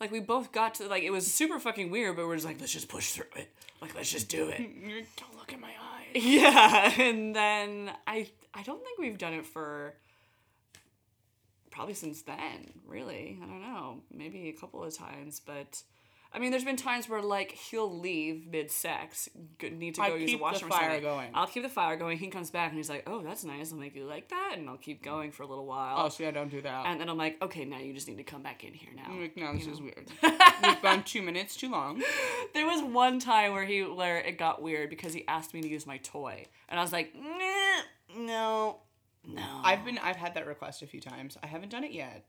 Like 0.00 0.10
we 0.12 0.20
both 0.20 0.52
got 0.52 0.74
to 0.76 0.86
like 0.86 1.02
it 1.02 1.10
was 1.10 1.32
super 1.32 1.58
fucking 1.58 1.90
weird, 1.90 2.16
but 2.16 2.26
we're 2.26 2.36
just 2.36 2.46
like 2.46 2.60
let's 2.60 2.72
just 2.72 2.88
push 2.88 3.12
through 3.12 3.26
it. 3.36 3.48
Like 3.80 3.94
let's 3.94 4.10
just 4.10 4.28
do 4.28 4.48
it. 4.48 4.60
You're- 4.82 5.06
Don't 5.16 5.36
look 5.36 5.52
in 5.52 5.60
my 5.60 5.68
eyes. 5.68 6.04
yeah, 6.22 6.92
and 7.00 7.34
then 7.34 7.90
I 8.06 8.28
I 8.54 8.62
don't 8.62 8.82
think 8.84 8.98
we've 8.98 9.18
done 9.18 9.34
it 9.34 9.44
for 9.46 9.94
probably 11.70 11.94
since 11.94 12.22
then. 12.22 12.72
Really, 12.86 13.38
I 13.42 13.46
don't 13.46 13.60
know. 13.62 14.00
Maybe 14.12 14.48
a 14.48 14.52
couple 14.52 14.82
of 14.84 14.96
times, 14.96 15.40
but 15.44 15.82
I 16.30 16.38
mean, 16.40 16.50
there's 16.50 16.64
been 16.64 16.76
times 16.76 17.08
where 17.08 17.22
like 17.22 17.52
he'll 17.52 17.98
leave 17.98 18.46
mid 18.46 18.70
sex, 18.70 19.30
need 19.62 19.94
to 19.94 20.02
I 20.02 20.08
go 20.10 20.14
use 20.16 20.26
the 20.26 20.26
keep 20.32 20.38
the 20.38 20.42
washroom. 20.42 20.70
or 20.70 20.74
fire 20.74 20.82
something. 20.90 21.02
going. 21.02 21.30
I'll 21.32 21.46
keep 21.46 21.62
the 21.62 21.70
fire 21.70 21.96
going. 21.96 22.18
He 22.18 22.28
comes 22.28 22.50
back 22.50 22.68
and 22.68 22.76
he's 22.76 22.90
like, 22.90 23.04
"Oh, 23.06 23.22
that's 23.22 23.44
nice." 23.44 23.72
I'll 23.72 23.78
make 23.78 23.96
"You 23.96 24.04
like 24.04 24.28
that?" 24.28 24.54
And 24.58 24.68
I'll 24.68 24.76
keep 24.76 25.02
going 25.02 25.32
for 25.32 25.42
a 25.42 25.46
little 25.46 25.64
while. 25.64 25.96
Oh, 26.04 26.08
see, 26.10 26.26
I 26.26 26.30
don't 26.30 26.50
do 26.50 26.60
that. 26.60 26.86
and 26.86 27.00
then 27.00 27.08
I'm 27.08 27.16
like, 27.16 27.40
"Okay, 27.42 27.64
now 27.64 27.78
you 27.78 27.94
just 27.94 28.08
need 28.08 28.18
to 28.18 28.24
come 28.24 28.42
back 28.42 28.62
in 28.62 28.74
here 28.74 28.90
now." 28.94 29.08
Mm, 29.10 29.22
like, 29.22 29.36
no, 29.38 29.54
this 29.54 29.66
is 29.66 29.80
weird. 29.80 30.10
We've 30.62 30.82
gone 30.82 31.02
two 31.02 31.22
minutes 31.22 31.56
too 31.56 31.70
long. 31.70 32.02
There 32.54 32.66
was 32.66 32.82
one 32.82 33.20
time 33.20 33.52
where 33.52 33.64
he 33.64 33.82
where 33.82 34.18
it 34.18 34.38
got 34.38 34.60
weird 34.62 34.88
because 34.90 35.12
he 35.12 35.26
asked 35.28 35.52
me 35.54 35.60
to 35.62 35.68
use 35.68 35.86
my 35.86 35.98
toy, 35.98 36.44
and 36.68 36.78
I 36.78 36.82
was 36.82 36.92
like, 36.92 37.14
"No, 38.16 38.78
no." 39.26 39.60
I've 39.64 39.84
been 39.84 39.98
I've 39.98 40.16
had 40.16 40.34
that 40.34 40.46
request 40.46 40.82
a 40.82 40.86
few 40.86 41.00
times. 41.00 41.36
I 41.42 41.46
haven't 41.46 41.70
done 41.70 41.84
it 41.84 41.92
yet. 41.92 42.24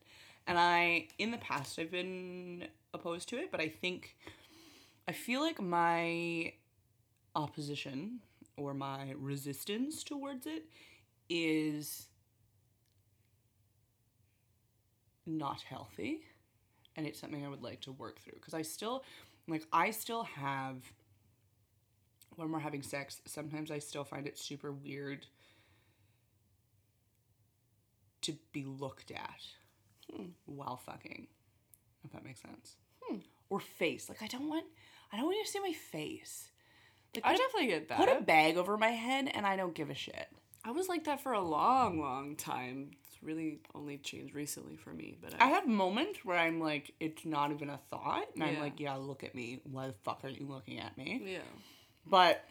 And 0.46 0.58
I 0.58 1.08
in 1.18 1.30
the 1.30 1.38
past 1.38 1.78
I've 1.78 1.90
been 1.90 2.66
opposed 2.92 3.28
to 3.30 3.36
it, 3.36 3.50
but 3.50 3.60
I 3.60 3.68
think 3.68 4.16
I 5.08 5.12
feel 5.12 5.40
like 5.40 5.60
my 5.60 6.52
opposition 7.34 8.20
or 8.56 8.74
my 8.74 9.14
resistance 9.16 10.02
towards 10.02 10.46
it 10.46 10.64
is 11.28 12.08
not 15.26 15.62
healthy 15.62 16.22
and 16.96 17.06
it's 17.06 17.20
something 17.20 17.44
I 17.44 17.48
would 17.48 17.62
like 17.62 17.80
to 17.82 17.92
work 17.92 18.20
through 18.20 18.34
because 18.34 18.54
I 18.54 18.62
still 18.62 19.04
like 19.46 19.64
I 19.72 19.90
still 19.90 20.24
have 20.24 20.82
when 22.36 22.50
we're 22.50 22.58
having 22.58 22.82
sex, 22.82 23.20
sometimes 23.26 23.70
I 23.70 23.78
still 23.78 24.04
find 24.04 24.26
it 24.26 24.38
super 24.38 24.72
weird 24.72 25.26
to 28.22 28.34
be 28.52 28.64
looked 28.64 29.10
at 29.10 29.40
hmm. 30.10 30.26
while 30.46 30.76
fucking. 30.76 31.26
If 32.04 32.12
that 32.12 32.24
makes 32.24 32.40
sense. 32.40 32.76
Hmm. 33.02 33.18
Or 33.48 33.60
face. 33.60 34.08
Like 34.08 34.22
I 34.22 34.26
don't 34.26 34.48
want 34.48 34.64
I 35.12 35.16
don't 35.16 35.26
want 35.26 35.38
you 35.38 35.44
to 35.44 35.50
see 35.50 35.60
my 35.60 35.72
face. 35.72 36.50
Like 37.14 37.24
I 37.26 37.36
definitely 37.36 37.68
get 37.68 37.88
that. 37.88 37.98
put 37.98 38.08
a 38.08 38.20
bag 38.20 38.56
over 38.56 38.76
my 38.76 38.90
head 38.90 39.30
and 39.32 39.44
I 39.44 39.56
don't 39.56 39.74
give 39.74 39.90
a 39.90 39.94
shit. 39.94 40.28
I 40.64 40.72
was 40.72 40.88
like 40.88 41.04
that 41.04 41.22
for 41.22 41.32
a 41.32 41.40
long, 41.40 42.00
long 42.00 42.36
time. 42.36 42.90
It's 43.06 43.22
really 43.22 43.60
only 43.74 43.96
changed 43.96 44.34
recently 44.34 44.76
for 44.76 44.90
me, 44.90 45.16
but 45.20 45.34
I 45.40 45.46
I, 45.46 45.48
have 45.48 45.66
moments 45.66 46.24
where 46.24 46.36
I'm 46.36 46.60
like, 46.60 46.92
it's 47.00 47.24
not 47.24 47.50
even 47.50 47.70
a 47.70 47.80
thought. 47.88 48.26
And 48.34 48.44
I'm 48.44 48.60
like, 48.60 48.78
yeah, 48.78 48.94
look 48.96 49.24
at 49.24 49.34
me. 49.34 49.60
Why 49.64 49.86
the 49.86 49.94
fuck 50.04 50.20
are 50.22 50.28
you 50.28 50.46
looking 50.46 50.78
at 50.78 50.96
me? 50.98 51.22
yeah. 51.24 51.38
But 52.06 52.44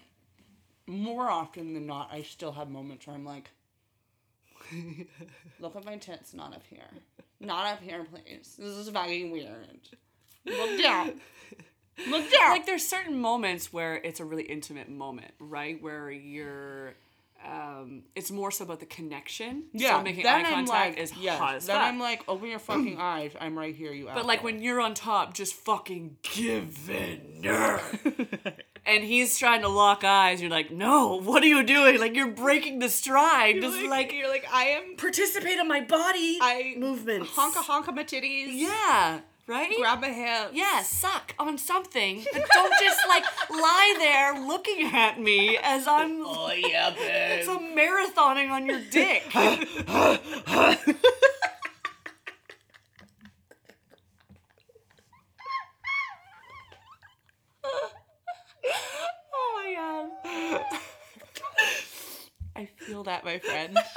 more 0.88 1.30
often 1.30 1.74
than 1.74 1.86
not, 1.86 2.10
I 2.12 2.24
still 2.24 2.52
have 2.52 2.70
moments 2.70 3.06
where 3.06 3.16
I'm 3.16 3.26
like, 3.26 3.52
look 5.60 5.76
at 5.76 5.86
my 5.86 5.97
tits, 5.97 6.34
not 6.34 6.54
up 6.54 6.64
here. 6.68 6.89
Not 7.40 7.66
up 7.74 7.82
here, 7.82 8.06
please. 8.12 8.56
This 8.58 8.76
is 8.76 8.90
fucking 8.90 9.32
weird. 9.32 9.80
Look 10.46 10.82
down. 10.82 11.20
Look 12.10 12.32
down. 12.32 12.50
like 12.52 12.66
there's 12.66 12.88
certain 12.88 13.20
moments 13.20 13.72
where 13.74 13.96
it's 13.96 14.20
a 14.20 14.26
really 14.26 14.44
intimate 14.44 14.90
moment, 14.90 15.32
right? 15.40 15.82
Where 15.82 16.10
you're 16.12 16.94
um 17.46 18.04
it's 18.16 18.32
more 18.32 18.52
so 18.52 18.66
about 18.66 18.80
the 18.82 18.86
connection. 18.86 19.64
yeah, 19.74 19.98
So 19.98 20.04
making 20.04 20.24
then 20.24 20.46
eye 20.46 20.50
I'm 20.50 20.54
contact 20.66 20.96
like, 20.96 21.00
is 21.00 21.16
yes. 21.18 21.40
hot 21.40 21.62
Then. 21.62 21.78
I'm 21.78 22.00
like, 22.00 22.24
open 22.28 22.50
your 22.50 22.60
fucking 22.60 22.98
eyes. 23.00 23.32
I'm 23.40 23.58
right 23.58 23.76
here, 23.76 23.94
you 23.94 24.08
are 24.10 24.16
But 24.16 24.26
like 24.26 24.44
when 24.44 24.62
you're 24.62 24.82
on 24.82 24.94
top, 24.94 25.34
just 25.34 25.54
fucking 25.56 26.18
give 26.22 26.90
in. 26.90 27.42
and 28.90 29.04
he's 29.04 29.38
trying 29.38 29.62
to 29.62 29.68
lock 29.70 30.04
eyes, 30.04 30.42
you're 30.42 30.50
like, 30.52 30.72
no, 30.72 31.20
what 31.22 31.44
are 31.44 31.48
you 31.48 31.64
doing? 31.64 32.00
Like 32.00 32.16
you're 32.16 32.32
breaking 32.32 32.80
the 32.80 32.90
stride. 32.90 33.56
you're 33.56 33.64
Just 33.64 33.78
like, 33.82 33.90
like, 33.90 34.14
you're 34.14 34.30
like, 34.30 34.46
I 34.52 34.66
am. 34.78 34.96
participate 34.98 35.58
in 35.60 35.68
my 35.68 35.82
body 35.82 36.38
I 36.42 36.76
movements. 36.78 37.30
honka 37.32 37.64
honka 37.64 37.94
my 37.96 38.04
titties. 38.04 38.48
Yeah. 38.52 39.20
Right? 39.48 39.74
Grab 39.80 40.00
my 40.02 40.10
hips. 40.10 40.54
yeah, 40.54 40.84
suck 40.84 41.34
on 41.40 41.58
something. 41.58 42.24
But 42.32 42.46
don't 42.54 42.74
just 42.80 43.00
like 43.08 43.24
lie 43.50 43.96
there 43.98 44.40
looking 44.46 44.92
at 44.94 45.20
me 45.20 45.58
as 45.64 45.88
I'm 45.88 46.22
Oh 46.24 46.52
yeah, 46.52 46.92
babe. 46.92 47.00
it's 47.40 47.48
a 47.48 47.58
marathoning 47.58 48.52
on 48.52 48.68
your 48.68 48.80
dick. 48.92 49.24
I 62.56 62.66
feel 62.66 63.04
that, 63.04 63.24
my 63.24 63.39
friend. 63.39 63.78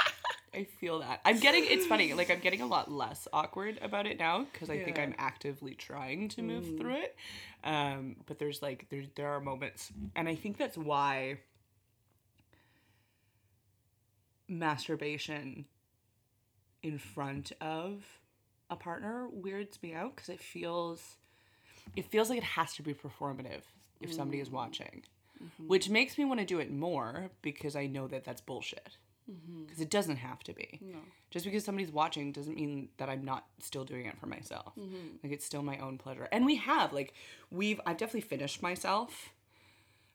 I 0.54 0.64
feel 0.64 0.98
that. 1.00 1.20
I'm 1.24 1.38
getting 1.40 1.64
it's 1.66 1.86
funny, 1.86 2.12
like 2.12 2.30
I'm 2.30 2.40
getting 2.40 2.60
a 2.60 2.66
lot 2.66 2.90
less 2.90 3.26
awkward 3.32 3.78
about 3.80 4.06
it 4.06 4.18
now 4.18 4.46
because 4.52 4.68
I 4.68 4.78
think 4.78 4.98
I'm 4.98 5.14
actively 5.16 5.74
trying 5.74 6.28
to 6.30 6.42
move 6.42 6.76
through 6.76 6.96
it. 6.96 7.16
Um, 7.64 8.16
but 8.26 8.38
there's 8.38 8.60
like 8.60 8.86
there 8.90 9.04
there 9.14 9.28
are 9.28 9.40
moments 9.40 9.90
and 10.14 10.28
I 10.28 10.34
think 10.34 10.58
that's 10.58 10.76
why 10.76 11.38
masturbation 14.46 15.64
in 16.82 16.98
front 16.98 17.52
of 17.60 18.04
a 18.68 18.76
partner 18.76 19.28
weirds 19.32 19.82
me 19.82 19.94
out 19.94 20.14
because 20.16 20.28
it 20.28 20.40
feels 20.40 21.16
it 21.96 22.04
feels 22.06 22.28
like 22.28 22.38
it 22.38 22.44
has 22.44 22.74
to 22.74 22.82
be 22.82 22.92
performative 22.92 23.62
if 24.00 24.12
somebody 24.12 24.40
is 24.40 24.50
watching 24.50 25.02
which 25.66 25.88
makes 25.88 26.16
me 26.18 26.24
want 26.24 26.40
to 26.40 26.46
do 26.46 26.58
it 26.60 26.70
more 26.72 27.30
because 27.42 27.74
i 27.76 27.86
know 27.86 28.06
that 28.08 28.24
that's 28.24 28.40
bullshit. 28.40 28.96
Because 29.64 29.80
it 29.80 29.88
doesn't 29.88 30.16
have 30.16 30.42
to 30.44 30.52
be. 30.52 30.80
Just 31.30 31.44
because 31.46 31.64
somebody's 31.64 31.92
watching 31.92 32.32
doesn't 32.32 32.56
mean 32.56 32.88
that 32.98 33.08
i'm 33.08 33.24
not 33.24 33.46
still 33.60 33.84
doing 33.84 34.06
it 34.06 34.18
for 34.18 34.26
myself. 34.26 34.72
Like 35.22 35.32
it's 35.32 35.44
still 35.46 35.62
my 35.62 35.78
own 35.78 35.96
pleasure. 35.96 36.28
And 36.32 36.44
we 36.44 36.56
have 36.56 36.92
like 36.92 37.14
we've 37.50 37.80
i've 37.86 37.96
definitely 37.96 38.22
finished 38.28 38.62
myself 38.62 39.30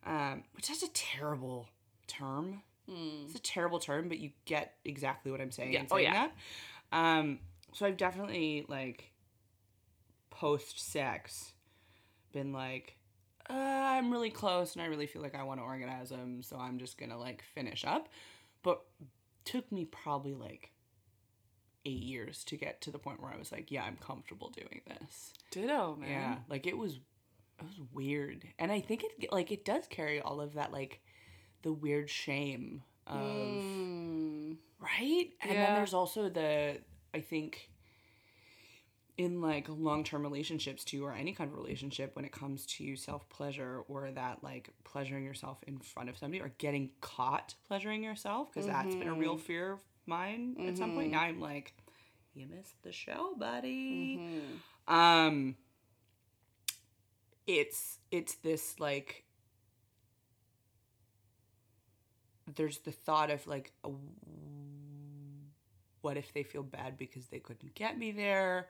um, 0.05 0.43
which 0.55 0.69
is 0.69 0.84
a 0.84 0.88
terrible 0.89 1.67
term. 2.07 2.61
It's 2.88 3.36
a 3.36 3.39
terrible 3.39 3.80
term 3.80 4.07
but 4.09 4.19
you 4.19 4.32
get 4.45 4.75
exactly 4.86 5.32
what 5.32 5.41
i'm 5.41 5.51
saying 5.51 5.73
Yeah. 5.73 5.82
in 5.82 5.88
Oh, 5.91 5.97
yeah. 5.97 6.28
that. 6.91 6.97
Um, 6.97 7.39
so 7.73 7.86
I've 7.86 7.97
definitely 7.97 8.65
like 8.67 9.11
post 10.30 10.80
sex 10.91 11.53
been 12.34 12.51
like, 12.53 12.96
uh, 13.49 13.53
I'm 13.53 14.11
really 14.11 14.29
close 14.29 14.73
and 14.75 14.81
I 14.81 14.87
really 14.87 15.07
feel 15.07 15.21
like 15.21 15.35
I 15.35 15.43
want 15.43 15.59
to 15.59 15.63
organize 15.63 16.09
them, 16.09 16.41
so 16.43 16.57
I'm 16.57 16.77
just 16.79 16.97
gonna 16.97 17.17
like 17.17 17.43
finish 17.55 17.85
up. 17.85 18.09
But 18.63 18.81
took 19.45 19.71
me 19.71 19.85
probably 19.85 20.33
like 20.33 20.71
eight 21.85 22.01
years 22.03 22.43
to 22.45 22.57
get 22.57 22.81
to 22.81 22.91
the 22.91 22.99
point 22.99 23.21
where 23.21 23.31
I 23.33 23.37
was 23.37 23.51
like, 23.51 23.71
yeah, 23.71 23.83
I'm 23.83 23.95
comfortable 23.97 24.49
doing 24.49 24.81
this. 24.87 25.33
Ditto, 25.51 25.95
man. 25.95 26.09
Yeah, 26.09 26.35
like 26.49 26.67
it 26.67 26.77
was, 26.77 26.95
it 27.59 27.63
was 27.63 27.79
weird, 27.93 28.43
and 28.59 28.71
I 28.71 28.81
think 28.81 29.03
it 29.03 29.31
like 29.31 29.51
it 29.51 29.63
does 29.65 29.85
carry 29.89 30.19
all 30.21 30.41
of 30.41 30.53
that 30.55 30.71
like 30.73 30.99
the 31.63 31.71
weird 31.73 32.09
shame 32.09 32.83
of 33.07 33.15
Mm. 33.17 34.57
right 34.79 35.29
and 35.41 35.51
then 35.51 35.75
there's 35.75 35.93
also 35.93 36.27
the 36.29 36.77
i 37.13 37.19
think 37.21 37.69
in 39.18 39.41
like 39.41 39.65
long-term 39.68 40.22
relationships 40.22 40.84
too 40.84 41.03
or 41.03 41.11
any 41.11 41.34
kind 41.34 41.49
of 41.49 41.57
relationship 41.57 42.15
when 42.15 42.24
it 42.24 42.32
comes 42.32 42.65
to 42.68 42.95
self-pleasure 42.95 43.82
or 43.88 44.11
that 44.11 44.43
like 44.43 44.70
pleasuring 44.84 45.24
yourself 45.24 45.58
in 45.66 45.79
front 45.79 46.08
of 46.08 46.17
somebody 46.17 46.41
or 46.41 46.51
getting 46.59 46.91
caught 47.01 47.55
pleasuring 47.67 48.04
yourself 48.04 48.54
because 48.54 48.67
that's 48.67 48.93
been 48.96 49.08
a 49.08 49.13
real 49.13 49.33
mm-hmm. 49.36 49.41
fear 49.41 49.71
of 49.74 49.79
mine 50.05 50.55
at 50.67 50.78
some 50.78 50.93
point. 50.93 51.12
Now 51.12 51.21
i'm 51.21 51.41
like 51.41 51.74
you 52.36 52.46
missed 52.47 52.82
the 52.83 52.91
show 52.91 53.33
buddy. 53.37 54.17
Mm-hmm. 54.17 54.93
Um 54.93 55.55
it's 57.47 57.97
it's 58.12 58.36
this 58.36 58.79
like 58.79 59.24
there's 62.55 62.79
the 62.79 62.91
thought 62.91 63.32
of 63.32 63.46
like 63.47 63.71
a, 63.83 63.89
what 66.08 66.16
if 66.16 66.32
they 66.34 66.43
feel 66.43 66.63
bad 66.63 66.97
because 66.97 67.25
they 67.28 67.39
couldn't 67.39 67.75
get 67.75 67.97
me 67.97 68.12
there 68.12 68.67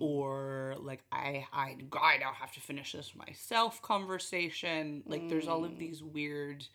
or 0.00 0.74
like 0.88 1.00
I, 1.10 1.46
I 1.50 1.76
i 1.94 2.16
now 2.18 2.32
have 2.42 2.52
to 2.52 2.60
finish 2.60 2.92
this 2.92 3.12
myself 3.16 3.80
conversation 3.80 5.02
like 5.06 5.30
there's 5.30 5.48
all 5.48 5.64
of 5.64 5.78
these 5.78 6.02
weird 6.02 6.66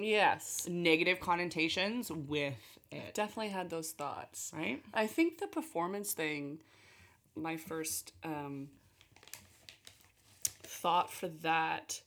Yes. 0.00 0.68
negative 0.70 1.18
connotations 1.18 2.12
with 2.12 2.54
it 2.92 3.14
Definitely 3.14 3.48
had 3.48 3.68
those 3.70 3.90
thoughts. 3.90 4.52
right 4.54 4.80
I 4.94 5.08
think 5.08 5.38
the 5.40 5.48
performance 5.48 6.12
thing, 6.12 6.60
my 7.34 7.56
first 7.56 8.12
um, 8.22 8.68
thought 10.62 11.12
for 11.12 11.26
that 11.42 12.00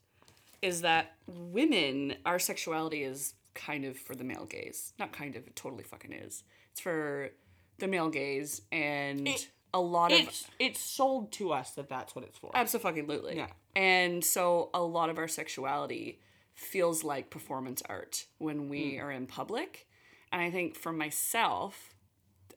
is 0.61 0.81
that 0.81 1.15
women, 1.27 2.15
our 2.25 2.39
sexuality 2.39 3.03
is 3.03 3.33
kind 3.53 3.83
of 3.83 3.97
for 3.97 4.15
the 4.15 4.23
male 4.23 4.45
gaze. 4.45 4.93
Not 4.97 5.11
kind 5.11 5.35
of, 5.35 5.45
it 5.47 5.55
totally 5.55 5.83
fucking 5.83 6.13
is. 6.13 6.43
It's 6.71 6.81
for 6.81 7.31
the 7.79 7.87
male 7.87 8.09
gaze 8.09 8.61
and 8.71 9.27
It- 9.27 9.49
a 9.73 9.79
lot 9.79 10.11
of. 10.11 10.47
it's 10.59 10.79
sold 10.79 11.31
to 11.33 11.53
us 11.53 11.71
that 11.75 11.87
that's 11.87 12.13
what 12.15 12.25
it's 12.25 12.37
for 12.37 12.51
Absolutely. 12.53 13.37
Yeah. 13.37 13.47
And 13.75 14.23
so 14.23 14.69
a 14.73 14.81
lot 14.81 15.09
of 15.09 15.17
our 15.17 15.29
sexuality 15.29 16.19
feels 16.53 17.03
like 17.03 17.29
performance 17.29 17.81
art 17.87 18.27
when 18.37 18.67
we 18.67 18.99
are 18.99 19.11
in 19.11 19.27
public. 19.27 19.87
And 20.31 20.41
I 20.41 20.51
think 20.51 20.75
for 20.75 20.91
myself, 20.91 21.93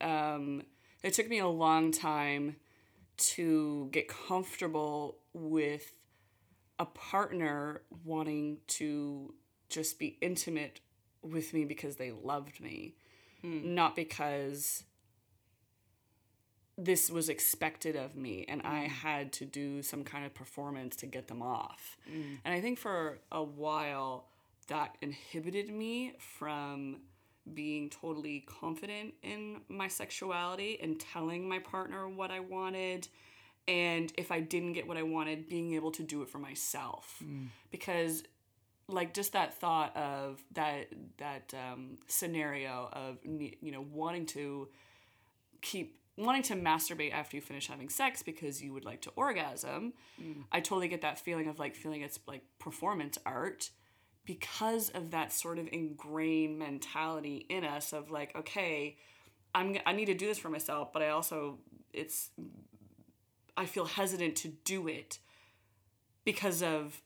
um, 0.00 0.64
it 1.04 1.14
took 1.14 1.28
me 1.28 1.38
a 1.38 1.46
long 1.48 1.92
time 1.92 2.56
to 3.16 3.88
get 3.92 4.08
comfortable 4.08 5.18
with 5.32 5.92
a 6.80 6.84
partner 6.86 7.82
wanting 8.04 8.58
to 8.66 9.34
just 9.68 9.98
be 10.00 10.18
intimate 10.20 10.80
with 11.22 11.54
me 11.54 11.64
because 11.64 11.94
they 11.96 12.10
loved 12.10 12.60
me, 12.60 12.96
Mm. 13.44 13.64
not 13.64 13.94
because 13.94 14.84
this 16.76 17.10
was 17.10 17.28
expected 17.28 17.94
of 17.94 18.16
me 18.16 18.44
and 18.48 18.62
I 18.64 18.86
mm. 18.86 18.88
had 18.88 19.32
to 19.34 19.44
do 19.44 19.82
some 19.82 20.02
kind 20.02 20.24
of 20.24 20.34
performance 20.34 20.96
to 20.96 21.06
get 21.06 21.28
them 21.28 21.42
off. 21.42 21.96
Mm. 22.10 22.38
And 22.44 22.54
I 22.54 22.60
think 22.60 22.78
for 22.78 23.18
a 23.30 23.42
while 23.42 24.26
that 24.68 24.96
inhibited 25.02 25.68
me 25.68 26.14
from 26.18 27.00
being 27.52 27.90
totally 27.90 28.44
confident 28.46 29.14
in 29.22 29.60
my 29.68 29.88
sexuality 29.88 30.78
and 30.82 30.98
telling 30.98 31.46
my 31.48 31.58
partner 31.58 32.08
what 32.08 32.30
I 32.30 32.40
wanted. 32.40 33.08
And 33.68 34.12
if 34.16 34.32
I 34.32 34.40
didn't 34.40 34.72
get 34.72 34.88
what 34.88 34.96
I 34.96 35.02
wanted 35.02 35.48
being 35.48 35.74
able 35.74 35.90
to 35.92 36.02
do 36.02 36.22
it 36.22 36.28
for 36.28 36.38
myself. 36.38 37.22
Because 37.70 38.24
like 38.88 39.14
just 39.14 39.32
that 39.32 39.54
thought 39.54 39.96
of 39.96 40.42
that 40.52 40.88
that 41.18 41.54
um, 41.54 41.98
scenario 42.06 42.88
of 42.92 43.18
you 43.24 43.72
know 43.72 43.84
wanting 43.92 44.26
to 44.26 44.68
keep 45.60 45.98
wanting 46.16 46.42
to 46.42 46.54
masturbate 46.54 47.12
after 47.12 47.36
you 47.36 47.40
finish 47.40 47.66
having 47.66 47.88
sex 47.88 48.22
because 48.22 48.62
you 48.62 48.72
would 48.72 48.84
like 48.84 49.00
to 49.02 49.10
orgasm. 49.16 49.92
I 50.52 50.60
totally 50.60 50.88
get 50.88 51.00
that 51.02 51.18
feeling 51.18 51.48
of 51.48 51.58
like 51.58 51.74
feeling 51.74 52.02
it's 52.02 52.20
like 52.28 52.42
performance 52.58 53.18
art 53.26 53.70
because 54.24 54.90
of 54.90 55.10
that 55.10 55.32
sort 55.32 55.58
of 55.58 55.68
ingrained 55.72 56.58
mentality 56.58 57.46
in 57.48 57.64
us 57.64 57.92
of 57.92 58.10
like 58.10 58.34
okay 58.36 58.96
i'm 59.54 59.76
i 59.86 59.92
need 59.92 60.06
to 60.06 60.14
do 60.14 60.26
this 60.26 60.38
for 60.38 60.48
myself 60.48 60.92
but 60.92 61.02
i 61.02 61.08
also 61.10 61.58
it's 61.92 62.30
i 63.56 63.66
feel 63.66 63.84
hesitant 63.84 64.34
to 64.36 64.48
do 64.64 64.88
it 64.88 65.18
because 66.24 66.62
of 66.62 67.02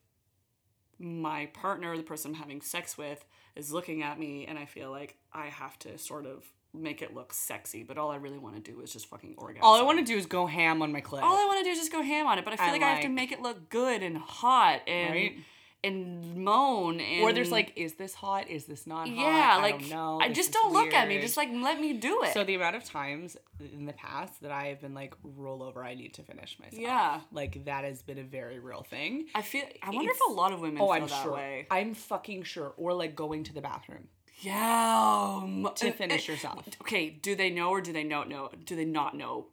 my 0.98 1.46
partner, 1.46 1.96
the 1.96 2.02
person 2.02 2.32
I'm 2.32 2.38
having 2.40 2.60
sex 2.60 2.98
with, 2.98 3.24
is 3.56 3.72
looking 3.72 4.02
at 4.02 4.18
me, 4.18 4.46
and 4.46 4.58
I 4.58 4.64
feel 4.66 4.90
like 4.90 5.16
I 5.32 5.46
have 5.46 5.78
to 5.80 5.98
sort 5.98 6.26
of 6.26 6.44
make 6.74 7.02
it 7.02 7.14
look 7.14 7.32
sexy. 7.32 7.82
But 7.82 7.98
all 7.98 8.10
I 8.10 8.16
really 8.16 8.38
want 8.38 8.62
to 8.62 8.72
do 8.72 8.80
is 8.80 8.92
just 8.92 9.06
fucking 9.08 9.34
orgasm. 9.38 9.64
All 9.64 9.74
I 9.76 9.82
want 9.82 9.98
to 9.98 10.04
do 10.04 10.16
is 10.16 10.26
go 10.26 10.46
ham 10.46 10.82
on 10.82 10.92
my 10.92 11.00
clit. 11.00 11.22
all 11.22 11.36
I 11.36 11.44
want 11.46 11.58
to 11.60 11.64
do 11.64 11.70
is 11.70 11.78
just 11.78 11.92
go 11.92 12.02
ham 12.02 12.26
on 12.26 12.38
it. 12.38 12.44
But 12.44 12.54
I 12.54 12.56
feel 12.56 12.64
And, 12.66 12.72
like, 12.74 12.82
I 12.82 12.90
have 12.94 13.02
to 13.02 13.08
make 13.08 13.32
it 13.32 13.40
look 13.40 13.68
good 13.68 14.02
and 14.02 14.18
hot 14.18 14.82
and 14.86 15.12
Right. 15.14 15.36
And 15.84 16.36
moan 16.36 16.98
and 17.00 17.22
or 17.22 17.32
there's 17.32 17.52
like, 17.52 17.72
is 17.76 17.94
this 17.94 18.12
hot? 18.14 18.48
Is 18.48 18.64
this 18.66 18.86
not 18.86 19.08
hot? 19.08 19.16
yeah, 19.16 19.56
I 19.58 19.62
like 19.62 19.88
don't. 19.88 20.22
I 20.22 20.32
just 20.32 20.52
don't 20.52 20.72
look 20.72 20.92
at 20.92 21.06
me. 21.08 21.20
Just 21.20 21.36
like 21.36 21.50
let 21.52 21.80
me 21.80 21.92
do 21.92 22.22
it. 22.24 22.32
So 22.34 22.42
the 22.44 22.54
amount 22.56 22.76
of 22.76 22.84
times 22.84 23.36
in 23.72 23.86
the 23.86 23.92
past 23.92 24.40
that 24.42 24.50
I 24.50 24.66
have 24.66 24.80
been 24.80 24.94
like, 24.94 25.14
roll 25.22 25.62
over, 25.62 25.84
I 25.84 25.94
need 25.94 26.14
to 26.14 26.22
finish 26.22 26.58
myself. 26.58 26.80
Yeah. 26.82 27.20
Like 27.32 27.64
that 27.66 27.84
has 27.84 28.02
been 28.02 28.18
a 28.18 28.24
very 28.24 28.58
real 28.58 28.82
thing. 28.82 29.26
I 29.34 29.42
feel. 29.42 29.64
I 29.82 29.90
wonder 29.90 30.10
if 30.10 30.20
a 30.28 30.32
lot 30.32 30.52
of 30.52 30.60
women 30.60 30.78
Oh, 30.82 30.86
feel 30.86 30.92
I'm 31.02 31.06
that 31.08 31.22
sure. 31.22 31.32
way. 31.34 31.66
I'm 31.70 31.94
fucking 31.94 32.42
sure. 32.42 32.72
Or 32.76 32.92
like 32.92 33.14
going 33.14 33.44
to 33.44 33.54
the 33.54 33.60
bathroom 33.62 34.08
Yeah. 34.40 35.42
to 35.76 35.88
uh, 35.88 35.92
finish 35.92 36.28
uh, 36.28 36.32
yourself. 36.32 36.64
Okay. 36.82 37.08
Do 37.10 37.36
they 37.36 37.50
know 37.50 37.70
or 37.70 37.80
do 37.80 37.92
they 37.92 38.04
not 38.04 38.28
know? 38.28 38.50
Do 38.64 38.74
they 38.74 38.84
not 38.84 39.16
know? 39.16 39.46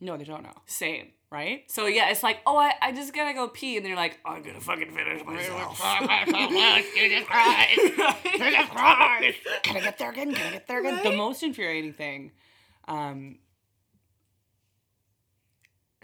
No, 0.00 0.16
they 0.16 0.24
don't 0.24 0.42
know. 0.42 0.54
Same. 0.66 1.08
Right? 1.34 1.68
So 1.68 1.86
yeah, 1.86 2.10
it's 2.10 2.22
like, 2.22 2.38
oh, 2.46 2.56
I, 2.56 2.74
I 2.80 2.92
just 2.92 3.12
gotta 3.12 3.34
go 3.34 3.48
pee, 3.48 3.76
and 3.76 3.84
they're 3.84 3.96
like, 3.96 4.20
I'm 4.24 4.40
gonna 4.42 4.60
fucking 4.60 4.92
finish 4.92 5.24
myself. 5.26 5.80
Jesus 6.94 7.24
Christ. 7.26 7.80
Jesus 8.24 8.68
Christ. 8.68 9.38
Can 9.64 9.76
I 9.76 9.80
get 9.80 9.98
there 9.98 10.10
again? 10.10 10.32
Can 10.32 10.46
I 10.46 10.52
get 10.52 10.68
there 10.68 10.78
again? 10.78 11.00
The 11.02 11.16
most 11.16 11.42
infuriating 11.42 11.92
thing, 11.92 12.30
um, 12.86 13.40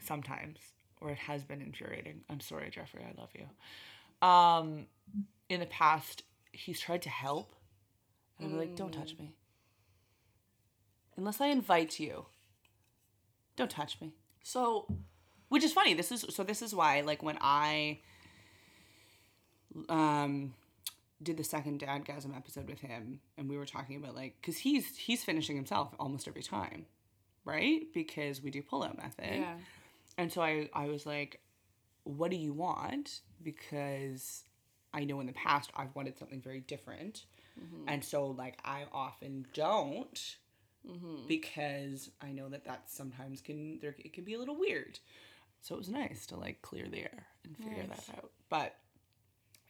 sometimes, 0.02 0.59
or 1.01 1.11
it 1.11 1.19
has 1.19 1.44
been 1.44 1.62
infuriating. 1.62 2.23
I'm 2.28 2.40
sorry, 2.40 2.69
Jeffrey. 2.69 3.05
I 3.09 3.15
love 3.20 3.31
you. 3.32 4.27
Um, 4.28 4.86
in 5.48 5.61
the 5.61 5.66
past, 5.66 6.24
he's 6.51 6.81
tried 6.81 7.02
to 7.02 7.09
help, 7.09 7.55
and 8.40 8.51
I'm 8.52 8.59
like, 8.59 8.74
don't 8.74 8.90
touch 8.93 9.16
me. 9.16 9.36
Unless 11.16 11.40
I 11.40 11.47
invite 11.47 12.01
you, 12.01 12.27
don't 13.55 13.70
touch 13.70 14.01
me 14.01 14.12
So 14.43 14.86
which 15.51 15.62
is 15.62 15.72
funny 15.72 15.94
this 15.94 16.10
is 16.10 16.24
so 16.31 16.43
this 16.43 16.62
is 16.62 16.74
why 16.74 17.02
like 17.02 17.22
when 17.22 17.36
i 17.40 17.98
um 19.89 20.55
did 21.22 21.36
the 21.36 21.44
second 21.44 21.78
dadgasm 21.81 22.35
episode 22.35 22.66
with 22.66 22.81
him 22.81 23.20
and 23.36 23.48
we 23.48 23.56
were 23.59 23.66
talking 23.66 23.97
about 23.97 24.14
like 24.16 24.35
because 24.40 24.56
he's 24.56 24.97
he's 24.97 25.22
finishing 25.22 25.55
himself 25.55 25.94
almost 26.01 26.27
every 26.27 26.43
time 26.43 26.86
right 27.44 27.82
because 27.94 28.43
we 28.43 28.51
do 28.51 28.62
pull-out 28.62 28.97
method 28.97 29.40
yeah, 29.40 29.55
and 30.20 30.31
so 30.31 30.43
I, 30.43 30.68
I 30.74 30.86
was 30.89 31.06
like, 31.06 31.40
what 32.05 32.31
do 32.31 32.36
you 32.36 32.52
want? 32.52 33.20
Because 33.43 34.44
I 34.93 35.05
know 35.05 35.20
in 35.20 35.27
the 35.27 35.32
past 35.32 35.70
I've 35.74 35.94
wanted 35.94 36.18
something 36.18 36.43
very 36.43 36.60
different. 36.60 37.24
And 37.89 38.05
so, 38.05 38.27
like, 38.27 38.59
I 38.64 38.85
often 38.93 39.47
don't 39.55 40.36
because 41.27 42.10
I 42.20 42.32
know 42.32 42.48
that 42.51 42.64
that 42.64 42.90
sometimes 42.90 43.40
can, 43.40 43.78
there, 43.81 43.94
it 43.98 44.12
can 44.12 44.24
be 44.24 44.35
a 44.35 44.39
little 44.39 44.59
weird. 44.59 44.98
So 45.61 45.74
it 45.74 45.78
was 45.78 45.89
nice 45.89 46.27
to, 46.27 46.37
like, 46.37 46.62
clear 46.62 46.89
the 46.89 47.01
air 47.01 47.27
and 47.45 47.57
figure 47.57 47.85
Nice. 47.87 48.07
that 48.07 48.16
out. 48.16 48.31
But 48.49 48.77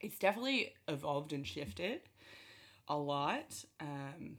it's 0.00 0.18
definitely 0.18 0.74
evolved 0.88 1.32
and 1.32 1.46
shifted 1.46 2.02
a 2.88 2.96
lot. 2.96 3.64
Um, 3.80 4.38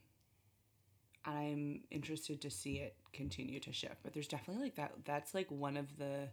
I'm 1.25 1.81
interested 1.91 2.41
to 2.41 2.49
see 2.49 2.77
it 2.77 2.95
continue 3.13 3.59
to 3.59 3.73
shift. 3.73 3.97
But 4.03 4.13
there's 4.13 4.27
definitely 4.27 4.63
like 4.63 4.75
that. 4.75 4.93
That's 5.05 5.33
like 5.33 5.51
one 5.51 5.77
of 5.77 5.97
the 5.97 6.29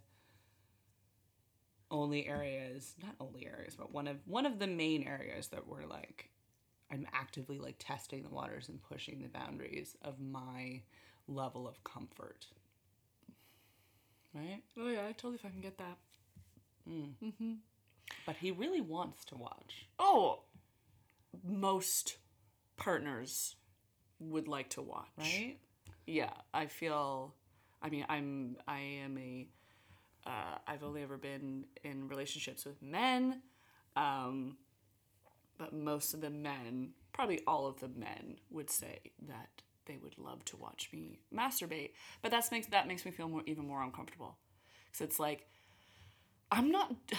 only 1.90 2.26
areas, 2.26 2.94
not 3.02 3.14
only 3.20 3.46
areas, 3.46 3.74
but 3.74 3.92
one 3.92 4.06
of 4.06 4.16
one 4.26 4.46
of 4.46 4.58
the 4.58 4.66
main 4.66 5.06
areas 5.06 5.48
that 5.48 5.66
we're 5.66 5.86
like, 5.86 6.30
I'm 6.90 7.06
actively 7.12 7.58
like 7.58 7.76
testing 7.78 8.22
the 8.22 8.28
waters 8.30 8.68
and 8.68 8.82
pushing 8.82 9.22
the 9.22 9.28
boundaries 9.28 9.96
of 10.02 10.20
my 10.20 10.82
level 11.26 11.68
of 11.68 11.82
comfort. 11.84 12.46
Right, 14.34 14.62
oh 14.78 14.88
yeah, 14.88 15.06
I 15.08 15.12
totally 15.12 15.38
fucking 15.38 15.60
get 15.60 15.78
that. 15.78 15.96
but 18.26 18.36
he 18.36 18.50
really 18.50 18.80
wants 18.80 19.24
to 19.26 19.36
watch. 19.36 19.86
Oh, 19.98 20.40
most 21.44 22.18
partners 22.76 23.56
would 24.20 24.48
like 24.48 24.70
to 24.70 24.82
watch. 24.82 25.08
Right. 25.16 25.58
Yeah, 26.06 26.30
I 26.52 26.66
feel. 26.66 27.34
I 27.82 27.90
mean, 27.90 28.04
I'm. 28.08 28.56
I 28.66 28.80
am 29.04 29.18
a. 29.18 29.48
Uh, 30.26 30.58
I've 30.66 30.82
only 30.82 31.02
ever 31.02 31.16
been 31.16 31.64
in 31.84 32.08
relationships 32.08 32.64
with 32.66 32.82
men, 32.82 33.40
um, 33.96 34.58
but 35.58 35.72
most 35.72 36.12
of 36.12 36.20
the 36.20 36.28
men, 36.30 36.90
probably 37.12 37.40
all 37.46 37.66
of 37.66 37.80
the 37.80 37.88
men, 37.88 38.36
would 38.50 38.68
say 38.68 38.98
that 39.26 39.62
they 39.88 39.96
would 39.96 40.16
love 40.18 40.44
to 40.44 40.56
watch 40.56 40.88
me 40.92 41.18
masturbate. 41.34 41.90
But 42.22 42.30
that's 42.30 42.52
makes 42.52 42.68
that 42.68 42.86
makes 42.86 43.04
me 43.04 43.10
feel 43.10 43.28
more 43.28 43.42
even 43.46 43.66
more 43.66 43.82
uncomfortable, 43.82 44.36
because 44.86 45.00
it's 45.04 45.18
like, 45.18 45.46
I'm 46.52 46.70
not. 46.70 46.94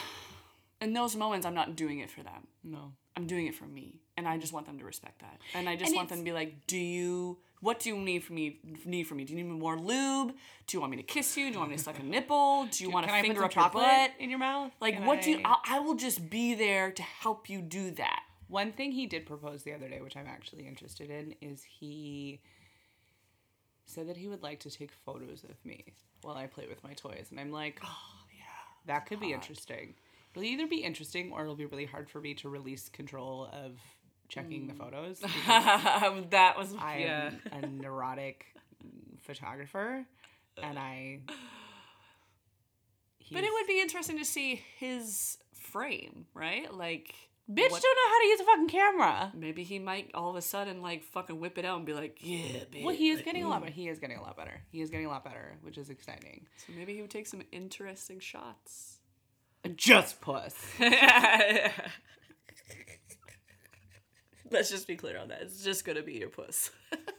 In 0.81 0.93
those 0.93 1.13
moments, 1.17 1.45
I'm 1.45 1.53
not 1.53 1.75
doing 1.75 1.99
it 1.99 2.09
for 2.09 2.23
them. 2.23 2.47
No. 2.63 2.93
I'm 3.17 3.27
doing 3.27 3.47
it 3.47 3.55
for 3.55 3.65
me, 3.65 3.99
and 4.15 4.25
I 4.25 4.37
just 4.37 4.53
want 4.53 4.65
them 4.65 4.79
to 4.79 4.85
respect 4.85 5.19
that. 5.19 5.39
And 5.53 5.67
I 5.67 5.75
just 5.75 5.89
And 5.89 5.97
want 5.97 6.07
them 6.07 6.19
to 6.19 6.23
be 6.23 6.31
like, 6.31 6.67
"Do 6.67 6.77
you? 6.77 7.37
What 7.59 7.81
do 7.81 7.89
you 7.89 7.97
need 7.97 8.23
from 8.23 8.37
me? 8.37 8.61
Need 8.85 9.03
from 9.03 9.17
me? 9.17 9.25
Do 9.25 9.33
you 9.35 9.43
need 9.43 9.51
more 9.51 9.77
lube? 9.77 10.33
Do 10.67 10.77
you 10.77 10.79
want 10.79 10.91
me 10.91 10.95
to 10.97 11.03
kiss 11.03 11.35
you? 11.35 11.47
Do 11.47 11.53
you 11.55 11.59
want 11.59 11.71
me 11.71 11.75
to 11.75 11.83
suck 11.83 11.99
a 11.99 12.03
nipple? 12.03 12.67
Do 12.71 12.81
you 12.81 12.89
want 12.89 13.03
to 13.03 13.07
Can 13.11 13.15
I 13.17 13.21
put 13.21 13.27
finger 13.27 13.39
some 13.41 13.45
up 13.47 13.55
your 13.55 13.63
chocolate 13.65 13.83
butt? 13.83 14.11
in 14.19 14.29
your 14.29 14.39
mouth? 14.39 14.71
Like, 14.79 14.95
Can 14.95 15.05
what 15.05 15.21
do 15.21 15.31
you? 15.31 15.41
I- 15.43 15.57
I, 15.65 15.75
I 15.75 15.79
will 15.81 15.95
just 15.95 16.29
be 16.29 16.53
there 16.55 16.91
to 16.91 17.01
help 17.03 17.49
you 17.49 17.59
do 17.61 17.91
that. 17.91 18.21
One 18.47 18.71
thing 18.71 18.93
he 18.93 19.05
did 19.05 19.25
propose 19.25 19.63
the 19.63 19.73
other 19.73 19.89
day, 19.89 19.99
which 19.99 20.15
I'm 20.15 20.25
actually 20.27 20.65
interested 20.65 21.09
in, 21.09 21.35
is 21.41 21.61
he 21.63 22.39
said 23.89 24.07
that 24.07 24.17
he 24.17 24.27
would 24.27 24.43
like 24.43 24.59
to 24.61 24.69
take 24.69 24.91
photos 25.05 25.43
of 25.43 25.63
me 25.65 25.83
while 26.21 26.35
I 26.35 26.47
play 26.47 26.65
with 26.67 26.83
my 26.83 26.93
toys. 26.93 27.27
And 27.31 27.39
I'm 27.39 27.51
like, 27.51 27.79
oh, 27.85 28.25
yeah, 28.31 28.43
that 28.85 29.05
could 29.05 29.19
be 29.19 29.33
interesting. 29.33 29.95
It'll 30.33 30.43
either 30.43 30.67
be 30.67 30.77
interesting 30.77 31.31
or 31.31 31.41
it'll 31.41 31.55
be 31.55 31.65
really 31.65 31.85
hard 31.85 32.09
for 32.09 32.21
me 32.21 32.33
to 32.35 32.49
release 32.49 32.89
control 32.89 33.49
of 33.51 33.77
checking 34.27 34.67
the 34.67 34.73
mm. 34.73 34.77
photos. 34.77 35.19
that 35.47 36.53
was 36.57 36.73
I 36.79 36.97
yeah. 36.99 37.31
am 37.51 37.63
a 37.63 37.67
neurotic 37.67 38.45
photographer 39.21 40.05
and 40.61 40.77
I. 40.77 41.21
But 43.31 43.43
it 43.43 43.51
would 43.51 43.67
be 43.67 43.79
interesting 43.79 44.17
to 44.17 44.25
see 44.25 44.61
his 44.77 45.37
frame, 45.53 46.25
right? 46.33 46.73
Like, 46.73 47.13
Bitch 47.49 47.71
what- 47.71 47.81
don't 47.81 47.95
know 47.95 48.09
how 48.09 48.19
to 48.19 48.27
use 48.27 48.39
a 48.39 48.43
fucking 48.43 48.67
camera. 48.67 49.31
maybe 49.35 49.63
he 49.63 49.79
might 49.79 50.11
all 50.13 50.29
of 50.29 50.35
a 50.35 50.41
sudden 50.41 50.83
like 50.83 51.03
fucking 51.03 51.39
whip 51.39 51.57
it 51.57 51.65
out 51.65 51.77
and 51.77 51.85
be 51.85 51.93
like, 51.93 52.19
"Yeah, 52.21 52.65
bitch." 52.71 52.83
Well, 52.83 52.93
he 52.93 53.09
is 53.09 53.23
getting 53.23 53.43
a 53.43 53.47
mm. 53.47 53.49
lot 53.49 53.61
better. 53.61 53.73
He 53.73 53.87
is 53.87 53.97
getting 53.99 54.17
a 54.17 54.21
lot 54.21 54.37
better. 54.37 54.61
He 54.71 54.81
is 54.81 54.91
getting 54.91 55.07
a 55.07 55.09
lot 55.09 55.23
better, 55.23 55.57
which 55.61 55.79
is 55.79 55.89
exciting. 55.89 56.45
So 56.57 56.73
maybe 56.77 56.93
he 56.93 57.01
would 57.01 57.09
take 57.09 57.25
some 57.25 57.41
interesting 57.51 58.19
shots. 58.19 58.99
Just 59.75 60.21
puss. 60.21 60.55
Let's 64.51 64.69
just 64.69 64.87
be 64.87 64.95
clear 64.95 65.17
on 65.17 65.29
that. 65.29 65.41
It's 65.41 65.63
just 65.63 65.85
gonna 65.85 66.03
be 66.03 66.13
your 66.13 66.29
puss. 66.29 66.69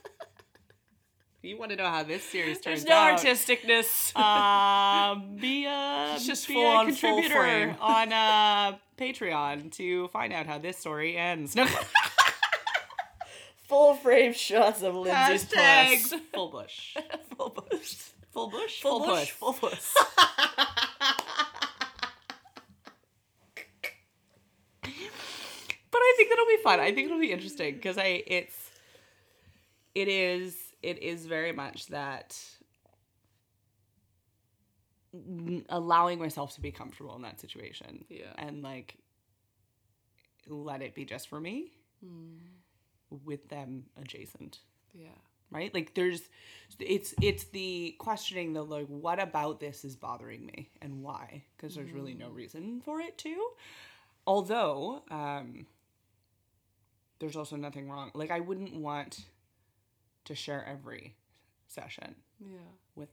you 1.43 1.57
want 1.57 1.71
to 1.71 1.77
know 1.77 1.87
how 1.89 2.03
this 2.03 2.23
series 2.23 2.59
turns 2.59 2.83
There's 2.83 2.85
no 2.85 2.95
out, 2.95 3.19
artisticness. 3.19 4.15
um, 4.15 5.35
be 5.41 5.65
a 5.65 6.17
just 6.19 6.47
be 6.47 6.61
a 6.63 6.85
contributor 6.85 7.75
on 7.79 8.13
uh, 8.13 8.77
Patreon 8.97 9.71
to 9.73 10.07
find 10.09 10.31
out 10.33 10.45
how 10.45 10.57
this 10.59 10.77
story 10.77 11.17
ends. 11.17 11.55
No, 11.55 11.65
Full 13.67 13.93
frame 13.95 14.33
shots 14.33 14.81
of 14.83 14.95
Lindsay's 14.95 15.45
hashtags 15.45 16.09
plus. 16.09 16.21
full 16.33 16.49
bush, 16.49 16.95
Full 17.37 17.49
bush. 17.49 17.95
full 18.31 18.49
bush, 18.49 18.81
Full 18.81 18.99
bush. 18.99 19.31
Full 19.31 19.53
puss. 19.53 19.95
but 24.81 25.99
I 25.99 26.13
think 26.17 26.31
it'll 26.31 26.45
be 26.45 26.57
fun. 26.63 26.79
I 26.79 26.91
think 26.93 27.05
it'll 27.07 27.19
be 27.19 27.31
interesting 27.31 27.75
because 27.75 27.97
I 27.97 28.23
it's 28.27 28.55
it 29.95 30.07
is 30.07 30.55
it 30.81 31.01
is 31.01 31.25
very 31.25 31.51
much 31.51 31.87
that 31.87 32.39
allowing 35.69 36.19
myself 36.19 36.55
to 36.55 36.61
be 36.61 36.71
comfortable 36.71 37.15
in 37.15 37.21
that 37.23 37.39
situation. 37.41 38.05
Yeah. 38.09 38.33
And 38.37 38.63
like 38.63 38.95
let 40.47 40.81
it 40.81 40.95
be 40.95 41.05
just 41.05 41.27
for 41.27 41.39
me 41.39 41.71
with 43.09 43.47
them 43.49 43.83
adjacent. 44.01 44.59
Yeah. 44.93 45.09
Right? 45.51 45.73
Like 45.73 45.93
there's 45.95 46.21
it's 46.79 47.13
it's 47.21 47.43
the 47.45 47.95
questioning 47.99 48.53
the 48.53 48.63
like 48.63 48.87
what 48.87 49.21
about 49.21 49.59
this 49.59 49.83
is 49.83 49.95
bothering 49.95 50.45
me 50.45 50.69
and 50.81 51.03
why? 51.03 51.43
Because 51.57 51.75
there's 51.75 51.91
really 51.91 52.13
no 52.13 52.29
reason 52.29 52.81
for 52.83 53.01
it 53.01 53.17
to. 53.19 53.49
Although, 54.25 55.03
um 55.11 55.65
there's 57.19 57.35
also 57.35 57.55
nothing 57.55 57.89
wrong. 57.89 58.11
Like 58.13 58.31
I 58.31 58.39
wouldn't 58.39 58.75
want 58.75 59.25
to 60.25 60.35
share 60.35 60.65
every 60.65 61.15
session 61.67 62.15
Yeah. 62.39 62.57
with 62.95 63.09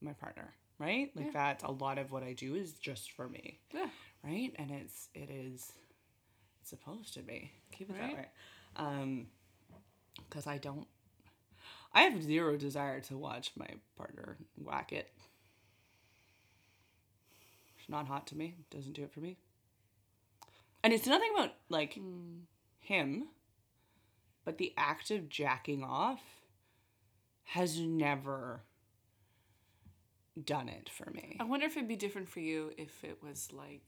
my 0.00 0.12
partner, 0.12 0.54
right? 0.78 1.10
Like 1.16 1.26
Yeah. 1.26 1.32
that's 1.32 1.64
a 1.64 1.70
lot 1.70 1.98
of 1.98 2.10
what 2.12 2.22
I 2.22 2.32
do 2.32 2.54
is 2.54 2.74
just 2.74 3.12
for 3.12 3.28
me, 3.28 3.60
Yeah. 3.72 3.90
right? 4.22 4.52
And 4.56 4.70
it's 4.70 5.08
it 5.14 5.30
is 5.30 5.72
it's 6.60 6.70
supposed 6.70 7.14
to 7.14 7.22
be. 7.22 7.50
Keep 7.72 7.90
it 7.90 7.94
Right. 7.94 8.00
that 8.00 8.14
way. 8.16 8.28
Um 8.76 9.30
cuz 10.30 10.46
I 10.46 10.58
don't 10.58 10.88
I 11.92 12.02
have 12.02 12.22
zero 12.22 12.56
desire 12.56 13.00
to 13.02 13.18
watch 13.18 13.52
my 13.56 13.68
partner 13.96 14.38
whack 14.56 14.92
it. 14.92 15.12
It's 17.78 17.88
not 17.88 18.06
hot 18.08 18.26
to 18.28 18.36
me. 18.36 18.54
Doesn't 18.70 18.92
do 18.92 19.02
it 19.04 19.12
for 19.12 19.20
me. 19.20 19.36
And 20.84 20.92
it's 20.92 21.06
nothing 21.06 21.30
about 21.34 21.54
like 21.68 21.98
him, 22.80 23.28
but 24.44 24.58
the 24.58 24.72
act 24.76 25.10
of 25.10 25.28
jacking 25.28 25.84
off 25.84 26.41
has 27.44 27.78
never 27.78 28.62
done 30.42 30.68
it 30.68 30.88
for 30.88 31.10
me. 31.10 31.36
I 31.40 31.44
wonder 31.44 31.66
if 31.66 31.76
it'd 31.76 31.88
be 31.88 31.96
different 31.96 32.28
for 32.28 32.40
you 32.40 32.72
if 32.78 33.04
it 33.04 33.18
was 33.22 33.50
like 33.52 33.82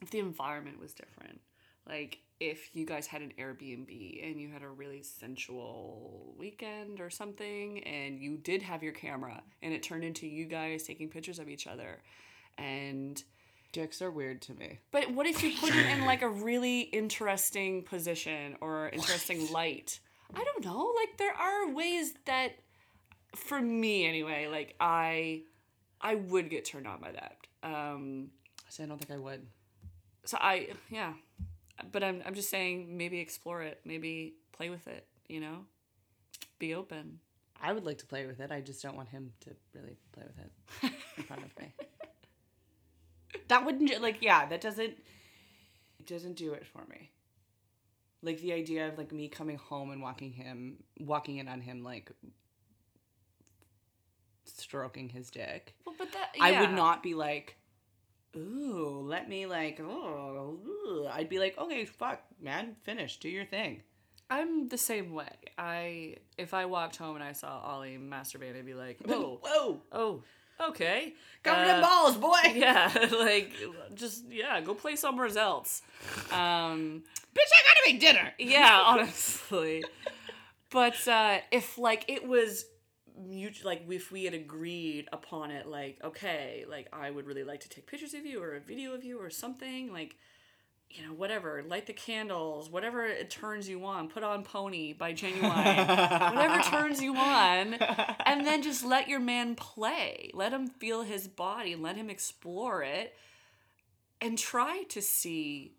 if 0.00 0.10
the 0.10 0.18
environment 0.18 0.80
was 0.80 0.92
different. 0.92 1.40
Like 1.86 2.18
if 2.38 2.74
you 2.74 2.86
guys 2.86 3.06
had 3.06 3.20
an 3.20 3.32
Airbnb 3.38 4.30
and 4.30 4.40
you 4.40 4.48
had 4.48 4.62
a 4.62 4.68
really 4.68 5.02
sensual 5.02 6.34
weekend 6.38 7.00
or 7.00 7.10
something 7.10 7.82
and 7.84 8.18
you 8.18 8.36
did 8.38 8.62
have 8.62 8.82
your 8.82 8.92
camera 8.92 9.42
and 9.62 9.74
it 9.74 9.82
turned 9.82 10.04
into 10.04 10.26
you 10.26 10.46
guys 10.46 10.84
taking 10.84 11.08
pictures 11.08 11.38
of 11.38 11.48
each 11.48 11.66
other 11.66 12.00
and 12.56 13.22
Dicks 13.72 14.02
are 14.02 14.10
weird 14.10 14.42
to 14.42 14.54
me. 14.54 14.80
but 14.90 15.12
what 15.12 15.26
if 15.26 15.42
you 15.44 15.52
put 15.56 15.74
it 15.74 15.86
in 15.86 16.04
like 16.06 16.22
a 16.22 16.28
really 16.28 16.80
interesting 16.80 17.82
position 17.82 18.56
or 18.60 18.88
interesting 18.88 19.50
light? 19.52 20.00
I 20.34 20.44
don't 20.44 20.64
know. 20.64 20.92
Like 20.96 21.16
there 21.18 21.34
are 21.34 21.70
ways 21.72 22.14
that 22.26 22.52
for 23.36 23.60
me 23.60 24.06
anyway, 24.06 24.46
like 24.50 24.74
I 24.80 25.42
I 26.00 26.14
would 26.16 26.50
get 26.50 26.64
turned 26.64 26.86
on 26.86 27.00
by 27.00 27.12
that. 27.12 27.36
Um 27.62 28.30
So 28.68 28.84
I 28.84 28.86
don't 28.86 28.98
think 28.98 29.10
I 29.10 29.22
would. 29.22 29.46
so 30.24 30.36
I 30.40 30.68
yeah. 30.90 31.12
But 31.92 32.02
I'm 32.04 32.22
I'm 32.26 32.34
just 32.34 32.50
saying 32.50 32.96
maybe 32.96 33.18
explore 33.20 33.62
it, 33.62 33.80
maybe 33.84 34.34
play 34.52 34.68
with 34.70 34.86
it, 34.88 35.06
you 35.28 35.40
know? 35.40 35.64
Be 36.58 36.74
open. 36.74 37.20
I 37.62 37.72
would 37.72 37.84
like 37.84 37.98
to 37.98 38.06
play 38.06 38.26
with 38.26 38.40
it. 38.40 38.50
I 38.50 38.60
just 38.60 38.82
don't 38.82 38.96
want 38.96 39.08
him 39.10 39.32
to 39.40 39.50
really 39.74 39.96
play 40.12 40.24
with 40.26 40.38
it 40.44 40.92
in 41.16 41.24
front 41.24 41.42
of 41.44 41.58
me. 41.58 41.72
That 43.48 43.64
wouldn't 43.64 44.00
like 44.00 44.18
yeah, 44.20 44.46
that 44.46 44.60
doesn't 44.60 44.94
it 45.98 46.06
doesn't 46.06 46.34
do 46.36 46.52
it 46.52 46.64
for 46.66 46.84
me. 46.88 47.10
Like 48.22 48.40
the 48.40 48.52
idea 48.52 48.88
of 48.88 48.98
like 48.98 49.12
me 49.12 49.28
coming 49.28 49.56
home 49.56 49.90
and 49.90 50.02
walking 50.02 50.32
him 50.32 50.76
walking 50.98 51.38
in 51.38 51.48
on 51.48 51.60
him 51.60 51.82
like 51.82 52.12
stroking 54.44 55.08
his 55.08 55.30
dick. 55.30 55.74
Well, 55.86 55.94
but 55.98 56.12
that 56.12 56.32
I 56.40 56.60
would 56.60 56.72
not 56.72 57.02
be 57.02 57.14
like, 57.14 57.56
ooh, 58.36 59.02
let 59.04 59.28
me 59.28 59.46
like, 59.46 59.80
oh, 59.80 60.58
ooh." 60.66 61.06
I'd 61.10 61.28
be 61.28 61.38
like, 61.38 61.56
okay, 61.58 61.84
fuck, 61.84 62.20
man, 62.40 62.76
finish, 62.82 63.18
do 63.18 63.28
your 63.28 63.44
thing. 63.44 63.82
I'm 64.28 64.68
the 64.68 64.78
same 64.78 65.12
way. 65.12 65.32
I 65.58 66.16
if 66.38 66.54
I 66.54 66.66
walked 66.66 66.96
home 66.96 67.16
and 67.16 67.24
I 67.24 67.32
saw 67.32 67.60
Ollie 67.60 67.98
masturbate, 67.98 68.56
I'd 68.56 68.64
be 68.64 68.74
like, 68.74 68.98
"Whoa, 69.04 69.40
whoa, 69.42 69.82
oh, 69.90 70.22
okay, 70.68 71.14
them 71.42 71.78
Uh, 71.78 71.80
balls, 71.82 72.16
boy. 72.16 72.38
yeah, 72.54 73.08
like 73.18 73.52
just 73.94 74.24
yeah, 74.30 74.60
go 74.60 74.74
play 74.74 74.94
somewhere 74.94 75.36
else. 75.36 75.82
Um, 76.30 77.02
Bitch, 77.34 77.50
I 77.52 77.62
gotta 77.66 77.92
make 77.92 78.00
dinner. 78.00 78.32
yeah, 78.38 78.82
honestly. 78.86 79.84
But 80.70 81.06
uh, 81.08 81.38
if 81.50 81.78
like 81.78 82.04
it 82.08 82.26
was 82.26 82.64
mutual, 83.18 83.68
like 83.70 83.84
if 83.88 84.10
we 84.12 84.24
had 84.24 84.34
agreed 84.34 85.08
upon 85.12 85.50
it, 85.50 85.66
like 85.66 85.98
okay, 86.02 86.64
like 86.68 86.88
I 86.92 87.10
would 87.10 87.26
really 87.26 87.44
like 87.44 87.60
to 87.60 87.68
take 87.68 87.86
pictures 87.86 88.14
of 88.14 88.24
you 88.24 88.42
or 88.42 88.54
a 88.54 88.60
video 88.60 88.92
of 88.94 89.04
you 89.04 89.20
or 89.20 89.30
something, 89.30 89.92
like 89.92 90.16
you 90.90 91.06
know 91.06 91.12
whatever, 91.12 91.62
light 91.66 91.86
the 91.86 91.92
candles, 91.92 92.68
whatever 92.68 93.04
it 93.06 93.30
turns 93.30 93.68
you 93.68 93.84
on, 93.84 94.08
put 94.08 94.22
on 94.24 94.42
Pony 94.42 94.92
by 94.92 95.12
Ginuwine, 95.12 95.88
whatever 96.34 96.62
turns 96.62 97.00
you 97.00 97.16
on, 97.16 97.74
and 98.26 98.46
then 98.46 98.62
just 98.62 98.84
let 98.84 99.08
your 99.08 99.20
man 99.20 99.54
play, 99.54 100.30
let 100.34 100.52
him 100.52 100.66
feel 100.66 101.02
his 101.02 101.28
body, 101.28 101.76
let 101.76 101.96
him 101.96 102.10
explore 102.10 102.82
it, 102.82 103.14
and 104.20 104.36
try 104.36 104.82
to 104.88 105.00
see 105.00 105.74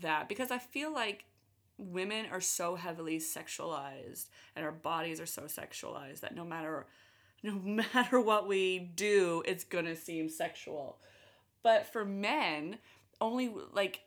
that 0.00 0.28
because 0.28 0.50
I 0.50 0.58
feel 0.58 0.92
like 0.92 1.24
women 1.78 2.26
are 2.30 2.40
so 2.40 2.74
heavily 2.74 3.18
sexualized 3.18 4.28
and 4.54 4.64
our 4.64 4.72
bodies 4.72 5.20
are 5.20 5.26
so 5.26 5.42
sexualized 5.42 6.20
that 6.20 6.34
no 6.34 6.44
matter 6.44 6.86
no 7.42 7.52
matter 7.54 8.20
what 8.20 8.48
we 8.48 8.78
do 8.78 9.42
it's 9.46 9.64
going 9.64 9.84
to 9.84 9.96
seem 9.96 10.28
sexual. 10.28 10.98
But 11.62 11.86
for 11.92 12.04
men, 12.04 12.78
only 13.20 13.52
like 13.72 14.00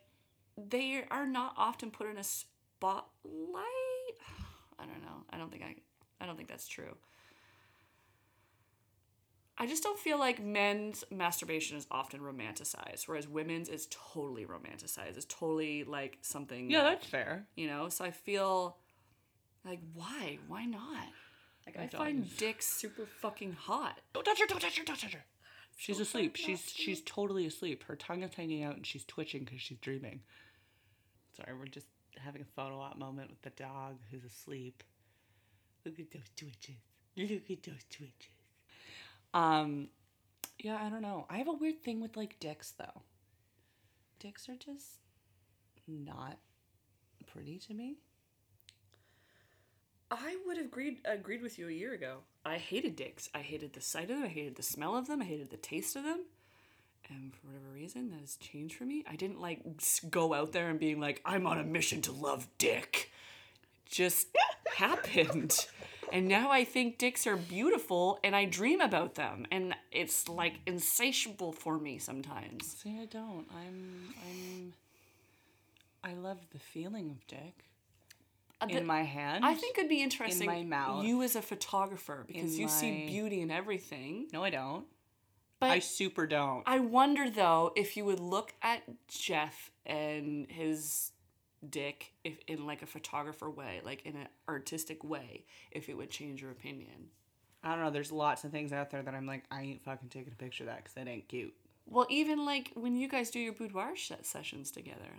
they 0.56 1.04
are 1.10 1.26
not 1.26 1.54
often 1.56 1.90
put 1.90 2.08
in 2.08 2.16
a 2.16 2.24
spotlight. 2.24 3.04
I 4.78 4.86
don't 4.86 5.02
know. 5.02 5.24
I 5.30 5.38
don't 5.38 5.50
think 5.50 5.62
I 5.62 5.76
I 6.20 6.26
don't 6.26 6.36
think 6.36 6.48
that's 6.48 6.68
true. 6.68 6.96
I 9.60 9.66
just 9.66 9.82
don't 9.82 9.98
feel 9.98 10.18
like 10.18 10.42
men's 10.42 11.04
masturbation 11.10 11.76
is 11.76 11.86
often 11.90 12.20
romanticized, 12.20 13.06
whereas 13.06 13.28
women's 13.28 13.68
is 13.68 13.86
totally 13.90 14.46
romanticized. 14.46 15.16
It's 15.16 15.26
totally 15.26 15.84
like 15.84 16.16
something. 16.22 16.70
Yeah, 16.70 16.82
that- 16.82 16.90
that's 17.00 17.06
fair. 17.06 17.46
you 17.56 17.66
know. 17.66 17.88
So 17.90 18.04
I 18.04 18.10
feel 18.10 18.78
like 19.64 19.80
why? 19.92 20.38
Why 20.48 20.64
not? 20.64 21.08
Like 21.66 21.76
I 21.76 21.80
My 21.82 21.86
find 21.88 22.22
dog 22.24 22.36
dicks 22.38 22.66
super 22.66 23.04
fucking 23.20 23.52
hot. 23.52 24.00
Don't 24.14 24.24
touch 24.24 24.40
her, 24.40 24.46
don't 24.46 24.60
touch 24.60 24.78
her, 24.78 24.84
don't 24.84 24.98
touch 24.98 25.12
her. 25.12 25.24
She's 25.76 25.96
So 25.98 26.02
asleep. 26.04 26.36
She's 26.36 26.48
nasty. 26.48 26.82
she's 26.82 27.02
totally 27.02 27.44
asleep. 27.46 27.84
Her 27.84 27.96
tongue 27.96 28.22
is 28.22 28.34
hanging 28.34 28.64
out 28.64 28.76
and 28.76 28.86
she's 28.86 29.04
twitching 29.04 29.44
because 29.44 29.60
she's 29.60 29.78
dreaming. 29.78 30.22
Sorry, 31.36 31.56
we're 31.56 31.66
just 31.66 31.86
having 32.18 32.40
a 32.42 32.46
photo 32.56 32.80
op 32.80 32.98
moment 32.98 33.30
with 33.30 33.42
the 33.42 33.50
dog 33.50 33.98
who's 34.10 34.24
asleep. 34.24 34.82
Look 35.84 35.98
at 36.00 36.10
those 36.10 36.28
twitches. 36.36 36.76
Look 37.16 37.50
at 37.50 37.62
those 37.62 37.84
twitches. 37.90 38.32
Um, 39.32 39.88
yeah, 40.58 40.78
I 40.80 40.88
don't 40.88 41.02
know. 41.02 41.26
I 41.30 41.38
have 41.38 41.48
a 41.48 41.52
weird 41.52 41.82
thing 41.82 42.00
with 42.00 42.16
like 42.16 42.38
dicks 42.40 42.72
though. 42.72 43.02
Dicks 44.18 44.48
are 44.48 44.56
just 44.56 44.98
not 45.86 46.38
pretty 47.26 47.58
to 47.58 47.74
me. 47.74 47.96
I 50.10 50.36
would 50.44 50.56
have 50.56 50.66
agreed 50.66 50.98
agreed 51.04 51.42
with 51.42 51.58
you 51.58 51.68
a 51.68 51.72
year 51.72 51.94
ago. 51.94 52.18
I 52.44 52.58
hated 52.58 52.96
dicks. 52.96 53.28
I 53.34 53.38
hated 53.38 53.72
the 53.72 53.80
sight 53.80 54.10
of 54.10 54.16
them. 54.16 54.24
I 54.24 54.28
hated 54.28 54.56
the 54.56 54.62
smell 54.62 54.96
of 54.96 55.06
them. 55.06 55.22
I 55.22 55.24
hated 55.24 55.50
the 55.50 55.56
taste 55.56 55.94
of 55.96 56.04
them. 56.04 56.24
And 57.08 57.34
for 57.34 57.48
whatever 57.48 57.70
reason, 57.72 58.10
that 58.10 58.20
has 58.20 58.36
changed 58.36 58.76
for 58.76 58.84
me. 58.84 59.04
I 59.08 59.16
didn't 59.16 59.40
like 59.40 59.60
go 60.10 60.34
out 60.34 60.52
there 60.52 60.68
and 60.68 60.78
being 60.78 61.00
like, 61.00 61.20
I'm 61.24 61.46
on 61.46 61.58
a 61.58 61.64
mission 61.64 62.02
to 62.02 62.12
love 62.12 62.46
dick. 62.58 63.10
It 63.86 63.92
just 63.92 64.28
happened. 64.76 65.66
And 66.12 66.28
now 66.28 66.50
I 66.50 66.64
think 66.64 66.98
dicks 66.98 67.26
are 67.26 67.36
beautiful 67.36 68.18
and 68.24 68.34
I 68.34 68.44
dream 68.44 68.80
about 68.80 69.14
them. 69.14 69.46
And 69.50 69.74
it's 69.92 70.28
like 70.28 70.54
insatiable 70.66 71.52
for 71.52 71.78
me 71.78 71.98
sometimes. 71.98 72.76
See, 72.82 72.98
I 73.00 73.06
don't. 73.06 73.46
I'm 73.54 74.14
I'm 74.26 74.72
I 76.02 76.14
love 76.14 76.38
the 76.52 76.58
feeling 76.58 77.10
of 77.10 77.26
dick. 77.26 77.64
Uh, 78.60 78.66
in 78.68 78.76
the- 78.76 78.84
my 78.84 79.02
hand. 79.02 79.44
I 79.44 79.54
think 79.54 79.78
it'd 79.78 79.88
be 79.88 80.02
interesting. 80.02 80.48
In 80.48 80.54
my 80.54 80.62
mouth. 80.62 81.04
You 81.04 81.22
as 81.22 81.34
a 81.36 81.42
photographer, 81.42 82.24
because 82.26 82.54
In 82.54 82.60
you 82.60 82.68
see 82.68 83.06
beauty 83.06 83.40
in 83.40 83.50
everything. 83.50 84.28
No, 84.32 84.44
I 84.44 84.50
don't. 84.50 84.86
But 85.60 85.70
I 85.70 85.78
super 85.78 86.26
don't. 86.26 86.62
I 86.66 86.78
wonder 86.78 87.28
though 87.28 87.72
if 87.76 87.96
you 87.96 88.04
would 88.06 88.20
look 88.20 88.54
at 88.62 88.82
Jeff 89.08 89.70
and 89.84 90.50
his 90.50 91.12
dick 91.68 92.12
if 92.24 92.38
in 92.46 92.66
like 92.66 92.82
a 92.82 92.86
photographer 92.86 93.50
way, 93.50 93.80
like 93.84 94.04
in 94.06 94.16
an 94.16 94.28
artistic 94.48 95.04
way, 95.04 95.44
if 95.70 95.88
it 95.88 95.94
would 95.96 96.10
change 96.10 96.42
your 96.42 96.50
opinion. 96.50 97.10
I 97.62 97.74
don't 97.74 97.84
know. 97.84 97.90
There's 97.90 98.10
lots 98.10 98.44
of 98.44 98.50
things 98.50 98.72
out 98.72 98.90
there 98.90 99.02
that 99.02 99.14
I'm 99.14 99.26
like, 99.26 99.44
I 99.50 99.62
ain't 99.62 99.84
fucking 99.84 100.08
taking 100.08 100.32
a 100.32 100.36
picture 100.36 100.64
of 100.64 100.68
that 100.68 100.78
because 100.78 100.94
that 100.94 101.06
ain't 101.08 101.28
cute. 101.28 101.54
Well, 101.86 102.06
even 102.08 102.46
like 102.46 102.70
when 102.74 102.96
you 102.96 103.08
guys 103.08 103.30
do 103.30 103.38
your 103.40 103.52
boudoir 103.52 103.96
sh- 103.96 104.12
sessions 104.22 104.70
together, 104.70 105.10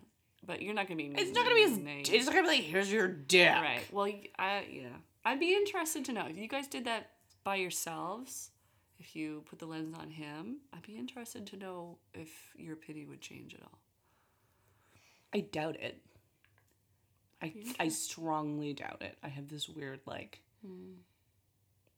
but 0.46 0.62
you're 0.62 0.74
not 0.74 0.88
gonna 0.88 0.98
be. 0.98 1.12
It's 1.16 1.32
not 1.36 1.44
gonna 1.44 1.56
be 1.56 1.64
as. 1.64 1.78
named. 1.78 2.10
It's 2.10 2.26
not 2.26 2.34
gonna 2.34 2.48
be 2.48 2.56
like, 2.56 2.64
here's 2.66 2.92
your 2.92 3.08
dick. 3.08 3.54
right. 3.54 3.82
Well, 3.92 4.12
I 4.40 4.66
yeah, 4.72 4.90
I'd 5.24 5.40
be 5.40 5.54
interested 5.54 6.06
to 6.06 6.14
know 6.14 6.26
if 6.28 6.38
you 6.38 6.48
guys 6.48 6.68
did 6.68 6.86
that 6.86 7.12
by 7.44 7.58
yourselves. 7.58 8.50
If 9.00 9.16
you 9.16 9.44
put 9.50 9.58
the 9.58 9.66
lens 9.66 9.96
on 10.00 10.12
him, 10.12 10.58
I'd 10.74 10.84
be 10.84 10.96
interested 10.96 11.48
to 11.48 11.58
know 11.58 11.98
if 12.14 12.30
your 12.56 12.76
pity 12.76 13.06
would 13.06 13.20
change 13.20 13.56
at 13.56 13.62
all. 13.64 13.80
I 15.34 15.40
doubt 15.40 15.76
it. 15.80 16.00
I 17.42 17.54
I 17.80 17.88
strongly 17.90 18.74
doubt 18.74 19.02
it. 19.02 19.18
I 19.24 19.28
have 19.30 19.48
this 19.48 19.68
weird 19.70 20.00
like 20.06 20.42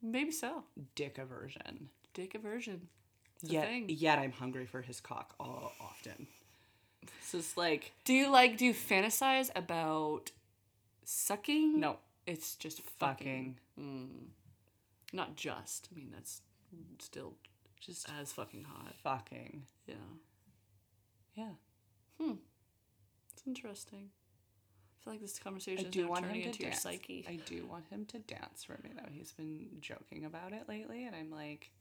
Maybe 0.01 0.31
so. 0.31 0.63
dick 0.95 1.17
aversion. 1.17 1.89
Dick 2.13 2.35
aversion. 2.35 2.87
It's 3.41 3.51
Yet 3.51 3.89
yet 3.89 4.19
I'm 4.19 4.31
hungry 4.31 4.65
for 4.65 4.81
his 4.81 4.99
cock 4.99 5.33
all 5.39 5.73
often. 5.81 6.27
It's 7.01 7.31
just 7.31 7.57
like 7.57 7.91
Do 8.05 8.13
you 8.13 8.29
like? 8.29 8.57
Do 8.57 8.65
you 8.65 8.73
fantasize 8.73 9.49
about 9.55 10.31
sucking? 11.03 11.79
no 11.79 11.97
it's 12.25 12.55
just 12.55 12.81
fucking. 12.99 13.57
fucking 13.77 14.31
Not 15.11 15.35
just. 15.35 15.89
I 15.91 15.97
mean, 15.97 16.09
that's 16.13 16.41
still 16.99 17.33
just 17.79 18.07
as 18.19 18.31
fucking 18.31 18.63
hot. 18.63 18.93
fucking 19.03 19.63
Yeah, 19.85 19.95
yeah. 21.35 21.49
Hmm. 22.19 22.35
It's 23.33 23.43
interesting. 23.45 24.09
I 25.03 25.09
feel 25.09 25.13
like 25.15 25.21
this 25.21 25.38
conversation 25.39 25.85
I 25.85 25.88
is 25.89 25.93
do 25.93 26.03
now 26.03 26.09
want 26.11 26.25
turning 26.25 26.41
him 26.41 26.47
into 26.47 26.57
to 26.59 26.63
your 26.63 26.71
dance. 26.71 26.81
psyche. 26.84 27.25
I 27.27 27.35
do 27.45 27.65
want 27.65 27.85
him 27.89 28.05
to 28.05 28.19
dance 28.19 28.63
for 28.63 28.80
me 28.84 28.91
though. 28.95 29.09
He's 29.11 29.34
been 29.34 29.67
joking 29.81 30.23
about 30.23 30.53
it 30.53 30.63
lately, 30.69 31.05
and 31.05 31.13
I'm 31.15 31.30
like, 31.30 31.71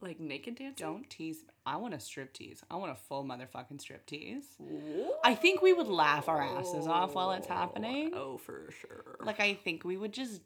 like 0.00 0.18
naked 0.18 0.56
dancing. 0.56 0.84
don't 0.86 1.08
tease. 1.08 1.44
I 1.64 1.76
want 1.76 1.94
a 1.94 2.00
strip 2.00 2.32
tease. 2.32 2.62
I 2.68 2.74
want 2.76 2.90
a 2.90 2.96
full 2.96 3.24
motherfucking 3.24 3.80
strip 3.80 4.04
tease. 4.06 4.44
I 5.24 5.34
think 5.36 5.62
we 5.62 5.72
would 5.74 5.86
laugh 5.86 6.28
our 6.28 6.42
asses 6.42 6.88
off 6.88 7.14
while 7.14 7.30
it's 7.32 7.46
happening. 7.46 8.10
Oh, 8.14 8.38
for 8.38 8.70
sure. 8.80 9.16
Like 9.20 9.38
I 9.38 9.54
think 9.54 9.84
we 9.84 9.96
would 9.96 10.12
just 10.12 10.40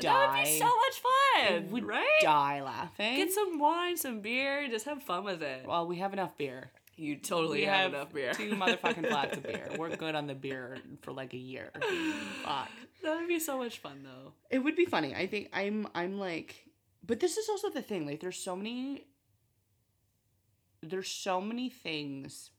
die. 0.00 0.08
that 0.12 0.36
would 0.38 0.44
be 0.44 0.58
so 0.58 0.64
much 0.66 1.50
fun, 1.52 1.70
would 1.70 1.84
right? 1.84 2.08
die 2.20 2.62
laughing. 2.62 3.14
Get 3.16 3.32
some 3.32 3.60
wine, 3.60 3.96
some 3.96 4.20
beer, 4.20 4.66
just 4.68 4.86
have 4.86 5.02
fun 5.04 5.22
with 5.24 5.40
it. 5.42 5.66
well, 5.66 5.86
we 5.86 5.96
have 5.98 6.12
enough 6.12 6.36
beer. 6.36 6.72
You 6.96 7.16
totally 7.16 7.60
We 7.60 7.64
have, 7.64 7.94
enough 7.94 8.12
beer. 8.12 8.34
two 8.34 8.50
motherfucking 8.50 9.08
flats 9.08 9.36
of 9.36 9.42
beer. 9.42 9.70
We're 9.78 9.96
good 9.96 10.14
on 10.14 10.26
the 10.26 10.34
beer 10.34 10.78
for 11.02 11.12
like 11.12 11.32
a 11.32 11.38
year. 11.38 11.70
Fuck. 12.44 12.68
that 13.02 13.16
would 13.16 13.28
be 13.28 13.38
so 13.38 13.58
much 13.58 13.78
fun, 13.78 14.02
though. 14.04 14.32
It 14.50 14.58
would 14.58 14.76
be 14.76 14.84
funny. 14.84 15.14
I 15.14 15.26
think 15.26 15.48
I'm 15.52 15.88
I'm 15.94 16.18
like 16.18 16.70
but 17.06 17.20
this 17.20 17.36
is 17.36 17.48
also 17.48 17.70
the 17.70 17.82
thing. 17.82 18.06
Like 18.06 18.20
there's 18.20 18.38
so 18.38 18.56
many 18.56 19.06
there's 20.82 21.08
so 21.08 21.40
many 21.40 21.68
things 21.68 22.50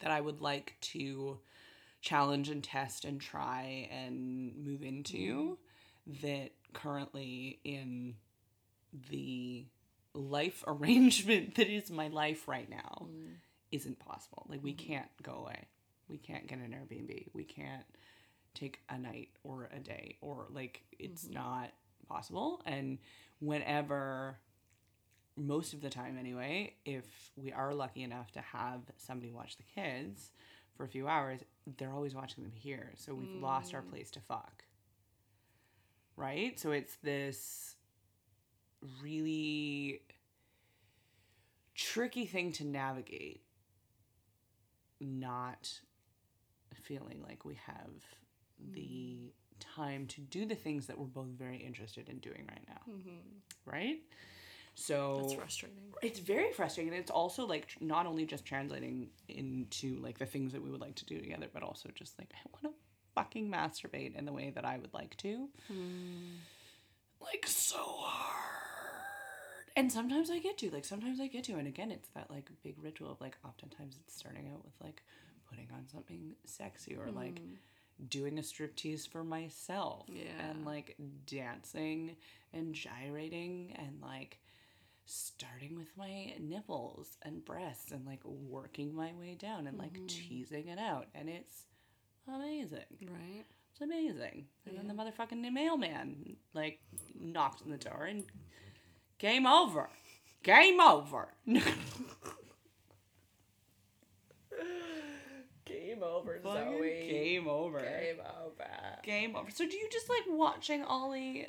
that 0.00 0.10
I 0.10 0.20
would 0.20 0.42
like 0.42 0.74
to 0.80 1.38
challenge 2.02 2.50
and 2.50 2.62
test 2.62 3.04
and 3.04 3.20
try 3.20 3.88
and 3.90 4.52
move 4.56 4.82
into 4.82 5.58
mm-hmm. 6.08 6.26
that 6.26 6.50
currently 6.74 7.60
in 7.64 8.16
the 9.10 9.64
life 10.16 10.64
arrangement 10.66 11.54
that 11.56 11.68
is 11.68 11.90
my 11.90 12.08
life 12.08 12.48
right 12.48 12.68
now 12.68 13.06
mm. 13.10 13.34
isn't 13.72 13.98
possible. 13.98 14.46
Like 14.48 14.62
we 14.62 14.72
mm. 14.72 14.78
can't 14.78 15.08
go 15.22 15.32
away. 15.32 15.66
We 16.08 16.18
can't 16.18 16.46
get 16.46 16.58
an 16.58 16.74
Airbnb. 16.74 17.28
We 17.32 17.44
can't 17.44 17.84
take 18.54 18.80
a 18.88 18.98
night 18.98 19.28
or 19.44 19.68
a 19.74 19.78
day 19.78 20.16
or 20.20 20.46
like 20.50 20.82
it's 20.98 21.24
mm-hmm. 21.24 21.34
not 21.34 21.72
possible. 22.08 22.62
And 22.64 22.98
whenever 23.40 24.38
most 25.36 25.74
of 25.74 25.82
the 25.82 25.90
time 25.90 26.16
anyway 26.18 26.72
if 26.86 27.04
we 27.36 27.52
are 27.52 27.74
lucky 27.74 28.02
enough 28.02 28.32
to 28.32 28.40
have 28.40 28.80
somebody 28.96 29.30
watch 29.30 29.58
the 29.58 29.62
kids 29.62 30.30
for 30.74 30.84
a 30.84 30.88
few 30.88 31.06
hours 31.06 31.40
they're 31.76 31.92
always 31.92 32.14
watching 32.14 32.44
them 32.44 32.52
here. 32.54 32.92
So 32.96 33.14
we've 33.14 33.42
lost 33.42 33.74
our 33.74 33.82
mm. 33.82 33.90
place 33.90 34.10
to 34.12 34.20
fuck. 34.20 34.64
Right? 36.16 36.58
So 36.58 36.70
it's 36.70 36.96
this 37.02 37.75
really 39.02 40.02
tricky 41.74 42.26
thing 42.26 42.52
to 42.52 42.64
navigate 42.64 43.42
not 45.00 45.80
feeling 46.74 47.22
like 47.26 47.44
we 47.44 47.58
have 47.66 47.90
the 48.72 48.80
mm. 48.80 49.30
time 49.60 50.06
to 50.06 50.20
do 50.20 50.46
the 50.46 50.54
things 50.54 50.86
that 50.86 50.98
we're 50.98 51.04
both 51.04 51.28
very 51.28 51.58
interested 51.58 52.08
in 52.08 52.18
doing 52.18 52.46
right 52.48 52.64
now. 52.68 52.92
Mm-hmm. 52.92 53.70
Right? 53.70 53.98
So 54.74 55.22
It's 55.24 55.32
frustrating. 55.32 55.78
it's 56.02 56.18
very 56.18 56.52
frustrating 56.52 56.92
and 56.92 57.00
it's 57.00 57.10
also 57.10 57.46
like 57.46 57.66
tr- 57.66 57.78
not 57.80 58.04
only 58.06 58.26
just 58.26 58.44
translating 58.44 59.08
into 59.28 59.98
like 60.00 60.18
the 60.18 60.26
things 60.26 60.52
that 60.52 60.62
we 60.62 60.70
would 60.70 60.82
like 60.82 60.94
to 60.96 61.06
do 61.06 61.18
together 61.18 61.46
but 61.52 61.62
also 61.62 61.88
just 61.94 62.18
like 62.18 62.30
i 62.34 62.38
want 62.52 62.62
to 62.74 62.80
fucking 63.14 63.50
masturbate 63.50 64.14
in 64.14 64.26
the 64.26 64.32
way 64.32 64.50
that 64.54 64.66
i 64.66 64.76
would 64.76 64.92
like 64.92 65.16
to. 65.16 65.48
Hmm. 65.68 66.34
Like 67.22 67.46
so 67.46 67.78
hard 67.78 68.55
and 69.76 69.92
sometimes 69.92 70.30
i 70.30 70.38
get 70.38 70.58
to 70.58 70.70
like 70.70 70.84
sometimes 70.84 71.20
i 71.20 71.26
get 71.26 71.44
to 71.44 71.52
and 71.52 71.68
again 71.68 71.90
it's 71.90 72.08
that 72.10 72.30
like 72.30 72.48
big 72.64 72.74
ritual 72.82 73.12
of 73.12 73.20
like 73.20 73.36
oftentimes 73.44 73.96
it's 74.02 74.16
starting 74.16 74.50
out 74.52 74.64
with 74.64 74.74
like 74.82 75.02
putting 75.48 75.68
on 75.72 75.86
something 75.86 76.34
sexy 76.44 76.96
or 76.96 77.10
like 77.10 77.38
hmm. 77.38 77.54
doing 78.08 78.38
a 78.38 78.42
striptease 78.42 79.08
for 79.08 79.22
myself 79.22 80.06
Yeah. 80.08 80.50
and 80.50 80.64
like 80.64 80.96
dancing 81.26 82.16
and 82.52 82.74
gyrating 82.74 83.76
and 83.78 84.00
like 84.02 84.38
starting 85.04 85.76
with 85.76 85.96
my 85.96 86.34
nipples 86.40 87.16
and 87.22 87.44
breasts 87.44 87.92
and 87.92 88.04
like 88.04 88.24
working 88.24 88.94
my 88.94 89.12
way 89.18 89.36
down 89.38 89.68
and 89.68 89.78
like 89.78 89.92
mm-hmm. 89.92 90.06
teasing 90.06 90.66
it 90.66 90.80
out 90.80 91.06
and 91.14 91.28
it's 91.28 91.66
amazing. 92.26 92.80
Right? 93.02 93.44
it's 93.76 93.82
amazing. 93.82 94.46
And 94.66 94.78
then 94.78 94.88
the 94.88 94.94
motherfucking 94.94 95.52
mailman 95.52 96.36
like 96.54 96.80
knocks 97.18 97.62
on 97.62 97.70
the 97.70 97.76
door 97.76 98.04
and 98.04 98.24
game 99.18 99.46
over 99.46 99.88
game 100.42 100.80
over 100.80 101.28
Game 105.64 106.02
over, 106.02 106.38
Fucking 106.42 106.80
game 106.82 107.48
over 107.48 107.80
Game 107.80 108.16
over. 108.20 108.64
game 109.02 109.34
over. 109.36 109.50
So 109.50 109.66
do 109.68 109.76
you 109.76 109.88
just 109.90 110.08
like 110.08 110.22
watching 110.28 110.84
Ollie 110.84 111.46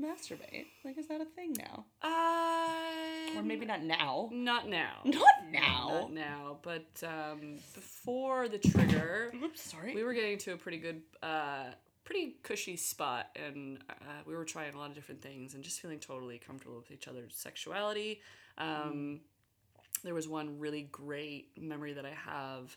masturbate? 0.00 0.66
Like, 0.84 0.96
is 0.96 1.08
that 1.08 1.20
a 1.20 1.24
thing 1.26 1.52
now? 1.58 1.84
Uh, 2.02 3.38
Or 3.38 3.42
maybe 3.42 3.66
not 3.66 3.82
now. 3.82 4.30
not 4.32 4.68
now. 4.68 5.00
Not 5.04 5.22
now. 5.50 5.88
Not 6.00 6.12
now. 6.12 6.58
But 6.62 6.86
um, 7.06 7.56
before 7.74 8.48
the 8.48 8.58
trigger, 8.58 9.32
Oops, 9.42 9.60
sorry. 9.60 9.94
we 9.94 10.02
were 10.02 10.14
getting 10.14 10.38
to 10.38 10.52
a 10.54 10.56
pretty 10.56 10.78
good, 10.78 11.02
uh, 11.22 11.64
pretty 12.04 12.36
cushy 12.42 12.76
spot, 12.76 13.28
and 13.36 13.78
uh, 13.88 13.94
we 14.26 14.34
were 14.34 14.44
trying 14.44 14.74
a 14.74 14.78
lot 14.78 14.88
of 14.90 14.94
different 14.94 15.22
things 15.22 15.54
and 15.54 15.62
just 15.64 15.80
feeling 15.80 15.98
totally 15.98 16.38
comfortable 16.38 16.76
with 16.76 16.90
each 16.90 17.08
other's 17.08 17.34
sexuality. 17.34 18.20
Um, 18.58 19.20
There 20.02 20.14
was 20.14 20.28
one 20.28 20.58
really 20.58 20.82
great 20.92 21.48
memory 21.60 21.94
that 21.94 22.04
I 22.04 22.12
have 22.26 22.76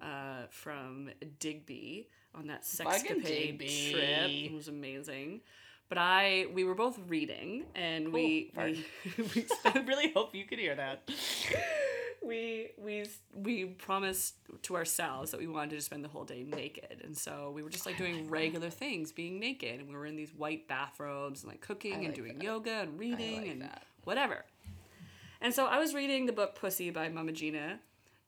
uh, 0.00 0.46
from 0.50 1.10
Digby 1.40 2.08
on 2.34 2.46
that 2.48 2.62
sexcapade 2.62 3.58
trip. 3.90 4.30
It 4.46 4.52
was 4.52 4.68
amazing. 4.68 5.40
But 5.88 5.98
I, 5.98 6.46
we 6.52 6.64
were 6.64 6.74
both 6.74 6.98
reading, 7.08 7.64
and 7.74 8.12
we, 8.12 8.52
we, 8.56 8.84
we 9.34 9.46
I 9.64 9.78
really 9.80 10.12
hope 10.12 10.34
you 10.34 10.44
could 10.44 10.58
hear 10.58 10.74
that. 10.76 11.08
we 12.28 12.70
we 12.76 13.06
we 13.34 13.64
promised 13.64 14.34
to 14.62 14.76
ourselves 14.76 15.30
that 15.30 15.40
we 15.40 15.46
wanted 15.46 15.70
to 15.76 15.80
spend 15.80 16.04
the 16.04 16.08
whole 16.08 16.24
day 16.24 16.44
naked. 16.44 17.00
And 17.02 17.16
so 17.16 17.50
we 17.54 17.62
were 17.62 17.70
just 17.70 17.86
like 17.86 17.96
doing 17.96 18.28
regular 18.30 18.70
things 18.70 19.10
being 19.10 19.40
naked. 19.40 19.80
And 19.80 19.88
we 19.88 19.94
were 19.94 20.06
in 20.06 20.14
these 20.14 20.32
white 20.34 20.68
bathrobes 20.68 21.42
and 21.42 21.50
like 21.50 21.60
cooking 21.60 22.04
and 22.04 22.14
doing 22.14 22.38
that. 22.38 22.44
yoga 22.44 22.80
and 22.82 22.98
reading 22.98 23.42
like 23.42 23.50
and 23.50 23.62
that. 23.62 23.82
whatever. 24.04 24.44
And 25.40 25.54
so 25.54 25.66
i 25.66 25.78
was 25.78 25.94
reading 25.94 26.26
the 26.26 26.32
book 26.32 26.54
pussy 26.54 26.90
by 26.90 27.08
Mama 27.08 27.32
Gena 27.32 27.80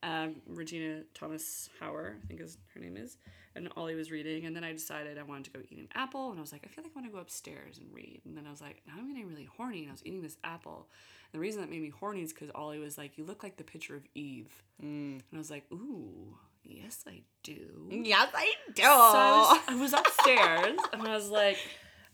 um, 0.03 0.37
regina 0.47 1.03
thomas 1.13 1.69
hauer 1.79 2.15
i 2.23 2.27
think 2.27 2.41
is 2.41 2.57
her 2.75 2.81
name 2.81 2.97
is 2.97 3.19
and 3.55 3.69
ollie 3.77 3.97
was 3.97 4.11
reading. 4.11 4.47
And 4.47 4.57
then 4.57 4.65
i 4.65 4.73
decided 4.73 5.19
i 5.19 5.23
wanted 5.23 5.45
to 5.45 5.51
go 5.51 5.61
eat 5.71 5.79
an 5.79 5.89
apple. 5.95 6.31
And 6.31 6.39
i 6.39 6.41
was 6.41 6.53
like 6.53 6.63
i 6.65 6.69
feel 6.69 6.85
like 6.85 6.93
i 6.97 6.99
want 7.01 7.11
to 7.11 7.15
go 7.15 7.21
upstairs 7.21 7.79
and 7.79 7.87
read. 7.93 8.23
And 8.25 8.37
then 8.37 8.47
i 8.47 8.51
was 8.51 8.61
like 8.63 8.83
now 8.87 8.95
i'm 8.97 9.09
getting 9.09 9.29
really 9.29 9.49
horny 9.57 9.81
and 9.81 9.89
i 9.89 9.93
was 9.93 10.07
eating 10.07 10.23
this 10.23 10.39
apple 10.43 10.89
The 11.33 11.39
reason 11.39 11.61
that 11.61 11.71
made 11.71 11.83
me 11.83 11.91
horny 11.91 12.23
is 12.23 12.33
because 12.33 12.51
Ollie 12.55 12.79
was 12.79 12.99
like, 12.99 13.17
"You 13.17 13.25
look 13.25 13.43
like 13.43 13.57
the 13.57 13.65
picture 13.65 13.97
of 13.97 14.03
Eve," 14.15 14.63
mm. 14.83 15.15
and 15.15 15.23
I 15.33 15.39
was 15.39 15.51
like, 15.51 15.65
"Ooh, 15.73 16.37
yes, 16.65 17.05
I 17.07 17.23
do." 17.43 17.89
Yes, 17.91 18.29
I 18.35 18.53
do. 18.75 18.83
So 18.83 18.89
I 18.89 19.39
was, 19.39 19.59
I 19.69 19.81
was 19.81 19.93
upstairs 19.93 20.79
and 20.93 21.03
I 21.03 21.15
was 21.15 21.29
like, 21.29 21.59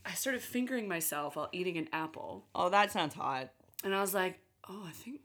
I 0.07 0.13
started 0.13 0.41
fingering 0.41 0.87
myself 0.87 1.35
while 1.35 1.49
eating 1.53 1.77
an 1.79 1.89
apple. 1.93 2.47
oh, 2.55 2.69
that 2.69 2.93
sounds 2.93 3.15
hot. 3.15 3.51
And 3.83 3.95
I 3.95 4.01
was 4.01 4.15
like, 4.15 4.39
oh, 4.69 4.85
I 4.87 4.93
think 4.93 5.21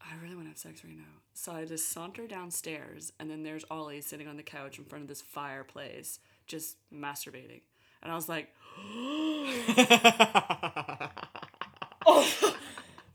I 0.00 0.14
really 0.22 0.34
want 0.34 0.46
to 0.46 0.50
have 0.50 0.58
sex 0.58 0.84
right 0.84 0.96
now. 0.96 1.04
So 1.32 1.52
I 1.52 1.64
just 1.64 1.90
saunter 1.90 2.26
downstairs 2.26 3.12
and 3.18 3.30
then 3.30 3.42
there's 3.42 3.64
Ollie 3.70 4.02
sitting 4.02 4.28
on 4.28 4.36
the 4.36 4.42
couch 4.42 4.78
in 4.78 4.84
front 4.84 5.02
of 5.02 5.08
this 5.08 5.22
fireplace, 5.22 6.18
just 6.46 6.76
masturbating. 6.92 7.62
And 8.02 8.12
I 8.12 8.14
was 8.14 8.28
like, 8.28 8.48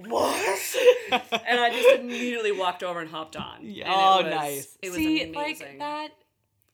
What? 0.09 0.75
and 1.11 1.59
I 1.59 1.69
just 1.71 1.99
immediately 1.99 2.51
walked 2.51 2.83
over 2.83 2.99
and 2.99 3.09
hopped 3.09 3.35
on. 3.35 3.59
And 3.59 3.77
it 3.77 3.85
oh, 3.87 4.23
was- 4.23 4.33
nice. 4.33 4.77
It 4.81 4.89
was 4.89 4.97
See, 4.97 5.23
amazing. 5.23 5.35
like 5.35 5.79
that. 5.79 6.09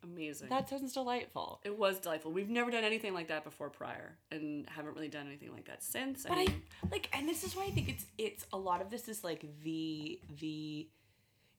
amazing. 0.04 0.50
That 0.50 0.70
sounds 0.70 0.94
delightful. 0.94 1.60
it 1.64 1.78
was 1.78 2.00
delightful. 2.00 2.32
We've 2.32 2.50
never 2.50 2.72
done 2.72 2.84
anything 2.84 3.14
like 3.14 3.28
that 3.30 3.44
before 3.44 3.70
prior 3.70 4.18
and 4.32 4.68
haven't 4.70 4.96
really 4.96 5.08
done 5.10 5.28
anything 5.28 5.52
like 5.54 5.66
that 5.66 5.84
since. 5.84 6.24
But 6.24 6.34
I 6.34 6.36
mean, 6.46 6.62
like, 6.92 7.10
and 7.14 7.28
this 7.28 7.44
is 7.44 7.56
why 7.56 7.66
I 7.66 7.72
think 7.72 7.90
it's 7.90 8.06
it's 8.18 8.46
a 8.54 8.58
lot 8.58 8.82
of 8.82 8.90
this 8.90 9.08
is 9.08 9.24
like 9.24 9.46
the 9.64 10.20
the 10.40 10.88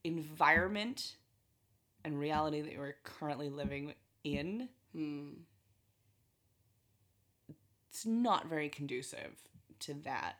environment 0.04 1.16
and 2.04 2.18
reality 2.18 2.60
that 2.60 2.78
we're 2.78 2.96
currently 3.02 3.48
living 3.48 3.94
in. 4.24 4.68
hmm. 4.94 5.28
It's 7.90 8.04
not 8.04 8.48
very 8.48 8.68
conducive 8.68 9.40
to 9.80 9.94
that 10.04 10.34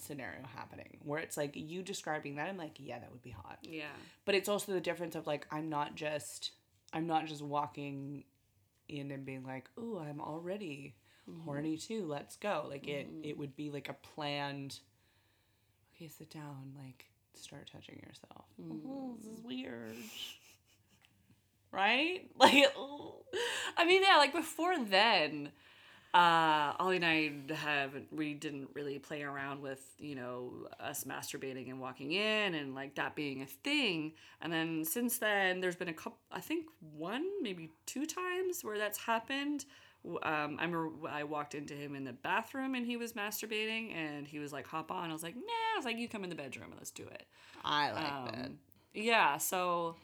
scenario 0.00 0.40
happening. 0.54 0.98
Where 1.02 1.20
it's 1.20 1.36
like 1.36 1.52
you 1.54 1.82
describing 1.82 2.36
that, 2.36 2.48
I'm 2.48 2.56
like, 2.56 2.76
yeah, 2.78 2.98
that 2.98 3.10
would 3.10 3.22
be 3.22 3.30
hot. 3.30 3.58
yeah. 3.62 3.84
But 4.24 4.34
it's 4.34 4.48
also 4.48 4.72
the 4.72 4.80
difference 4.80 5.14
of 5.14 5.26
like 5.26 5.46
I'm 5.50 5.68
not 5.68 5.94
just 5.94 6.52
I'm 6.92 7.06
not 7.06 7.26
just 7.26 7.42
walking 7.42 8.24
in 8.88 9.10
and 9.10 9.24
being 9.24 9.44
like, 9.44 9.68
"Ooh, 9.78 9.98
I'm 9.98 10.20
already 10.20 10.94
mm-hmm. 11.28 11.42
horny 11.42 11.76
too. 11.76 12.06
Let's 12.06 12.36
go." 12.36 12.66
Like 12.68 12.88
it 12.88 13.08
mm-hmm. 13.08 13.24
it 13.24 13.38
would 13.38 13.56
be 13.56 13.70
like 13.70 13.88
a 13.88 13.94
planned 13.94 14.80
Okay, 15.98 16.08
sit 16.16 16.30
down, 16.30 16.74
like 16.80 17.06
start 17.34 17.68
touching 17.72 17.96
yourself. 18.06 18.44
Oh, 18.86 19.16
this 19.18 19.26
is 19.26 19.44
weird. 19.44 19.96
Right? 21.72 22.30
Like 22.38 22.72
ooh. 22.78 23.14
I 23.76 23.84
mean, 23.84 24.02
yeah, 24.02 24.16
like 24.16 24.32
before 24.32 24.78
then, 24.84 25.50
uh, 26.14 26.72
Ollie 26.78 26.96
and 26.96 27.04
I 27.04 27.54
have 27.54 27.92
we 28.10 28.32
didn't 28.32 28.70
really 28.74 28.98
play 28.98 29.22
around 29.22 29.60
with 29.60 29.94
you 29.98 30.14
know 30.14 30.52
us 30.80 31.04
masturbating 31.04 31.68
and 31.68 31.80
walking 31.80 32.12
in 32.12 32.54
and 32.54 32.74
like 32.74 32.94
that 32.94 33.14
being 33.14 33.42
a 33.42 33.46
thing. 33.46 34.12
And 34.40 34.52
then 34.52 34.84
since 34.84 35.18
then, 35.18 35.60
there's 35.60 35.76
been 35.76 35.88
a 35.88 35.92
couple, 35.92 36.18
I 36.32 36.40
think 36.40 36.66
one 36.96 37.26
maybe 37.42 37.70
two 37.84 38.06
times 38.06 38.62
where 38.62 38.78
that's 38.78 38.98
happened. 38.98 39.66
Um, 40.04 40.56
I 40.58 40.64
remember 40.64 40.90
I 41.10 41.24
walked 41.24 41.54
into 41.54 41.74
him 41.74 41.94
in 41.94 42.04
the 42.04 42.14
bathroom 42.14 42.74
and 42.74 42.86
he 42.86 42.96
was 42.96 43.12
masturbating 43.12 43.94
and 43.94 44.26
he 44.26 44.38
was 44.38 44.52
like, 44.52 44.66
"Hop 44.68 44.90
on." 44.90 45.10
I 45.10 45.12
was 45.12 45.22
like, 45.22 45.34
"Nah." 45.34 45.74
I 45.74 45.76
was 45.76 45.84
like, 45.84 45.98
"You 45.98 46.08
come 46.08 46.24
in 46.24 46.30
the 46.30 46.36
bedroom 46.36 46.68
and 46.70 46.76
let's 46.76 46.90
do 46.90 47.02
it." 47.02 47.26
I 47.64 47.90
like 47.90 48.32
that. 48.32 48.44
Um, 48.46 48.58
yeah, 48.94 49.36
so 49.36 49.96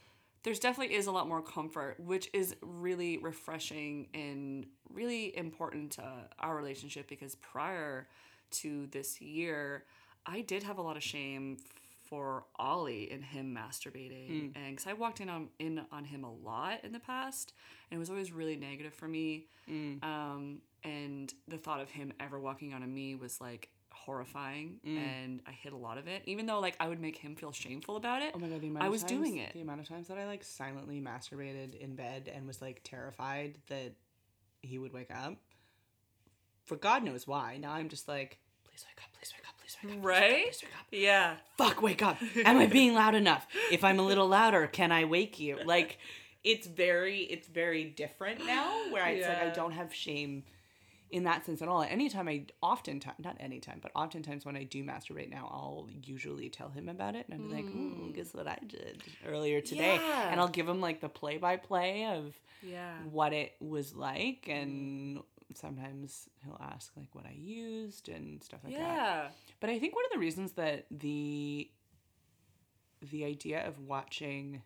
there's 0.45 0.59
definitely 0.61 0.95
is 0.95 1.07
a 1.07 1.13
lot 1.13 1.27
more 1.27 1.43
comfort, 1.43 1.99
which 1.99 2.31
is 2.33 2.55
really 2.63 3.19
refreshing 3.19 4.09
and 4.15 4.67
really 4.93 5.37
important 5.37 5.93
to 5.93 6.05
our 6.39 6.55
relationship 6.55 7.09
because 7.09 7.35
prior 7.37 8.07
to 8.53 8.87
this 8.89 9.21
year, 9.21 9.85
I 10.27 10.43
did 10.43 10.63
have 10.63 10.79
a 10.79 10.83
lot 10.83 10.97
of 10.97 11.03
shame 11.03 11.57
for 12.09 12.45
Ollie 12.57 13.11
and 13.11 13.25
him 13.25 13.55
masturbating, 13.59 14.53
and 14.55 14.77
because 14.77 14.87
I 14.87 14.93
walked 14.93 15.21
in 15.21 15.29
on 15.31 15.49
in 15.59 15.81
on 15.91 16.05
him 16.05 16.25
a 16.25 16.33
lot 16.33 16.85
in 16.85 16.93
the 16.93 17.01
past, 17.01 17.55
and 17.91 17.97
it 17.97 17.99
was 17.99 18.11
always 18.11 18.31
really 18.31 18.57
negative 18.57 18.93
for 18.93 19.09
me. 19.09 19.47
Um, 20.03 20.59
and 20.85 21.33
the 21.49 21.57
thought 21.57 21.81
of 21.81 21.89
him 21.91 22.13
ever 22.21 22.39
walking 22.39 22.75
onto 22.75 22.87
me 22.87 23.15
was 23.15 23.41
like 23.41 23.71
horrifying, 24.05 24.81
mm. 24.87 24.99
and 24.99 25.41
I 25.47 25.53
hid 25.53 25.73
a 25.73 25.77
lot 25.77 25.99
of 25.99 26.07
it, 26.07 26.23
even 26.27 26.47
though 26.47 26.61
like 26.61 26.77
I 26.81 26.89
would 26.89 27.01
make 27.01 27.17
him 27.17 27.35
feel 27.37 27.53
shameful 27.53 27.97
about 27.97 28.23
it. 28.23 28.33
Oh 28.35 28.39
my 28.39 28.49
god, 28.49 28.61
the 28.61 28.69
amount 28.69 28.85
I 28.85 28.87
of 28.87 28.93
was 28.93 29.03
times- 29.03 29.13
doing 29.13 29.37
it. 29.39 29.53
The 29.53 29.61
amount 29.61 29.81
of 29.81 29.89
times 29.89 30.09
that 30.09 30.19
I 30.19 30.27
like 30.27 30.45
silently 30.45 31.01
masturbated 31.01 31.75
in 31.79 31.95
bed 31.95 32.31
and 32.35 32.47
was 32.47 32.61
like 32.61 32.81
terrified 32.85 33.59
that 33.69 33.95
he 34.63 34.79
would 34.79 34.93
wake 34.93 35.11
up. 35.11 35.37
For 36.65 36.77
God 36.77 37.03
knows 37.05 37.27
why. 37.27 37.59
Now 37.59 37.73
I'm 37.73 37.89
just 37.89 38.09
like, 38.09 38.39
please 38.65 38.85
wake 38.89 39.03
up, 39.05 39.13
please 39.19 39.33
wake 39.37 39.47
up, 39.49 39.55
please 39.59 39.77
wake 39.83 39.89
up. 39.93 39.99
please 39.99 39.99
wake 39.99 39.99
up, 39.99 40.05
Right? 40.05 40.45
Please 40.45 40.63
wake 40.63 40.73
up. 40.79 40.87
Yeah. 40.91 41.35
Fuck, 41.59 41.83
wake 41.83 42.03
up. 42.03 42.17
Am 42.45 42.57
I 42.57 42.67
being 42.67 42.95
loud 42.95 43.15
enough? 43.15 43.47
If 43.71 43.85
I'm 43.85 43.99
a 43.99 44.03
little 44.03 44.29
louder, 44.29 44.67
can 44.67 44.93
I 44.93 45.05
wake 45.05 45.39
you? 45.39 45.59
Like 45.65 45.99
it's 46.43 46.67
very 46.67 47.21
it's 47.21 47.49
very 47.49 47.85
different 47.85 48.47
now 48.47 48.91
where 48.91 49.07
it's 49.09 49.27
like 49.27 49.43
I 49.43 49.49
don't 49.51 49.73
have 49.73 49.95
shame 49.95 50.45
in 51.15 51.23
that 51.23 51.47
sense 51.47 51.63
at 51.63 51.69
all. 51.69 51.83
Anytime 51.83 52.27
I 52.27 52.43
oftentimes 52.61 53.21
not 53.21 53.37
anytime, 53.39 53.79
but 53.81 53.93
oftentimes 53.95 54.45
when 54.45 54.57
I 54.57 54.65
do 54.65 54.83
masturbate 54.83 55.31
now, 55.31 55.49
I'll 55.49 55.89
usually 56.03 56.49
tell 56.49 56.71
him 56.71 56.89
about 56.89 57.15
it 57.15 57.27
and 57.29 57.41
I'll 57.41 57.49
be 57.49 57.55
like, 57.55 57.67
Ooh, 57.67 58.09
mm. 58.09 58.15
guess 58.17 58.35
what 58.35 58.49
I 58.49 58.59
did 58.67 59.01
earlier 59.25 59.61
today. 59.61 59.95
Yeah. 59.95 60.31
And 60.33 60.41
I'll 60.41 60.49
give 60.49 60.69
him 60.69 60.81
like 60.81 61.01
the 61.01 61.09
play 61.09 61.39
by 61.39 61.57
play 61.57 62.05
of 62.07 62.35
Yeah. 62.65 62.95
what 63.13 63.33
it 63.33 63.53
was 63.61 63.95
like 63.95 64.47
mm. 64.49 64.61
and 64.61 65.21
sometimes 65.55 66.29
he'll 66.45 66.61
ask 66.61 66.91
like 66.97 67.15
what 67.15 67.27
I 67.27 67.37
used 67.39 68.09
and 68.09 68.43
stuff 68.43 68.59
like 68.65 68.73
that. 68.73 68.81
Yeah. 68.81 69.29
But 69.61 69.71
I 69.71 69.79
think 69.79 69.95
one 69.95 70.05
of 70.07 70.11
the 70.11 70.19
reasons 70.19 70.53
that 70.53 70.87
the 70.91 71.71
the 73.13 73.25
idea 73.25 73.65
of 73.69 73.79
watching 73.79 74.63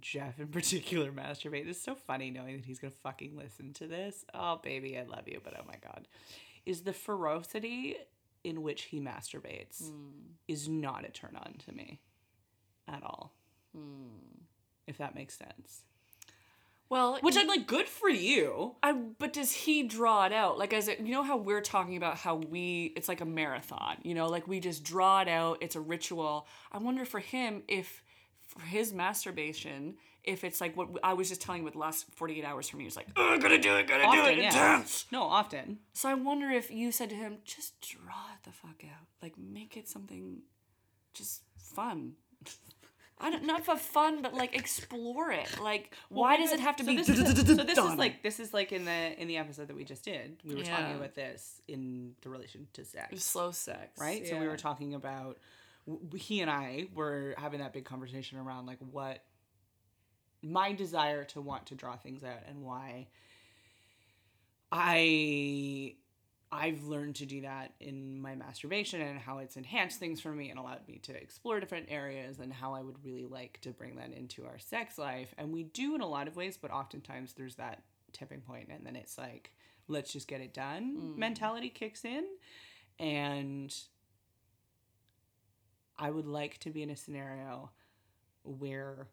Jeff 0.00 0.38
in 0.38 0.48
particular 0.48 1.10
masturbate 1.10 1.68
is 1.68 1.80
so 1.80 1.94
funny 1.94 2.30
knowing 2.30 2.56
that 2.56 2.64
he's 2.64 2.78
gonna 2.78 2.92
fucking 3.02 3.36
listen 3.36 3.72
to 3.74 3.86
this. 3.86 4.24
Oh 4.34 4.60
baby, 4.62 4.98
I 4.98 5.04
love 5.04 5.26
you, 5.26 5.40
but 5.42 5.54
oh 5.58 5.64
my 5.66 5.76
god. 5.82 6.08
Is 6.66 6.82
the 6.82 6.92
ferocity 6.92 7.96
in 8.42 8.62
which 8.62 8.82
he 8.82 9.00
masturbates 9.00 9.88
hmm. 9.88 10.10
is 10.48 10.68
not 10.68 11.04
a 11.04 11.10
turn 11.10 11.36
on 11.36 11.54
to 11.66 11.72
me 11.72 12.00
at 12.88 13.02
all. 13.02 13.32
Hmm. 13.74 14.42
If 14.86 14.98
that 14.98 15.14
makes 15.14 15.36
sense. 15.36 15.84
Well, 16.90 17.18
Which 17.22 17.36
I'm 17.36 17.48
like, 17.48 17.66
good 17.66 17.88
for 17.88 18.08
you. 18.08 18.76
I, 18.82 18.92
but 18.92 19.32
does 19.32 19.50
he 19.50 19.82
draw 19.82 20.26
it 20.26 20.32
out? 20.32 20.58
Like, 20.58 20.72
as 20.72 20.86
it, 20.86 21.00
you 21.00 21.10
know 21.10 21.22
how 21.22 21.36
we're 21.36 21.62
talking 21.62 21.96
about 21.96 22.18
how 22.18 22.36
we, 22.36 22.92
it's 22.94 23.08
like 23.08 23.22
a 23.22 23.24
marathon, 23.24 23.96
you 24.02 24.14
know, 24.14 24.28
like 24.28 24.46
we 24.46 24.60
just 24.60 24.84
draw 24.84 25.22
it 25.22 25.28
out. 25.28 25.58
It's 25.60 25.76
a 25.76 25.80
ritual. 25.80 26.46
I 26.70 26.78
wonder 26.78 27.04
for 27.04 27.20
him 27.20 27.62
if, 27.68 28.03
for 28.58 28.66
his 28.66 28.92
masturbation, 28.92 29.96
if 30.22 30.44
it's 30.44 30.60
like 30.60 30.76
what 30.76 30.88
I 31.02 31.12
was 31.12 31.28
just 31.28 31.42
telling 31.42 31.60
you 31.60 31.64
with 31.64 31.74
the 31.74 31.80
last 31.80 32.06
48 32.14 32.44
hours 32.44 32.68
for 32.68 32.76
me, 32.76 32.86
it's 32.86 32.96
like, 32.96 33.08
oh, 33.16 33.38
gonna 33.38 33.58
do 33.58 33.76
it, 33.76 33.86
gotta 33.86 34.10
do 34.16 34.24
it, 34.26 34.38
yeah. 34.38 34.46
intense. 34.46 35.06
No, 35.12 35.22
often. 35.24 35.78
So 35.92 36.08
I 36.08 36.14
wonder 36.14 36.50
if 36.50 36.70
you 36.70 36.92
said 36.92 37.10
to 37.10 37.16
him, 37.16 37.38
just 37.44 37.80
draw 37.80 38.32
it 38.32 38.44
the 38.44 38.52
fuck 38.52 38.82
out. 38.84 39.06
Like, 39.22 39.34
make 39.38 39.76
it 39.76 39.88
something 39.88 40.42
just 41.12 41.42
fun. 41.58 42.14
I 43.20 43.30
don't, 43.30 43.44
not 43.44 43.64
for 43.64 43.76
fun, 43.76 44.22
but 44.22 44.34
like 44.34 44.56
explore 44.56 45.30
it. 45.30 45.60
Like, 45.62 45.94
why 46.08 46.36
does 46.36 46.50
it 46.52 46.58
have 46.60 46.76
to 46.76 46.84
so 46.84 46.90
be? 46.90 46.96
This 46.96 47.08
is, 47.08 47.18
so 47.46 47.62
this 47.62 47.78
is 47.78 47.94
like 47.94 48.22
this 48.24 48.40
is 48.40 48.52
like 48.52 48.72
in 48.72 48.84
the 48.84 49.20
in 49.20 49.28
the 49.28 49.36
episode 49.36 49.68
that 49.68 49.76
we 49.76 49.84
just 49.84 50.04
did. 50.04 50.36
We 50.44 50.54
were 50.56 50.62
Yeah. 50.62 50.76
talking 50.76 50.96
about 50.96 51.14
this 51.14 51.60
in 51.68 52.14
the 52.22 52.28
relation 52.28 52.66
to 52.72 52.84
sex, 52.84 53.22
slow 53.24 53.52
sex, 53.52 53.98
right? 54.00 54.26
So 54.26 54.38
we 54.38 54.48
were 54.48 54.56
talking 54.56 54.94
about 54.94 55.38
w- 55.86 56.16
he 56.16 56.40
and 56.40 56.50
I 56.50 56.86
were 56.94 57.34
having 57.38 57.60
that 57.60 57.72
big 57.72 57.84
conversation 57.84 58.38
around 58.38 58.66
like 58.66 58.78
what 58.90 59.24
my 60.42 60.72
desire 60.72 61.24
to 61.24 61.40
want 61.40 61.66
to 61.66 61.74
draw 61.74 61.96
things 61.96 62.22
out 62.22 62.40
and 62.48 62.62
why 62.62 63.08
I 64.70 65.94
I've 66.54 66.84
learned 66.84 67.16
to 67.16 67.26
do 67.26 67.40
that 67.40 67.72
in 67.80 68.20
my 68.20 68.36
masturbation 68.36 69.00
and 69.00 69.18
how 69.18 69.38
it's 69.38 69.56
enhanced 69.56 69.98
things 69.98 70.20
for 70.20 70.30
me 70.30 70.50
and 70.50 70.58
allowed 70.58 70.86
me 70.86 71.00
to 71.02 71.12
explore 71.12 71.58
different 71.58 71.86
areas 71.90 72.38
and 72.38 72.52
how 72.52 72.74
I 72.74 72.80
would 72.80 73.04
really 73.04 73.26
like 73.26 73.60
to 73.62 73.70
bring 73.70 73.96
that 73.96 74.12
into 74.12 74.44
our 74.44 74.58
sex 74.60 74.96
life. 74.96 75.34
And 75.36 75.52
we 75.52 75.64
do 75.64 75.96
in 75.96 76.00
a 76.00 76.06
lot 76.06 76.28
of 76.28 76.36
ways, 76.36 76.56
but 76.56 76.70
oftentimes 76.70 77.32
there's 77.32 77.56
that 77.56 77.82
tipping 78.12 78.40
point 78.40 78.68
and 78.70 78.86
then 78.86 78.94
it's 78.94 79.18
like, 79.18 79.50
let's 79.88 80.12
just 80.12 80.28
get 80.28 80.40
it 80.40 80.54
done 80.54 80.96
mm. 80.96 81.16
mentality 81.16 81.70
kicks 81.70 82.04
in. 82.04 82.24
And 83.00 83.74
I 85.98 86.10
would 86.10 86.26
like 86.26 86.58
to 86.60 86.70
be 86.70 86.82
in 86.82 86.90
a 86.90 86.96
scenario 86.96 87.70
where 88.42 89.08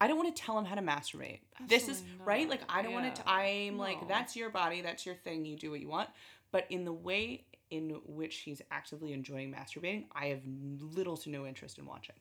I 0.00 0.08
don't 0.08 0.18
want 0.18 0.34
to 0.34 0.42
tell 0.42 0.58
him 0.58 0.64
how 0.64 0.74
to 0.74 0.82
masturbate. 0.82 1.40
this 1.66 1.84
is 1.84 2.00
Absolutely 2.00 2.24
right. 2.24 2.48
Like 2.48 2.62
I 2.68 2.82
don't 2.82 2.92
want 2.92 3.14
to. 3.14 3.22
I'm 3.28 3.78
like 3.78 4.06
that's 4.08 4.36
your 4.36 4.50
body, 4.50 4.82
that's 4.82 5.06
your 5.06 5.14
thing. 5.14 5.44
You 5.44 5.56
do 5.56 5.70
what 5.70 5.80
you 5.80 5.88
want. 5.88 6.10
But 6.52 6.66
in 6.70 6.84
the 6.84 6.92
way 6.92 7.44
in 7.70 8.00
which 8.06 8.36
he's 8.38 8.62
actively 8.70 9.12
enjoying 9.12 9.52
masturbating, 9.52 10.04
I 10.14 10.26
have 10.26 10.40
little 10.80 11.16
to 11.18 11.30
no 11.30 11.46
interest 11.46 11.78
in 11.78 11.86
watching. 11.86 12.14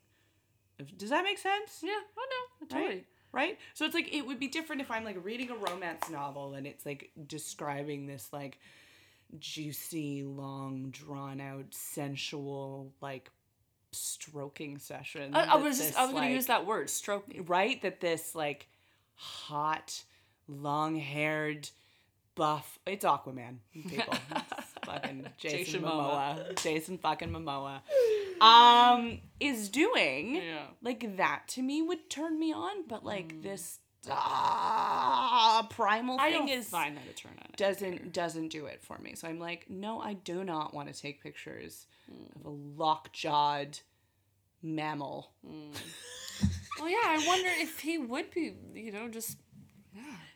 Does 0.97 1.09
that 1.09 1.23
make 1.23 1.37
sense? 1.37 1.79
Yeah, 1.81 1.91
oh, 1.91 2.21
I 2.21 2.25
know. 2.29 2.67
Totally. 2.67 2.95
Right? 2.95 3.05
Right? 3.31 3.59
So 3.73 3.85
it's 3.85 3.93
like 3.93 4.13
it 4.13 4.25
would 4.25 4.39
be 4.39 4.47
different 4.47 4.81
if 4.81 4.89
I'm 4.89 5.03
like 5.03 5.23
reading 5.23 5.51
a 5.51 5.55
romance 5.55 6.09
novel 6.09 6.53
and 6.53 6.65
it's 6.65 6.85
like 6.85 7.11
describing 7.27 8.07
this 8.07 8.29
like 8.31 8.59
juicy, 9.39 10.23
long, 10.23 10.89
drawn 10.91 11.41
out, 11.41 11.65
sensual, 11.71 12.93
like 13.01 13.29
stroking 13.95 14.77
session. 14.77 15.33
I, 15.35 15.53
I 15.53 15.55
was 15.55 15.77
just, 15.77 15.97
I 15.97 16.03
was 16.05 16.13
gonna 16.13 16.29
use 16.29 16.47
that 16.47 16.65
word, 16.65 16.89
stroke. 16.89 17.25
right 17.47 17.81
that 17.81 17.99
this 18.01 18.35
like 18.35 18.67
hot 19.15 20.03
long-haired 20.47 21.69
buff 22.35 22.79
it's 22.85 23.05
aquaman 23.05 23.57
people 23.73 24.13
It's 24.57 24.73
fucking 24.85 25.25
jason, 25.37 25.57
Jason 25.59 25.81
momoa 25.83 26.61
jason 26.61 26.97
fucking 26.97 27.29
momoa 27.29 27.79
um 28.41 29.19
is 29.39 29.69
doing 29.69 30.35
Yeah. 30.35 30.65
like 30.81 31.15
that 31.17 31.43
to 31.49 31.61
me 31.61 31.81
would 31.81 32.09
turn 32.09 32.37
me 32.37 32.51
on 32.51 32.87
but 32.89 33.01
Mm. 33.03 33.05
like 33.05 33.41
this 33.41 33.79
ah, 34.11 35.67
primal 35.69 36.19
I 36.19 36.31
thing 36.31 36.49
is 36.49 36.67
find 36.69 36.95
that 36.97 37.03
a 37.09 37.13
turn 37.13 37.31
on. 37.39 37.47
doesn't 37.57 38.13
doesn't 38.13 38.49
do 38.49 38.65
it 38.65 38.81
for 38.83 38.97
me 38.99 39.15
so 39.15 39.27
i'm 39.27 39.39
like 39.39 39.65
no 39.69 39.99
i 40.01 40.13
do 40.13 40.43
not 40.43 40.73
want 40.73 40.93
to 40.93 40.99
take 40.99 41.21
pictures 41.23 41.87
Mm. 42.11 42.35
of 42.39 42.45
a 42.45 42.49
lock-jawed 42.49 43.79
mammal 44.61 45.31
Well, 46.79 46.89
yeah, 46.89 46.97
I 47.03 47.23
wonder 47.25 47.49
if 47.49 47.79
he 47.79 47.97
would 47.97 48.29
be, 48.31 48.53
you 48.73 48.91
know, 48.91 49.07
just 49.07 49.37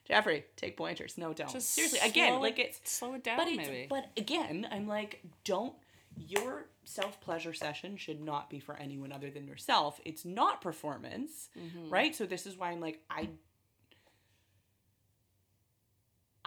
Jeffrey, 0.08 0.46
take 0.56 0.78
pointers. 0.78 1.18
No, 1.18 1.34
don't. 1.34 1.52
just 1.52 1.70
Seriously, 1.72 2.00
again, 2.00 2.40
like 2.40 2.58
it- 2.58 2.78
it's 2.82 2.92
slow 2.92 3.14
it 3.14 3.24
down, 3.24 3.38
but 3.38 3.46
maybe. 3.54 3.86
but 3.90 4.10
again, 4.18 4.68
I'm 4.72 4.88
like, 4.88 5.22
don't 5.44 5.76
your 6.18 6.66
self 6.86 7.20
pleasure 7.22 7.54
session 7.54 7.98
should 7.98 8.20
not 8.22 8.50
be 8.50 8.60
for 8.60 8.76
anyone 8.78 9.12
other 9.12 9.30
than 9.30 9.46
yourself. 9.48 10.00
It's 10.06 10.26
not 10.26 10.62
performance, 10.62 11.50
Mm-hmm. 11.60 11.90
right? 11.90 12.16
So 12.16 12.26
this 12.26 12.48
is 12.48 12.58
why 12.58 12.72
I'm 12.72 12.80
like, 12.82 13.04
I 13.12 13.30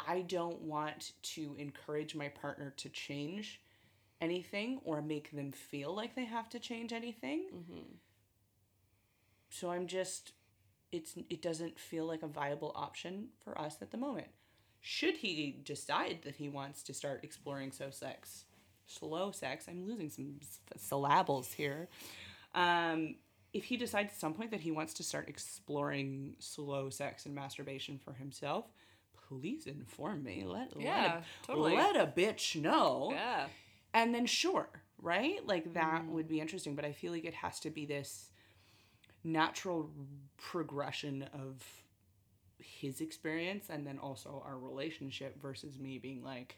I 0.07 0.23
don't 0.23 0.61
want 0.63 1.13
to 1.23 1.55
encourage 1.59 2.15
my 2.15 2.29
partner 2.29 2.73
to 2.77 2.89
change 2.89 3.61
anything 4.21 4.81
or 4.85 5.03
make 5.03 5.33
them 5.33 5.53
feel 5.53 5.95
like 5.95 6.15
they 6.15 6.25
have 6.25 6.49
to 6.51 6.59
change 6.59 6.93
anything. 6.93 7.47
Mm-hmm. 7.55 7.95
So 9.51 9.71
I'm 9.71 9.87
just 9.87 10.33
it's 10.93 11.15
it 11.31 11.43
doesn't 11.43 11.79
feel 11.79 12.07
like 12.07 12.23
a 12.23 12.29
viable 12.29 12.73
option 12.75 13.29
for 13.43 13.59
us 13.59 13.79
at 13.81 13.91
the 13.91 13.97
moment. 13.97 14.29
Should 14.81 15.17
he 15.17 15.61
decide 15.65 16.21
that 16.25 16.37
he 16.37 16.49
wants 16.49 16.83
to 16.85 16.95
start 16.95 17.21
exploring 17.23 17.73
so 17.73 17.91
sex, 17.91 18.45
slow 18.87 19.31
sex, 19.31 19.67
I'm 19.69 19.87
losing 19.87 20.11
some 20.11 20.35
syllables 20.77 21.53
here. 21.53 21.89
Um, 22.55 23.17
if 23.53 23.65
he 23.65 23.77
decides 23.77 24.13
at 24.13 24.19
some 24.19 24.35
point 24.35 24.51
that 24.51 24.61
he 24.61 24.71
wants 24.71 24.95
to 24.95 25.03
start 25.03 25.29
exploring 25.29 26.37
slow 26.39 26.91
sex 26.91 27.27
and 27.27 27.35
masturbation 27.35 27.99
for 27.99 28.13
himself, 28.15 28.67
please 29.41 29.67
inform 29.67 30.23
me. 30.23 30.45
Let 30.47 30.73
Yeah, 30.79 31.03
let, 31.03 31.11
a, 31.15 31.25
totally. 31.47 31.77
let 31.77 31.97
a 31.97 32.07
bitch 32.07 32.61
know 32.61 33.11
yeah. 33.13 33.47
and 33.95 34.15
then 34.15 34.27
sure 34.27 34.69
right 35.01 35.45
like 35.47 35.73
that 35.75 36.07
would 36.07 36.29
be 36.29 36.39
interesting 36.41 36.77
but 36.77 36.85
i 36.85 36.93
feel 36.93 37.11
like 37.11 37.25
it 37.25 37.35
has 37.35 37.59
to 37.59 37.71
be 37.71 37.85
this 37.85 38.31
natural 39.25 39.91
progression 40.37 41.25
of 41.33 41.61
his 42.61 43.01
experience 43.01 43.67
and 43.69 43.85
then 43.85 43.99
also 43.99 44.41
our 44.47 44.57
relationship 44.57 45.41
versus 45.43 45.79
me 45.81 45.99
being 45.99 46.23
like 46.23 46.57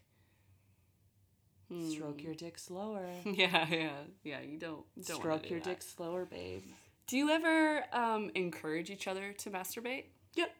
stroke 1.90 2.22
your 2.22 2.34
dick 2.34 2.58
slower 2.58 3.06
Yeah, 3.24 3.66
yeah, 3.70 3.90
yeah. 4.22 4.40
You 4.42 4.58
don't, 4.58 4.84
don't 5.06 5.16
stroke 5.20 5.44
do 5.44 5.48
your 5.48 5.60
that. 5.60 5.68
dick 5.70 5.82
slower 5.82 6.24
babe 6.26 6.62
Do 7.06 7.16
you 7.16 7.30
ever 7.30 7.84
um, 7.92 8.30
encourage 8.34 8.90
each 8.90 9.08
other 9.08 9.32
to 9.38 9.50
masturbate? 9.50 10.04
yep 10.34 10.54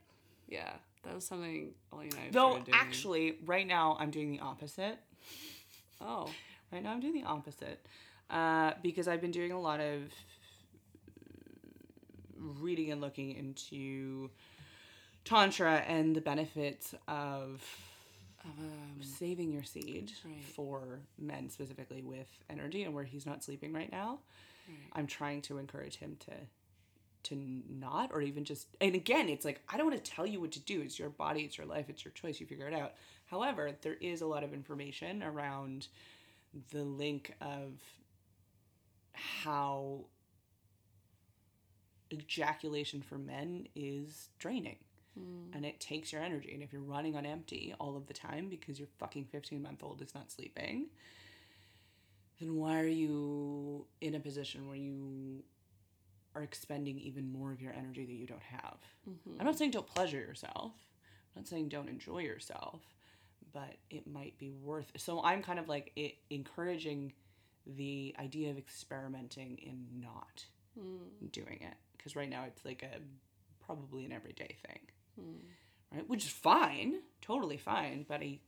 Yeah, 0.48 0.72
that 1.04 1.14
was 1.14 1.26
something 1.26 1.72
Ollie 1.92 2.06
and 2.06 2.14
I 2.14 2.28
though 2.30 2.62
actually 2.72 3.36
right 3.44 3.66
now 3.66 3.96
i'm 4.00 4.10
doing 4.10 4.32
the 4.32 4.40
opposite 4.40 4.98
oh, 6.00 6.30
Right 6.72 6.82
now, 6.82 6.90
I'm 6.92 6.98
doing 7.00 7.14
the 7.14 7.22
opposite 7.22 7.86
uh, 8.30 8.72
because 8.82 9.06
I've 9.06 9.20
been 9.20 9.30
doing 9.30 9.52
a 9.52 9.60
lot 9.60 9.78
of 9.78 10.12
reading 12.36 12.90
and 12.90 13.00
looking 13.00 13.30
into 13.32 14.28
tantra 15.24 15.76
and 15.86 16.16
the 16.16 16.20
benefits 16.20 16.94
of 17.06 17.64
um, 18.44 19.00
saving 19.00 19.52
your 19.52 19.62
seed 19.62 20.12
Right. 20.24 20.42
for 20.54 20.98
men 21.16 21.48
specifically 21.48 22.02
with 22.02 22.26
energy 22.50 22.82
and 22.82 22.92
where 22.92 23.04
he's 23.04 23.24
not 23.24 23.44
sleeping 23.44 23.72
right 23.72 23.92
now. 23.92 24.18
I'm 24.94 25.06
trying 25.06 25.42
to 25.42 25.58
encourage 25.58 25.96
him 25.98 26.16
to 26.20 26.32
to 27.24 27.62
not 27.68 28.10
or 28.12 28.20
even 28.22 28.44
just 28.44 28.68
and 28.80 28.94
again 28.94 29.28
it's 29.28 29.44
like 29.44 29.60
I 29.68 29.76
don't 29.76 29.86
want 29.86 30.02
to 30.02 30.10
tell 30.10 30.26
you 30.26 30.40
what 30.40 30.52
to 30.52 30.60
do. 30.60 30.80
It's 30.80 30.98
your 30.98 31.10
body 31.10 31.42
it's 31.42 31.58
your 31.58 31.66
life 31.66 31.86
it's 31.88 32.04
your 32.04 32.12
choice 32.12 32.40
you 32.40 32.46
figure 32.46 32.68
it 32.68 32.74
out. 32.74 32.92
However 33.26 33.72
there 33.82 33.96
is 34.00 34.20
a 34.20 34.26
lot 34.26 34.44
of 34.44 34.52
information 34.52 35.22
around 35.22 35.88
the 36.70 36.84
link 36.84 37.34
of 37.40 37.72
how 39.12 40.04
ejaculation 42.12 43.02
for 43.02 43.18
men 43.18 43.66
is 43.74 44.28
draining. 44.38 44.76
Hmm. 45.18 45.54
And 45.54 45.64
it 45.64 45.80
takes 45.80 46.12
your 46.12 46.22
energy 46.22 46.52
and 46.54 46.62
if 46.62 46.72
you're 46.72 46.82
running 46.82 47.16
on 47.16 47.26
empty 47.26 47.74
all 47.80 47.96
of 47.96 48.06
the 48.06 48.14
time 48.14 48.48
because 48.48 48.78
your 48.78 48.88
fucking 48.98 49.26
15 49.26 49.62
month 49.62 49.82
old 49.82 50.02
is 50.02 50.14
not 50.14 50.30
sleeping 50.30 50.86
then 52.40 52.56
why 52.56 52.80
are 52.80 52.86
you 52.86 53.86
in 54.00 54.14
a 54.14 54.20
position 54.20 54.66
where 54.66 54.76
you 54.76 55.42
are 56.34 56.42
expending 56.42 56.98
even 56.98 57.30
more 57.30 57.52
of 57.52 57.60
your 57.60 57.72
energy 57.72 58.04
that 58.04 58.12
you 58.12 58.26
don't 58.26 58.42
have. 58.42 58.78
Mm-hmm. 59.08 59.40
I'm 59.40 59.46
not 59.46 59.58
saying 59.58 59.70
don't 59.72 59.86
pleasure 59.86 60.18
yourself. 60.18 60.72
I'm 61.34 61.42
not 61.42 61.48
saying 61.48 61.68
don't 61.68 61.88
enjoy 61.88 62.20
yourself 62.20 62.80
but 63.52 63.76
it 63.88 64.06
might 64.06 64.36
be 64.38 64.50
worth 64.50 64.90
so 64.96 65.22
i'm 65.22 65.42
kind 65.42 65.58
of 65.58 65.68
like 65.68 65.92
it, 65.96 66.16
encouraging 66.28 67.12
the 67.66 68.14
idea 68.18 68.50
of 68.50 68.58
experimenting 68.58 69.58
in 69.62 69.86
not 70.00 70.44
hmm. 70.78 71.26
doing 71.32 71.58
it 71.62 71.76
because 71.96 72.14
right 72.14 72.28
now 72.28 72.44
it's 72.46 72.64
like 72.64 72.82
a 72.82 72.98
probably 73.64 74.04
an 74.04 74.12
everyday 74.12 74.56
thing. 74.66 74.80
Hmm. 75.18 75.96
Right? 75.96 76.08
Which 76.08 76.24
is 76.26 76.30
fine 76.30 77.00
totally 77.22 77.56
fine 77.56 78.04
but 78.06 78.20
he 78.20 78.40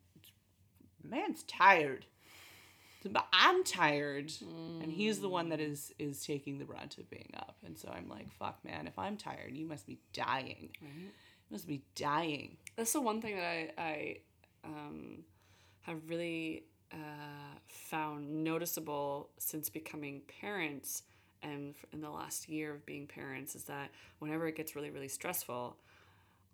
man's 1.03 1.43
tired 1.45 2.05
but 3.05 3.27
i'm 3.33 3.65
tired. 3.65 4.33
And 4.83 4.91
he's 4.91 5.21
the 5.21 5.29
one 5.29 5.49
that 5.51 5.61
is 5.61 5.93
is 5.99 6.25
taking 6.25 6.59
the 6.59 6.65
brunt 6.65 6.99
of 6.99 7.09
being 7.11 7.33
up. 7.37 7.57
And 7.65 7.79
so 7.79 7.89
i'm 7.89 8.09
like 8.09 8.31
fuck 8.33 8.59
man 8.65 8.87
if 8.87 8.99
i'm 8.99 9.17
tired 9.17 9.55
you 9.55 9.67
must 9.67 9.87
be 9.87 9.99
dying. 10.13 10.71
You 11.49 11.53
must 11.53 11.67
be 11.67 11.83
dying. 11.95 12.57
That's 12.77 12.93
the 12.93 13.01
one 13.01 13.21
thing 13.21 13.37
that 13.37 13.45
I, 13.45 13.71
I 13.79 14.17
um, 14.65 15.25
have 15.83 16.01
really 16.09 16.65
uh, 16.93 17.59
found 17.69 18.45
noticeable 18.45 19.31
since 19.39 19.69
becoming 19.71 20.23
parents 20.41 21.03
and 21.43 21.75
in 21.93 22.01
the 22.01 22.11
last 22.11 22.49
year 22.49 22.75
of 22.75 22.85
being 22.87 23.07
parents 23.07 23.55
is 23.55 23.65
that 23.65 23.91
whenever 24.19 24.47
it 24.47 24.57
gets 24.57 24.75
really, 24.75 24.91
really 24.91 25.09
stressful, 25.09 25.77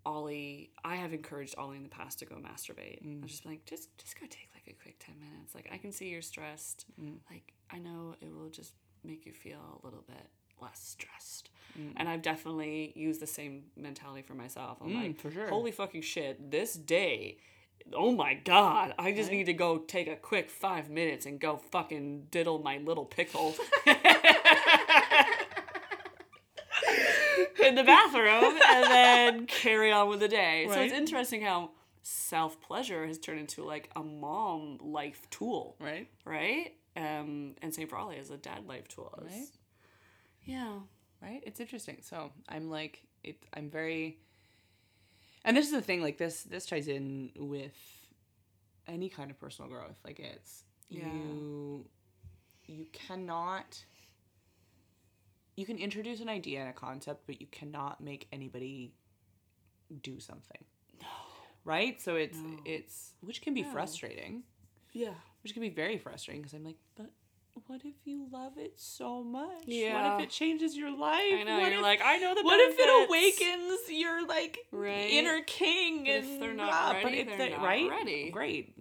Ollie, 0.04 0.70
I 0.84 0.96
have 0.96 1.12
encouraged 1.12 1.54
Ollie 1.56 1.76
in 1.76 1.82
the 1.82 1.88
past 1.88 2.18
to 2.18 2.24
go 2.26 2.36
masturbate. 2.36 2.98
I've 3.04 3.26
just 3.26 3.46
like, 3.46 3.64
just, 3.64 3.96
just 3.98 4.18
go 4.18 4.26
take 4.26 4.48
like 4.66 4.76
a 4.76 4.82
quick 4.82 4.96
10 4.98 5.14
minutes. 5.18 5.54
Like, 5.54 5.68
I 5.72 5.78
can 5.78 5.92
see 5.92 6.08
you're 6.08 6.22
stressed. 6.22 6.86
Mm. 7.00 7.16
Like, 7.30 7.52
I 7.70 7.78
know 7.78 8.14
it 8.20 8.32
will 8.34 8.50
just 8.50 8.74
make 9.04 9.26
you 9.26 9.32
feel 9.32 9.80
a 9.82 9.86
little 9.86 10.04
bit 10.06 10.26
less 10.60 10.80
stressed. 10.80 11.50
Mm. 11.78 11.92
And 11.96 12.08
I've 12.08 12.22
definitely 12.22 12.92
used 12.94 13.20
the 13.20 13.26
same 13.26 13.64
mentality 13.76 14.22
for 14.22 14.34
myself. 14.34 14.78
I'm 14.80 14.90
mm, 14.90 15.02
like, 15.02 15.18
for 15.18 15.30
sure. 15.30 15.48
holy 15.48 15.72
fucking 15.72 16.02
shit, 16.02 16.50
this 16.50 16.74
day, 16.74 17.38
oh 17.94 18.12
my 18.12 18.34
god, 18.34 18.94
I 18.98 19.12
just 19.12 19.30
need 19.30 19.46
to 19.46 19.52
go 19.52 19.78
take 19.78 20.06
a 20.06 20.16
quick 20.16 20.50
five 20.50 20.90
minutes 20.90 21.26
and 21.26 21.40
go 21.40 21.56
fucking 21.56 22.26
diddle 22.30 22.60
my 22.60 22.78
little 22.78 23.04
pickle. 23.04 23.54
in 27.62 27.74
the 27.76 27.84
bathroom 27.84 28.58
and 28.68 28.84
then 28.84 29.46
carry 29.46 29.92
on 29.92 30.08
with 30.08 30.20
the 30.20 30.28
day. 30.28 30.66
So 30.68 30.80
it's 30.80 30.92
interesting 30.92 31.42
how 31.42 31.70
self 32.02 32.60
pleasure 32.60 33.06
has 33.06 33.18
turned 33.18 33.40
into 33.40 33.64
like 33.64 33.90
a 33.96 34.02
mom 34.02 34.78
life 34.82 35.26
tool, 35.30 35.76
right 35.80 36.08
right? 36.24 36.74
Um, 36.96 37.54
and 37.62 37.72
same 37.74 37.88
for 37.88 37.96
Ollie 37.96 38.18
as 38.18 38.30
a 38.30 38.36
dad 38.36 38.66
life 38.66 38.86
tool. 38.88 39.12
Right. 39.22 39.46
Yeah. 40.44 40.80
right 41.22 41.40
it's 41.46 41.60
interesting 41.60 41.98
so 42.02 42.32
i'm 42.48 42.68
like 42.68 43.02
it 43.22 43.36
i'm 43.54 43.70
very 43.70 44.18
and 45.44 45.56
this 45.56 45.66
is 45.66 45.70
the 45.72 45.80
thing 45.80 46.02
like 46.02 46.18
this 46.18 46.42
this 46.42 46.66
ties 46.66 46.88
in 46.88 47.30
with 47.36 47.76
any 48.88 49.08
kind 49.08 49.30
of 49.30 49.38
personal 49.38 49.70
growth 49.70 49.96
like 50.04 50.18
it's 50.18 50.64
Yeah. 50.90 51.06
you 51.06 51.86
you 52.66 52.86
cannot 52.92 53.84
you 55.56 55.64
can 55.64 55.78
introduce 55.78 56.20
an 56.20 56.28
idea 56.28 56.58
and 56.60 56.68
a 56.70 56.72
concept 56.72 57.22
but 57.26 57.40
you 57.40 57.46
cannot 57.52 58.00
make 58.00 58.26
anybody 58.32 58.92
do 60.02 60.18
something 60.18 60.64
right 61.64 62.00
so 62.00 62.16
it's 62.16 62.38
it's 62.64 63.12
which 63.20 63.40
can 63.42 63.54
be 63.54 63.62
frustrating 63.62 64.42
Yeah. 64.92 65.14
which 65.42 65.52
can 65.52 65.62
be 65.62 65.68
very 65.70 65.98
frustrating 65.98 66.42
because 66.42 66.54
i'm 66.54 66.64
like 66.64 66.76
but 66.96 67.10
what 67.66 67.82
if 67.84 67.94
you 68.06 68.26
love 68.32 68.56
it 68.56 68.72
so 68.80 69.22
much 69.22 69.64
Yeah. 69.66 70.14
what 70.14 70.20
if 70.22 70.28
it 70.28 70.30
changes 70.32 70.76
your 70.76 70.90
life 70.96 71.20
I 71.40 71.42
know. 71.44 71.58
What 71.60 71.68
you're 71.70 71.76
if- 71.80 71.82
like, 71.82 72.00
I 72.02 72.16
know 72.18 72.34
the 72.34 72.42
what 72.42 72.58
if 72.60 72.76
it 72.78 73.08
awakens 73.08 73.80
your 73.90 74.26
like 74.26 74.58
Right. 74.72 75.10
inner 75.10 75.40
king 75.42 76.04
But 76.04 76.10
if 76.10 76.24
and 76.24 76.42
they're 76.42 76.54
not 76.54 76.70
ah, 76.72 76.92
ready, 76.92 77.04
but 77.04 77.14
if 77.14 77.26
they're 77.28 77.36
they- 77.38 77.50
not 77.50 77.62
right 77.62 77.90
ready. 77.90 78.30
great 78.30 78.74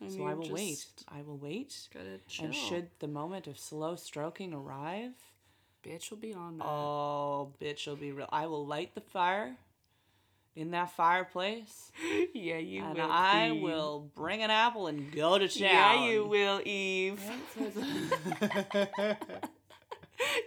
And 0.00 0.10
So 0.12 0.26
I 0.26 0.34
will 0.34 0.50
wait. 0.50 0.84
I 1.08 1.22
will 1.22 1.38
wait. 1.38 1.88
And 2.40 2.54
should 2.54 2.90
the 2.98 3.08
moment 3.08 3.46
of 3.46 3.58
slow 3.58 3.94
stroking 3.96 4.52
arrive, 4.52 5.12
bitch 5.84 6.10
will 6.10 6.18
be 6.18 6.34
on 6.34 6.58
that. 6.58 6.66
oh, 6.66 7.52
bitch, 7.60 7.86
will 7.86 7.96
be 7.96 8.12
real. 8.12 8.28
I 8.30 8.46
will 8.46 8.66
light 8.66 8.94
the 8.94 9.00
fire 9.00 9.56
in 10.56 10.70
that 10.72 10.90
fireplace, 10.92 11.92
yeah, 12.34 12.56
you 12.58 12.82
and 12.84 12.96
will. 12.96 13.08
I 13.10 13.48
queen. 13.50 13.62
will 13.62 14.10
bring 14.16 14.42
an 14.42 14.50
apple 14.50 14.86
and 14.88 15.12
go 15.12 15.38
to 15.38 15.46
town. 15.48 15.60
Yeah, 15.60 16.04
you 16.08 16.26
will, 16.26 16.60
Eve. 16.64 17.20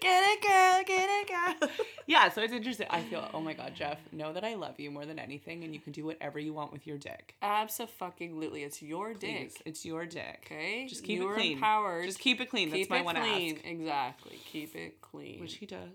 Get 0.02 0.24
it, 0.24 0.42
girl. 0.42 0.84
Get 0.84 1.08
it, 1.12 1.28
girl. 1.62 1.70
yeah, 2.08 2.30
so 2.30 2.42
it's 2.42 2.52
interesting. 2.54 2.88
I 2.90 3.02
feel, 3.04 3.30
oh 3.36 3.40
my 3.40 3.54
god, 3.54 3.76
Jeff, 3.76 4.00
know 4.12 4.34
that 4.34 4.44
I 4.44 4.56
love 4.56 4.80
you 4.80 4.90
more 4.90 5.06
than 5.06 5.20
anything, 5.20 5.64
and 5.64 5.76
you 5.76 5.80
can 5.80 5.92
do 5.94 6.04
whatever 6.06 6.40
you 6.40 6.54
want 6.54 6.72
with 6.74 6.88
your 6.88 6.98
dick. 6.98 7.36
Absolutely, 7.44 8.64
it's 8.64 8.82
your 8.82 9.14
Please, 9.14 9.54
dick. 9.54 9.62
it's 9.66 9.86
your 9.86 10.08
dick. 10.08 10.42
Okay, 10.48 10.88
Just 10.90 11.04
keep 11.04 11.20
You're 11.20 11.34
it 11.34 11.38
clean. 11.38 11.54
Empowered. 11.58 12.06
Just 12.06 12.18
keep 12.20 12.42
it 12.42 12.50
clean. 12.50 12.72
Keep 12.72 12.90
That's 12.90 12.90
my 12.90 13.00
it 13.00 13.06
one 13.06 13.16
clean. 13.16 13.56
ask. 13.58 13.66
Exactly. 13.68 14.40
Keep 14.52 14.76
it 14.76 15.02
clean. 15.02 15.40
Which 15.40 15.56
he 15.56 15.68
does. 15.68 15.90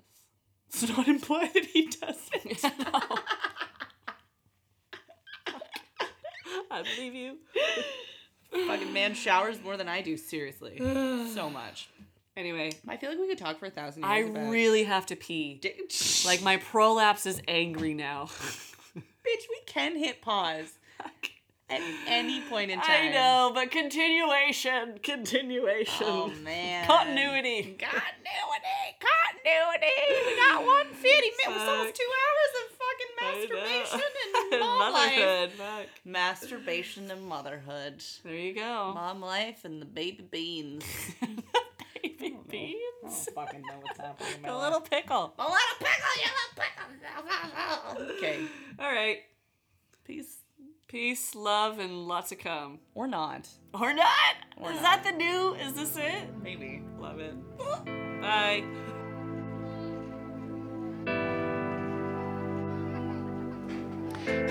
It's 0.69 0.89
not 0.89 1.09
implied 1.17 1.53
that 1.55 1.65
he 1.67 1.87
doesn't. 1.89 2.73
I 6.75 6.83
believe 6.97 7.15
you. 7.15 7.37
Fucking 8.67 8.93
man 8.93 9.15
showers 9.15 9.61
more 9.63 9.77
than 9.77 9.89
I 9.89 10.01
do. 10.01 10.17
Seriously, 10.17 10.79
so 11.35 11.51
much. 11.51 11.89
Anyway, 12.37 12.73
I 12.89 12.97
feel 12.97 13.11
like 13.11 13.19
we 13.19 13.29
could 13.29 13.39
talk 13.39 13.59
for 13.59 13.67
a 13.67 13.71
thousand 13.71 14.05
I 14.05 14.19
years. 14.19 14.31
about 14.31 14.51
really 14.51 14.85
have 14.85 15.07
to 15.07 15.17
pee. 15.17 15.61
Like 16.27 16.43
my 16.43 16.57
prolapse 16.57 17.27
is 17.27 17.41
angry 17.49 17.95
now. 17.95 18.25
bitch, 18.97 19.45
we 19.51 19.61
can 19.67 19.97
hit 19.97 20.21
pause 20.23 20.73
at 21.71 21.81
any 22.07 22.41
point 22.43 22.71
in 22.71 22.79
time. 22.81 23.09
I 23.09 23.11
know, 23.11 23.53
but 23.55 23.71
continuation, 23.71 24.99
continuation, 25.03 26.07
Oh 26.09 26.31
man. 26.43 26.87
continuity. 26.87 27.77
Continuity. 27.79 28.99
Continuity. 28.99 29.95
We 30.27 30.37
got 30.37 30.65
one 30.65 30.87
fifty 30.89 31.09
minutes. 31.11 31.35
It's 31.47 31.69
almost 31.69 31.95
two 31.95 32.11
hours 32.23 32.53
of 32.63 32.67
fucking 32.71 32.75
masturbation 32.75 32.83
and 32.83 32.83
And 32.85 32.94
mom 34.61 34.93
motherhood. 34.93 35.51
Fuck. 35.53 35.87
Masturbation 36.05 37.11
and 37.11 37.23
motherhood. 37.23 38.03
There 38.25 38.35
you 38.35 38.55
go. 38.55 38.93
Mom 38.95 39.21
life 39.21 39.65
and 39.65 39.81
the 39.81 39.87
baby 39.87 40.27
beans. 40.31 40.85
Baby 42.03 42.37
I 42.39 42.51
beans. 42.51 42.77
don't 43.03 43.35
fucking 43.35 43.63
know 43.63 43.75
what's 43.83 43.99
happening 43.99 44.35
in 44.37 44.43
my 44.43 44.49
A 44.49 44.55
life. 44.55 44.63
little 44.65 44.81
pickle. 44.81 45.35
A 45.39 45.43
little 45.43 45.79
pickle, 45.79 46.15
you 46.23 46.31
little 47.17 48.05
pickle. 48.07 48.17
Okay. 48.17 48.45
All 48.79 48.93
right. 48.93 49.19
Peace. 50.05 50.37
Peace, 50.87 51.35
love, 51.35 51.79
and 51.81 52.07
lots 52.07 52.29
to 52.29 52.37
come. 52.37 52.79
Or 52.95 53.07
not. 53.09 53.49
Or 53.73 53.93
not? 53.95 54.35
Or 54.59 54.71
is 54.71 54.81
not. 54.81 55.03
that 55.03 55.05
the 55.05 55.13
new? 55.19 55.55
Is 55.55 55.73
this 55.73 55.97
it? 55.97 56.29
Maybe. 56.43 56.83
Love 57.01 57.19
it. 57.21 57.35
Bye. 58.21 58.63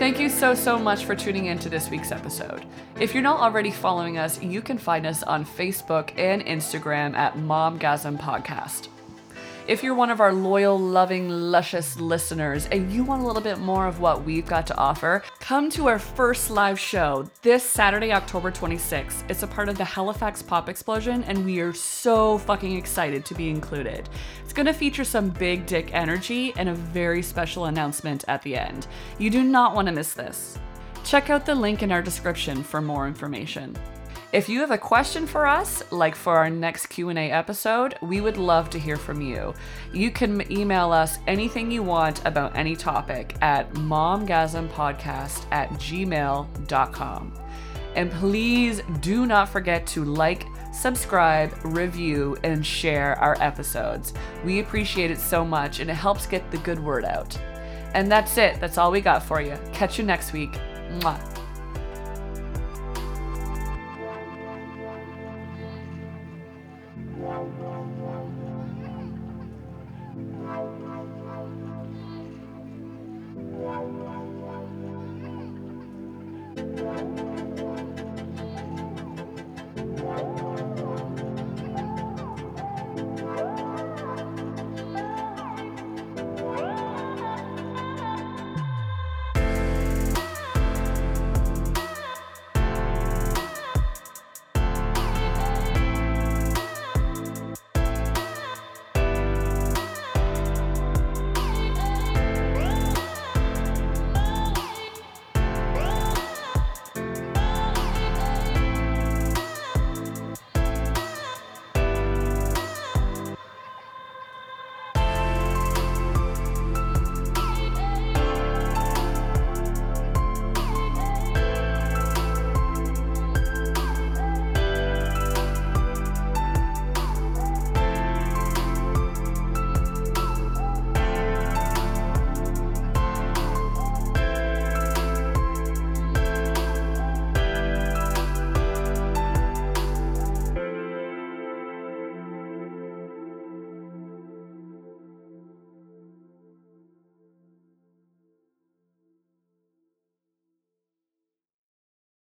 Thank 0.03 0.19
you 0.19 0.27
so, 0.27 0.53
so 0.53 0.77
much 0.77 1.05
for 1.05 1.15
tuning 1.15 1.45
in 1.45 1.59
to 1.59 1.69
this 1.69 1.89
week's 1.89 2.11
episode. 2.11 2.65
If 2.99 3.13
you're 3.13 3.23
not 3.23 3.39
already 3.39 3.71
following 3.71 4.17
us, 4.17 4.37
you 4.43 4.61
can 4.61 4.77
find 4.77 5.05
us 5.05 5.23
on 5.23 5.45
Facebook 5.45 6.11
and 6.19 6.43
Instagram 6.45 7.15
at 7.15 7.35
Momgasm 7.35 8.19
Podcast. 8.19 8.89
If 9.65 9.81
you're 9.81 9.95
one 9.95 10.09
of 10.09 10.19
our 10.19 10.33
loyal, 10.33 10.77
loving, 10.77 11.29
luscious 11.29 11.97
listeners 11.97 12.65
and 12.65 12.91
you 12.91 13.05
want 13.05 13.23
a 13.23 13.25
little 13.25 13.41
bit 13.41 13.59
more 13.59 13.87
of 13.87 14.01
what 14.01 14.25
we've 14.25 14.45
got 14.45 14.67
to 14.67 14.77
offer, 14.77 15.23
come 15.39 15.69
to 15.69 15.87
our 15.87 15.99
first 15.99 16.49
live 16.49 16.77
show 16.77 17.29
this 17.43 17.63
Saturday, 17.63 18.11
October 18.11 18.51
26th. 18.51 19.23
It's 19.29 19.43
a 19.43 19.47
part 19.47 19.69
of 19.69 19.77
the 19.77 19.85
Halifax 19.85 20.41
Pop 20.41 20.67
Explosion, 20.67 21.23
and 21.23 21.45
we 21.45 21.61
are 21.61 21.71
so 21.71 22.39
fucking 22.39 22.75
excited 22.75 23.23
to 23.23 23.35
be 23.35 23.49
included. 23.49 24.09
It's 24.43 24.51
gonna 24.51 24.73
feature 24.73 25.05
some 25.05 25.29
big 25.29 25.65
dick 25.65 25.93
energy 25.93 26.51
and 26.57 26.67
a 26.67 26.73
very 26.73 27.21
special 27.21 27.65
announcement 27.65 28.25
at 28.27 28.41
the 28.41 28.57
end. 28.57 28.87
You 29.17 29.29
do 29.29 29.43
not 29.43 29.75
wanna 29.75 29.93
miss 29.93 30.11
this. 30.11 30.59
Check 31.05 31.29
out 31.29 31.45
the 31.45 31.55
link 31.55 31.81
in 31.81 31.91
our 31.93 32.01
description 32.01 32.63
for 32.63 32.81
more 32.81 33.07
information. 33.07 33.77
If 34.33 34.49
you 34.49 34.61
have 34.61 34.71
a 34.71 34.79
question 34.79 35.27
for 35.27 35.45
us, 35.45 35.83
like 35.91 36.15
for 36.15 36.35
our 36.35 36.49
next 36.49 36.87
Q&A 36.87 37.29
episode, 37.29 37.93
we 38.01 38.19
would 38.19 38.35
love 38.35 38.67
to 38.71 38.79
hear 38.79 38.97
from 38.97 39.21
you. 39.21 39.53
You 39.93 40.09
can 40.09 40.51
email 40.51 40.91
us 40.91 41.19
anything 41.27 41.69
you 41.69 41.83
want 41.83 42.25
about 42.25 42.57
any 42.57 42.75
topic 42.75 43.35
at 43.43 43.71
momgasmpodcast 43.73 45.45
at 45.51 45.69
gmail.com. 45.73 47.33
And 47.95 48.11
please 48.11 48.81
do 49.01 49.27
not 49.27 49.49
forget 49.49 49.85
to 49.87 50.03
like, 50.03 50.47
subscribe, 50.73 51.53
review, 51.63 52.35
and 52.43 52.65
share 52.65 53.15
our 53.19 53.37
episodes. 53.39 54.15
We 54.43 54.61
appreciate 54.61 55.11
it 55.11 55.19
so 55.19 55.45
much 55.45 55.79
and 55.79 55.91
it 55.91 55.93
helps 55.93 56.25
get 56.25 56.49
the 56.49 56.57
good 56.57 56.79
word 56.83 57.05
out. 57.05 57.37
And 57.93 58.11
that's 58.11 58.35
it. 58.39 58.59
That's 58.59 58.79
all 58.79 58.89
we 58.89 58.99
got 58.99 59.21
for 59.21 59.41
you. 59.41 59.59
Catch 59.73 59.99
you 59.99 60.03
next 60.03 60.33
week. 60.33 60.53
Mwah. 60.89 61.42